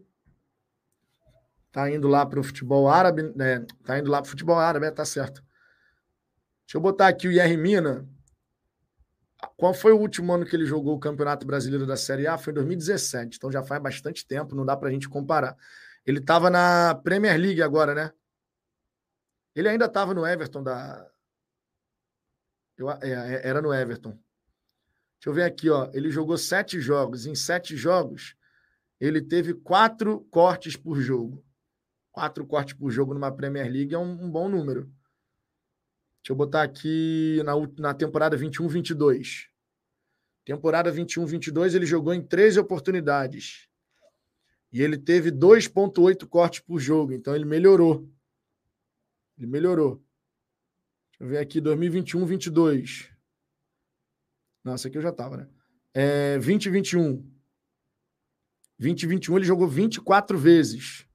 Tá 1.72 1.89
indo 1.89 2.10
lá 2.10 2.26
para 2.26 2.41
o 2.41 2.43
futebol 2.43 2.89
árabe. 2.89 3.24
Né? 3.38 3.66
Tá 3.86 3.99
indo 3.99 4.12
lá 4.12 4.22
para 4.22 4.28
o 4.28 4.32
futebol 4.32 4.60
árabe, 4.60 4.86
é, 4.86 4.91
tá 4.91 5.05
certo. 5.05 5.41
Deixa 6.66 6.76
eu 6.76 6.82
botar 6.82 7.07
aqui 7.07 7.30
o 7.30 7.32
IR 7.32 7.57
Mina. 7.57 8.05
Qual 9.55 9.74
foi 9.74 9.93
o 9.93 9.97
último 9.97 10.34
ano 10.34 10.45
que 10.45 10.53
ele 10.53 10.66
jogou 10.66 10.93
o 10.97 10.99
Campeonato 10.99 11.47
Brasileiro 11.47 11.88
da 11.88 11.95
Série 11.95 12.28
A? 12.28 12.38
Foi 12.38 12.51
em 12.51 12.55
2017, 12.55 13.38
então 13.38 13.49
já 13.49 13.64
faz 13.64 13.82
bastante 13.82 14.28
tempo, 14.28 14.53
não 14.53 14.66
dá 14.66 14.76
para 14.76 14.89
a 14.89 14.91
gente 14.91 15.07
comparar. 15.07 15.55
Ele 16.05 16.20
estava 16.20 16.49
na 16.49 16.95
Premier 17.01 17.39
League 17.39 17.62
agora, 17.62 17.95
né? 17.95 18.12
Ele 19.60 19.68
ainda 19.68 19.88
estava 19.88 20.14
no 20.14 20.26
Everton 20.26 20.64
da. 20.64 21.05
Eu, 22.78 22.89
é, 22.89 22.97
é, 23.01 23.41
era 23.45 23.62
no 23.62 23.74
Everton. 23.74 24.12
Deixa 24.12 25.28
eu 25.28 25.34
ver 25.34 25.43
aqui, 25.43 25.70
ó. 25.70 25.91
Ele 25.93 26.10
jogou 26.10 26.38
sete 26.38 26.80
jogos. 26.80 27.26
Em 27.26 27.36
sete 27.36 27.76
jogos, 27.76 28.38
ele 29.01 29.22
teve 29.22 29.53
quatro 29.53 30.22
cortes 30.32 30.78
por 30.78 31.01
jogo. 31.01 31.43
Quatro 32.10 32.45
cortes 32.47 32.74
por 32.74 32.89
jogo 32.89 33.14
numa 33.14 33.34
Premier 33.34 33.70
League 33.70 33.93
é 33.93 33.97
um, 33.97 34.24
um 34.24 34.32
bom 34.32 34.47
número. 34.47 34.84
Deixa 36.22 36.32
eu 36.32 36.36
botar 36.38 36.64
aqui 36.64 37.43
na, 37.43 37.51
na 37.80 37.93
temporada 37.93 38.38
21-22. 38.38 39.47
Temporada 40.45 40.89
21-22, 40.89 41.76
ele 41.76 41.86
jogou 41.86 42.14
em 42.14 42.26
13 42.26 42.62
oportunidades. 42.62 43.68
E 44.72 44.82
ele 44.82 44.97
teve 44.97 45.34
2,8 45.34 46.26
cortes 46.28 46.62
por 46.62 46.80
jogo. 46.80 47.12
Então 47.12 47.36
ele 47.36 47.43
melhorou. 47.43 48.10
Ele 49.40 49.48
melhorou. 49.48 50.04
Deixa 51.12 51.24
eu 51.24 51.28
ver 51.30 51.38
aqui, 51.38 51.62
2021-22. 51.62 53.10
Nossa, 54.64 54.90
aqui 54.90 54.98
eu 54.98 55.02
já 55.02 55.10
estava, 55.10 55.38
né? 55.38 55.48
É, 55.94 56.34
2021. 56.36 57.26
2021 58.78 59.38
ele 59.38 59.46
jogou 59.46 59.68
24 59.68 60.38
vezes. 60.38 61.08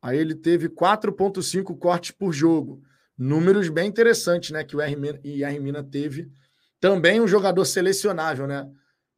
Aí 0.00 0.18
ele 0.18 0.34
teve 0.34 0.68
4,5 0.68 1.76
cortes 1.78 2.10
por 2.10 2.32
jogo. 2.32 2.82
Números 3.16 3.68
bem 3.68 3.88
interessantes, 3.88 4.50
né? 4.50 4.62
Que 4.62 4.76
o 4.76 4.82
IR 4.82 5.60
Mina 5.60 5.82
teve. 5.82 6.30
Também 6.78 7.20
um 7.20 7.26
jogador 7.26 7.64
selecionável, 7.64 8.46
né? 8.46 8.70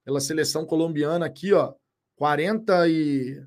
Pela 0.04 0.20
seleção 0.20 0.64
colombiana 0.64 1.26
aqui, 1.26 1.52
ó. 1.52 1.74
40 2.16 2.88
e 2.88 3.44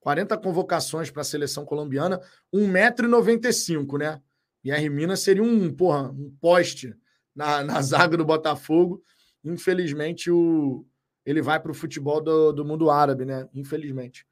40 0.00 0.36
convocações 0.38 1.10
para 1.10 1.22
a 1.22 1.24
seleção 1.24 1.64
colombiana, 1.64 2.20
1,95m, 2.52 3.98
né? 3.98 4.22
E 4.64 4.72
a 4.72 4.90
Mina 4.90 5.16
seria 5.16 5.42
um, 5.42 5.72
porra, 5.72 6.10
um 6.10 6.30
poste 6.40 6.94
na, 7.34 7.62
na 7.62 7.80
zaga 7.82 8.16
do 8.16 8.24
Botafogo. 8.24 9.02
Infelizmente, 9.44 10.30
o, 10.30 10.86
ele 11.24 11.42
vai 11.42 11.60
para 11.60 11.70
o 11.70 11.74
futebol 11.74 12.20
do, 12.20 12.52
do 12.52 12.64
mundo 12.64 12.90
árabe, 12.90 13.24
né? 13.24 13.48
Infelizmente. 13.54 14.26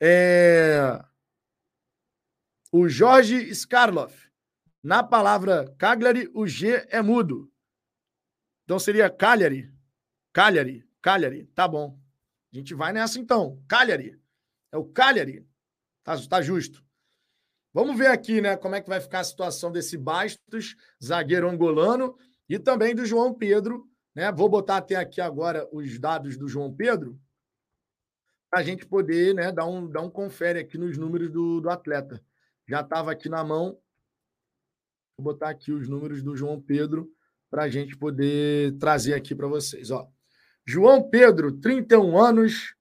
É... 0.00 1.02
O 2.70 2.88
Jorge 2.88 3.36
Skarloff. 3.50 4.28
Na 4.82 5.02
palavra 5.02 5.74
Cagliari, 5.76 6.30
o 6.34 6.46
G 6.46 6.86
é 6.90 7.02
mudo. 7.02 7.50
Então 8.64 8.78
seria 8.78 9.10
Cagliari. 9.10 9.72
Cagliari. 10.32 10.86
Cagliari. 11.02 11.46
Tá 11.54 11.66
bom. 11.66 11.98
A 12.52 12.56
gente 12.56 12.74
vai 12.74 12.92
nessa 12.92 13.18
então. 13.18 13.62
Cagliari. 13.66 14.18
É 14.72 14.76
o 14.76 14.84
Cagliari. 14.84 15.46
Tá, 16.02 16.16
tá 16.28 16.42
justo. 16.42 16.84
Vamos 17.72 17.96
ver 17.96 18.08
aqui, 18.08 18.40
né, 18.40 18.56
como 18.56 18.74
é 18.74 18.80
que 18.80 18.88
vai 18.88 19.00
ficar 19.00 19.20
a 19.20 19.24
situação 19.24 19.70
desse 19.70 19.96
Bastos, 19.96 20.74
zagueiro 21.02 21.48
angolano, 21.48 22.16
e 22.48 22.58
também 22.58 22.94
do 22.94 23.04
João 23.04 23.34
Pedro, 23.34 23.88
né? 24.14 24.32
Vou 24.32 24.48
botar 24.48 24.78
até 24.78 24.96
aqui 24.96 25.20
agora 25.20 25.68
os 25.70 25.98
dados 25.98 26.36
do 26.36 26.48
João 26.48 26.74
Pedro, 26.74 27.20
para 28.50 28.60
a 28.60 28.62
gente 28.62 28.86
poder, 28.86 29.34
né, 29.34 29.52
dar 29.52 29.66
um, 29.66 29.86
dar 29.86 30.00
um 30.00 30.10
confere 30.10 30.58
aqui 30.58 30.78
nos 30.78 30.96
números 30.96 31.30
do, 31.30 31.60
do 31.60 31.68
atleta. 31.68 32.22
Já 32.66 32.80
estava 32.80 33.12
aqui 33.12 33.28
na 33.28 33.44
mão, 33.44 33.78
Vou 35.18 35.32
botar 35.32 35.48
aqui 35.48 35.72
os 35.72 35.88
números 35.88 36.22
do 36.22 36.36
João 36.36 36.60
Pedro 36.60 37.10
para 37.50 37.64
a 37.64 37.68
gente 37.68 37.96
poder 37.96 38.78
trazer 38.78 39.14
aqui 39.14 39.34
para 39.34 39.48
vocês. 39.48 39.90
Ó. 39.90 40.08
João 40.64 41.10
Pedro, 41.10 41.50
31 41.50 42.16
anos, 42.16 42.76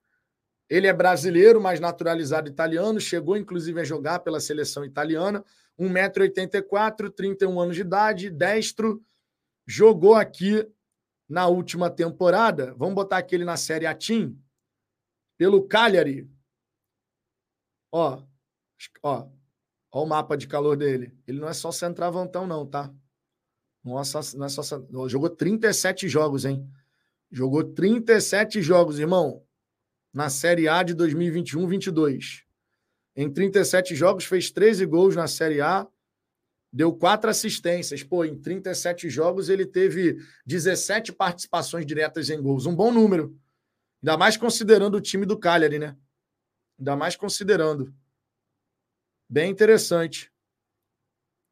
ele 0.70 0.88
é 0.88 0.94
brasileiro, 0.94 1.62
mas 1.62 1.80
naturalizado 1.80 2.50
italiano, 2.50 3.00
chegou 3.00 3.38
inclusive 3.38 3.80
a 3.80 3.84
jogar 3.84 4.20
pela 4.20 4.40
seleção 4.40 4.84
italiana, 4.84 5.44
1,84m, 5.80 7.10
31 7.14 7.60
anos 7.60 7.76
de 7.76 7.82
idade, 7.82 8.30
destro, 8.30 9.02
jogou 9.66 10.16
aqui 10.16 10.68
na 11.30 11.48
última 11.48 11.90
temporada, 11.90 12.74
vamos 12.76 12.96
botar 12.96 13.18
aqui 13.18 13.36
ele 13.36 13.46
na 13.46 13.58
Série 13.58 13.86
A 13.86 13.94
Team, 13.94 14.38
pelo 15.38 15.68
Cagliari. 15.68 16.30
Ó, 17.92 18.24
ó, 19.04 19.28
Olha 19.92 20.04
o 20.04 20.08
mapa 20.08 20.38
de 20.38 20.48
calor 20.48 20.76
dele. 20.78 21.18
Ele 21.26 21.40
não 21.40 21.48
é 21.48 21.54
só 21.54 21.72
centravantão, 21.72 22.46
não, 22.46 22.66
tá? 22.66 22.94
Nossa, 23.84 24.38
não 24.38 24.46
é 24.46 24.50
só. 24.50 24.62
Jogou 25.08 25.30
37 25.30 26.08
jogos, 26.10 26.46
hein? 26.46 26.70
Jogou 27.32 27.64
37 27.64 28.62
jogos, 28.62 29.00
irmão. 29.00 29.44
Na 30.18 30.32
Série 30.32 30.68
A 30.68 30.82
de 30.82 30.96
2021-22. 30.96 32.42
Em 33.16 33.32
37 33.32 33.96
jogos, 33.96 34.26
fez 34.26 34.50
13 34.50 34.84
gols 34.88 35.16
na 35.16 35.28
Série 35.28 35.62
A, 35.62 35.88
deu 36.74 36.92
quatro 36.92 37.30
assistências. 37.30 38.02
Pô, 38.02 38.26
em 38.26 38.36
37 38.36 39.12
jogos, 39.12 39.48
ele 39.48 39.64
teve 39.64 40.18
17 40.44 41.14
participações 41.14 41.86
diretas 41.86 42.32
em 42.32 42.42
gols. 42.42 42.66
Um 42.66 42.76
bom 42.76 42.92
número. 42.92 43.40
Ainda 44.02 44.18
mais 44.18 44.36
considerando 44.36 44.96
o 44.96 45.02
time 45.02 45.24
do 45.24 45.38
Cagliari, 45.38 45.78
né? 45.78 45.96
Ainda 46.80 46.96
mais 46.96 47.16
considerando. 47.16 47.94
Bem 49.30 49.52
interessante. 49.52 50.34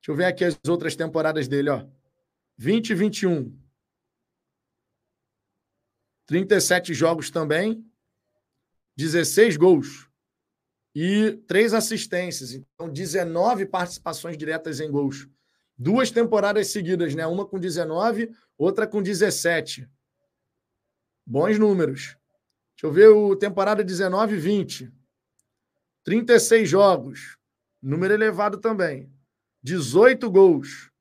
Deixa 0.02 0.12
eu 0.12 0.16
ver 0.16 0.26
aqui 0.26 0.44
as 0.44 0.60
outras 0.68 0.96
temporadas 0.96 1.48
dele, 1.48 1.70
ó. 1.70 1.86
20 2.58 2.90
e 2.90 2.96
21. 2.96 3.60
37 6.26 6.96
jogos 6.96 7.30
também. 7.30 7.88
16 8.96 9.58
gols. 9.58 10.08
E 10.94 11.34
três 11.48 11.74
assistências. 11.74 12.54
Então, 12.54 12.90
19 12.90 13.66
participações 13.66 14.38
diretas 14.38 14.80
em 14.80 14.90
gols. 14.90 15.28
Duas 15.78 16.10
temporadas 16.10 16.68
seguidas, 16.68 17.14
né? 17.14 17.28
Uma 17.28 17.46
com 17.46 17.60
19, 17.60 18.32
outra 18.58 18.88
com 18.88 19.02
17. 19.02 19.90
Bons 21.26 21.60
números. 21.60 22.16
Deixa 22.76 22.86
eu 22.86 22.92
ver 22.92 23.08
o 23.10 23.36
temporada 23.36 23.84
19 23.84 24.36
e 24.36 24.40
20. 24.40 24.94
36 26.06 26.70
jogos. 26.70 27.38
Número 27.82 28.14
elevado 28.14 28.58
também. 28.58 29.12
18 29.64 30.30
gols, 30.30 30.92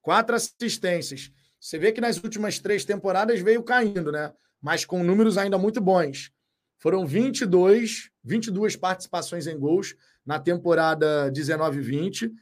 quatro 0.00 0.34
assistências. 0.34 1.30
Você 1.60 1.78
vê 1.78 1.92
que 1.92 2.00
nas 2.00 2.16
últimas 2.16 2.58
três 2.58 2.84
temporadas 2.84 3.40
veio 3.40 3.62
caindo, 3.62 4.10
né? 4.10 4.32
Mas 4.60 4.86
com 4.86 5.04
números 5.04 5.36
ainda 5.36 5.58
muito 5.58 5.80
bons. 5.80 6.32
Foram 6.80 7.06
22, 7.06 8.10
22 8.24 8.74
participações 8.74 9.46
em 9.46 9.58
gols 9.58 9.94
na 10.24 10.40
temporada 10.40 11.30
19-20. 11.30 12.32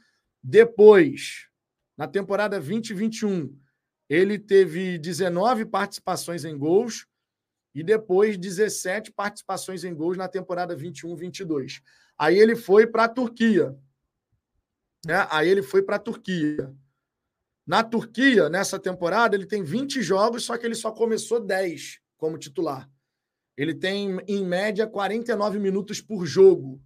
Depois, 0.41 1.49
na 1.97 2.07
temporada 2.07 2.59
20-21, 2.59 3.53
ele 4.09 4.39
teve 4.39 4.97
19 4.97 5.65
participações 5.65 6.45
em 6.45 6.57
gols 6.57 7.05
e 7.75 7.83
depois 7.83 8.37
17 8.37 9.11
participações 9.11 9.83
em 9.83 9.93
gols 9.93 10.17
na 10.17 10.29
temporada 10.29 10.75
21-22. 10.75 11.81
Aí 12.17 12.39
ele 12.39 12.55
foi 12.55 12.87
para 12.87 13.03
a 13.03 13.09
Turquia. 13.09 13.77
Né? 15.05 15.27
Aí 15.29 15.49
ele 15.49 15.61
foi 15.61 15.83
para 15.83 15.97
a 15.97 15.99
Turquia. 15.99 16.73
Na 17.67 17.83
Turquia, 17.83 18.49
nessa 18.49 18.79
temporada, 18.79 19.35
ele 19.35 19.45
tem 19.45 19.63
20 19.63 20.01
jogos, 20.01 20.45
só 20.45 20.57
que 20.57 20.65
ele 20.65 20.75
só 20.75 20.91
começou 20.91 21.41
10 21.41 21.99
como 22.17 22.37
titular. 22.37 22.89
Ele 23.59 23.75
tem, 23.75 24.17
em 24.25 24.45
média, 24.45 24.87
49 24.87 25.59
minutos 25.59 25.99
por 25.99 26.25
jogo. 26.25 26.81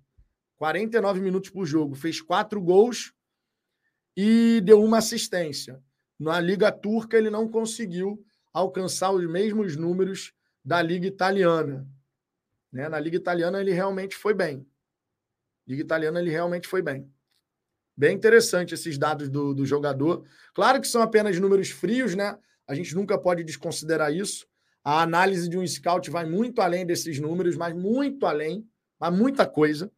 49 0.57 1.21
minutos 1.21 1.51
por 1.51 1.67
jogo. 1.67 1.93
Fez 1.93 2.19
quatro 2.19 2.59
gols 2.59 3.13
e 4.17 4.59
deu 4.61 4.83
uma 4.83 4.97
assistência. 4.97 5.79
Na 6.19 6.39
Liga 6.39 6.71
Turca, 6.71 7.15
ele 7.15 7.29
não 7.29 7.47
conseguiu 7.47 8.25
alcançar 8.51 9.11
os 9.11 9.23
mesmos 9.29 9.77
números 9.77 10.33
da 10.65 10.81
Liga 10.81 11.05
Italiana. 11.05 11.87
Né? 12.71 12.89
Na 12.89 12.99
Liga 12.99 13.17
Italiana, 13.17 13.61
ele 13.61 13.71
realmente 13.71 14.15
foi 14.15 14.33
bem. 14.33 14.65
Liga 15.67 15.83
Italiana 15.83 16.19
ele 16.19 16.31
realmente 16.31 16.67
foi 16.67 16.81
bem. 16.81 17.07
Bem 17.95 18.15
interessante 18.15 18.73
esses 18.73 18.97
dados 18.97 19.29
do, 19.29 19.53
do 19.53 19.63
jogador. 19.63 20.25
Claro 20.55 20.81
que 20.81 20.87
são 20.87 21.03
apenas 21.03 21.39
números 21.39 21.69
frios, 21.69 22.15
né? 22.15 22.35
A 22.67 22.73
gente 22.73 22.95
nunca 22.95 23.15
pode 23.15 23.43
desconsiderar 23.43 24.11
isso. 24.11 24.47
A 24.84 25.01
análise 25.01 25.47
de 25.47 25.57
um 25.57 25.65
scout 25.65 26.10
vai 26.11 26.26
muito 26.26 26.61
além 26.61 26.85
desses 26.85 27.19
números, 27.19 27.55
mas 27.55 27.73
muito 27.73 28.26
além, 28.26 28.68
mas 28.99 29.15
muita 29.15 29.45
coisa. 29.45 29.91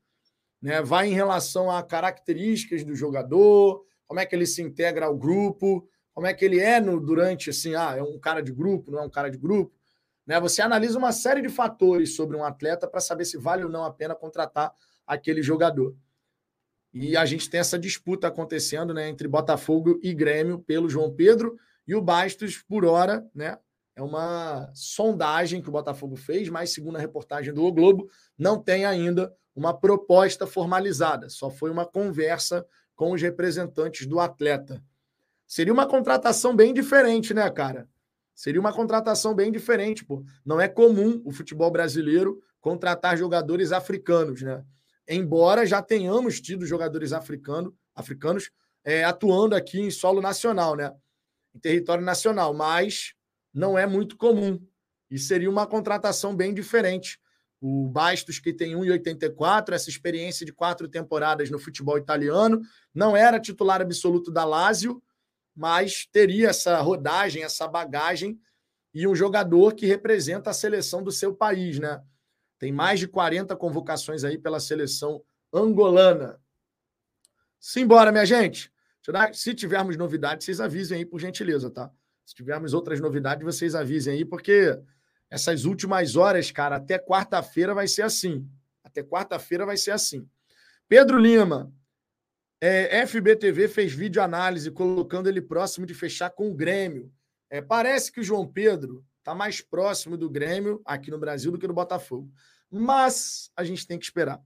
né? 0.61 0.81
vai 0.81 1.07
em 1.07 1.13
relação 1.13 1.71
a 1.71 1.81
características 1.81 2.83
do 2.83 2.95
jogador, 2.95 3.83
como 4.07 4.19
é 4.19 4.25
que 4.25 4.35
ele 4.35 4.45
se 4.45 4.61
integra 4.61 5.07
ao 5.07 5.17
grupo, 5.17 5.87
como 6.13 6.27
é 6.27 6.33
que 6.33 6.45
ele 6.45 6.59
é 6.59 6.79
no, 6.79 6.99
durante, 6.99 7.49
assim, 7.49 7.75
ah, 7.75 7.95
é 7.97 8.03
um 8.03 8.19
cara 8.19 8.41
de 8.41 8.51
grupo, 8.51 8.91
não 8.91 8.99
é 8.99 9.01
um 9.03 9.09
cara 9.09 9.29
de 9.29 9.37
grupo. 9.37 9.73
Né? 10.25 10.39
Você 10.39 10.61
analisa 10.61 10.97
uma 10.97 11.11
série 11.11 11.41
de 11.41 11.49
fatores 11.49 12.15
sobre 12.15 12.37
um 12.37 12.43
atleta 12.43 12.87
para 12.87 13.01
saber 13.01 13.25
se 13.25 13.37
vale 13.37 13.63
ou 13.63 13.69
não 13.69 13.83
a 13.83 13.91
pena 13.91 14.15
contratar 14.15 14.73
aquele 15.05 15.41
jogador. 15.41 15.95
E 16.93 17.17
a 17.17 17.25
gente 17.25 17.49
tem 17.49 17.59
essa 17.59 17.77
disputa 17.77 18.27
acontecendo 18.27 18.93
né, 18.93 19.09
entre 19.09 19.27
Botafogo 19.27 19.99
e 20.01 20.13
Grêmio 20.13 20.59
pelo 20.59 20.89
João 20.89 21.13
Pedro 21.13 21.57
e 21.85 21.93
o 21.93 22.01
Bastos, 22.01 22.63
por 22.63 22.85
hora, 22.85 23.29
né? 23.35 23.59
É 23.95 24.01
uma 24.01 24.69
sondagem 24.73 25.61
que 25.61 25.69
o 25.69 25.71
Botafogo 25.71 26.15
fez, 26.15 26.49
mas 26.49 26.73
segundo 26.73 26.97
a 26.97 26.99
reportagem 26.99 27.53
do 27.53 27.63
o 27.63 27.71
Globo, 27.71 28.09
não 28.37 28.61
tem 28.61 28.85
ainda 28.85 29.33
uma 29.55 29.73
proposta 29.73 30.45
formalizada, 30.45 31.29
só 31.29 31.49
foi 31.49 31.71
uma 31.71 31.85
conversa 31.85 32.65
com 32.93 33.11
os 33.11 33.21
representantes 33.21 34.05
do 34.05 34.19
atleta. 34.19 34.83
Seria 35.47 35.71
uma 35.71 35.87
contratação 35.87 36.55
bem 36.55 36.73
diferente, 36.73 37.33
né, 37.33 37.49
cara? 37.49 37.87
Seria 38.33 38.59
uma 38.59 38.73
contratação 38.73 39.33
bem 39.33 39.51
diferente, 39.51 40.03
pô. 40.03 40.25
Não 40.45 40.59
é 40.59 40.67
comum 40.67 41.21
o 41.23 41.31
futebol 41.31 41.71
brasileiro 41.71 42.41
contratar 42.59 43.17
jogadores 43.17 43.71
africanos, 43.71 44.41
né? 44.41 44.63
Embora 45.07 45.65
já 45.65 45.81
tenhamos 45.81 46.41
tido 46.41 46.65
jogadores 46.65 47.13
africano, 47.13 47.73
africanos 47.93 48.49
é, 48.83 49.03
atuando 49.05 49.55
aqui 49.55 49.79
em 49.79 49.91
solo 49.91 50.19
nacional, 50.19 50.75
né? 50.75 50.91
Em 51.53 51.59
território 51.59 52.03
nacional, 52.03 52.53
mas 52.53 53.14
não 53.55 53.79
é 53.79 53.87
muito 53.87 54.17
comum. 54.17 54.61
E 55.09 55.17
seria 55.17 55.49
uma 55.49 55.65
contratação 55.65 56.35
bem 56.35 56.53
diferente. 56.53 57.19
O 57.61 57.87
Bastos, 57.87 58.37
que 58.37 58.53
tem 58.53 58.75
1,84, 58.75 59.73
essa 59.73 59.89
experiência 59.89 60.45
de 60.45 60.51
quatro 60.51 60.89
temporadas 60.89 61.49
no 61.49 61.57
futebol 61.57 61.97
italiano, 61.97 62.61
não 62.93 63.15
era 63.15 63.39
titular 63.39 63.81
absoluto 63.81 64.29
da 64.29 64.43
Lazio, 64.43 65.01
mas 65.55 66.05
teria 66.05 66.49
essa 66.49 66.79
rodagem, 66.81 67.43
essa 67.43 67.65
bagagem 67.65 68.37
e 68.93 69.07
um 69.07 69.15
jogador 69.15 69.73
que 69.73 69.85
representa 69.85 70.49
a 70.49 70.53
seleção 70.53 71.01
do 71.01 71.11
seu 71.11 71.33
país, 71.33 71.79
né? 71.79 72.03
Tem 72.59 72.71
mais 72.71 72.99
de 72.99 73.07
40 73.07 73.55
convocações 73.55 74.23
aí 74.23 74.37
pela 74.37 74.59
seleção 74.59 75.23
angolana. 75.53 76.41
Simbora, 77.59 78.11
minha 78.11 78.25
gente. 78.25 78.71
Se 79.33 79.53
tivermos 79.53 79.97
novidades, 79.97 80.45
vocês 80.45 80.59
avisem 80.59 80.99
aí, 80.99 81.05
por 81.05 81.19
gentileza, 81.19 81.69
tá? 81.69 81.91
Se 82.25 82.33
tivermos 82.33 82.73
outras 82.73 82.99
novidades, 82.99 83.45
vocês 83.45 83.75
avisem 83.75 84.15
aí, 84.15 84.25
porque 84.25 84.77
essas 85.29 85.65
últimas 85.65 86.15
horas, 86.15 86.51
cara, 86.51 86.77
até 86.77 86.97
quarta-feira 86.97 87.73
vai 87.73 87.87
ser 87.87 88.01
assim. 88.01 88.49
Até 88.83 89.03
quarta-feira 89.03 89.65
vai 89.65 89.77
ser 89.77 89.91
assim. 89.91 90.27
Pedro 90.87 91.17
Lima, 91.17 91.71
é, 92.59 93.05
FBTV 93.05 93.67
fez 93.67 93.93
vídeo 93.93 94.21
análise 94.21 94.71
colocando 94.71 95.27
ele 95.27 95.41
próximo 95.41 95.85
de 95.85 95.93
fechar 95.93 96.29
com 96.29 96.49
o 96.49 96.53
Grêmio. 96.53 97.11
É, 97.49 97.61
parece 97.61 98.11
que 98.11 98.19
o 98.19 98.23
João 98.23 98.47
Pedro 98.47 99.05
está 99.19 99.35
mais 99.35 99.61
próximo 99.61 100.17
do 100.17 100.29
Grêmio 100.29 100.81
aqui 100.85 101.11
no 101.11 101.19
Brasil 101.19 101.51
do 101.51 101.57
que 101.57 101.67
do 101.67 101.73
Botafogo. 101.73 102.31
Mas 102.71 103.51
a 103.55 103.63
gente 103.63 103.85
tem 103.85 103.99
que 103.99 104.05
esperar. 104.05 104.41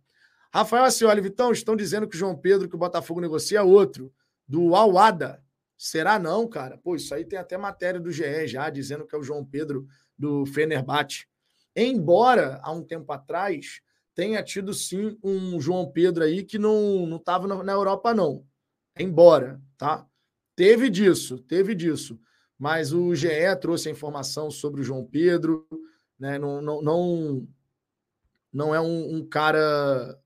Rafael 0.53 0.84
Acioli, 0.84 1.22
Vitão, 1.22 1.51
estão 1.51 1.76
dizendo 1.76 2.07
que 2.07 2.15
o 2.15 2.19
João 2.19 2.35
Pedro, 2.35 2.68
que 2.68 2.76
o 2.76 2.80
Botafogo 2.80 3.22
negocia, 3.22 3.60
é 3.60 3.61
outro, 3.61 4.11
do 4.47 4.76
Alada. 4.76 5.43
Será 5.81 6.19
não, 6.19 6.45
cara? 6.45 6.77
Pô, 6.77 6.93
isso 6.93 7.15
aí 7.15 7.23
tem 7.23 7.39
até 7.39 7.57
matéria 7.57 8.01
do 8.01 8.11
GE 8.11 8.47
já, 8.47 8.69
dizendo 8.69 9.07
que 9.07 9.15
é 9.15 9.18
o 9.18 9.23
João 9.23 9.45
Pedro 9.45 9.88
do 10.18 10.45
Fenerbahçe. 10.45 11.26
Embora, 11.73 12.60
há 12.61 12.69
um 12.69 12.84
tempo 12.84 13.10
atrás, 13.14 13.80
tenha 14.14 14.43
tido 14.43 14.73
sim 14.73 15.18
um 15.23 15.57
João 15.61 15.89
Pedro 15.89 16.26
aí 16.26 16.43
que 16.43 16.60
não 16.60 17.15
estava 17.15 17.47
na 17.64 17.72
Europa, 17.72 18.14
não. 18.14 18.45
Embora, 18.97 19.61
tá? 19.77 20.06
Teve 20.53 20.89
disso, 20.89 21.39
teve 21.39 21.73
disso. 21.73 22.19
Mas 22.57 22.91
o 22.91 23.15
GE 23.15 23.30
trouxe 23.61 23.88
a 23.88 23.93
informação 23.93 24.51
sobre 24.51 24.81
o 24.81 24.84
João 24.84 25.06
Pedro, 25.06 25.65
né? 26.19 26.38
Não, 26.38 26.61
não, 26.61 26.81
não, 26.81 27.47
não 28.51 28.76
é 28.76 28.81
um, 28.81 29.15
um 29.15 29.26
cara. 29.26 30.19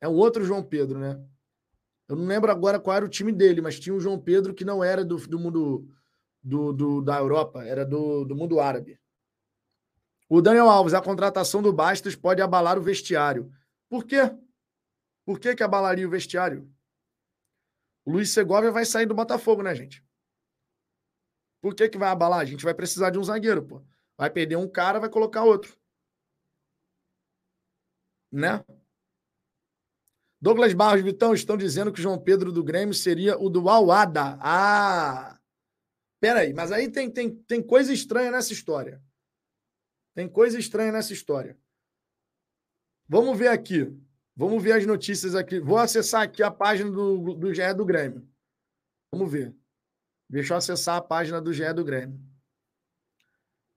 É 0.00 0.08
um 0.08 0.14
outro 0.14 0.42
João 0.42 0.62
Pedro, 0.62 0.98
né? 0.98 1.22
Eu 2.08 2.16
não 2.16 2.26
lembro 2.26 2.50
agora 2.50 2.78
qual 2.78 2.96
era 2.96 3.04
o 3.04 3.08
time 3.08 3.32
dele, 3.32 3.60
mas 3.60 3.80
tinha 3.80 3.94
um 3.94 4.00
João 4.00 4.20
Pedro 4.20 4.54
que 4.54 4.64
não 4.64 4.82
era 4.82 5.04
do, 5.04 5.16
do 5.16 5.38
mundo 5.38 5.88
do, 6.42 6.72
do, 6.72 7.02
da 7.02 7.18
Europa, 7.18 7.64
era 7.64 7.84
do, 7.84 8.24
do 8.24 8.36
mundo 8.36 8.60
árabe. 8.60 9.00
O 10.28 10.40
Daniel 10.40 10.68
Alves, 10.68 10.94
a 10.94 11.02
contratação 11.02 11.60
do 11.60 11.72
Bastos 11.72 12.14
pode 12.14 12.40
abalar 12.40 12.78
o 12.78 12.82
vestiário. 12.82 13.52
Por 13.88 14.04
quê? 14.04 14.18
Por 15.24 15.40
que, 15.40 15.56
que 15.56 15.62
abalaria 15.62 16.06
o 16.06 16.10
vestiário? 16.10 16.70
O 18.04 18.12
Luiz 18.12 18.30
Segovia 18.30 18.70
vai 18.70 18.84
sair 18.84 19.06
do 19.06 19.14
Botafogo, 19.14 19.62
né, 19.62 19.74
gente? 19.74 20.04
Por 21.60 21.74
que, 21.74 21.88
que 21.88 21.98
vai 21.98 22.10
abalar? 22.10 22.40
A 22.40 22.44
gente 22.44 22.64
vai 22.64 22.74
precisar 22.74 23.10
de 23.10 23.18
um 23.18 23.24
zagueiro, 23.24 23.64
pô. 23.64 23.84
Vai 24.16 24.30
perder 24.30 24.56
um 24.56 24.68
cara, 24.68 25.00
vai 25.00 25.10
colocar 25.10 25.42
outro. 25.42 25.76
Né? 28.30 28.64
Douglas 30.46 30.72
Barros 30.74 31.02
Vitão 31.02 31.34
estão 31.34 31.56
dizendo 31.56 31.92
que 31.92 31.98
o 31.98 32.02
João 32.04 32.22
Pedro 32.22 32.52
do 32.52 32.62
Grêmio 32.62 32.94
seria 32.94 33.36
o 33.36 33.50
do 33.50 33.68
Alada. 33.68 34.38
Ah! 34.40 35.40
Peraí, 36.20 36.52
mas 36.52 36.70
aí 36.70 36.88
tem, 36.88 37.10
tem, 37.10 37.34
tem 37.34 37.60
coisa 37.60 37.92
estranha 37.92 38.30
nessa 38.30 38.52
história. 38.52 39.02
Tem 40.14 40.28
coisa 40.28 40.56
estranha 40.56 40.92
nessa 40.92 41.12
história. 41.12 41.58
Vamos 43.08 43.36
ver 43.36 43.48
aqui. 43.48 43.92
Vamos 44.36 44.62
ver 44.62 44.74
as 44.74 44.86
notícias 44.86 45.34
aqui. 45.34 45.58
Vou 45.58 45.78
acessar 45.78 46.22
aqui 46.22 46.44
a 46.44 46.50
página 46.52 46.92
do, 46.92 47.34
do 47.34 47.52
GE 47.52 47.74
do 47.74 47.84
Grêmio. 47.84 48.24
Vamos 49.10 49.28
ver. 49.28 49.52
Deixa 50.30 50.54
eu 50.54 50.58
acessar 50.58 50.94
a 50.94 51.02
página 51.02 51.40
do 51.40 51.52
GE 51.52 51.72
do 51.72 51.84
Grêmio. 51.84 52.20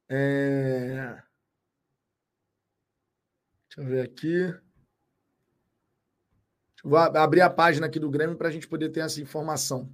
É... 0.07 1.19
Deixa 3.65 3.81
eu 3.81 3.85
ver 3.85 4.01
aqui. 4.01 4.68
Vou 6.84 6.97
abrir 6.97 7.41
a 7.41 7.49
página 7.49 7.88
aqui 7.88 7.99
do 7.99 8.10
Grêmio 8.10 8.38
para 8.38 8.47
a 8.47 8.51
gente 8.51 8.68
poder 8.68 8.89
ter 8.89 9.01
essa 9.01 9.22
informação. 9.22 9.91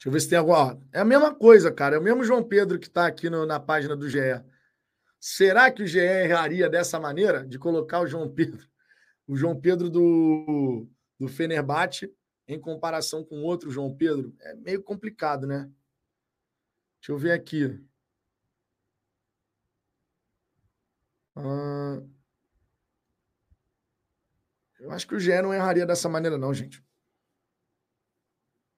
Deixa 0.00 0.08
eu 0.08 0.12
ver 0.12 0.20
se 0.20 0.28
tem 0.28 0.38
alguma. 0.38 0.80
É 0.92 1.00
a 1.00 1.04
mesma 1.04 1.34
coisa, 1.34 1.70
cara. 1.70 1.96
É 1.96 1.98
o 1.98 2.02
mesmo 2.02 2.24
João 2.24 2.42
Pedro 2.42 2.78
que 2.78 2.86
está 2.86 3.06
aqui 3.06 3.28
no, 3.28 3.44
na 3.44 3.60
página 3.60 3.94
do 3.94 4.08
GE. 4.08 4.18
Será 5.18 5.70
que 5.70 5.82
o 5.82 5.86
GE 5.86 5.98
erraria 5.98 6.70
dessa 6.70 6.98
maneira 6.98 7.46
de 7.46 7.58
colocar 7.58 8.00
o 8.00 8.06
João 8.06 8.32
Pedro, 8.32 8.66
o 9.26 9.36
João 9.36 9.60
Pedro 9.60 9.90
do, 9.90 10.88
do 11.18 11.28
Fenerbahçe, 11.28 12.10
em 12.48 12.58
comparação 12.58 13.22
com 13.22 13.42
outro 13.42 13.70
João 13.70 13.94
Pedro? 13.94 14.34
É 14.40 14.54
meio 14.54 14.82
complicado, 14.82 15.46
né? 15.46 15.70
Deixa 17.00 17.12
eu 17.12 17.18
ver 17.18 17.32
aqui. 17.32 17.78
Ah, 21.36 22.02
eu 24.80 24.90
acho 24.90 25.06
que 25.06 25.14
o 25.14 25.20
GE 25.20 25.42
não 25.42 25.52
erraria 25.52 25.86
dessa 25.86 26.08
maneira, 26.08 26.38
não, 26.38 26.52
gente. 26.52 26.82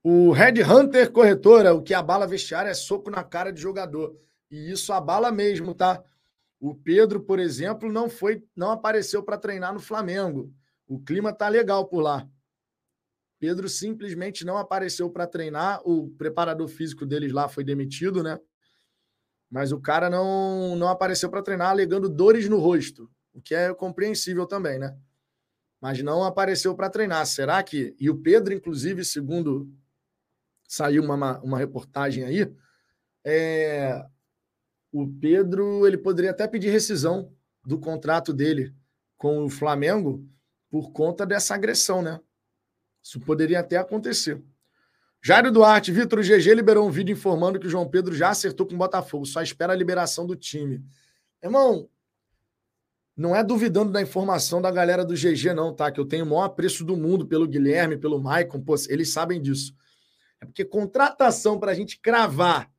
O 0.03 0.33
Red 0.33 0.63
Hunter 0.65 1.13
Corretora, 1.13 1.73
o 1.73 1.83
que 1.83 1.95
abala 1.95 2.27
vestiário 2.27 2.69
é 2.69 2.75
soco 2.75 3.09
na 3.09 3.23
cara 3.23 3.53
de 3.53 3.61
jogador. 3.61 4.19
E 4.51 4.71
isso 4.71 4.93
abala 4.93 5.31
mesmo, 5.31 5.75
tá? 5.75 6.03
O 6.59 6.75
Pedro, 6.75 7.21
por 7.21 7.39
exemplo, 7.39 7.91
não 7.91 8.11
foi, 8.11 8.45
não 8.55 8.73
apareceu 8.73 9.23
para 9.23 9.39
treinar 9.39 9.73
no 9.73 9.81
Flamengo. 9.81 10.53
O 10.89 11.01
clima 11.01 11.33
tá 11.33 11.49
legal 11.49 11.87
por 11.87 12.01
lá. 12.01 12.29
Pedro 13.39 13.69
simplesmente 13.69 14.45
não 14.45 14.59
apareceu 14.59 15.09
para 15.09 15.27
treinar. 15.27 15.81
O 15.85 16.11
preparador 16.11 16.69
físico 16.69 17.07
deles 17.07 17.33
lá 17.33 17.49
foi 17.49 17.63
demitido, 17.63 18.23
né? 18.23 18.39
Mas 19.49 19.71
o 19.71 19.81
cara 19.81 20.11
não, 20.11 20.75
não 20.75 20.89
apareceu 20.89 21.31
para 21.31 21.43
treinar 21.43 21.71
alegando 21.71 22.09
dores 22.09 22.49
no 22.49 22.59
rosto, 22.59 23.11
o 23.33 23.41
que 23.41 23.55
é 23.55 23.73
compreensível 23.73 24.47
também, 24.47 24.79
né? 24.79 24.97
Mas 25.83 26.01
não 26.01 26.23
apareceu 26.23 26.77
para 26.77 26.89
treinar. 26.89 27.27
Será 27.27 27.61
que. 27.61 27.97
E 27.99 28.09
o 28.09 28.17
Pedro, 28.17 28.55
inclusive, 28.55 29.05
segundo 29.05 29.69
saiu 30.69 31.03
uma, 31.03 31.41
uma 31.41 31.59
reportagem 31.59 32.25
aí, 32.25 32.51
é, 33.25 34.07
o 34.93 35.07
Pedro 35.07 35.87
ele 35.87 35.99
poderia 35.99 36.31
até 36.31 36.47
pedir 36.47 36.71
rescisão 36.71 37.31
do 37.67 37.79
contrato 37.79 38.33
dele 38.33 38.73
com 39.19 39.45
o 39.45 39.51
Flamengo 39.51 40.27
por 40.71 40.93
conta 40.93 41.27
dessa 41.27 41.55
agressão, 41.55 42.01
né? 42.01 42.21
Isso 43.03 43.21
poderia 43.21 43.61
até 43.61 43.77
acontecer. 43.77 44.41
Jairo 45.21 45.53
Duarte, 45.53 45.93
Vitor, 45.93 46.21
o 46.21 46.23
GG 46.23 46.55
liberou 46.55 46.87
um 46.87 46.91
vídeo 46.91 47.13
informando 47.13 47.59
que 47.59 47.67
o 47.67 47.71
João 47.71 47.89
Pedro 47.89 48.15
já 48.15 48.31
acertou 48.31 48.67
com 48.67 48.75
o 48.75 48.79
Botafogo, 48.79 49.27
só 49.27 49.43
espera 49.43 49.73
a 49.73 49.77
liberação 49.77 50.27
do 50.27 50.37
time. 50.37 50.83
Irmão, 51.43 51.89
não 53.17 53.37
é 53.37 53.45
duvidando 53.45 53.93
da 53.93 54.01
informação 54.01 54.61
da 54.63 54.71
galera 54.71 55.05
do 55.05 55.15
GG, 55.15 55.53
não, 55.55 55.75
tá? 55.75 55.91
Que 55.91 56.01
eu 56.01 56.07
tenho 56.07 56.25
o 56.25 56.29
maior 56.29 56.45
apreço 56.45 56.85
do 56.85 56.97
mundo 56.97 57.27
pelo 57.27 57.47
Guilherme, 57.47 57.97
pelo 57.97 58.21
Maicon, 58.21 58.61
pô, 58.61 58.75
eles 58.89 59.13
sabem 59.13 59.41
disso. 59.41 59.75
É 60.41 60.47
porque 60.47 60.65
contratação 60.65 61.59
para 61.59 61.73
a 61.73 61.75
gente 61.75 62.01
cravar, 62.01 62.71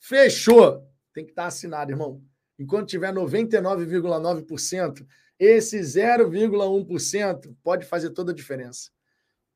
fechou, 0.00 0.84
tem 1.12 1.24
que 1.24 1.30
estar 1.30 1.42
tá 1.42 1.48
assinado, 1.48 1.92
irmão. 1.92 2.22
Enquanto 2.58 2.88
tiver 2.88 3.12
99,9%, 3.12 5.06
Esse 5.38 5.78
0,1% 5.78 7.54
pode 7.62 7.86
fazer 7.86 8.10
toda 8.10 8.32
a 8.32 8.34
diferença. 8.34 8.90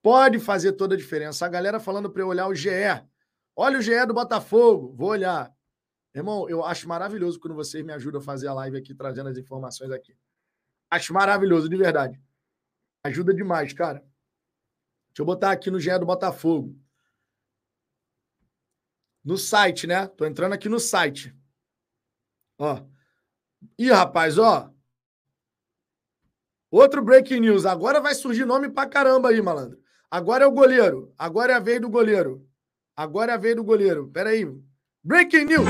Pode 0.01 0.39
fazer 0.39 0.73
toda 0.73 0.95
a 0.95 0.99
diferença. 0.99 1.45
A 1.45 1.49
galera 1.49 1.81
falando 1.81 2.09
para 2.09 2.23
eu 2.23 2.29
olhar 2.29 2.47
o 2.47 2.55
GE. 2.55 2.71
Olha 3.57 3.79
o 3.79 3.83
GE 3.83 4.07
do 4.07 4.15
Botafogo. 4.15 4.95
Vou 4.97 5.09
olhar. 5.09 5.53
Irmão, 6.15 6.49
eu 6.49 6.65
acho 6.65 6.87
maravilhoso 6.89 7.41
quando 7.41 7.55
vocês 7.55 7.85
me 7.85 7.93
ajudam 7.93 8.21
a 8.21 8.25
fazer 8.25 8.49
a 8.49 8.55
live 8.55 8.77
aqui, 8.77 8.95
trazendo 8.95 9.31
as 9.31 9.39
informações 9.39 9.91
aqui. 9.91 10.17
Acho 10.91 11.15
maravilhoso, 11.15 11.69
de 11.69 11.77
verdade. 11.77 12.21
Ajuda 13.03 13.33
demais, 13.33 13.73
cara. 13.73 14.01
Deixa 15.09 15.21
eu 15.21 15.25
botar 15.25 15.53
aqui 15.53 15.71
no 15.71 15.81
GE 15.81 15.99
do 15.99 16.07
Botafogo. 16.07 16.79
No 19.25 19.39
site, 19.39 19.87
né? 19.87 20.07
Tô 20.07 20.27
entrando 20.27 20.53
aqui 20.53 20.69
no 20.69 20.79
site. 20.79 21.35
Ó. 22.59 22.85
Ih, 23.79 23.91
rapaz, 23.91 24.37
ó. 24.37 24.71
Outro 26.71 27.03
breaking 27.03 27.41
news. 27.41 27.65
Agora 27.65 28.01
vai 28.01 28.15
surgir 28.15 28.45
nome 28.45 28.69
pra 28.69 28.87
caramba 28.87 29.31
aí, 29.31 29.41
malandro. 29.41 29.83
Agora 30.11 30.45
é 30.45 30.47
o 30.47 30.53
goleiro. 30.53 31.15
Agora 31.17 31.53
é 31.53 31.57
a 31.57 31.61
vez 31.61 31.81
do 31.81 31.89
goleiro. 31.89 32.47
Agora 32.95 33.33
é 33.33 33.35
a 33.35 33.39
vez 33.39 33.57
do 33.57 33.65
goleiro. 33.65 34.11
Pera 34.11 34.31
aí. 34.31 34.45
Breaking 35.05 35.47
news. 35.47 35.67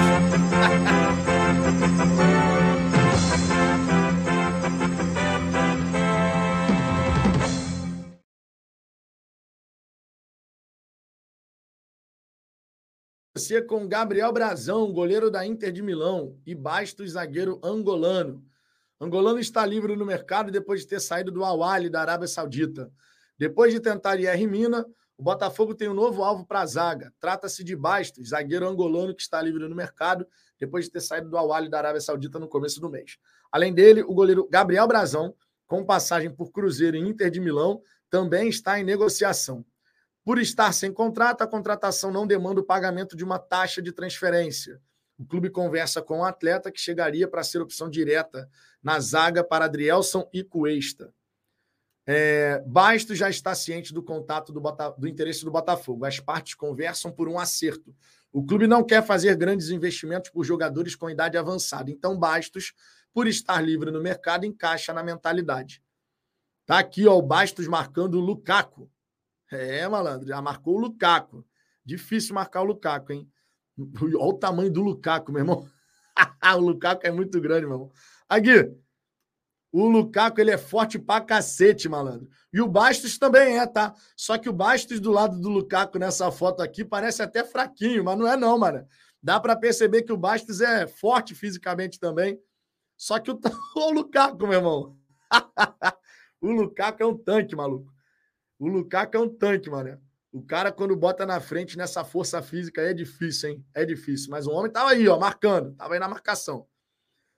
Você 13.35 13.63
com 13.63 13.89
Gabriel 13.89 14.31
Brazão, 14.35 14.93
goleiro 14.93 15.31
da 15.31 15.47
Inter 15.47 15.73
de 15.73 15.81
Milão, 15.81 16.39
e 16.45 16.55
Bastos, 16.55 17.13
zagueiro 17.13 17.59
angolano. 17.65 18.45
Angolano 19.01 19.39
está 19.39 19.65
livre 19.65 19.97
no 19.97 20.05
mercado 20.05 20.51
depois 20.51 20.83
de 20.83 20.89
ter 20.89 21.01
saído 21.01 21.33
do 21.33 21.43
Awali, 21.43 21.89
da 21.89 22.03
Arábia 22.03 22.29
Saudita. 22.29 22.93
Depois 23.39 23.73
de 23.73 23.81
tentar 23.81 24.21
IR 24.21 24.47
Mina, 24.47 24.85
o 25.23 25.25
Botafogo 25.25 25.73
tem 25.73 25.89
um 25.89 25.95
novo 25.95 26.25
alvo 26.25 26.45
para 26.45 26.63
a 26.63 26.67
zaga. 26.67 27.15
Trata-se 27.21 27.63
de 27.63 27.77
Bastos, 27.77 28.31
zagueiro 28.31 28.67
angolano 28.67 29.15
que 29.15 29.23
está 29.23 29.41
livre 29.41 29.69
no 29.69 29.77
mercado 29.77 30.27
depois 30.59 30.87
de 30.87 30.91
ter 30.91 31.01
saído 31.01 31.31
do 31.31 31.39
Awali, 31.39 31.71
da 31.71 31.79
Arábia 31.79 32.01
Saudita 32.01 32.41
no 32.41 32.49
começo 32.49 32.81
do 32.81 32.91
mês. 32.91 33.19
Além 33.53 33.73
dele, 33.73 34.03
o 34.03 34.13
goleiro 34.13 34.49
Gabriel 34.51 34.85
Brazão, 34.89 35.33
com 35.65 35.87
passagem 35.87 36.29
por 36.29 36.51
Cruzeiro 36.51 36.97
e 36.97 37.01
Inter 37.01 37.31
de 37.31 37.39
Milão, 37.39 37.81
também 38.11 38.49
está 38.49 38.81
em 38.81 38.83
negociação. 38.83 39.65
Por 40.25 40.41
estar 40.41 40.73
sem 40.73 40.93
contrato, 40.93 41.43
a 41.43 41.47
contratação 41.47 42.11
não 42.11 42.27
demanda 42.27 42.61
o 42.61 42.65
pagamento 42.65 43.17
de 43.17 43.23
uma 43.23 43.39
taxa 43.39 43.81
de 43.81 43.93
transferência. 43.93 44.81
O 45.17 45.25
clube 45.25 45.51
conversa 45.51 46.03
com 46.03 46.15
o 46.15 46.23
um 46.23 46.25
atleta 46.25 46.73
que 46.73 46.81
chegaria 46.81 47.29
para 47.29 47.45
ser 47.45 47.61
opção 47.63 47.89
direta 47.89 48.51
na 48.83 48.99
zaga 48.99 49.45
para 49.45 49.67
Adrielson 49.67 50.29
e 50.33 50.43
Cuesta. 50.43 51.15
É, 52.07 52.63
Basto 52.67 53.15
já 53.15 53.31
está 53.31 53.55
ciente 53.55 53.95
do 53.95 54.03
contato 54.03 54.53
do, 54.53 54.61
do 54.99 55.09
interesse 55.09 55.45
do 55.45 55.51
Botafogo. 55.51 56.05
As 56.05 56.19
partes 56.19 56.55
conversam 56.55 57.13
por 57.13 57.29
um 57.29 57.39
acerto. 57.39 57.95
O 58.33 58.45
clube 58.45 58.67
não 58.67 58.83
quer 58.83 59.05
fazer 59.05 59.37
grandes 59.37 59.69
investimentos 59.69 60.31
por 60.31 60.45
jogadores 60.45 60.95
com 60.95 61.11
idade 61.11 61.37
avançada. 61.37 61.91
Então, 61.91 62.19
Bastos, 62.19 62.73
por 63.13 63.27
estar 63.27 63.61
livre 63.61 63.91
no 63.91 64.01
mercado, 64.01 64.47
encaixa 64.47 64.93
na 64.93 65.03
mentalidade. 65.03 65.83
Tá 66.65 66.79
aqui, 66.79 67.07
ó, 67.07 67.17
o 67.17 67.23
Bastos 67.23 67.69
marcando 67.69 68.15
o 68.15 68.21
Lukaku. 68.21 68.91
É, 69.51 69.87
malandro, 69.87 70.27
já 70.27 70.41
marcou 70.41 70.77
o 70.77 70.81
Lukaku. 70.81 71.45
Difícil 71.85 72.35
marcar 72.35 72.63
o 72.63 72.65
Lukaku, 72.65 73.13
hein? 73.13 73.31
Olha 74.01 74.19
o 74.19 74.33
tamanho 74.33 74.71
do 74.71 74.83
Lukaku, 74.83 75.31
meu 75.31 75.41
irmão. 75.41 75.69
o 76.57 76.61
Lukaku 76.61 77.07
é 77.07 77.11
muito 77.11 77.41
grande, 77.41 77.67
meu 77.67 77.75
irmão. 77.75 77.93
Aqui, 78.29 78.73
o 79.73 79.89
Lukaku 79.89 80.39
ele 80.39 80.51
é 80.51 80.59
forte 80.59 80.99
pra 80.99 81.21
cacete, 81.23 81.89
malandro. 81.89 82.29
E 82.53 82.61
o 82.61 82.69
Bastos 82.69 83.17
também 83.17 83.59
é, 83.59 83.67
tá? 83.67 83.95
Só 84.15 84.37
que 84.37 84.49
o 84.49 84.53
Bastos 84.53 85.01
do 85.01 85.11
lado 85.11 85.41
do 85.41 85.49
Lukaku 85.49 85.99
nessa 85.99 86.31
foto 86.31 86.63
aqui 86.63 86.85
parece 86.85 87.23
até 87.23 87.43
fraquinho, 87.43 88.05
mas 88.05 88.19
não 88.19 88.29
é 88.29 88.37
não, 88.37 88.59
mano. 88.59 88.87
Dá 89.23 89.41
para 89.41 89.57
perceber 89.57 90.03
que 90.03 90.13
o 90.13 90.17
Bastos 90.17 90.61
é 90.61 90.87
forte 90.87 91.35
fisicamente 91.35 91.99
também. 91.99 92.39
Só 92.99 93.19
que 93.19 93.31
o, 93.31 93.41
o 93.77 93.91
Lukaku, 93.91 94.47
meu 94.47 94.59
irmão. 94.59 94.99
o 96.43 96.51
Lukaku 96.51 97.03
é 97.03 97.07
um 97.07 97.17
tanque, 97.17 97.57
maluco. 97.57 97.91
O 98.59 98.69
Lukaku 98.69 99.17
é 99.17 99.21
um 99.21 99.29
tanque, 99.29 99.71
mano. 99.71 99.99
O 100.31 100.43
cara, 100.43 100.71
quando 100.71 100.95
bota 100.95 101.25
na 101.25 101.41
frente 101.41 101.79
nessa 101.79 102.05
força 102.05 102.43
física, 102.43 102.83
é 102.83 102.93
difícil, 102.93 103.51
hein? 103.51 103.67
É 103.75 103.85
difícil. 103.87 104.31
Mas 104.31 104.47
o 104.47 104.51
homem 104.51 104.71
tava 104.71 104.91
aí, 104.91 105.09
ó, 105.09 105.19
marcando, 105.19 105.75
tava 105.75 105.95
aí 105.95 106.01
na 106.01 106.09
marcação. 106.09 106.67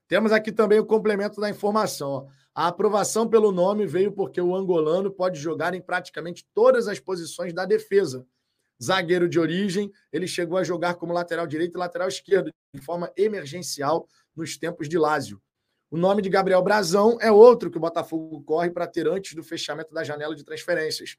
Temos 0.06 0.32
aqui 0.32 0.52
também 0.52 0.78
o 0.78 0.84
complemento 0.84 1.40
da 1.40 1.48
informação. 1.48 2.28
A 2.54 2.68
aprovação 2.68 3.28
pelo 3.28 3.50
nome 3.50 3.86
veio 3.86 4.12
porque 4.12 4.40
o 4.40 4.54
angolano 4.54 5.10
pode 5.10 5.38
jogar 5.40 5.74
em 5.74 5.80
praticamente 5.80 6.46
todas 6.54 6.86
as 6.86 7.00
posições 7.00 7.52
da 7.52 7.64
defesa. 7.64 8.26
Zagueiro 8.82 9.28
de 9.28 9.40
origem, 9.40 9.90
ele 10.12 10.26
chegou 10.26 10.58
a 10.58 10.64
jogar 10.64 10.94
como 10.94 11.12
lateral 11.12 11.46
direito 11.46 11.76
e 11.76 11.78
lateral 11.78 12.08
esquerdo, 12.08 12.50
de 12.74 12.80
forma 12.82 13.10
emergencial, 13.16 14.06
nos 14.36 14.56
tempos 14.56 14.88
de 14.88 14.98
Lázio. 14.98 15.40
O 15.90 15.96
nome 15.96 16.20
de 16.20 16.28
Gabriel 16.28 16.62
Brazão 16.62 17.16
é 17.20 17.30
outro 17.30 17.70
que 17.70 17.76
o 17.76 17.80
Botafogo 17.80 18.42
corre 18.42 18.70
para 18.70 18.86
ter 18.86 19.06
antes 19.08 19.34
do 19.34 19.44
fechamento 19.44 19.94
da 19.94 20.02
janela 20.02 20.34
de 20.34 20.44
transferências. 20.44 21.16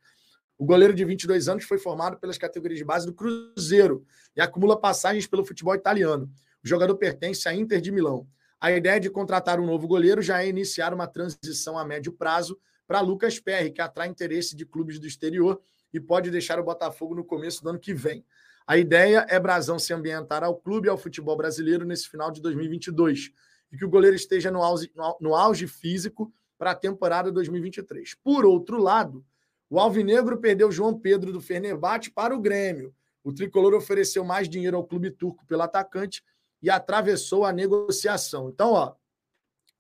O 0.58 0.66
goleiro 0.66 0.94
de 0.94 1.04
22 1.04 1.50
anos 1.50 1.64
foi 1.64 1.78
formado 1.78 2.18
pelas 2.18 2.38
categorias 2.38 2.78
de 2.78 2.86
base 2.86 3.06
do 3.06 3.14
Cruzeiro 3.14 4.06
e 4.36 4.42
acumula 4.42 4.80
passagens 4.80 5.28
pelo 5.28 5.46
futebol 5.46 5.76
italiano. 5.76 6.30
O 6.64 6.68
jogador 6.68 6.96
pertence 6.96 7.48
à 7.48 7.54
Inter 7.54 7.82
de 7.82 7.92
Milão. 7.92 8.28
A 8.66 8.72
ideia 8.72 9.00
de 9.00 9.12
contratar 9.12 9.60
um 9.60 9.66
novo 9.68 9.88
goleiro 9.88 10.24
já 10.24 10.42
é 10.42 10.50
iniciar 10.50 10.92
uma 10.92 11.06
transição 11.06 11.78
a 11.78 11.86
médio 11.86 12.12
prazo 12.12 12.60
para 12.88 13.00
Lucas 13.00 13.40
Perry, 13.40 13.70
que 13.70 13.80
atrai 13.80 14.08
interesse 14.08 14.56
de 14.56 14.66
clubes 14.66 14.98
do 14.98 15.06
exterior 15.06 15.62
e 15.94 16.00
pode 16.00 16.32
deixar 16.32 16.60
o 16.60 16.64
Botafogo 16.64 17.14
no 17.14 17.24
começo 17.24 17.62
do 17.62 17.70
ano 17.70 17.80
que 17.80 17.94
vem. 17.94 18.26
A 18.66 18.76
ideia 18.76 19.24
é 19.30 19.40
Brazão 19.40 19.78
se 19.78 19.94
ambientar 19.94 20.44
ao 20.44 20.56
clube 20.56 20.88
e 20.88 20.90
ao 20.90 20.98
futebol 20.98 21.38
brasileiro 21.38 21.86
nesse 21.86 22.10
final 22.10 22.32
de 22.32 22.42
2022 22.42 23.30
e 23.72 23.78
que 23.78 23.86
o 23.86 23.90
goleiro 23.90 24.16
esteja 24.16 24.50
no 24.50 24.64
auge, 24.64 24.92
no 25.22 25.36
auge 25.36 25.68
físico 25.68 26.34
para 26.58 26.72
a 26.72 26.76
temporada 26.76 27.32
2023. 27.32 28.16
Por 28.16 28.48
outro 28.48 28.82
lado, 28.82 29.24
o 29.70 29.80
Alvinegro 29.80 30.40
perdeu 30.40 30.72
João 30.72 31.00
Pedro 31.00 31.32
do 31.32 31.40
Fenerbahçe 31.40 32.10
para 32.10 32.36
o 32.36 32.42
Grêmio. 32.42 32.96
O 33.24 33.32
tricolor 33.32 33.76
ofereceu 33.76 34.26
mais 34.26 34.50
dinheiro 34.50 34.76
ao 34.76 34.88
clube 34.88 35.12
turco 35.12 35.46
pelo 35.46 35.62
atacante 35.62 36.24
e 36.66 36.70
atravessou 36.72 37.46
a 37.46 37.54
negociação. 37.54 38.50
Então, 38.50 38.72
ó, 38.72 38.96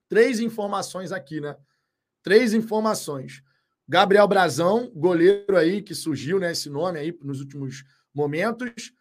três 0.07 0.39
informações 0.39 1.11
aqui, 1.11 1.41
né? 1.41 1.57
Três 2.21 2.53
informações. 2.53 3.41
Gabriel 3.87 4.27
Brazão, 4.27 4.91
goleiro 4.93 5.57
aí 5.57 5.81
que 5.81 5.95
surgiu, 5.95 6.39
né, 6.39 6.51
esse 6.51 6.69
nome 6.69 6.99
aí 6.99 7.17
nos 7.23 7.39
últimos 7.39 7.83
momentos. 8.13 8.93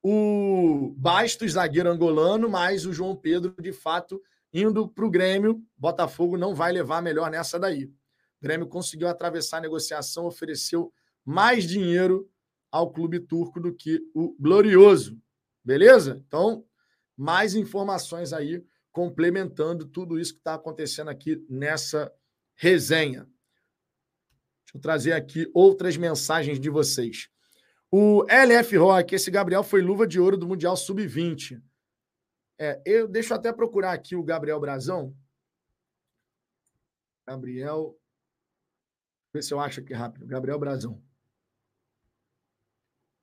O 0.00 0.94
Bastos, 0.96 1.52
zagueiro 1.54 1.90
angolano, 1.90 2.48
mais 2.48 2.86
o 2.86 2.92
João 2.92 3.16
Pedro, 3.16 3.52
de 3.60 3.72
fato, 3.72 4.22
indo 4.52 4.88
para 4.88 5.04
o 5.04 5.10
Grêmio. 5.10 5.60
Botafogo 5.76 6.36
não 6.36 6.54
vai 6.54 6.70
levar 6.70 7.02
melhor 7.02 7.28
nessa 7.28 7.58
daí. 7.58 7.86
O 7.86 7.92
Grêmio 8.40 8.68
conseguiu 8.68 9.08
atravessar 9.08 9.58
a 9.58 9.62
negociação, 9.62 10.26
ofereceu 10.26 10.92
mais 11.24 11.64
dinheiro 11.64 12.30
ao 12.70 12.92
clube 12.92 13.18
turco 13.18 13.58
do 13.58 13.74
que 13.74 14.00
o 14.14 14.36
Glorioso. 14.38 15.20
Beleza? 15.64 16.22
Então, 16.24 16.64
mais 17.16 17.54
informações 17.54 18.32
aí 18.32 18.64
complementando 18.92 19.86
tudo 19.86 20.18
isso 20.18 20.32
que 20.32 20.40
está 20.40 20.54
acontecendo 20.54 21.08
aqui 21.08 21.44
nessa 21.48 22.12
resenha. 22.54 23.24
Deixa 24.64 24.76
eu 24.76 24.80
trazer 24.80 25.12
aqui 25.12 25.50
outras 25.54 25.96
mensagens 25.96 26.58
de 26.58 26.70
vocês. 26.70 27.28
O 27.90 28.24
LF 28.28 28.76
Rock, 28.76 29.14
esse 29.14 29.30
Gabriel 29.30 29.62
foi 29.62 29.80
luva 29.80 30.06
de 30.06 30.18
ouro 30.18 30.36
do 30.36 30.46
Mundial 30.46 30.76
Sub-20. 30.76 31.62
É, 32.58 32.80
eu 32.84 33.06
deixo 33.06 33.34
até 33.34 33.52
procurar 33.52 33.92
aqui 33.92 34.16
o 34.16 34.24
Gabriel 34.24 34.58
Brazão. 34.58 35.14
Gabriel 37.26 37.98
ver 39.32 39.42
se 39.42 39.52
eu 39.52 39.60
acho 39.60 39.80
aqui 39.80 39.92
rápido. 39.92 40.26
Gabriel 40.26 40.58
Brazão. 40.58 41.02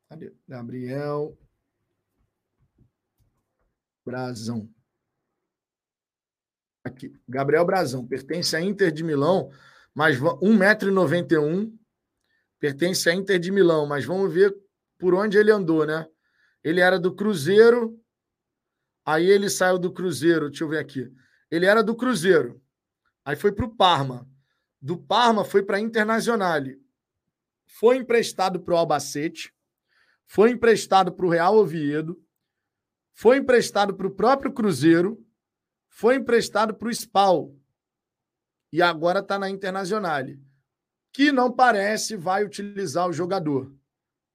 Cadê? 0.10 0.32
Gabriel 0.48 1.38
Brazão. 4.06 4.70
Aqui. 6.84 7.16
Gabriel 7.28 7.66
Brazão. 7.66 8.06
Pertence 8.06 8.56
à 8.56 8.62
Inter 8.62 8.92
de 8.92 9.04
Milão, 9.04 9.52
mas 9.94 10.20
1,91m. 10.20 11.74
Pertence 12.60 13.10
à 13.10 13.14
Inter 13.14 13.40
de 13.40 13.52
Milão, 13.52 13.86
mas 13.86 14.06
vamos 14.06 14.34
ver 14.34 14.56
por 14.98 15.14
onde 15.14 15.38
ele 15.38 15.52
andou, 15.52 15.86
né? 15.86 16.08
Ele 16.64 16.80
era 16.80 16.98
do 16.98 17.14
Cruzeiro, 17.14 18.00
aí 19.06 19.26
ele 19.26 19.50
saiu 19.50 19.78
do 19.78 19.92
Cruzeiro, 19.92 20.50
deixa 20.50 20.64
eu 20.64 20.70
ver 20.70 20.80
aqui. 20.80 21.12
Ele 21.52 21.66
era 21.66 21.84
do 21.84 21.94
Cruzeiro, 21.94 22.62
aí 23.26 23.36
foi 23.36 23.52
para 23.52 23.66
o 23.66 23.76
Parma 23.76 24.26
do 24.84 24.98
Parma 24.98 25.46
foi 25.46 25.64
para 25.64 25.78
a 25.78 25.80
Internazionale. 25.80 26.78
Foi 27.66 27.96
emprestado 27.96 28.60
para 28.60 28.74
o 28.74 28.78
Albacete, 28.78 29.54
foi 30.28 30.52
emprestado 30.52 31.14
para 31.14 31.26
o 31.26 31.30
Real 31.30 31.56
Oviedo, 31.56 32.22
foi 33.14 33.38
emprestado 33.38 33.96
para 33.96 34.08
o 34.08 34.12
próprio 34.12 34.52
Cruzeiro, 34.52 35.24
foi 35.88 36.16
emprestado 36.16 36.74
para 36.74 36.88
o 36.88 36.92
Spal. 36.92 37.56
e 38.72 38.82
agora 38.82 39.20
está 39.20 39.38
na 39.38 39.50
Internacional, 39.52 40.24
que 41.12 41.32
não 41.32 41.52
parece 41.52 42.16
vai 42.18 42.44
utilizar 42.44 43.08
o 43.08 43.14
jogador, 43.14 43.72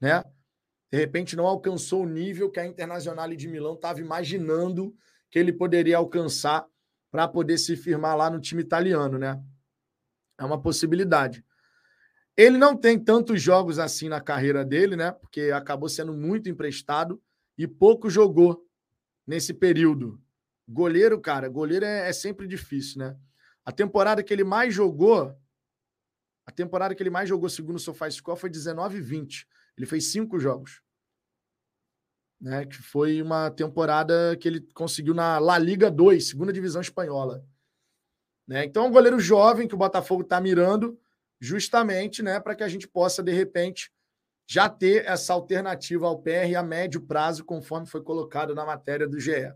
né? 0.01 0.23
De 0.91 0.97
repente 0.97 1.35
não 1.35 1.45
alcançou 1.45 2.05
o 2.05 2.09
nível 2.09 2.49
que 2.49 2.61
a 2.61 2.67
Internacional 2.67 3.29
de 3.35 3.49
Milão 3.49 3.75
estava 3.75 4.01
imaginando 4.01 4.97
que 5.29 5.39
ele 5.39 5.53
poderia 5.53 5.97
alcançar 5.97 6.65
para 7.11 7.27
poder 7.27 7.59
se 7.59 7.77
firmar 7.77 8.17
lá 8.17 8.31
no 8.31 8.41
time 8.41 8.63
italiano, 8.63 9.19
né? 9.19 9.43
É 10.39 10.45
uma 10.45 10.63
possibilidade. 10.63 11.45
Ele 12.37 12.57
não 12.57 12.77
tem 12.77 12.97
tantos 12.97 13.43
jogos 13.43 13.81
assim 13.81 14.09
na 14.09 14.21
carreira 14.21 14.65
dele, 14.65 14.95
né? 14.95 15.11
Porque 15.11 15.51
acabou 15.53 15.89
sendo 15.89 16.15
muito 16.15 16.49
emprestado 16.49 17.21
e 17.59 17.67
pouco 17.67 18.09
jogou 18.09 18.68
nesse 19.29 19.53
período. 19.53 20.19
Goleiro, 20.67 21.21
cara, 21.21 21.49
goleiro 21.49 21.85
é, 21.85 22.09
é 22.09 22.13
sempre 22.15 22.47
difícil, 22.47 23.01
né? 23.01 23.17
A 23.63 23.71
temporada 23.71 24.23
que 24.23 24.33
ele 24.33 24.43
mais 24.43 24.73
jogou, 24.73 25.39
a 26.47 26.51
temporada 26.51 26.95
que 26.95 27.03
ele 27.03 27.11
mais 27.11 27.29
jogou, 27.29 27.51
segundo 27.51 27.77
o 27.77 27.79
SofaScore, 27.79 28.41
foi 28.41 28.49
19 28.49 28.97
e 28.97 29.01
20. 29.03 29.47
Ele 29.77 29.87
fez 29.87 30.11
cinco 30.11 30.41
jogos. 30.41 30.81
Né, 32.41 32.65
que 32.65 32.77
foi 32.77 33.21
uma 33.21 33.51
temporada 33.51 34.37
que 34.37 34.47
ele 34.47 34.61
conseguiu 34.73 35.13
na 35.13 35.41
La 35.41 35.59
Liga 35.59 35.91
2, 35.91 36.29
segunda 36.29 36.53
divisão 36.53 36.81
espanhola. 36.81 37.45
Né? 38.47 38.65
Então, 38.65 38.85
é 38.85 38.89
um 38.89 38.93
goleiro 38.93 39.19
jovem 39.19 39.67
que 39.67 39.75
o 39.75 39.79
Botafogo 39.79 40.23
está 40.23 40.41
mirando, 40.41 40.99
justamente 41.41 42.23
né, 42.23 42.39
para 42.39 42.55
que 42.55 42.63
a 42.63 42.69
gente 42.69 42.87
possa, 42.87 43.25
de 43.25 43.33
repente, 43.33 43.93
já 44.51 44.67
ter 44.67 45.05
essa 45.05 45.35
alternativa 45.35 46.07
ao 46.07 46.19
PR 46.23 46.57
a 46.57 46.63
médio 46.63 47.03
prazo, 47.03 47.45
conforme 47.45 47.87
foi 47.87 48.03
colocado 48.03 48.55
na 48.55 48.65
matéria 48.65 49.07
do 49.07 49.21
GE. 49.21 49.53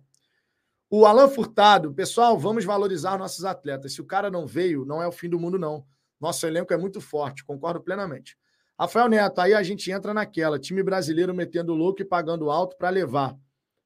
O 0.90 1.06
Alan 1.06 1.28
Furtado, 1.28 1.94
pessoal, 1.94 2.39
vamos 2.39 2.66
valorizar 2.66 3.16
nossos 3.16 3.47
atletas. 3.47 3.94
Se 3.94 4.02
o 4.02 4.05
cara 4.05 4.31
não 4.31 4.47
veio, 4.47 4.85
não 4.85 5.02
é 5.02 5.09
o 5.09 5.12
fim 5.12 5.31
do 5.31 5.40
mundo, 5.40 5.59
não. 5.59 5.86
Nosso 6.20 6.47
elenco 6.47 6.74
é 6.74 6.77
muito 6.77 7.01
forte, 7.01 7.43
concordo 7.43 7.81
plenamente. 7.81 8.36
Rafael 8.78 9.09
Neto, 9.09 9.40
aí 9.40 9.55
a 9.55 9.62
gente 9.62 9.90
entra 9.90 10.12
naquela. 10.12 10.59
Time 10.59 10.82
brasileiro 10.82 11.32
metendo 11.32 11.73
louco 11.73 12.02
e 12.02 12.05
pagando 12.05 12.51
alto 12.51 12.77
para 12.77 12.90
levar. 12.90 13.35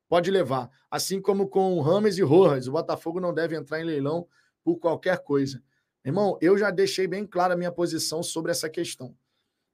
Pode 0.08 0.28
levar. 0.28 0.68
Assim 0.90 1.20
como 1.20 1.48
com 1.48 1.80
Rames 1.80 2.18
e 2.18 2.22
Rojas, 2.22 2.66
o 2.66 2.72
Botafogo 2.72 3.20
não 3.20 3.32
deve 3.32 3.54
entrar 3.54 3.80
em 3.80 3.84
leilão 3.84 4.26
por 4.64 4.76
qualquer 4.78 5.22
coisa. 5.22 5.62
Irmão, 6.04 6.36
eu 6.40 6.58
já 6.58 6.72
deixei 6.72 7.06
bem 7.06 7.24
clara 7.24 7.54
a 7.54 7.56
minha 7.56 7.70
posição 7.70 8.24
sobre 8.24 8.50
essa 8.50 8.68
questão. 8.68 9.14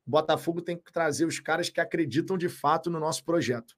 O 0.06 0.10
Botafogo 0.10 0.60
tem 0.60 0.76
que 0.76 0.92
trazer 0.92 1.24
os 1.24 1.38
caras 1.38 1.68
que 1.68 1.80
acreditam 1.80 2.36
de 2.36 2.48
fato 2.48 2.90
no 2.90 2.98
nosso 2.98 3.24
projeto. 3.24 3.76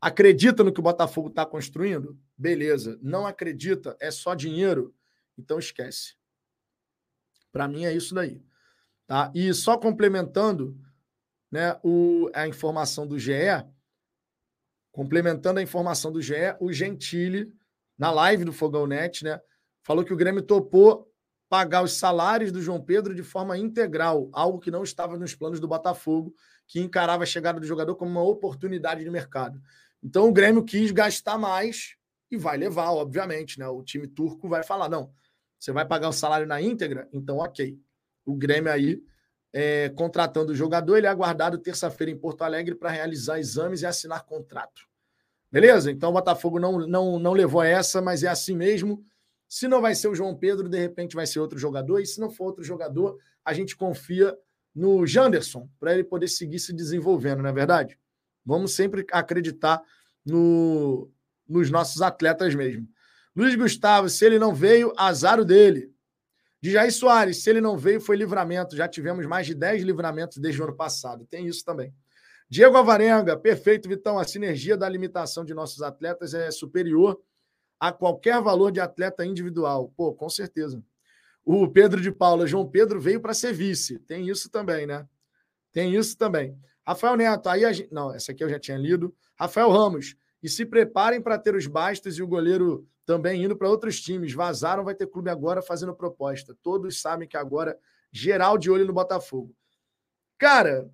Acredita 0.00 0.62
no 0.62 0.72
que 0.72 0.80
o 0.80 0.82
Botafogo 0.82 1.28
está 1.28 1.44
construindo? 1.44 2.18
Beleza. 2.36 2.98
Não 3.02 3.26
acredita? 3.26 3.96
É 4.00 4.10
só 4.10 4.34
dinheiro? 4.34 4.94
Então 5.36 5.58
esquece. 5.58 6.14
Para 7.50 7.66
mim 7.66 7.84
é 7.84 7.92
isso 7.92 8.14
daí. 8.14 8.42
Tá? 9.06 9.32
E 9.34 9.52
só 9.54 9.78
complementando 9.78 10.78
né, 11.50 11.78
o, 11.82 12.30
a 12.34 12.46
informação 12.46 13.06
do 13.06 13.18
GE, 13.18 13.32
complementando 14.92 15.58
a 15.58 15.62
informação 15.62 16.12
do 16.12 16.20
GE, 16.20 16.34
o 16.60 16.72
Gentili, 16.72 17.52
na 17.98 18.10
live 18.10 18.44
do 18.44 18.52
Fogão 18.52 18.86
Net, 18.86 19.24
né, 19.24 19.40
falou 19.82 20.04
que 20.04 20.12
o 20.12 20.16
Grêmio 20.16 20.42
topou 20.42 21.10
pagar 21.48 21.82
os 21.82 21.92
salários 21.92 22.50
do 22.50 22.60
João 22.60 22.80
Pedro 22.80 23.14
de 23.14 23.22
forma 23.22 23.56
integral, 23.56 24.28
algo 24.32 24.58
que 24.58 24.70
não 24.70 24.82
estava 24.82 25.16
nos 25.16 25.34
planos 25.34 25.60
do 25.60 25.68
Botafogo, 25.68 26.34
que 26.66 26.80
encarava 26.80 27.22
a 27.22 27.26
chegada 27.26 27.60
do 27.60 27.66
jogador 27.66 27.94
como 27.94 28.10
uma 28.10 28.22
oportunidade 28.22 29.04
de 29.04 29.10
mercado. 29.10 29.60
Então 30.02 30.28
o 30.28 30.32
Grêmio 30.32 30.64
quis 30.64 30.90
gastar 30.90 31.38
mais 31.38 31.96
e 32.30 32.36
vai 32.36 32.56
levar, 32.56 32.90
obviamente, 32.90 33.58
né? 33.58 33.68
O 33.68 33.82
time 33.82 34.06
turco 34.06 34.48
vai 34.48 34.62
falar: 34.62 34.88
não, 34.88 35.12
você 35.58 35.72
vai 35.72 35.86
pagar 35.86 36.08
o 36.08 36.12
salário 36.12 36.46
na 36.46 36.60
íntegra? 36.60 37.08
Então, 37.12 37.38
ok. 37.38 37.78
O 38.24 38.34
Grêmio 38.34 38.72
aí 38.72 39.00
é, 39.52 39.88
contratando 39.90 40.52
o 40.52 40.54
jogador, 40.54 40.96
ele 40.96 41.06
é 41.06 41.10
aguardado 41.10 41.58
terça-feira 41.58 42.10
em 42.10 42.18
Porto 42.18 42.42
Alegre 42.42 42.74
para 42.74 42.90
realizar 42.90 43.38
exames 43.38 43.82
e 43.82 43.86
assinar 43.86 44.24
contrato. 44.24 44.82
Beleza? 45.50 45.90
Então 45.90 46.10
o 46.10 46.12
Botafogo 46.12 46.58
não, 46.58 46.86
não, 46.86 47.18
não 47.18 47.32
levou 47.32 47.62
essa, 47.62 48.02
mas 48.02 48.22
é 48.22 48.28
assim 48.28 48.56
mesmo. 48.56 49.02
Se 49.48 49.68
não 49.68 49.80
vai 49.80 49.94
ser 49.94 50.08
o 50.08 50.14
João 50.14 50.36
Pedro, 50.36 50.68
de 50.68 50.78
repente 50.78 51.14
vai 51.14 51.26
ser 51.26 51.40
outro 51.40 51.58
jogador. 51.58 52.00
E 52.00 52.06
se 52.06 52.20
não 52.20 52.30
for 52.30 52.46
outro 52.46 52.64
jogador, 52.64 53.16
a 53.44 53.52
gente 53.52 53.76
confia 53.76 54.36
no 54.74 55.06
Janderson 55.06 55.68
para 55.80 55.94
ele 55.94 56.04
poder 56.04 56.28
seguir 56.28 56.58
se 56.58 56.72
desenvolvendo, 56.72 57.42
não 57.42 57.48
é 57.48 57.52
verdade? 57.52 57.98
Vamos 58.44 58.74
sempre 58.74 59.06
acreditar 59.10 59.82
no, 60.24 61.10
nos 61.48 61.70
nossos 61.70 62.02
atletas 62.02 62.54
mesmo. 62.54 62.86
Luiz 63.34 63.54
Gustavo, 63.54 64.08
se 64.08 64.24
ele 64.24 64.38
não 64.38 64.54
veio, 64.54 64.92
azar 64.96 65.40
o 65.40 65.44
dele. 65.44 65.92
De 66.60 66.70
Jair 66.72 66.92
Soares, 66.92 67.42
se 67.42 67.50
ele 67.50 67.60
não 67.60 67.76
veio, 67.76 68.00
foi 68.00 68.16
livramento. 68.16 68.76
Já 68.76 68.88
tivemos 68.88 69.26
mais 69.26 69.46
de 69.46 69.54
10 69.54 69.82
livramentos 69.82 70.38
desde 70.38 70.60
o 70.60 70.64
ano 70.64 70.74
passado. 70.74 71.26
Tem 71.26 71.46
isso 71.46 71.64
também. 71.64 71.92
Diego 72.48 72.76
Avarenga, 72.76 73.36
perfeito, 73.36 73.88
Vitão. 73.88 74.18
A 74.18 74.24
sinergia 74.24 74.76
da 74.76 74.88
limitação 74.88 75.44
de 75.44 75.52
nossos 75.52 75.82
atletas 75.82 76.32
é 76.32 76.50
superior 76.50 77.20
a 77.78 77.92
qualquer 77.92 78.40
valor 78.40 78.70
de 78.70 78.80
atleta 78.80 79.24
individual. 79.24 79.92
Pô, 79.96 80.12
com 80.14 80.28
certeza. 80.28 80.82
O 81.44 81.68
Pedro 81.68 82.00
de 82.00 82.10
Paula, 82.10 82.46
João 82.46 82.68
Pedro 82.68 83.00
veio 83.00 83.20
para 83.20 83.34
ser 83.34 83.52
vice. 83.52 83.98
Tem 84.00 84.28
isso 84.28 84.50
também, 84.50 84.86
né? 84.86 85.06
Tem 85.72 85.94
isso 85.94 86.16
também. 86.16 86.58
Rafael 86.84 87.16
Neto, 87.16 87.48
aí 87.48 87.64
a 87.64 87.72
gente. 87.72 87.92
Não, 87.92 88.14
essa 88.14 88.32
aqui 88.32 88.42
eu 88.42 88.48
já 88.48 88.58
tinha 88.58 88.76
lido. 88.76 89.14
Rafael 89.38 89.70
Ramos, 89.70 90.16
e 90.42 90.48
se 90.48 90.64
preparem 90.64 91.20
para 91.20 91.38
ter 91.38 91.54
os 91.54 91.66
Bastos 91.66 92.18
e 92.18 92.22
o 92.22 92.26
goleiro 92.26 92.86
também 93.04 93.44
indo 93.44 93.56
para 93.56 93.68
outros 93.68 94.00
times. 94.00 94.32
Vazaram, 94.32 94.84
vai 94.84 94.94
ter 94.94 95.06
clube 95.06 95.30
agora 95.30 95.62
fazendo 95.62 95.94
proposta. 95.94 96.56
Todos 96.62 97.00
sabem 97.00 97.28
que 97.28 97.36
agora, 97.36 97.78
geral 98.10 98.56
de 98.58 98.70
olho 98.70 98.86
no 98.86 98.92
Botafogo. 98.92 99.54
Cara, 100.38 100.90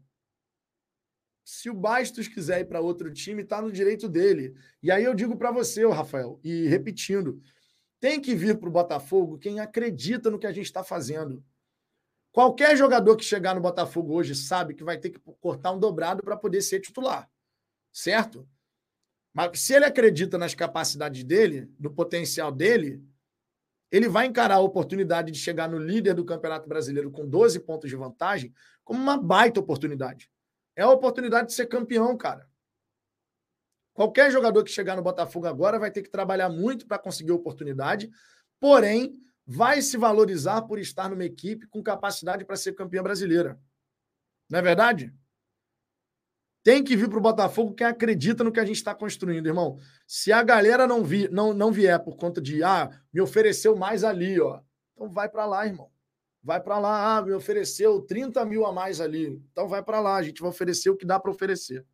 se 1.45 1.69
o 1.69 1.75
Bastos 1.75 2.29
quiser 2.29 2.61
ir 2.61 2.65
para 2.67 2.81
outro 2.81 3.13
time, 3.13 3.43
está 3.43 3.61
no 3.61 3.73
direito 3.73 4.09
dele. 4.09 4.55
E 4.83 4.91
aí 4.91 5.05
eu 5.05 5.15
digo 5.15 5.37
para 5.37 5.51
você, 5.51 5.87
Rafael, 5.89 6.41
e 6.43 6.67
repetindo, 6.67 7.41
tem 8.01 8.21
que 8.21 8.35
vir 8.35 8.59
para 8.59 8.69
o 8.69 8.73
Botafogo 8.73 9.39
quem 9.39 9.61
acredita 9.61 10.31
no 10.31 10.39
que 10.39 10.47
a 10.47 10.53
gente 10.53 10.67
está 10.67 10.83
fazendo. 10.83 11.45
Qualquer 12.33 12.77
jogador 12.77 13.17
que 13.17 13.25
chegar 13.25 13.55
no 13.55 13.61
Botafogo 13.61 14.15
hoje 14.15 14.35
sabe 14.35 14.75
que 14.75 14.83
vai 14.83 14.97
ter 14.97 15.11
que 15.11 15.21
cortar 15.41 15.73
um 15.73 15.79
dobrado 15.79 16.23
para 16.23 16.37
poder 16.37 16.63
ser 16.63 16.81
titular. 16.81 17.31
Certo? 17.93 18.49
Mas 19.35 19.61
se 19.61 19.75
ele 19.75 19.85
acredita 19.85 20.39
nas 20.39 20.55
capacidades 20.55 21.25
dele, 21.25 21.71
no 21.79 21.93
potencial 21.93 22.51
dele, 22.51 23.05
ele 23.91 24.09
vai 24.09 24.27
encarar 24.27 24.55
a 24.55 24.61
oportunidade 24.61 25.31
de 25.31 25.39
chegar 25.39 25.69
no 25.69 25.79
líder 25.79 26.15
do 26.15 26.25
Campeonato 26.25 26.67
Brasileiro 26.67 27.11
com 27.11 27.29
12 27.29 27.61
pontos 27.61 27.91
de 27.91 27.97
vantagem 27.97 28.55
como 28.83 29.01
uma 29.01 29.19
baita 29.19 29.61
oportunidade. 29.61 30.32
É 30.75 30.83
a 30.83 30.91
oportunidade 30.91 31.49
de 31.49 31.55
ser 31.55 31.67
campeão, 31.67 32.17
cara. 32.17 32.49
Qualquer 33.93 34.31
jogador 34.31 34.65
que 34.65 34.71
chegar 34.71 34.97
no 34.97 35.03
Botafogo 35.03 35.47
agora 35.47 35.79
vai 35.79 35.91
ter 35.91 36.03
que 36.03 36.11
trabalhar 36.11 36.49
muito 36.49 36.87
para 36.87 36.99
conseguir 36.99 37.33
oportunidade, 37.33 38.11
porém, 38.59 39.13
vai 39.47 39.83
se 39.83 39.97
valorizar 39.97 40.63
por 40.63 40.79
estar 40.79 41.11
numa 41.11 41.25
equipe 41.25 41.67
com 41.67 41.83
capacidade 41.83 42.45
para 42.45 42.57
ser 42.57 42.73
campeã 42.73 43.03
brasileira. 43.03 43.61
Não 44.49 44.59
é 44.59 44.63
verdade? 44.63 45.15
Tem 46.63 46.83
que 46.83 46.97
vir 46.97 47.09
para 47.09 47.19
o 47.19 47.23
Botafogo 47.23 47.75
quem 47.75 47.87
acredita 47.87 48.45
no 48.45 48.53
que 48.53 48.61
a 48.61 48.65
gente 48.65 48.77
está 48.77 48.95
construindo, 48.95 49.47
irmão. 49.47 49.79
Se 50.07 50.33
a 50.33 50.43
galera 50.43 50.87
não, 50.87 51.03
vi, 51.03 51.29
não, 51.29 51.53
não 51.53 51.73
vier 51.73 51.99
por 52.03 52.17
conta 52.17 52.41
de, 52.41 52.63
ah, 52.63 52.89
me 53.13 53.21
ofereceu 53.21 53.77
mais 53.77 54.05
ali, 54.05 54.41
ó. 54.41 54.61
Então 54.95 55.11
vai 55.11 55.29
para 55.29 55.45
lá, 55.45 55.67
irmão. 55.67 55.92
Vai 56.43 56.61
para 56.61 56.79
lá, 56.79 57.17
ah, 57.17 57.23
me 57.23 57.33
ofereceu 57.33 58.01
30 58.01 58.45
mil 58.45 58.67
a 58.67 58.73
mais 58.73 59.01
ali. 59.01 59.41
Então 59.53 59.69
vai 59.69 59.83
para 59.83 60.01
lá, 60.01 60.17
a 60.17 60.23
gente 60.23 60.41
vai 60.41 60.51
oferecer 60.51 60.91
o 60.91 60.97
que 60.97 61.07
dá 61.07 61.21
para 61.21 61.31
oferecer. 61.31 61.87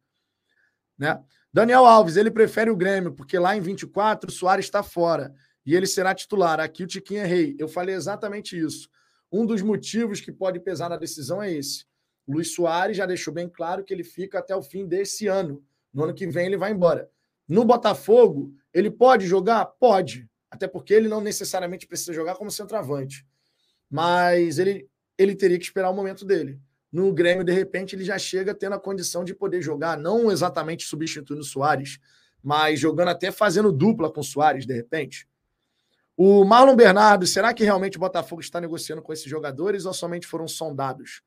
Né? 0.97 1.23
Daniel 1.53 1.85
Alves, 1.85 2.17
ele 2.17 2.31
prefere 2.31 2.71
o 2.71 2.77
Grêmio, 2.77 3.13
porque 3.13 3.39
lá 3.39 3.57
em 3.57 3.61
24 3.61 4.31
o 4.31 4.33
Soares 4.33 4.65
está 4.65 4.83
fora 4.83 5.35
e 5.65 5.75
ele 5.75 5.87
será 5.87 6.15
titular. 6.15 6.61
Aqui 6.61 6.85
o 6.85 6.87
Tiquinho 6.87 7.21
é 7.21 7.27
rei. 7.27 7.55
Eu 7.59 7.69
falei 7.69 7.95
exatamente 7.95 8.59
isso. 8.59 8.89
Um 9.31 9.45
dos 9.45 9.61
motivos 9.61 10.21
que 10.21 10.33
pode 10.33 10.59
pesar 10.61 10.89
na 10.89 10.97
decisão 10.97 11.43
é 11.43 11.53
esse. 11.53 11.85
O 12.27 12.33
Luiz 12.33 12.55
Soares 12.55 12.97
já 12.97 13.05
deixou 13.05 13.33
bem 13.33 13.49
claro 13.49 13.85
que 13.85 13.93
ele 13.93 14.05
fica 14.05 14.39
até 14.39 14.57
o 14.57 14.63
fim 14.63 14.87
desse 14.87 15.27
ano. 15.27 15.63
No 15.93 16.05
ano 16.05 16.15
que 16.15 16.27
vem 16.27 16.47
ele 16.47 16.57
vai 16.57 16.73
embora. 16.73 17.11
No 17.47 17.65
Botafogo, 17.65 18.55
ele 18.73 18.91
pode 18.91 19.27
jogar? 19.27 19.65
Pode. 19.67 20.29
Até 20.51 20.67
porque 20.67 20.95
ele 20.95 21.09
não 21.09 21.21
necessariamente 21.21 21.87
precisa 21.87 22.13
jogar 22.13 22.35
como 22.35 22.51
centroavante. 22.51 23.27
Mas 23.91 24.59
ele, 24.59 24.89
ele 25.17 25.35
teria 25.35 25.59
que 25.59 25.65
esperar 25.65 25.91
o 25.91 25.95
momento 25.95 26.25
dele. 26.25 26.61
No 26.91 27.13
Grêmio, 27.13 27.45
de 27.45 27.53
repente, 27.53 27.95
ele 27.95 28.05
já 28.05 28.19
chega 28.19 28.55
tendo 28.55 28.75
a 28.75 28.81
condição 28.81 29.25
de 29.25 29.35
poder 29.35 29.61
jogar, 29.61 29.99
não 29.99 30.31
exatamente 30.31 30.85
substituindo 30.85 31.43
o 31.43 31.45
Soares, 31.45 31.99
mas 32.43 32.81
jogando 32.81 33.09
até 33.09 33.31
fazendo 33.31 33.71
dupla 33.71 34.11
com 34.11 34.21
o 34.21 34.25
Soares, 34.25 34.67
de 34.67 34.75
repente. 34.75 35.29
O 36.17 36.45
Marlon 36.45 36.75
Bernardo, 36.75 37.27
será 37.27 37.55
que 37.55 37.63
realmente 37.63 37.97
o 37.97 38.01
Botafogo 38.01 38.41
está 38.41 38.61
negociando 38.61 39.03
com 39.03 39.13
esses 39.13 39.31
jogadores 39.31 39.85
ou 39.85 39.93
somente 39.93 40.27
foram 40.27 40.49
sondados? 40.49 41.23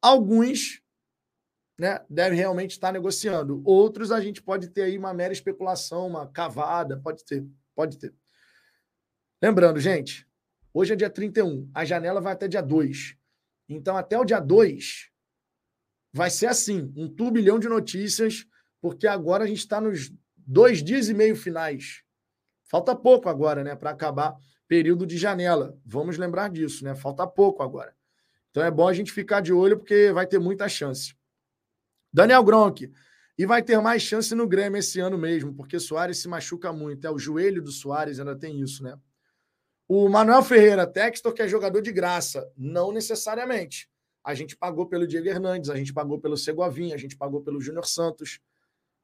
Alguns 0.00 0.80
né, 1.78 2.00
devem 2.08 2.38
realmente 2.38 2.70
estar 2.70 2.92
negociando. 2.92 3.60
Outros 3.64 4.12
a 4.12 4.20
gente 4.20 4.40
pode 4.40 4.68
ter 4.68 4.82
aí 4.82 4.96
uma 4.96 5.12
mera 5.12 5.32
especulação, 5.32 6.06
uma 6.06 6.26
cavada, 6.28 6.98
pode 6.98 7.24
ter, 7.24 7.44
pode 7.74 7.98
ter. 7.98 8.14
Lembrando, 9.42 9.80
gente, 9.80 10.26
Hoje 10.74 10.94
é 10.94 10.96
dia 10.96 11.10
31. 11.10 11.70
A 11.74 11.84
janela 11.84 12.20
vai 12.20 12.32
até 12.32 12.48
dia 12.48 12.62
2. 12.62 13.16
Então, 13.68 13.96
até 13.96 14.18
o 14.18 14.24
dia 14.24 14.40
2, 14.40 15.10
vai 16.12 16.30
ser 16.30 16.46
assim: 16.46 16.92
um 16.96 17.08
turbilhão 17.08 17.58
de 17.58 17.68
notícias, 17.68 18.46
porque 18.80 19.06
agora 19.06 19.44
a 19.44 19.46
gente 19.46 19.58
está 19.58 19.80
nos 19.80 20.12
dois 20.36 20.82
dias 20.82 21.08
e 21.08 21.14
meio 21.14 21.36
finais. 21.36 22.02
Falta 22.64 22.96
pouco 22.96 23.28
agora, 23.28 23.62
né, 23.62 23.76
para 23.76 23.90
acabar 23.90 24.34
período 24.66 25.06
de 25.06 25.18
janela. 25.18 25.78
Vamos 25.84 26.16
lembrar 26.16 26.48
disso, 26.48 26.84
né? 26.84 26.94
Falta 26.94 27.26
pouco 27.26 27.62
agora. 27.62 27.94
Então 28.50 28.62
é 28.62 28.70
bom 28.70 28.88
a 28.88 28.92
gente 28.92 29.12
ficar 29.12 29.40
de 29.40 29.52
olho, 29.52 29.78
porque 29.78 30.10
vai 30.12 30.26
ter 30.26 30.38
muita 30.38 30.68
chance. 30.68 31.14
Daniel 32.12 32.42
Gronk. 32.42 32.90
E 33.38 33.46
vai 33.46 33.62
ter 33.62 33.80
mais 33.80 34.02
chance 34.02 34.34
no 34.34 34.46
Grêmio 34.46 34.78
esse 34.78 35.00
ano 35.00 35.16
mesmo, 35.16 35.54
porque 35.54 35.80
Soares 35.80 36.18
se 36.18 36.28
machuca 36.28 36.70
muito. 36.70 37.06
É 37.06 37.10
o 37.10 37.18
joelho 37.18 37.62
do 37.62 37.72
Soares, 37.72 38.20
ainda 38.20 38.36
tem 38.36 38.60
isso, 38.60 38.82
né? 38.82 38.94
O 39.94 40.08
Manuel 40.08 40.42
Ferreira, 40.42 40.86
Textor, 40.86 41.34
que 41.34 41.42
é 41.42 41.46
jogador 41.46 41.82
de 41.82 41.92
graça. 41.92 42.50
Não 42.56 42.90
necessariamente. 42.90 43.90
A 44.24 44.34
gente 44.34 44.56
pagou 44.56 44.86
pelo 44.86 45.06
Diego 45.06 45.28
Hernandes, 45.28 45.68
a 45.68 45.76
gente 45.76 45.92
pagou 45.92 46.18
pelo 46.18 46.34
Segovinha, 46.34 46.94
a 46.94 46.98
gente 46.98 47.14
pagou 47.14 47.42
pelo 47.42 47.60
Júnior 47.60 47.84
Santos. 47.84 48.40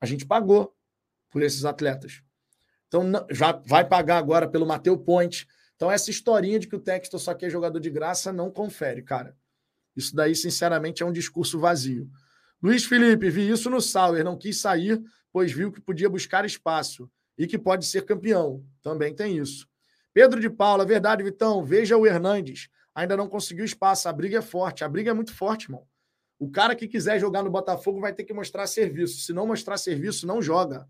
A 0.00 0.06
gente 0.06 0.24
pagou 0.24 0.74
por 1.28 1.42
esses 1.42 1.66
atletas. 1.66 2.22
Então 2.86 3.04
já 3.30 3.52
vai 3.52 3.86
pagar 3.86 4.16
agora 4.16 4.48
pelo 4.48 4.64
Mateu 4.64 4.96
Ponte. 4.96 5.46
Então, 5.76 5.92
essa 5.92 6.08
historinha 6.08 6.58
de 6.58 6.66
que 6.66 6.76
o 6.76 6.80
Textor 6.80 7.20
só 7.20 7.34
quer 7.34 7.50
jogador 7.50 7.80
de 7.80 7.90
graça 7.90 8.32
não 8.32 8.50
confere, 8.50 9.02
cara. 9.02 9.36
Isso 9.94 10.16
daí, 10.16 10.34
sinceramente, 10.34 11.02
é 11.02 11.06
um 11.06 11.12
discurso 11.12 11.58
vazio. 11.58 12.10
Luiz 12.62 12.86
Felipe, 12.86 13.28
vi 13.28 13.46
isso 13.46 13.68
no 13.68 13.82
Sauer, 13.82 14.24
não 14.24 14.38
quis 14.38 14.58
sair, 14.58 14.98
pois 15.30 15.52
viu 15.52 15.70
que 15.70 15.82
podia 15.82 16.08
buscar 16.08 16.46
espaço 16.46 17.10
e 17.36 17.46
que 17.46 17.58
pode 17.58 17.84
ser 17.84 18.06
campeão. 18.06 18.64
Também 18.82 19.14
tem 19.14 19.36
isso. 19.36 19.68
Pedro 20.18 20.40
de 20.40 20.50
Paula, 20.50 20.84
verdade, 20.84 21.22
Vitão. 21.22 21.64
Veja 21.64 21.96
o 21.96 22.04
Hernandes. 22.04 22.68
Ainda 22.92 23.16
não 23.16 23.28
conseguiu 23.28 23.64
espaço. 23.64 24.08
A 24.08 24.12
briga 24.12 24.38
é 24.38 24.42
forte. 24.42 24.82
A 24.82 24.88
briga 24.88 25.12
é 25.12 25.14
muito 25.14 25.32
forte, 25.32 25.66
irmão. 25.66 25.86
O 26.40 26.50
cara 26.50 26.74
que 26.74 26.88
quiser 26.88 27.20
jogar 27.20 27.44
no 27.44 27.50
Botafogo 27.50 28.00
vai 28.00 28.12
ter 28.12 28.24
que 28.24 28.34
mostrar 28.34 28.66
serviço. 28.66 29.20
Se 29.20 29.32
não 29.32 29.46
mostrar 29.46 29.76
serviço, 29.76 30.26
não 30.26 30.42
joga. 30.42 30.88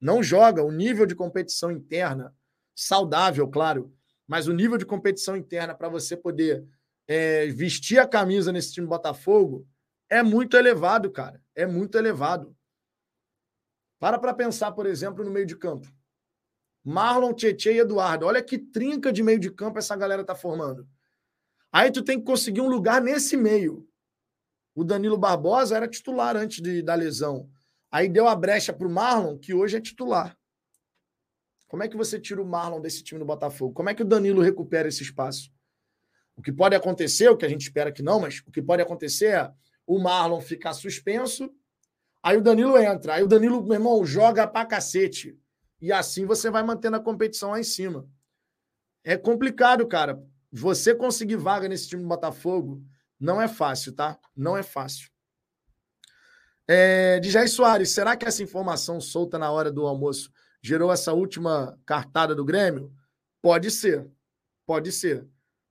Não 0.00 0.20
joga. 0.20 0.64
O 0.64 0.72
nível 0.72 1.06
de 1.06 1.14
competição 1.14 1.70
interna, 1.70 2.34
saudável, 2.74 3.46
claro, 3.46 3.94
mas 4.26 4.48
o 4.48 4.52
nível 4.52 4.76
de 4.76 4.84
competição 4.84 5.36
interna 5.36 5.72
para 5.72 5.88
você 5.88 6.16
poder 6.16 6.66
é, 7.06 7.46
vestir 7.46 8.00
a 8.00 8.08
camisa 8.08 8.50
nesse 8.50 8.72
time 8.72 8.88
Botafogo 8.88 9.64
é 10.10 10.24
muito 10.24 10.56
elevado, 10.56 11.08
cara. 11.12 11.40
É 11.54 11.66
muito 11.66 11.96
elevado. 11.96 12.52
Para 14.00 14.18
para 14.18 14.34
pensar, 14.34 14.72
por 14.72 14.86
exemplo, 14.86 15.24
no 15.24 15.30
meio 15.30 15.46
de 15.46 15.54
campo. 15.54 15.86
Marlon, 16.88 17.34
Tietchan 17.34 17.72
e 17.72 17.78
Eduardo. 17.78 18.26
Olha 18.26 18.40
que 18.40 18.56
trinca 18.56 19.12
de 19.12 19.20
meio 19.20 19.40
de 19.40 19.50
campo 19.50 19.76
essa 19.76 19.96
galera 19.96 20.24
tá 20.24 20.36
formando. 20.36 20.88
Aí 21.72 21.90
tu 21.90 22.00
tem 22.00 22.16
que 22.16 22.24
conseguir 22.24 22.60
um 22.60 22.68
lugar 22.68 23.02
nesse 23.02 23.36
meio. 23.36 23.88
O 24.72 24.84
Danilo 24.84 25.18
Barbosa 25.18 25.76
era 25.76 25.88
titular 25.88 26.36
antes 26.36 26.62
de, 26.62 26.82
da 26.82 26.94
lesão. 26.94 27.50
Aí 27.90 28.08
deu 28.08 28.28
a 28.28 28.36
brecha 28.36 28.72
para 28.72 28.86
o 28.86 28.90
Marlon, 28.90 29.36
que 29.36 29.52
hoje 29.52 29.76
é 29.76 29.80
titular. 29.80 30.38
Como 31.66 31.82
é 31.82 31.88
que 31.88 31.96
você 31.96 32.20
tira 32.20 32.40
o 32.40 32.46
Marlon 32.46 32.80
desse 32.80 33.02
time 33.02 33.18
do 33.18 33.26
Botafogo? 33.26 33.74
Como 33.74 33.90
é 33.90 33.94
que 33.94 34.02
o 34.02 34.06
Danilo 34.06 34.40
recupera 34.40 34.86
esse 34.86 35.02
espaço? 35.02 35.50
O 36.36 36.42
que 36.42 36.52
pode 36.52 36.76
acontecer, 36.76 37.28
o 37.28 37.36
que 37.36 37.44
a 37.44 37.48
gente 37.48 37.62
espera 37.62 37.90
que 37.90 38.02
não, 38.02 38.20
mas 38.20 38.38
o 38.46 38.52
que 38.52 38.62
pode 38.62 38.82
acontecer 38.82 39.32
é 39.32 39.52
o 39.84 39.98
Marlon 39.98 40.40
ficar 40.40 40.72
suspenso, 40.72 41.52
aí 42.22 42.36
o 42.36 42.42
Danilo 42.42 42.78
entra, 42.78 43.14
aí 43.14 43.24
o 43.24 43.28
Danilo, 43.28 43.60
meu 43.62 43.74
irmão, 43.74 44.04
joga 44.04 44.46
pra 44.46 44.64
cacete. 44.64 45.36
E 45.80 45.92
assim 45.92 46.24
você 46.24 46.50
vai 46.50 46.62
mantendo 46.62 46.96
a 46.96 47.00
competição 47.00 47.50
lá 47.50 47.60
em 47.60 47.64
cima. 47.64 48.08
É 49.04 49.16
complicado, 49.16 49.86
cara. 49.86 50.22
Você 50.50 50.94
conseguir 50.94 51.36
vaga 51.36 51.68
nesse 51.68 51.88
time 51.88 52.02
do 52.02 52.08
Botafogo 52.08 52.82
não 53.18 53.40
é 53.40 53.48
fácil, 53.48 53.92
tá? 53.92 54.18
Não 54.34 54.56
é 54.56 54.62
fácil. 54.62 55.10
É, 56.68 57.20
Soares, 57.48 57.90
será 57.90 58.16
que 58.16 58.26
essa 58.26 58.42
informação 58.42 59.00
solta 59.00 59.38
na 59.38 59.50
hora 59.50 59.70
do 59.70 59.86
almoço 59.86 60.30
gerou 60.60 60.92
essa 60.92 61.12
última 61.12 61.78
cartada 61.86 62.34
do 62.34 62.44
Grêmio? 62.44 62.92
Pode 63.40 63.70
ser. 63.70 64.10
Pode 64.66 64.90
ser. 64.90 65.26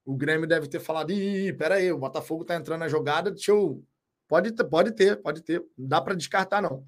O 0.06 0.16
Grêmio 0.16 0.48
deve 0.48 0.68
ter 0.68 0.80
falado: 0.80 1.12
ih, 1.12 1.52
peraí, 1.54 1.92
o 1.92 1.98
Botafogo 1.98 2.46
tá 2.46 2.56
entrando 2.56 2.80
na 2.80 2.88
jogada, 2.88 3.32
deixa 3.32 3.52
eu. 3.52 3.84
Pode, 4.28 4.54
pode 4.54 4.92
ter, 4.92 5.22
pode 5.22 5.42
ter. 5.42 5.60
Não 5.78 5.88
dá 5.88 6.02
para 6.02 6.16
descartar, 6.16 6.62
não. 6.62 6.88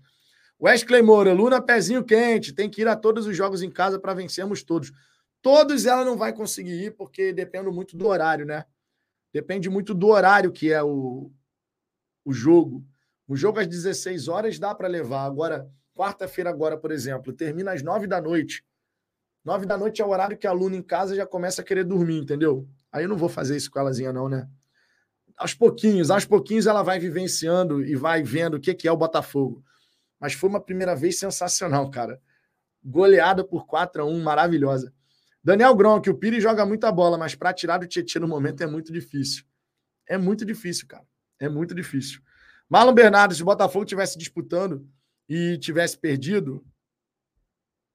Wesley 0.61 1.01
Moura, 1.01 1.33
Luna 1.33 1.61
pezinho 1.61 2.03
quente, 2.03 2.53
tem 2.53 2.69
que 2.69 2.81
ir 2.81 2.87
a 2.87 2.95
todos 2.95 3.27
os 3.27 3.35
jogos 3.35 3.61
em 3.61 3.69
casa 3.69 3.99
para 3.99 4.13
vencermos 4.13 4.63
todos. 4.63 4.91
Todos 5.41 5.85
ela 5.85 6.03
não 6.03 6.17
vai 6.17 6.33
conseguir 6.33 6.85
ir, 6.85 6.95
porque 6.95 7.31
depende 7.31 7.69
muito 7.69 7.95
do 7.95 8.07
horário, 8.07 8.45
né? 8.45 8.65
Depende 9.31 9.69
muito 9.69 9.93
do 9.93 10.07
horário 10.07 10.51
que 10.51 10.71
é 10.71 10.81
o, 10.81 11.31
o 12.25 12.33
jogo. 12.33 12.83
O 13.27 13.35
jogo 13.35 13.59
às 13.59 13.67
16 13.67 14.27
horas 14.27 14.57
dá 14.57 14.73
para 14.73 14.87
levar. 14.87 15.25
Agora, 15.25 15.69
Quarta-feira, 15.97 16.51
agora, 16.51 16.77
por 16.77 16.91
exemplo, 16.91 17.33
termina 17.33 17.73
às 17.73 17.81
nove 17.81 18.05
da 18.05 18.21
noite. 18.21 18.63
Nove 19.43 19.65
da 19.65 19.75
noite 19.75 19.99
é 19.99 20.05
o 20.05 20.09
horário 20.09 20.37
que 20.37 20.45
a 20.45 20.51
aluna 20.51 20.75
em 20.75 20.81
casa 20.81 21.15
já 21.15 21.25
começa 21.25 21.63
a 21.63 21.65
querer 21.65 21.83
dormir, 21.83 22.19
entendeu? 22.19 22.67
Aí 22.91 23.03
eu 23.03 23.09
não 23.09 23.17
vou 23.17 23.27
fazer 23.27 23.57
isso 23.57 23.71
com 23.71 23.79
elazinha, 23.79 24.13
não, 24.13 24.29
né? 24.29 24.47
Aos 25.35 25.55
pouquinhos, 25.55 26.11
aos 26.11 26.23
pouquinhos 26.23 26.67
ela 26.67 26.83
vai 26.83 26.99
vivenciando 26.99 27.83
e 27.83 27.95
vai 27.95 28.21
vendo 28.21 28.57
o 28.57 28.59
que 28.59 28.87
é 28.87 28.91
o 28.91 28.97
Botafogo. 28.97 29.63
Mas 30.19 30.33
foi 30.33 30.49
uma 30.49 30.59
primeira 30.59 30.95
vez 30.95 31.19
sensacional, 31.19 31.89
cara. 31.89 32.21
Goleada 32.83 33.43
por 33.43 33.65
4 33.65 34.01
a 34.01 34.05
1 34.05 34.23
maravilhosa. 34.23 34.93
Daniel 35.43 35.75
Gronk, 35.75 36.09
o 36.09 36.17
Pires 36.17 36.43
joga 36.43 36.65
muita 36.65 36.91
bola, 36.91 37.17
mas 37.17 37.35
para 37.35 37.53
tirar 37.53 37.77
do 37.77 37.87
Tietchan 37.87 38.19
no 38.19 38.27
momento 38.27 38.61
é 38.61 38.67
muito 38.67 38.91
difícil. 38.91 39.45
É 40.07 40.17
muito 40.17 40.45
difícil, 40.45 40.87
cara. 40.87 41.05
É 41.39 41.47
muito 41.47 41.75
difícil. 41.75 42.21
Marlon 42.69 42.93
Bernardo, 42.93 43.33
se 43.33 43.41
o 43.41 43.45
Botafogo 43.45 43.85
tivesse 43.85 44.17
disputando 44.17 44.87
e 45.29 45.57
tivesse 45.57 45.97
perdido, 45.97 46.65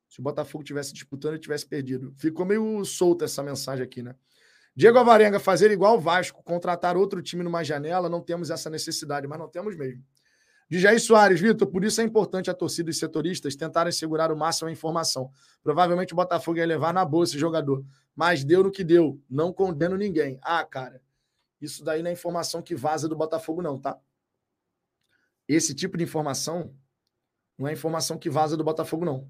se 0.08 0.20
o 0.20 0.22
Botafogo 0.22 0.64
tivesse 0.64 0.92
disputando 0.92 1.36
e 1.36 1.38
tivesse 1.38 1.66
perdido. 1.66 2.14
Ficou 2.16 2.44
meio 2.44 2.84
solta 2.84 3.24
essa 3.24 3.42
mensagem 3.42 3.84
aqui, 3.84 4.02
né? 4.02 4.14
Diego 4.74 4.98
Avarenga, 4.98 5.38
fazer 5.38 5.70
igual 5.70 5.96
o 5.96 6.00
Vasco, 6.00 6.42
contratar 6.42 6.96
outro 6.96 7.20
time 7.20 7.42
numa 7.42 7.62
janela, 7.62 8.08
não 8.08 8.22
temos 8.22 8.50
essa 8.50 8.70
necessidade, 8.70 9.26
mas 9.26 9.38
não 9.38 9.48
temos 9.48 9.76
mesmo. 9.76 10.02
De 10.72 10.78
Jair 10.78 10.98
Soares, 10.98 11.38
Vitor, 11.38 11.68
por 11.68 11.84
isso 11.84 12.00
é 12.00 12.04
importante 12.04 12.50
a 12.50 12.54
torcida 12.54 12.90
e 12.90 12.94
setoristas 12.94 13.54
tentarem 13.54 13.92
segurar 13.92 14.32
o 14.32 14.36
máximo 14.38 14.70
a 14.70 14.72
informação. 14.72 15.30
Provavelmente 15.62 16.14
o 16.14 16.16
Botafogo 16.16 16.56
ia 16.56 16.64
levar 16.64 16.94
na 16.94 17.04
boa 17.04 17.24
esse 17.24 17.38
jogador, 17.38 17.84
mas 18.16 18.42
deu 18.42 18.62
no 18.62 18.70
que 18.70 18.82
deu. 18.82 19.20
Não 19.28 19.52
condeno 19.52 19.98
ninguém. 19.98 20.38
Ah, 20.40 20.64
cara, 20.64 21.02
isso 21.60 21.84
daí 21.84 22.02
não 22.02 22.08
é 22.08 22.14
informação 22.14 22.62
que 22.62 22.74
vaza 22.74 23.06
do 23.06 23.14
Botafogo, 23.14 23.60
não, 23.60 23.78
tá? 23.78 24.00
Esse 25.46 25.74
tipo 25.74 25.98
de 25.98 26.04
informação 26.04 26.74
não 27.58 27.68
é 27.68 27.74
informação 27.74 28.16
que 28.16 28.30
vaza 28.30 28.56
do 28.56 28.64
Botafogo, 28.64 29.04
não. 29.04 29.28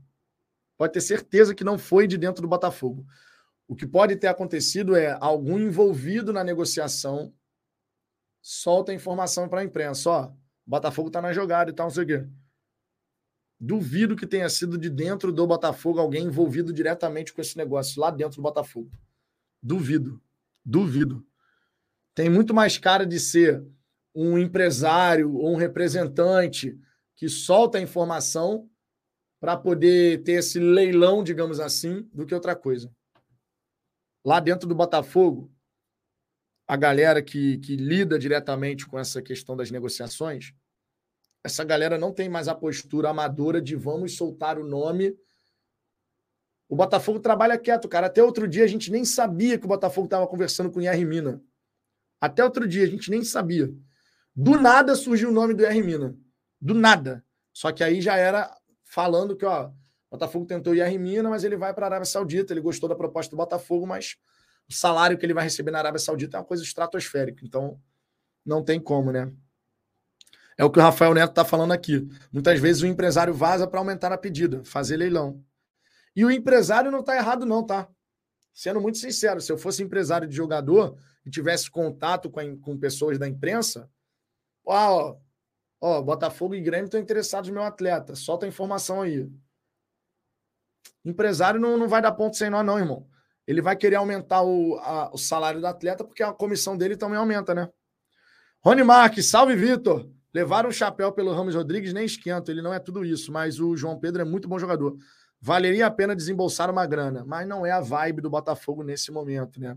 Pode 0.79 0.93
ter 0.93 1.01
certeza 1.01 1.57
que 1.57 1.65
não 1.65 1.77
foi 1.77 2.07
de 2.07 2.17
dentro 2.17 2.41
do 2.41 2.47
Botafogo. 2.47 3.05
O 3.67 3.75
que 3.75 3.85
pode 3.85 4.15
ter 4.15 4.29
acontecido 4.29 4.95
é 4.95 5.19
algum 5.21 5.59
envolvido 5.59 6.33
na 6.33 6.45
negociação 6.45 7.35
solta 8.41 8.93
a 8.93 8.95
informação 8.95 9.49
para 9.49 9.63
a 9.63 9.65
imprensa. 9.65 10.09
Ó, 10.09 10.42
o 10.67 10.71
Botafogo 10.71 11.09
está 11.09 11.21
na 11.21 11.33
jogada 11.33 11.71
e 11.71 11.75
tal, 11.75 11.87
não 11.87 11.95
sei 11.95 12.05
o 12.05 12.07
quê. 12.07 12.27
Duvido 13.59 14.17
que 14.17 14.27
tenha 14.27 14.49
sido 14.49 14.77
de 14.77 14.91
dentro 14.91 15.33
do 15.33 15.47
Botafogo 15.47 16.01
alguém 16.01 16.25
envolvido 16.25 16.73
diretamente 16.73 17.33
com 17.33 17.41
esse 17.41 17.57
negócio, 17.57 18.01
lá 18.01 18.11
dentro 18.11 18.37
do 18.37 18.43
Botafogo. 18.43 18.91
Duvido. 19.63 20.21
Duvido. 20.65 21.25
Tem 22.15 22.29
muito 22.29 22.53
mais 22.53 22.79
cara 22.79 23.07
de 23.07 23.21
ser 23.21 23.65
um 24.15 24.37
empresário 24.37 25.35
ou 25.35 25.53
um 25.53 25.57
representante 25.57 26.79
que 27.15 27.29
solta 27.29 27.79
a 27.79 27.81
informação 27.81 28.69
para 29.41 29.57
poder 29.57 30.23
ter 30.23 30.33
esse 30.33 30.59
leilão, 30.59 31.23
digamos 31.23 31.61
assim, 31.61 32.09
do 32.13 32.27
que 32.27 32.35
outra 32.35 32.57
coisa. 32.57 32.93
Lá 34.25 34.41
dentro 34.41 34.69
do 34.69 34.75
Botafogo, 34.75 35.52
a 36.73 36.77
galera 36.77 37.21
que, 37.21 37.59
que 37.59 37.77
lida 37.77 38.19
diretamente 38.19 38.87
com 38.87 38.99
essa 38.99 39.21
questão 39.21 39.57
das 39.57 39.71
negociações, 39.71 40.55
essa 41.45 41.65
galera 41.65 41.99
não 41.99 42.13
tem 42.13 42.29
mais 42.29 42.49
a 42.49 42.55
postura 42.55 43.11
amadora 43.11 43.61
de 43.61 43.75
vamos 43.75 44.17
soltar 44.17 44.59
o 44.59 44.65
nome. 44.65 45.17
O 46.69 46.77
Botafogo 46.77 47.21
trabalha 47.21 47.59
quieto, 47.59 47.89
cara. 47.89 48.07
Até 48.07 48.23
outro 48.23 48.47
dia 48.47 48.65
a 48.65 48.69
gente 48.69 48.91
nem 48.91 49.05
sabia 49.05 49.59
que 49.59 49.65
o 49.65 49.69
Botafogo 49.69 50.07
estava 50.07 50.27
conversando 50.27 50.71
com 50.71 50.79
o 50.79 50.83
IR 50.83 51.05
Mina. 51.07 51.43
Até 52.21 52.45
outro 52.45 52.67
dia 52.67 52.85
a 52.85 52.89
gente 52.89 53.11
nem 53.11 53.25
sabia. 53.25 53.69
Do 54.35 54.59
nada 54.61 54.95
surgiu 54.95 55.29
o 55.29 55.33
nome 55.33 55.53
do 55.53 55.65
IR 55.65 55.85
Mina 55.85 56.17
do 56.63 56.75
nada. 56.75 57.25
Só 57.53 57.73
que 57.73 57.83
aí 57.83 58.01
já 58.01 58.17
era 58.17 58.57
falando 58.85 59.37
que, 59.37 59.45
ó, 59.45 59.67
o 59.67 59.73
Botafogo 60.13 60.47
tentou 60.47 60.75
ir 60.75 60.81
a 60.81 60.87
Rimina, 60.87 61.29
mas 61.29 61.43
ele 61.43 61.57
vai 61.57 61.75
para 61.75 61.87
a 61.87 61.89
Arábia 61.89 62.07
Saudita. 62.07 62.53
Ele 62.53 62.61
gostou 62.61 62.89
da 62.89 62.95
proposta 62.95 63.31
do 63.33 63.37
Botafogo, 63.37 63.85
mas 63.85 64.17
salário 64.73 65.17
que 65.17 65.25
ele 65.25 65.35
vai 65.35 65.45
receber 65.45 65.71
na 65.71 65.79
Arábia 65.79 65.99
Saudita 65.99 66.37
é 66.37 66.41
uma 66.41 66.47
coisa 66.47 66.63
estratosférica. 66.63 67.45
Então, 67.45 67.81
não 68.45 68.63
tem 68.63 68.81
como, 68.81 69.13
né? 69.13 69.33
É 70.57 70.65
o 70.65 70.71
que 70.71 70.79
o 70.79 70.83
Rafael 70.83 71.15
Neto 71.15 71.31
está 71.31 71.45
falando 71.45 71.73
aqui. 71.73 72.09
Muitas 72.33 72.61
vezes 72.61 72.83
o 72.83 72.87
empresário 72.87 73.33
vaza 73.33 73.67
para 73.67 73.79
aumentar 73.79 74.13
a 74.13 74.19
pedida, 74.19 74.63
fazer 74.65 74.97
leilão. 74.97 75.43
E 76.15 76.25
o 76.25 76.31
empresário 76.31 76.91
não 76.91 77.01
está 77.01 77.17
errado, 77.17 77.47
não, 77.47 77.65
tá? 77.65 77.89
Sendo 78.53 78.81
muito 78.81 78.99
sincero, 78.99 79.41
se 79.41 79.51
eu 79.51 79.57
fosse 79.57 79.83
empresário 79.83 80.29
de 80.29 80.37
jogador 80.37 80.97
e 81.25 81.31
tivesse 81.31 81.71
contato 81.71 82.31
com, 82.31 82.39
a, 82.39 82.57
com 82.59 82.79
pessoas 82.79 83.19
da 83.19 83.27
imprensa, 83.27 83.91
ó, 84.65 85.17
ó, 85.81 86.03
Botafogo 86.03 86.55
e 86.55 86.61
Grêmio 86.61 86.85
estão 86.85 87.01
interessados 87.01 87.49
no 87.49 87.55
meu 87.55 87.63
atleta, 87.63 88.15
solta 88.15 88.45
a 88.45 88.49
informação 88.49 89.01
aí. 89.01 89.31
Empresário 91.05 91.59
não, 91.59 91.79
não 91.79 91.89
vai 91.89 92.03
dar 92.03 92.13
ponto 92.13 92.37
sem 92.37 92.51
nó, 92.51 92.63
não, 92.63 92.79
irmão. 92.79 93.09
Ele 93.47 93.61
vai 93.61 93.77
querer 93.77 93.97
aumentar 93.97 94.43
o, 94.43 94.77
a, 94.79 95.11
o 95.13 95.19
salário 95.19 95.61
do 95.61 95.67
atleta 95.67 96.05
porque 96.05 96.23
a 96.23 96.33
comissão 96.33 96.77
dele 96.77 96.97
também 96.97 97.19
aumenta, 97.19 97.55
né? 97.55 97.69
Rony 98.61 98.85
Marques, 98.85 99.29
salve, 99.29 99.57
Vitor. 99.57 100.09
Levaram 100.33 100.71
o 100.71 100.73
chapéu 100.73 101.13
pelo 101.13 101.33
Ramos 101.33 101.55
Rodrigues, 101.55 101.93
nem 101.93 102.07
esquento, 102.07 102.51
ele 102.51 102.63
não 102.63 102.73
é 102.73 102.79
tudo 102.79 103.05
isso, 103.05 103.31
mas 103.31 103.61
o 103.61 103.77
João 103.77 103.99
Pedro 103.99 104.23
é 104.23 104.25
muito 104.25 104.49
bom 104.49 104.59
jogador. 104.59 104.97
Valeria 105.41 105.87
a 105.87 105.91
pena 105.91 106.17
desembolsar 106.17 106.71
uma 106.71 106.87
grana, 106.87 107.25
mas 107.27 107.47
não 107.47 107.67
é 107.67 107.73
a 107.73 107.81
vibe 107.81 108.23
do 108.23 108.31
Botafogo 108.31 108.83
nesse 108.83 109.11
momento, 109.11 109.61
né? 109.61 109.77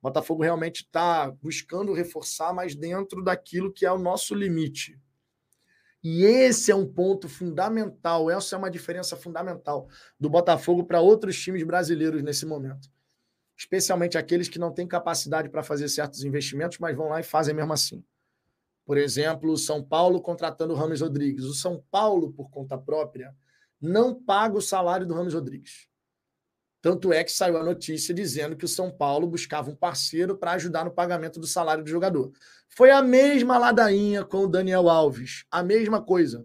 O 0.00 0.08
Botafogo 0.08 0.42
realmente 0.42 0.82
está 0.82 1.30
buscando 1.42 1.92
reforçar, 1.92 2.52
mas 2.52 2.74
dentro 2.74 3.22
daquilo 3.22 3.72
que 3.72 3.84
é 3.84 3.90
o 3.90 3.98
nosso 3.98 4.34
limite. 4.34 4.98
E 6.04 6.22
esse 6.22 6.70
é 6.70 6.74
um 6.74 6.86
ponto 6.86 7.30
fundamental, 7.30 8.30
essa 8.30 8.54
é 8.54 8.58
uma 8.58 8.70
diferença 8.70 9.16
fundamental 9.16 9.88
do 10.20 10.28
Botafogo 10.28 10.84
para 10.84 11.00
outros 11.00 11.40
times 11.40 11.62
brasileiros 11.62 12.22
nesse 12.22 12.44
momento. 12.44 12.90
Especialmente 13.56 14.18
aqueles 14.18 14.46
que 14.46 14.58
não 14.58 14.70
têm 14.70 14.86
capacidade 14.86 15.48
para 15.48 15.62
fazer 15.62 15.88
certos 15.88 16.22
investimentos, 16.22 16.78
mas 16.78 16.94
vão 16.94 17.08
lá 17.08 17.20
e 17.20 17.22
fazem 17.22 17.54
mesmo 17.54 17.72
assim. 17.72 18.04
Por 18.84 18.98
exemplo, 18.98 19.50
o 19.50 19.56
São 19.56 19.82
Paulo 19.82 20.20
contratando 20.20 20.74
o 20.74 20.76
Ramos 20.76 21.00
Rodrigues. 21.00 21.44
O 21.44 21.54
São 21.54 21.82
Paulo, 21.90 22.34
por 22.34 22.50
conta 22.50 22.76
própria, 22.76 23.34
não 23.80 24.14
paga 24.14 24.58
o 24.58 24.60
salário 24.60 25.06
do 25.06 25.14
Ramos 25.14 25.32
Rodrigues. 25.32 25.88
Tanto 26.82 27.14
é 27.14 27.24
que 27.24 27.32
saiu 27.32 27.56
a 27.56 27.64
notícia 27.64 28.12
dizendo 28.12 28.56
que 28.56 28.66
o 28.66 28.68
São 28.68 28.90
Paulo 28.90 29.26
buscava 29.26 29.70
um 29.70 29.74
parceiro 29.74 30.36
para 30.36 30.52
ajudar 30.52 30.84
no 30.84 30.90
pagamento 30.90 31.40
do 31.40 31.46
salário 31.46 31.82
do 31.82 31.88
jogador. 31.88 32.30
Foi 32.76 32.90
a 32.90 33.00
mesma 33.00 33.56
ladainha 33.56 34.24
com 34.24 34.38
o 34.38 34.48
Daniel 34.48 34.88
Alves, 34.88 35.44
a 35.48 35.62
mesma 35.62 36.02
coisa. 36.02 36.44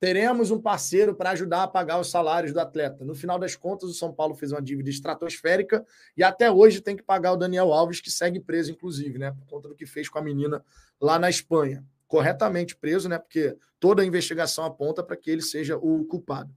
Teremos 0.00 0.50
um 0.50 0.60
parceiro 0.60 1.14
para 1.14 1.30
ajudar 1.30 1.62
a 1.62 1.68
pagar 1.68 2.00
os 2.00 2.10
salários 2.10 2.52
do 2.52 2.58
atleta. 2.58 3.04
No 3.04 3.14
final 3.14 3.38
das 3.38 3.54
contas, 3.54 3.88
o 3.88 3.94
São 3.94 4.12
Paulo 4.12 4.34
fez 4.34 4.50
uma 4.50 4.60
dívida 4.60 4.90
estratosférica 4.90 5.86
e 6.16 6.24
até 6.24 6.50
hoje 6.50 6.80
tem 6.80 6.96
que 6.96 7.04
pagar 7.04 7.32
o 7.32 7.36
Daniel 7.36 7.72
Alves, 7.72 8.00
que 8.00 8.10
segue 8.10 8.40
preso, 8.40 8.72
inclusive, 8.72 9.16
né? 9.16 9.30
Por 9.30 9.46
conta 9.46 9.68
do 9.68 9.76
que 9.76 9.86
fez 9.86 10.08
com 10.08 10.18
a 10.18 10.22
menina 10.22 10.64
lá 11.00 11.20
na 11.20 11.30
Espanha. 11.30 11.84
Corretamente 12.08 12.74
preso, 12.74 13.08
né? 13.08 13.18
Porque 13.18 13.56
toda 13.78 14.02
a 14.02 14.06
investigação 14.06 14.64
aponta 14.64 15.04
para 15.04 15.16
que 15.16 15.30
ele 15.30 15.42
seja 15.42 15.76
o 15.76 16.04
culpado. 16.04 16.52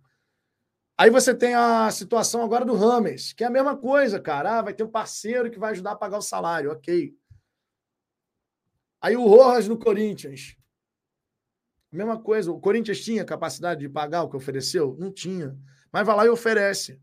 Aí 0.98 1.12
você 1.12 1.36
tem 1.36 1.54
a 1.54 1.92
situação 1.92 2.42
agora 2.42 2.66
do 2.66 2.76
Rames, 2.76 3.34
que 3.34 3.44
é 3.44 3.48
a 3.48 3.52
mesma 3.52 3.78
coisa, 3.78 4.20
cara. 4.20 4.58
Ah, 4.58 4.62
vai 4.64 4.74
ter 4.74 4.84
um 4.84 4.90
parceiro 4.90 5.52
que 5.52 5.60
vai 5.60 5.72
ajudar 5.72 5.92
a 5.92 5.96
pagar 5.96 6.18
o 6.18 6.22
salário, 6.22 6.72
ok. 6.72 7.14
Aí 9.04 9.18
o 9.18 9.28
Rojas 9.28 9.68
no 9.68 9.78
Corinthians. 9.78 10.56
Mesma 11.92 12.18
coisa. 12.18 12.50
O 12.54 12.60
Corinthians 12.60 13.02
tinha 13.02 13.26
capacidade 13.26 13.82
de 13.82 13.90
pagar 13.90 14.24
o 14.24 14.30
que 14.30 14.38
ofereceu? 14.38 14.96
Não 14.98 15.12
tinha. 15.12 15.58
Mas 15.92 16.06
vai 16.06 16.16
lá 16.16 16.26
e 16.26 16.30
oferece. 16.30 17.02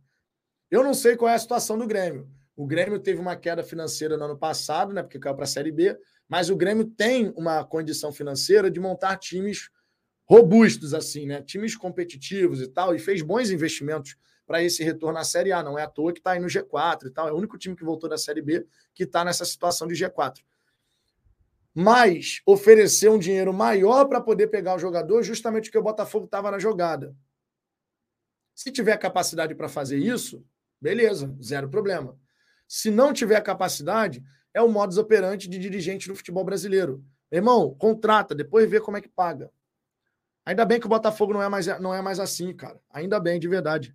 Eu 0.71 0.83
não 0.83 0.95
sei 0.95 1.15
qual 1.15 1.31
é 1.31 1.35
a 1.35 1.39
situação 1.39 1.77
do 1.77 1.87
Grêmio. 1.87 2.27
O 2.57 2.67
Grêmio 2.67 2.99
teve 2.99 3.21
uma 3.21 3.37
queda 3.37 3.63
financeira 3.63 4.17
no 4.17 4.25
ano 4.25 4.39
passado, 4.39 4.95
né? 4.95 5.03
Porque 5.03 5.19
caiu 5.19 5.35
para 5.35 5.45
a 5.45 5.47
Série 5.47 5.71
B. 5.71 5.95
Mas 6.27 6.49
o 6.49 6.57
Grêmio 6.57 6.87
tem 6.87 7.35
uma 7.37 7.63
condição 7.67 8.11
financeira 8.11 8.71
de 8.71 8.81
montar 8.81 9.19
times 9.19 9.69
robustos, 10.25 10.95
assim, 10.95 11.27
né? 11.27 11.43
Times 11.43 11.77
competitivos 11.77 12.63
e 12.63 12.69
tal, 12.69 12.95
e 12.95 12.99
fez 12.99 13.21
bons 13.21 13.51
investimentos 13.51 14.17
para 14.47 14.63
esse 14.63 14.83
retorno 14.83 15.19
à 15.19 15.25
Série 15.25 15.53
A. 15.53 15.63
Não 15.63 15.79
é 15.79 15.83
à 15.83 15.87
toa 15.87 16.15
que 16.15 16.21
está 16.21 16.31
aí 16.31 16.41
no 16.41 16.47
G4 16.47 17.09
e 17.09 17.11
tal. 17.11 17.29
É 17.29 17.33
o 17.33 17.37
único 17.37 17.59
time 17.59 17.77
que 17.77 17.85
voltou 17.85 18.09
da 18.09 18.17
Série 18.17 18.41
B 18.41 18.67
que 18.95 19.03
está 19.03 19.23
nessa 19.23 19.45
situação 19.45 19.87
de 19.87 19.95
G4. 19.95 20.39
Mas 21.75 22.41
oferecer 22.45 23.09
um 23.09 23.19
dinheiro 23.19 23.53
maior 23.53 24.07
para 24.07 24.21
poder 24.21 24.49
pegar 24.49 24.75
o 24.75 24.79
jogador, 24.79 25.23
justamente 25.23 25.65
porque 25.65 25.79
o 25.79 25.83
Botafogo 25.83 26.25
estava 26.25 26.51
na 26.51 26.59
jogada. 26.59 27.15
Se 28.55 28.73
tiver 28.73 28.97
capacidade 28.99 29.55
para 29.55 29.69
fazer 29.69 29.99
isso, 29.99 30.45
beleza, 30.81 31.35
zero 31.43 31.69
problema. 31.69 32.19
Se 32.67 32.91
não 32.91 33.13
tiver 33.13 33.41
capacidade, 33.41 34.23
é 34.53 34.61
o 34.61 34.69
modus 34.69 34.99
operandi 34.99 35.49
de 35.49 35.59
dirigente 35.59 36.09
no 36.09 36.17
futebol 36.17 36.45
brasileiro. 36.45 37.05
Irmão, 37.31 37.75
contrata, 37.75 38.35
depois 38.35 38.69
vê 38.69 38.81
como 38.81 38.97
é 38.97 39.01
que 39.01 39.09
paga. 39.09 39.51
Ainda 40.45 40.65
bem 40.65 40.81
que 40.81 40.87
o 40.87 40.89
Botafogo 40.89 41.33
não 41.33 41.43
é 41.43 41.49
mais, 41.49 41.67
não 41.81 41.95
é 41.95 42.03
mais 42.03 42.19
assim, 42.19 42.53
cara. 42.55 42.81
Ainda 42.91 43.21
bem, 43.21 43.39
de 43.39 43.47
verdade. 43.47 43.95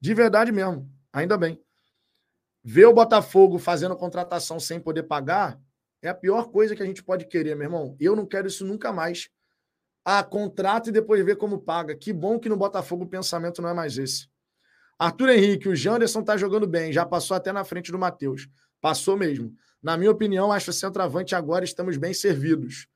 De 0.00 0.14
verdade 0.14 0.52
mesmo. 0.52 0.88
Ainda 1.12 1.36
bem. 1.36 1.60
Ver 2.62 2.86
o 2.86 2.94
Botafogo 2.94 3.58
fazendo 3.58 3.96
contratação 3.96 4.60
sem 4.60 4.78
poder 4.78 5.04
pagar 5.04 5.60
é 6.02 6.08
a 6.08 6.14
pior 6.14 6.50
coisa 6.50 6.74
que 6.74 6.82
a 6.82 6.86
gente 6.86 7.02
pode 7.02 7.26
querer, 7.26 7.54
meu 7.54 7.64
irmão. 7.64 7.96
Eu 8.00 8.16
não 8.16 8.26
quero 8.26 8.46
isso 8.48 8.64
nunca 8.64 8.92
mais. 8.92 9.28
Ah, 10.04 10.22
contrata 10.22 10.88
e 10.88 10.92
depois 10.92 11.24
ver 11.24 11.36
como 11.36 11.60
paga. 11.60 11.94
Que 11.94 12.12
bom 12.12 12.38
que 12.38 12.48
no 12.48 12.56
Botafogo 12.56 13.04
o 13.04 13.08
pensamento 13.08 13.60
não 13.60 13.68
é 13.68 13.74
mais 13.74 13.98
esse. 13.98 14.28
Arthur 14.98 15.30
Henrique, 15.30 15.68
o 15.68 15.76
Janderson 15.76 16.22
tá 16.22 16.36
jogando 16.36 16.66
bem, 16.66 16.92
já 16.92 17.06
passou 17.06 17.36
até 17.36 17.52
na 17.52 17.64
frente 17.64 17.90
do 17.90 17.98
Matheus. 17.98 18.48
Passou 18.80 19.16
mesmo. 19.16 19.54
Na 19.82 19.96
minha 19.96 20.10
opinião, 20.10 20.52
acho 20.52 20.66
que 20.66 20.72
centroavante 20.72 21.34
agora 21.34 21.64
estamos 21.64 21.96
bem 21.96 22.12
servidos 22.12 22.86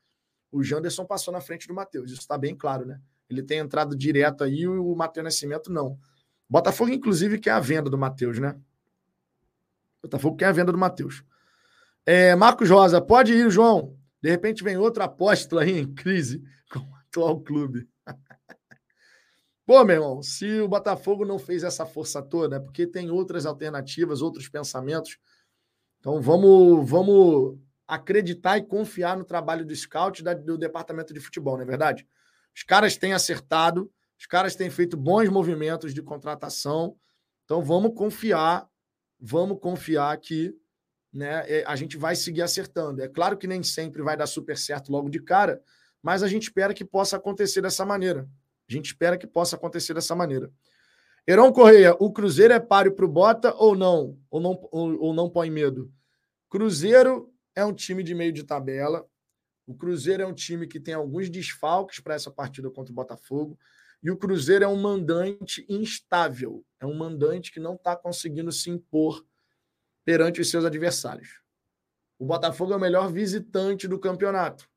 o 0.55 0.62
Janderson 0.62 1.05
passou 1.05 1.32
na 1.32 1.40
frente 1.40 1.66
do 1.66 1.74
Matheus. 1.74 2.12
Isso 2.12 2.20
está 2.20 2.39
bem 2.39 2.55
claro, 2.55 2.86
né? 2.86 3.01
Ele 3.28 3.43
tem 3.43 3.59
entrado 3.59 3.97
direto 3.97 4.44
aí 4.44 4.60
e 4.60 4.68
o 4.68 4.94
Matheus 4.94 5.24
Nascimento 5.24 5.70
não. 5.70 5.98
Botafogo, 6.48 6.93
inclusive, 6.93 7.40
quer 7.40 7.51
a 7.51 7.59
venda 7.59 7.90
do 7.90 7.98
Matheus, 7.98 8.39
né? 8.39 8.56
Botafogo 10.01 10.36
quer 10.36 10.47
a 10.47 10.52
venda 10.52 10.70
do 10.70 10.78
Matheus. 10.78 11.24
É, 12.06 12.35
Marcos 12.35 12.68
Rosa, 12.68 13.01
pode 13.01 13.32
ir, 13.32 13.51
João. 13.51 13.97
De 14.22 14.31
repente 14.31 14.62
vem 14.62 14.76
outro 14.76 15.02
apóstolo 15.02 15.60
aí 15.60 15.78
em 15.78 15.94
crise 15.94 16.43
com 16.72 16.81
o 16.81 16.94
atual 16.97 17.40
clube. 17.40 17.89
Pô, 19.66 19.82
meu 19.85 19.97
irmão, 19.97 20.22
se 20.22 20.60
o 20.60 20.68
Botafogo 20.68 21.24
não 21.24 21.39
fez 21.39 21.64
essa 21.64 21.86
força 21.86 22.22
toda, 22.22 22.56
é 22.56 22.60
porque 22.60 22.86
tem 22.86 23.10
outras 23.10 23.47
alternativas, 23.47 24.20
outros 24.20 24.48
pensamentos. 24.48 25.18
Então 26.01 26.20
vamos, 26.20 26.89
vamos 26.89 27.59
acreditar 27.89 28.59
e 28.59 28.66
confiar 28.66 29.16
no 29.16 29.24
trabalho 29.24 29.64
do 29.64 29.74
scout 29.74 30.22
e 30.22 30.35
do 30.35 30.59
departamento 30.59 31.14
de 31.14 31.20
futebol, 31.20 31.56
não 31.56 31.62
é 31.62 31.66
verdade? 31.66 32.06
Os 32.55 32.62
caras 32.62 32.98
têm 32.98 33.14
acertado, 33.14 33.90
os 34.18 34.26
caras 34.26 34.55
têm 34.55 34.68
feito 34.68 34.97
bons 34.97 35.31
movimentos 35.31 35.94
de 35.94 36.02
contratação. 36.02 36.97
Então 37.44 37.62
vamos 37.62 37.94
confiar, 37.94 38.68
vamos 39.18 39.59
confiar 39.59 40.16
que 40.18 40.55
né, 41.14 41.44
é, 41.46 41.64
a 41.64 41.76
gente 41.76 41.96
vai 41.96 42.16
seguir 42.16 42.42
acertando. 42.42 43.00
É 43.00 43.08
claro 43.08 43.38
que 43.38 43.46
nem 43.46 43.62
sempre 43.62 44.02
vai 44.02 44.16
dar 44.16 44.26
super 44.26 44.58
certo 44.58 44.90
logo 44.90 45.08
de 45.08 45.20
cara, 45.20 45.62
mas 46.02 46.24
a 46.24 46.28
gente 46.28 46.42
espera 46.42 46.74
que 46.74 46.84
possa 46.84 47.16
acontecer 47.16 47.62
dessa 47.62 47.86
maneira. 47.86 48.28
A 48.68 48.72
gente 48.72 48.86
espera 48.86 49.16
que 49.16 49.26
possa 49.26 49.54
acontecer 49.54 49.94
dessa 49.94 50.14
maneira. 50.16 50.50
Heron 51.26 51.52
Correia, 51.52 51.96
o 52.00 52.12
Cruzeiro 52.12 52.52
é 52.52 52.60
páreo 52.60 52.92
para 52.92 53.04
o 53.04 53.08
Bota 53.08 53.54
ou 53.54 53.76
não? 53.76 54.18
Ou 54.28 54.40
não, 54.40 54.68
ou, 54.72 55.00
ou 55.00 55.14
não 55.14 55.30
põe 55.30 55.48
medo? 55.48 55.90
Cruzeiro 56.50 57.32
é 57.54 57.64
um 57.64 57.72
time 57.72 58.02
de 58.02 58.14
meio 58.14 58.32
de 58.32 58.42
tabela. 58.42 59.06
O 59.66 59.74
Cruzeiro 59.74 60.22
é 60.22 60.26
um 60.26 60.34
time 60.34 60.66
que 60.66 60.80
tem 60.80 60.94
alguns 60.94 61.30
desfalques 61.30 62.00
para 62.00 62.14
essa 62.14 62.30
partida 62.30 62.68
contra 62.70 62.92
o 62.92 62.94
Botafogo. 62.94 63.58
E 64.02 64.10
o 64.10 64.16
Cruzeiro 64.16 64.64
é 64.64 64.68
um 64.68 64.76
mandante 64.76 65.64
instável. 65.68 66.62
É 66.78 66.84
um 66.84 66.94
mandante 66.94 67.50
que 67.50 67.60
não 67.60 67.74
está 67.74 67.96
conseguindo 67.96 68.52
se 68.52 68.68
impor 68.68 69.24
perante 70.05 70.40
os 70.40 70.51
seus 70.51 70.64
adversários. 70.64 71.40
O 72.18 72.26
Botafogo 72.26 72.72
é 72.72 72.76
o 72.76 72.81
melhor 72.81 73.10
visitante 73.10 73.89
do 73.89 73.98
campeonato, 73.98 74.68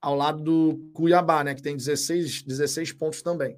ao 0.00 0.14
lado 0.14 0.42
do 0.42 0.90
Cuiabá, 0.92 1.44
né, 1.44 1.54
que 1.54 1.62
tem 1.62 1.76
16, 1.76 2.42
16 2.42 2.92
pontos 2.92 3.22
também. 3.22 3.56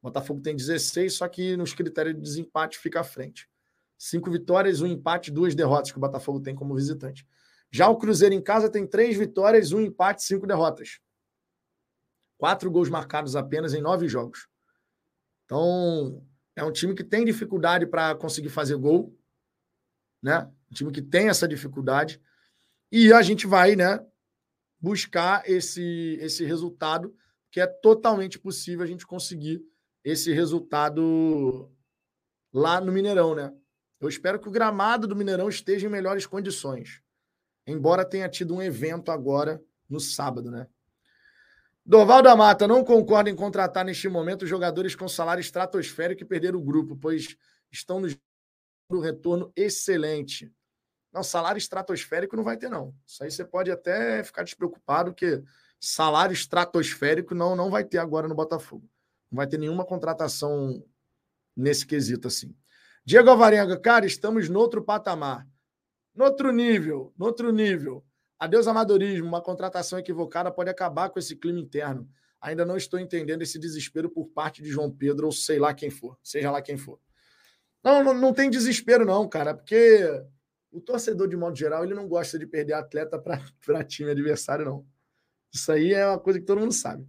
O 0.00 0.08
Botafogo 0.08 0.40
tem 0.40 0.56
16, 0.56 1.14
só 1.14 1.28
que 1.28 1.56
nos 1.56 1.74
critérios 1.74 2.14
de 2.14 2.22
desempate 2.22 2.78
fica 2.78 3.00
à 3.00 3.04
frente. 3.04 3.48
Cinco 3.98 4.30
vitórias, 4.30 4.80
um 4.80 4.86
empate, 4.86 5.30
duas 5.30 5.54
derrotas 5.54 5.90
que 5.90 5.98
o 5.98 6.00
Botafogo 6.00 6.40
tem 6.40 6.54
como 6.54 6.74
visitante. 6.74 7.26
Já 7.70 7.88
o 7.88 7.96
Cruzeiro 7.96 8.34
em 8.34 8.42
casa 8.42 8.70
tem 8.70 8.86
três 8.86 9.16
vitórias, 9.16 9.72
um 9.72 9.80
empate, 9.80 10.22
cinco 10.22 10.46
derrotas. 10.46 11.00
Quatro 12.38 12.70
gols 12.70 12.88
marcados 12.88 13.36
apenas 13.36 13.74
em 13.74 13.82
nove 13.82 14.08
jogos. 14.08 14.48
Então, 15.44 16.24
é 16.56 16.64
um 16.64 16.72
time 16.72 16.94
que 16.94 17.04
tem 17.04 17.24
dificuldade 17.24 17.86
para 17.86 18.14
conseguir 18.14 18.48
fazer 18.48 18.76
gol, 18.76 19.14
né? 20.22 20.50
Um 20.70 20.74
time 20.74 20.92
que 20.92 21.02
tem 21.02 21.28
essa 21.28 21.46
dificuldade. 21.48 22.20
E 22.90 23.12
a 23.12 23.22
gente 23.22 23.46
vai, 23.46 23.76
né, 23.76 24.04
buscar 24.80 25.48
esse, 25.48 26.18
esse 26.20 26.44
resultado, 26.44 27.14
que 27.50 27.60
é 27.60 27.66
totalmente 27.66 28.38
possível 28.38 28.84
a 28.84 28.88
gente 28.88 29.06
conseguir 29.06 29.62
esse 30.04 30.32
resultado 30.32 31.70
lá 32.52 32.80
no 32.80 32.92
Mineirão, 32.92 33.34
né? 33.34 33.52
Eu 34.00 34.08
espero 34.08 34.40
que 34.40 34.48
o 34.48 34.52
gramado 34.52 35.06
do 35.06 35.14
Mineirão 35.14 35.48
esteja 35.48 35.86
em 35.86 35.90
melhores 35.90 36.26
condições 36.26 37.02
embora 37.66 38.04
tenha 38.04 38.28
tido 38.28 38.54
um 38.54 38.62
evento 38.62 39.10
agora 39.10 39.62
no 39.88 40.00
sábado, 40.00 40.50
né? 40.50 40.66
Dorval 41.84 42.22
da 42.22 42.36
Mata, 42.36 42.68
não 42.68 42.84
concorda 42.84 43.30
em 43.30 43.34
contratar 43.34 43.84
neste 43.84 44.08
momento 44.08 44.46
jogadores 44.46 44.94
com 44.94 45.08
salário 45.08 45.40
estratosférico 45.40 46.22
e 46.22 46.26
perder 46.26 46.54
o 46.54 46.60
grupo, 46.60 46.96
pois 46.96 47.36
estão 47.72 48.00
nos 48.00 48.16
um 48.96 49.00
retorno 49.00 49.52
excelente. 49.54 50.52
Não, 51.12 51.22
salário 51.22 51.58
estratosférico 51.58 52.36
não 52.36 52.44
vai 52.44 52.56
ter, 52.56 52.68
não. 52.68 52.94
Isso 53.06 53.22
aí 53.22 53.30
você 53.30 53.44
pode 53.44 53.70
até 53.70 54.22
ficar 54.22 54.44
despreocupado, 54.44 55.12
que 55.12 55.42
salário 55.78 56.32
estratosférico 56.32 57.34
não, 57.34 57.56
não 57.56 57.70
vai 57.70 57.84
ter 57.84 57.98
agora 57.98 58.28
no 58.28 58.34
Botafogo. 58.34 58.88
Não 59.30 59.36
vai 59.36 59.46
ter 59.46 59.58
nenhuma 59.58 59.84
contratação 59.84 60.84
nesse 61.56 61.86
quesito 61.86 62.28
assim. 62.28 62.54
Diego 63.04 63.30
Alvarenga, 63.30 63.78
cara, 63.78 64.06
estamos 64.06 64.48
no 64.48 64.58
outro 64.60 64.82
patamar. 64.82 65.46
No 66.14 66.24
outro 66.24 66.52
nível, 66.52 67.12
no 67.16 67.26
outro 67.26 67.50
nível. 67.52 68.04
Adeus 68.38 68.66
amadorismo, 68.66 69.26
uma 69.26 69.42
contratação 69.42 69.98
equivocada 69.98 70.50
pode 70.50 70.70
acabar 70.70 71.10
com 71.10 71.18
esse 71.18 71.36
clima 71.36 71.58
interno. 71.58 72.08
Ainda 72.40 72.64
não 72.64 72.76
estou 72.76 72.98
entendendo 72.98 73.42
esse 73.42 73.58
desespero 73.58 74.08
por 74.08 74.28
parte 74.28 74.62
de 74.62 74.70
João 74.70 74.90
Pedro 74.90 75.26
ou 75.26 75.32
sei 75.32 75.58
lá 75.58 75.74
quem 75.74 75.90
for, 75.90 76.18
seja 76.22 76.50
lá 76.50 76.62
quem 76.62 76.76
for. 76.76 76.98
Não, 77.82 78.04
não, 78.04 78.14
não 78.14 78.32
tem 78.32 78.50
desespero 78.50 79.04
não, 79.04 79.28
cara, 79.28 79.54
porque 79.54 80.22
o 80.70 80.80
torcedor 80.80 81.28
de 81.28 81.36
modo 81.36 81.56
geral, 81.56 81.84
ele 81.84 81.94
não 81.94 82.08
gosta 82.08 82.38
de 82.38 82.46
perder 82.46 82.74
atleta 82.74 83.18
para 83.18 83.84
time 83.84 84.10
adversário 84.10 84.64
não. 84.64 84.86
Isso 85.52 85.72
aí 85.72 85.92
é 85.92 86.06
uma 86.06 86.18
coisa 86.18 86.38
que 86.38 86.46
todo 86.46 86.60
mundo 86.60 86.72
sabe. 86.72 87.06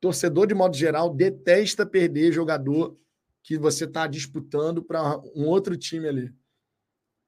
Torcedor 0.00 0.46
de 0.46 0.54
modo 0.54 0.76
geral 0.76 1.14
detesta 1.14 1.86
perder 1.86 2.32
jogador 2.32 2.98
que 3.42 3.56
você 3.56 3.84
está 3.84 4.06
disputando 4.06 4.82
para 4.82 5.18
um 5.34 5.46
outro 5.46 5.76
time 5.76 6.08
ali. 6.08 6.34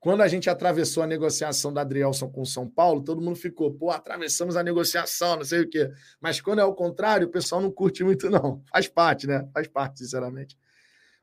Quando 0.00 0.20
a 0.22 0.28
gente 0.28 0.48
atravessou 0.48 1.02
a 1.02 1.06
negociação 1.06 1.72
da 1.72 1.80
Adrielson 1.80 2.30
com 2.30 2.42
o 2.42 2.46
São 2.46 2.68
Paulo, 2.68 3.02
todo 3.02 3.20
mundo 3.20 3.36
ficou, 3.36 3.72
pô, 3.72 3.90
atravessamos 3.90 4.56
a 4.56 4.62
negociação, 4.62 5.36
não 5.36 5.44
sei 5.44 5.62
o 5.62 5.68
quê. 5.68 5.90
Mas 6.20 6.40
quando 6.40 6.60
é 6.60 6.64
o 6.64 6.74
contrário, 6.74 7.26
o 7.26 7.30
pessoal 7.30 7.60
não 7.60 7.70
curte 7.70 8.04
muito, 8.04 8.30
não. 8.30 8.62
Faz 8.70 8.86
parte, 8.86 9.26
né? 9.26 9.48
Faz 9.52 9.66
parte, 9.66 9.98
sinceramente. 9.98 10.56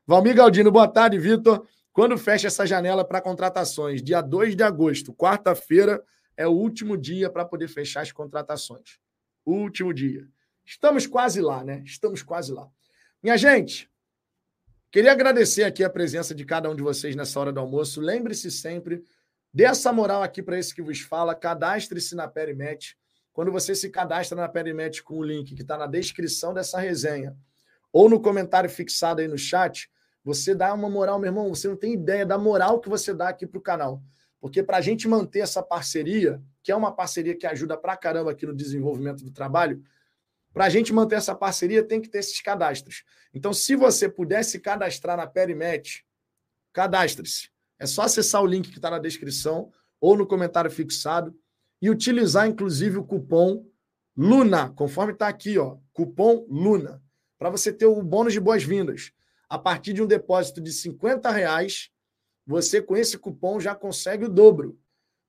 Valmir 0.06 0.36
Galdino, 0.36 0.70
boa 0.70 0.86
tarde, 0.86 1.18
Vitor. 1.18 1.66
Quando 1.92 2.16
fecha 2.16 2.46
essa 2.46 2.66
janela 2.66 3.04
para 3.04 3.20
contratações? 3.20 4.02
Dia 4.02 4.20
2 4.20 4.54
de 4.54 4.62
agosto, 4.62 5.12
quarta-feira, 5.12 6.02
é 6.36 6.46
o 6.46 6.52
último 6.52 6.96
dia 6.96 7.28
para 7.28 7.44
poder 7.44 7.68
fechar 7.68 8.02
as 8.02 8.12
contratações. 8.12 8.98
Último 9.44 9.92
dia. 9.92 10.28
Estamos 10.64 11.06
quase 11.06 11.40
lá, 11.40 11.64
né? 11.64 11.82
Estamos 11.84 12.22
quase 12.22 12.52
lá. 12.52 12.68
Minha 13.22 13.36
gente, 13.36 13.90
Queria 14.96 15.12
agradecer 15.12 15.64
aqui 15.64 15.84
a 15.84 15.90
presença 15.90 16.34
de 16.34 16.42
cada 16.42 16.70
um 16.70 16.74
de 16.74 16.82
vocês 16.82 17.14
nessa 17.14 17.38
hora 17.38 17.52
do 17.52 17.60
almoço. 17.60 18.00
Lembre-se 18.00 18.50
sempre, 18.50 19.04
dê 19.52 19.64
essa 19.64 19.92
moral 19.92 20.22
aqui 20.22 20.42
para 20.42 20.58
esse 20.58 20.74
que 20.74 20.80
vos 20.80 21.00
fala, 21.00 21.34
cadastre-se 21.34 22.14
na 22.14 22.26
Perimet. 22.26 22.96
Quando 23.30 23.52
você 23.52 23.74
se 23.74 23.90
cadastra 23.90 24.40
na 24.40 24.48
Perimet 24.48 25.02
com 25.02 25.18
o 25.18 25.22
link 25.22 25.54
que 25.54 25.60
está 25.60 25.76
na 25.76 25.86
descrição 25.86 26.54
dessa 26.54 26.78
resenha 26.78 27.36
ou 27.92 28.08
no 28.08 28.18
comentário 28.18 28.70
fixado 28.70 29.20
aí 29.20 29.28
no 29.28 29.36
chat, 29.36 29.90
você 30.26 30.56
dá 30.56 30.74
uma 30.74 30.90
moral, 30.90 31.20
meu 31.20 31.28
irmão, 31.28 31.48
você 31.48 31.68
não 31.68 31.76
tem 31.76 31.92
ideia 31.92 32.26
da 32.26 32.36
moral 32.36 32.80
que 32.80 32.88
você 32.88 33.14
dá 33.14 33.28
aqui 33.28 33.46
para 33.46 33.58
o 33.58 33.62
canal. 33.62 34.02
Porque 34.40 34.60
para 34.60 34.78
a 34.78 34.80
gente 34.80 35.06
manter 35.06 35.38
essa 35.38 35.62
parceria, 35.62 36.42
que 36.64 36.72
é 36.72 36.74
uma 36.74 36.90
parceria 36.90 37.36
que 37.36 37.46
ajuda 37.46 37.76
para 37.76 37.96
caramba 37.96 38.32
aqui 38.32 38.44
no 38.44 38.52
desenvolvimento 38.52 39.22
do 39.22 39.30
trabalho, 39.30 39.80
para 40.52 40.64
a 40.64 40.68
gente 40.68 40.92
manter 40.92 41.14
essa 41.14 41.32
parceria, 41.32 41.80
tem 41.80 42.00
que 42.00 42.08
ter 42.08 42.18
esses 42.18 42.40
cadastros. 42.40 43.04
Então, 43.32 43.52
se 43.52 43.76
você 43.76 44.08
puder 44.08 44.42
se 44.42 44.58
cadastrar 44.58 45.16
na 45.16 45.28
Perimet, 45.28 46.04
cadastre-se. 46.72 47.48
É 47.78 47.86
só 47.86 48.02
acessar 48.02 48.42
o 48.42 48.46
link 48.46 48.68
que 48.68 48.78
está 48.78 48.90
na 48.90 48.98
descrição 48.98 49.70
ou 50.00 50.16
no 50.16 50.26
comentário 50.26 50.72
fixado 50.72 51.38
e 51.80 51.88
utilizar, 51.88 52.48
inclusive, 52.48 52.98
o 52.98 53.04
cupom 53.04 53.64
LUNA, 54.16 54.70
conforme 54.70 55.12
está 55.12 55.28
aqui, 55.28 55.56
ó, 55.56 55.76
cupom 55.92 56.44
LUNA, 56.48 57.00
para 57.38 57.48
você 57.48 57.72
ter 57.72 57.86
o 57.86 58.02
bônus 58.02 58.32
de 58.32 58.40
boas-vindas. 58.40 59.12
A 59.48 59.58
partir 59.58 59.92
de 59.92 60.02
um 60.02 60.06
depósito 60.06 60.60
de 60.60 60.72
50 60.72 61.30
reais, 61.30 61.90
você 62.46 62.80
com 62.80 62.96
esse 62.96 63.18
cupom 63.18 63.60
já 63.60 63.74
consegue 63.74 64.24
o 64.24 64.28
dobro. 64.28 64.78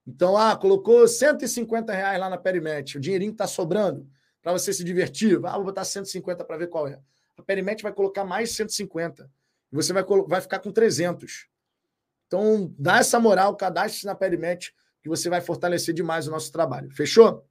Então, 0.06 0.38
ah, 0.38 0.56
colocou 0.56 1.07
150 1.07 1.91
reais 1.94 2.19
lá 2.19 2.30
na 2.30 2.38
Perimet, 2.38 2.98
o 2.98 2.99
dinheirinho 2.99 3.34
está 3.34 3.45
sobrando 3.45 4.07
para 4.41 4.53
você 4.53 4.72
se 4.72 4.84
divertir. 4.84 5.38
Ah, 5.44 5.57
vou 5.57 5.65
botar 5.65 5.84
150 5.84 6.45
para 6.45 6.57
ver 6.57 6.68
qual 6.68 6.88
é. 6.88 7.02
A 7.38 7.44
Perimet 7.44 7.84
vai 7.84 7.91
colocar 7.91 8.23
mais 8.23 8.52
150. 8.52 9.30
E 9.72 9.76
você 9.76 9.91
vai, 9.91 10.03
vai 10.27 10.39
ficar 10.39 10.60
com 10.60 10.72
300. 10.72 11.48
Então, 12.26 12.73
dá 12.77 12.99
essa 12.99 13.19
moral, 13.19 13.56
cadastre-se 13.56 14.06
na 14.06 14.15
Perimet, 14.15 14.73
que 15.02 15.10
você 15.10 15.30
vai 15.30 15.41
fortalecer 15.41 15.94
demais 15.94 16.27
o 16.27 16.31
nosso 16.31 16.52
trabalho. 16.52 16.89
Fechou? 16.91 17.45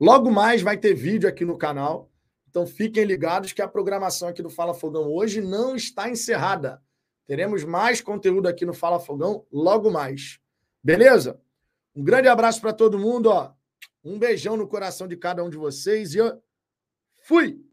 Logo 0.00 0.30
mais 0.30 0.62
vai 0.62 0.76
ter 0.76 0.94
vídeo 0.94 1.28
aqui 1.28 1.44
no 1.44 1.58
canal. 1.58 2.10
Então 2.58 2.66
fiquem 2.66 3.04
ligados 3.04 3.52
que 3.52 3.62
a 3.62 3.68
programação 3.68 4.28
aqui 4.28 4.42
do 4.42 4.50
Fala 4.50 4.74
Fogão 4.74 5.12
hoje 5.12 5.40
não 5.40 5.76
está 5.76 6.10
encerrada. 6.10 6.82
Teremos 7.24 7.62
mais 7.62 8.00
conteúdo 8.00 8.48
aqui 8.48 8.66
no 8.66 8.74
Fala 8.74 8.98
Fogão 8.98 9.46
logo 9.52 9.92
mais. 9.92 10.40
Beleza? 10.82 11.40
Um 11.94 12.02
grande 12.02 12.26
abraço 12.26 12.60
para 12.60 12.72
todo 12.72 12.98
mundo, 12.98 13.26
ó. 13.30 13.52
Um 14.02 14.18
beijão 14.18 14.56
no 14.56 14.66
coração 14.66 15.06
de 15.06 15.16
cada 15.16 15.44
um 15.44 15.48
de 15.48 15.56
vocês 15.56 16.16
e 16.16 16.18
eu 16.18 16.42
fui! 17.22 17.64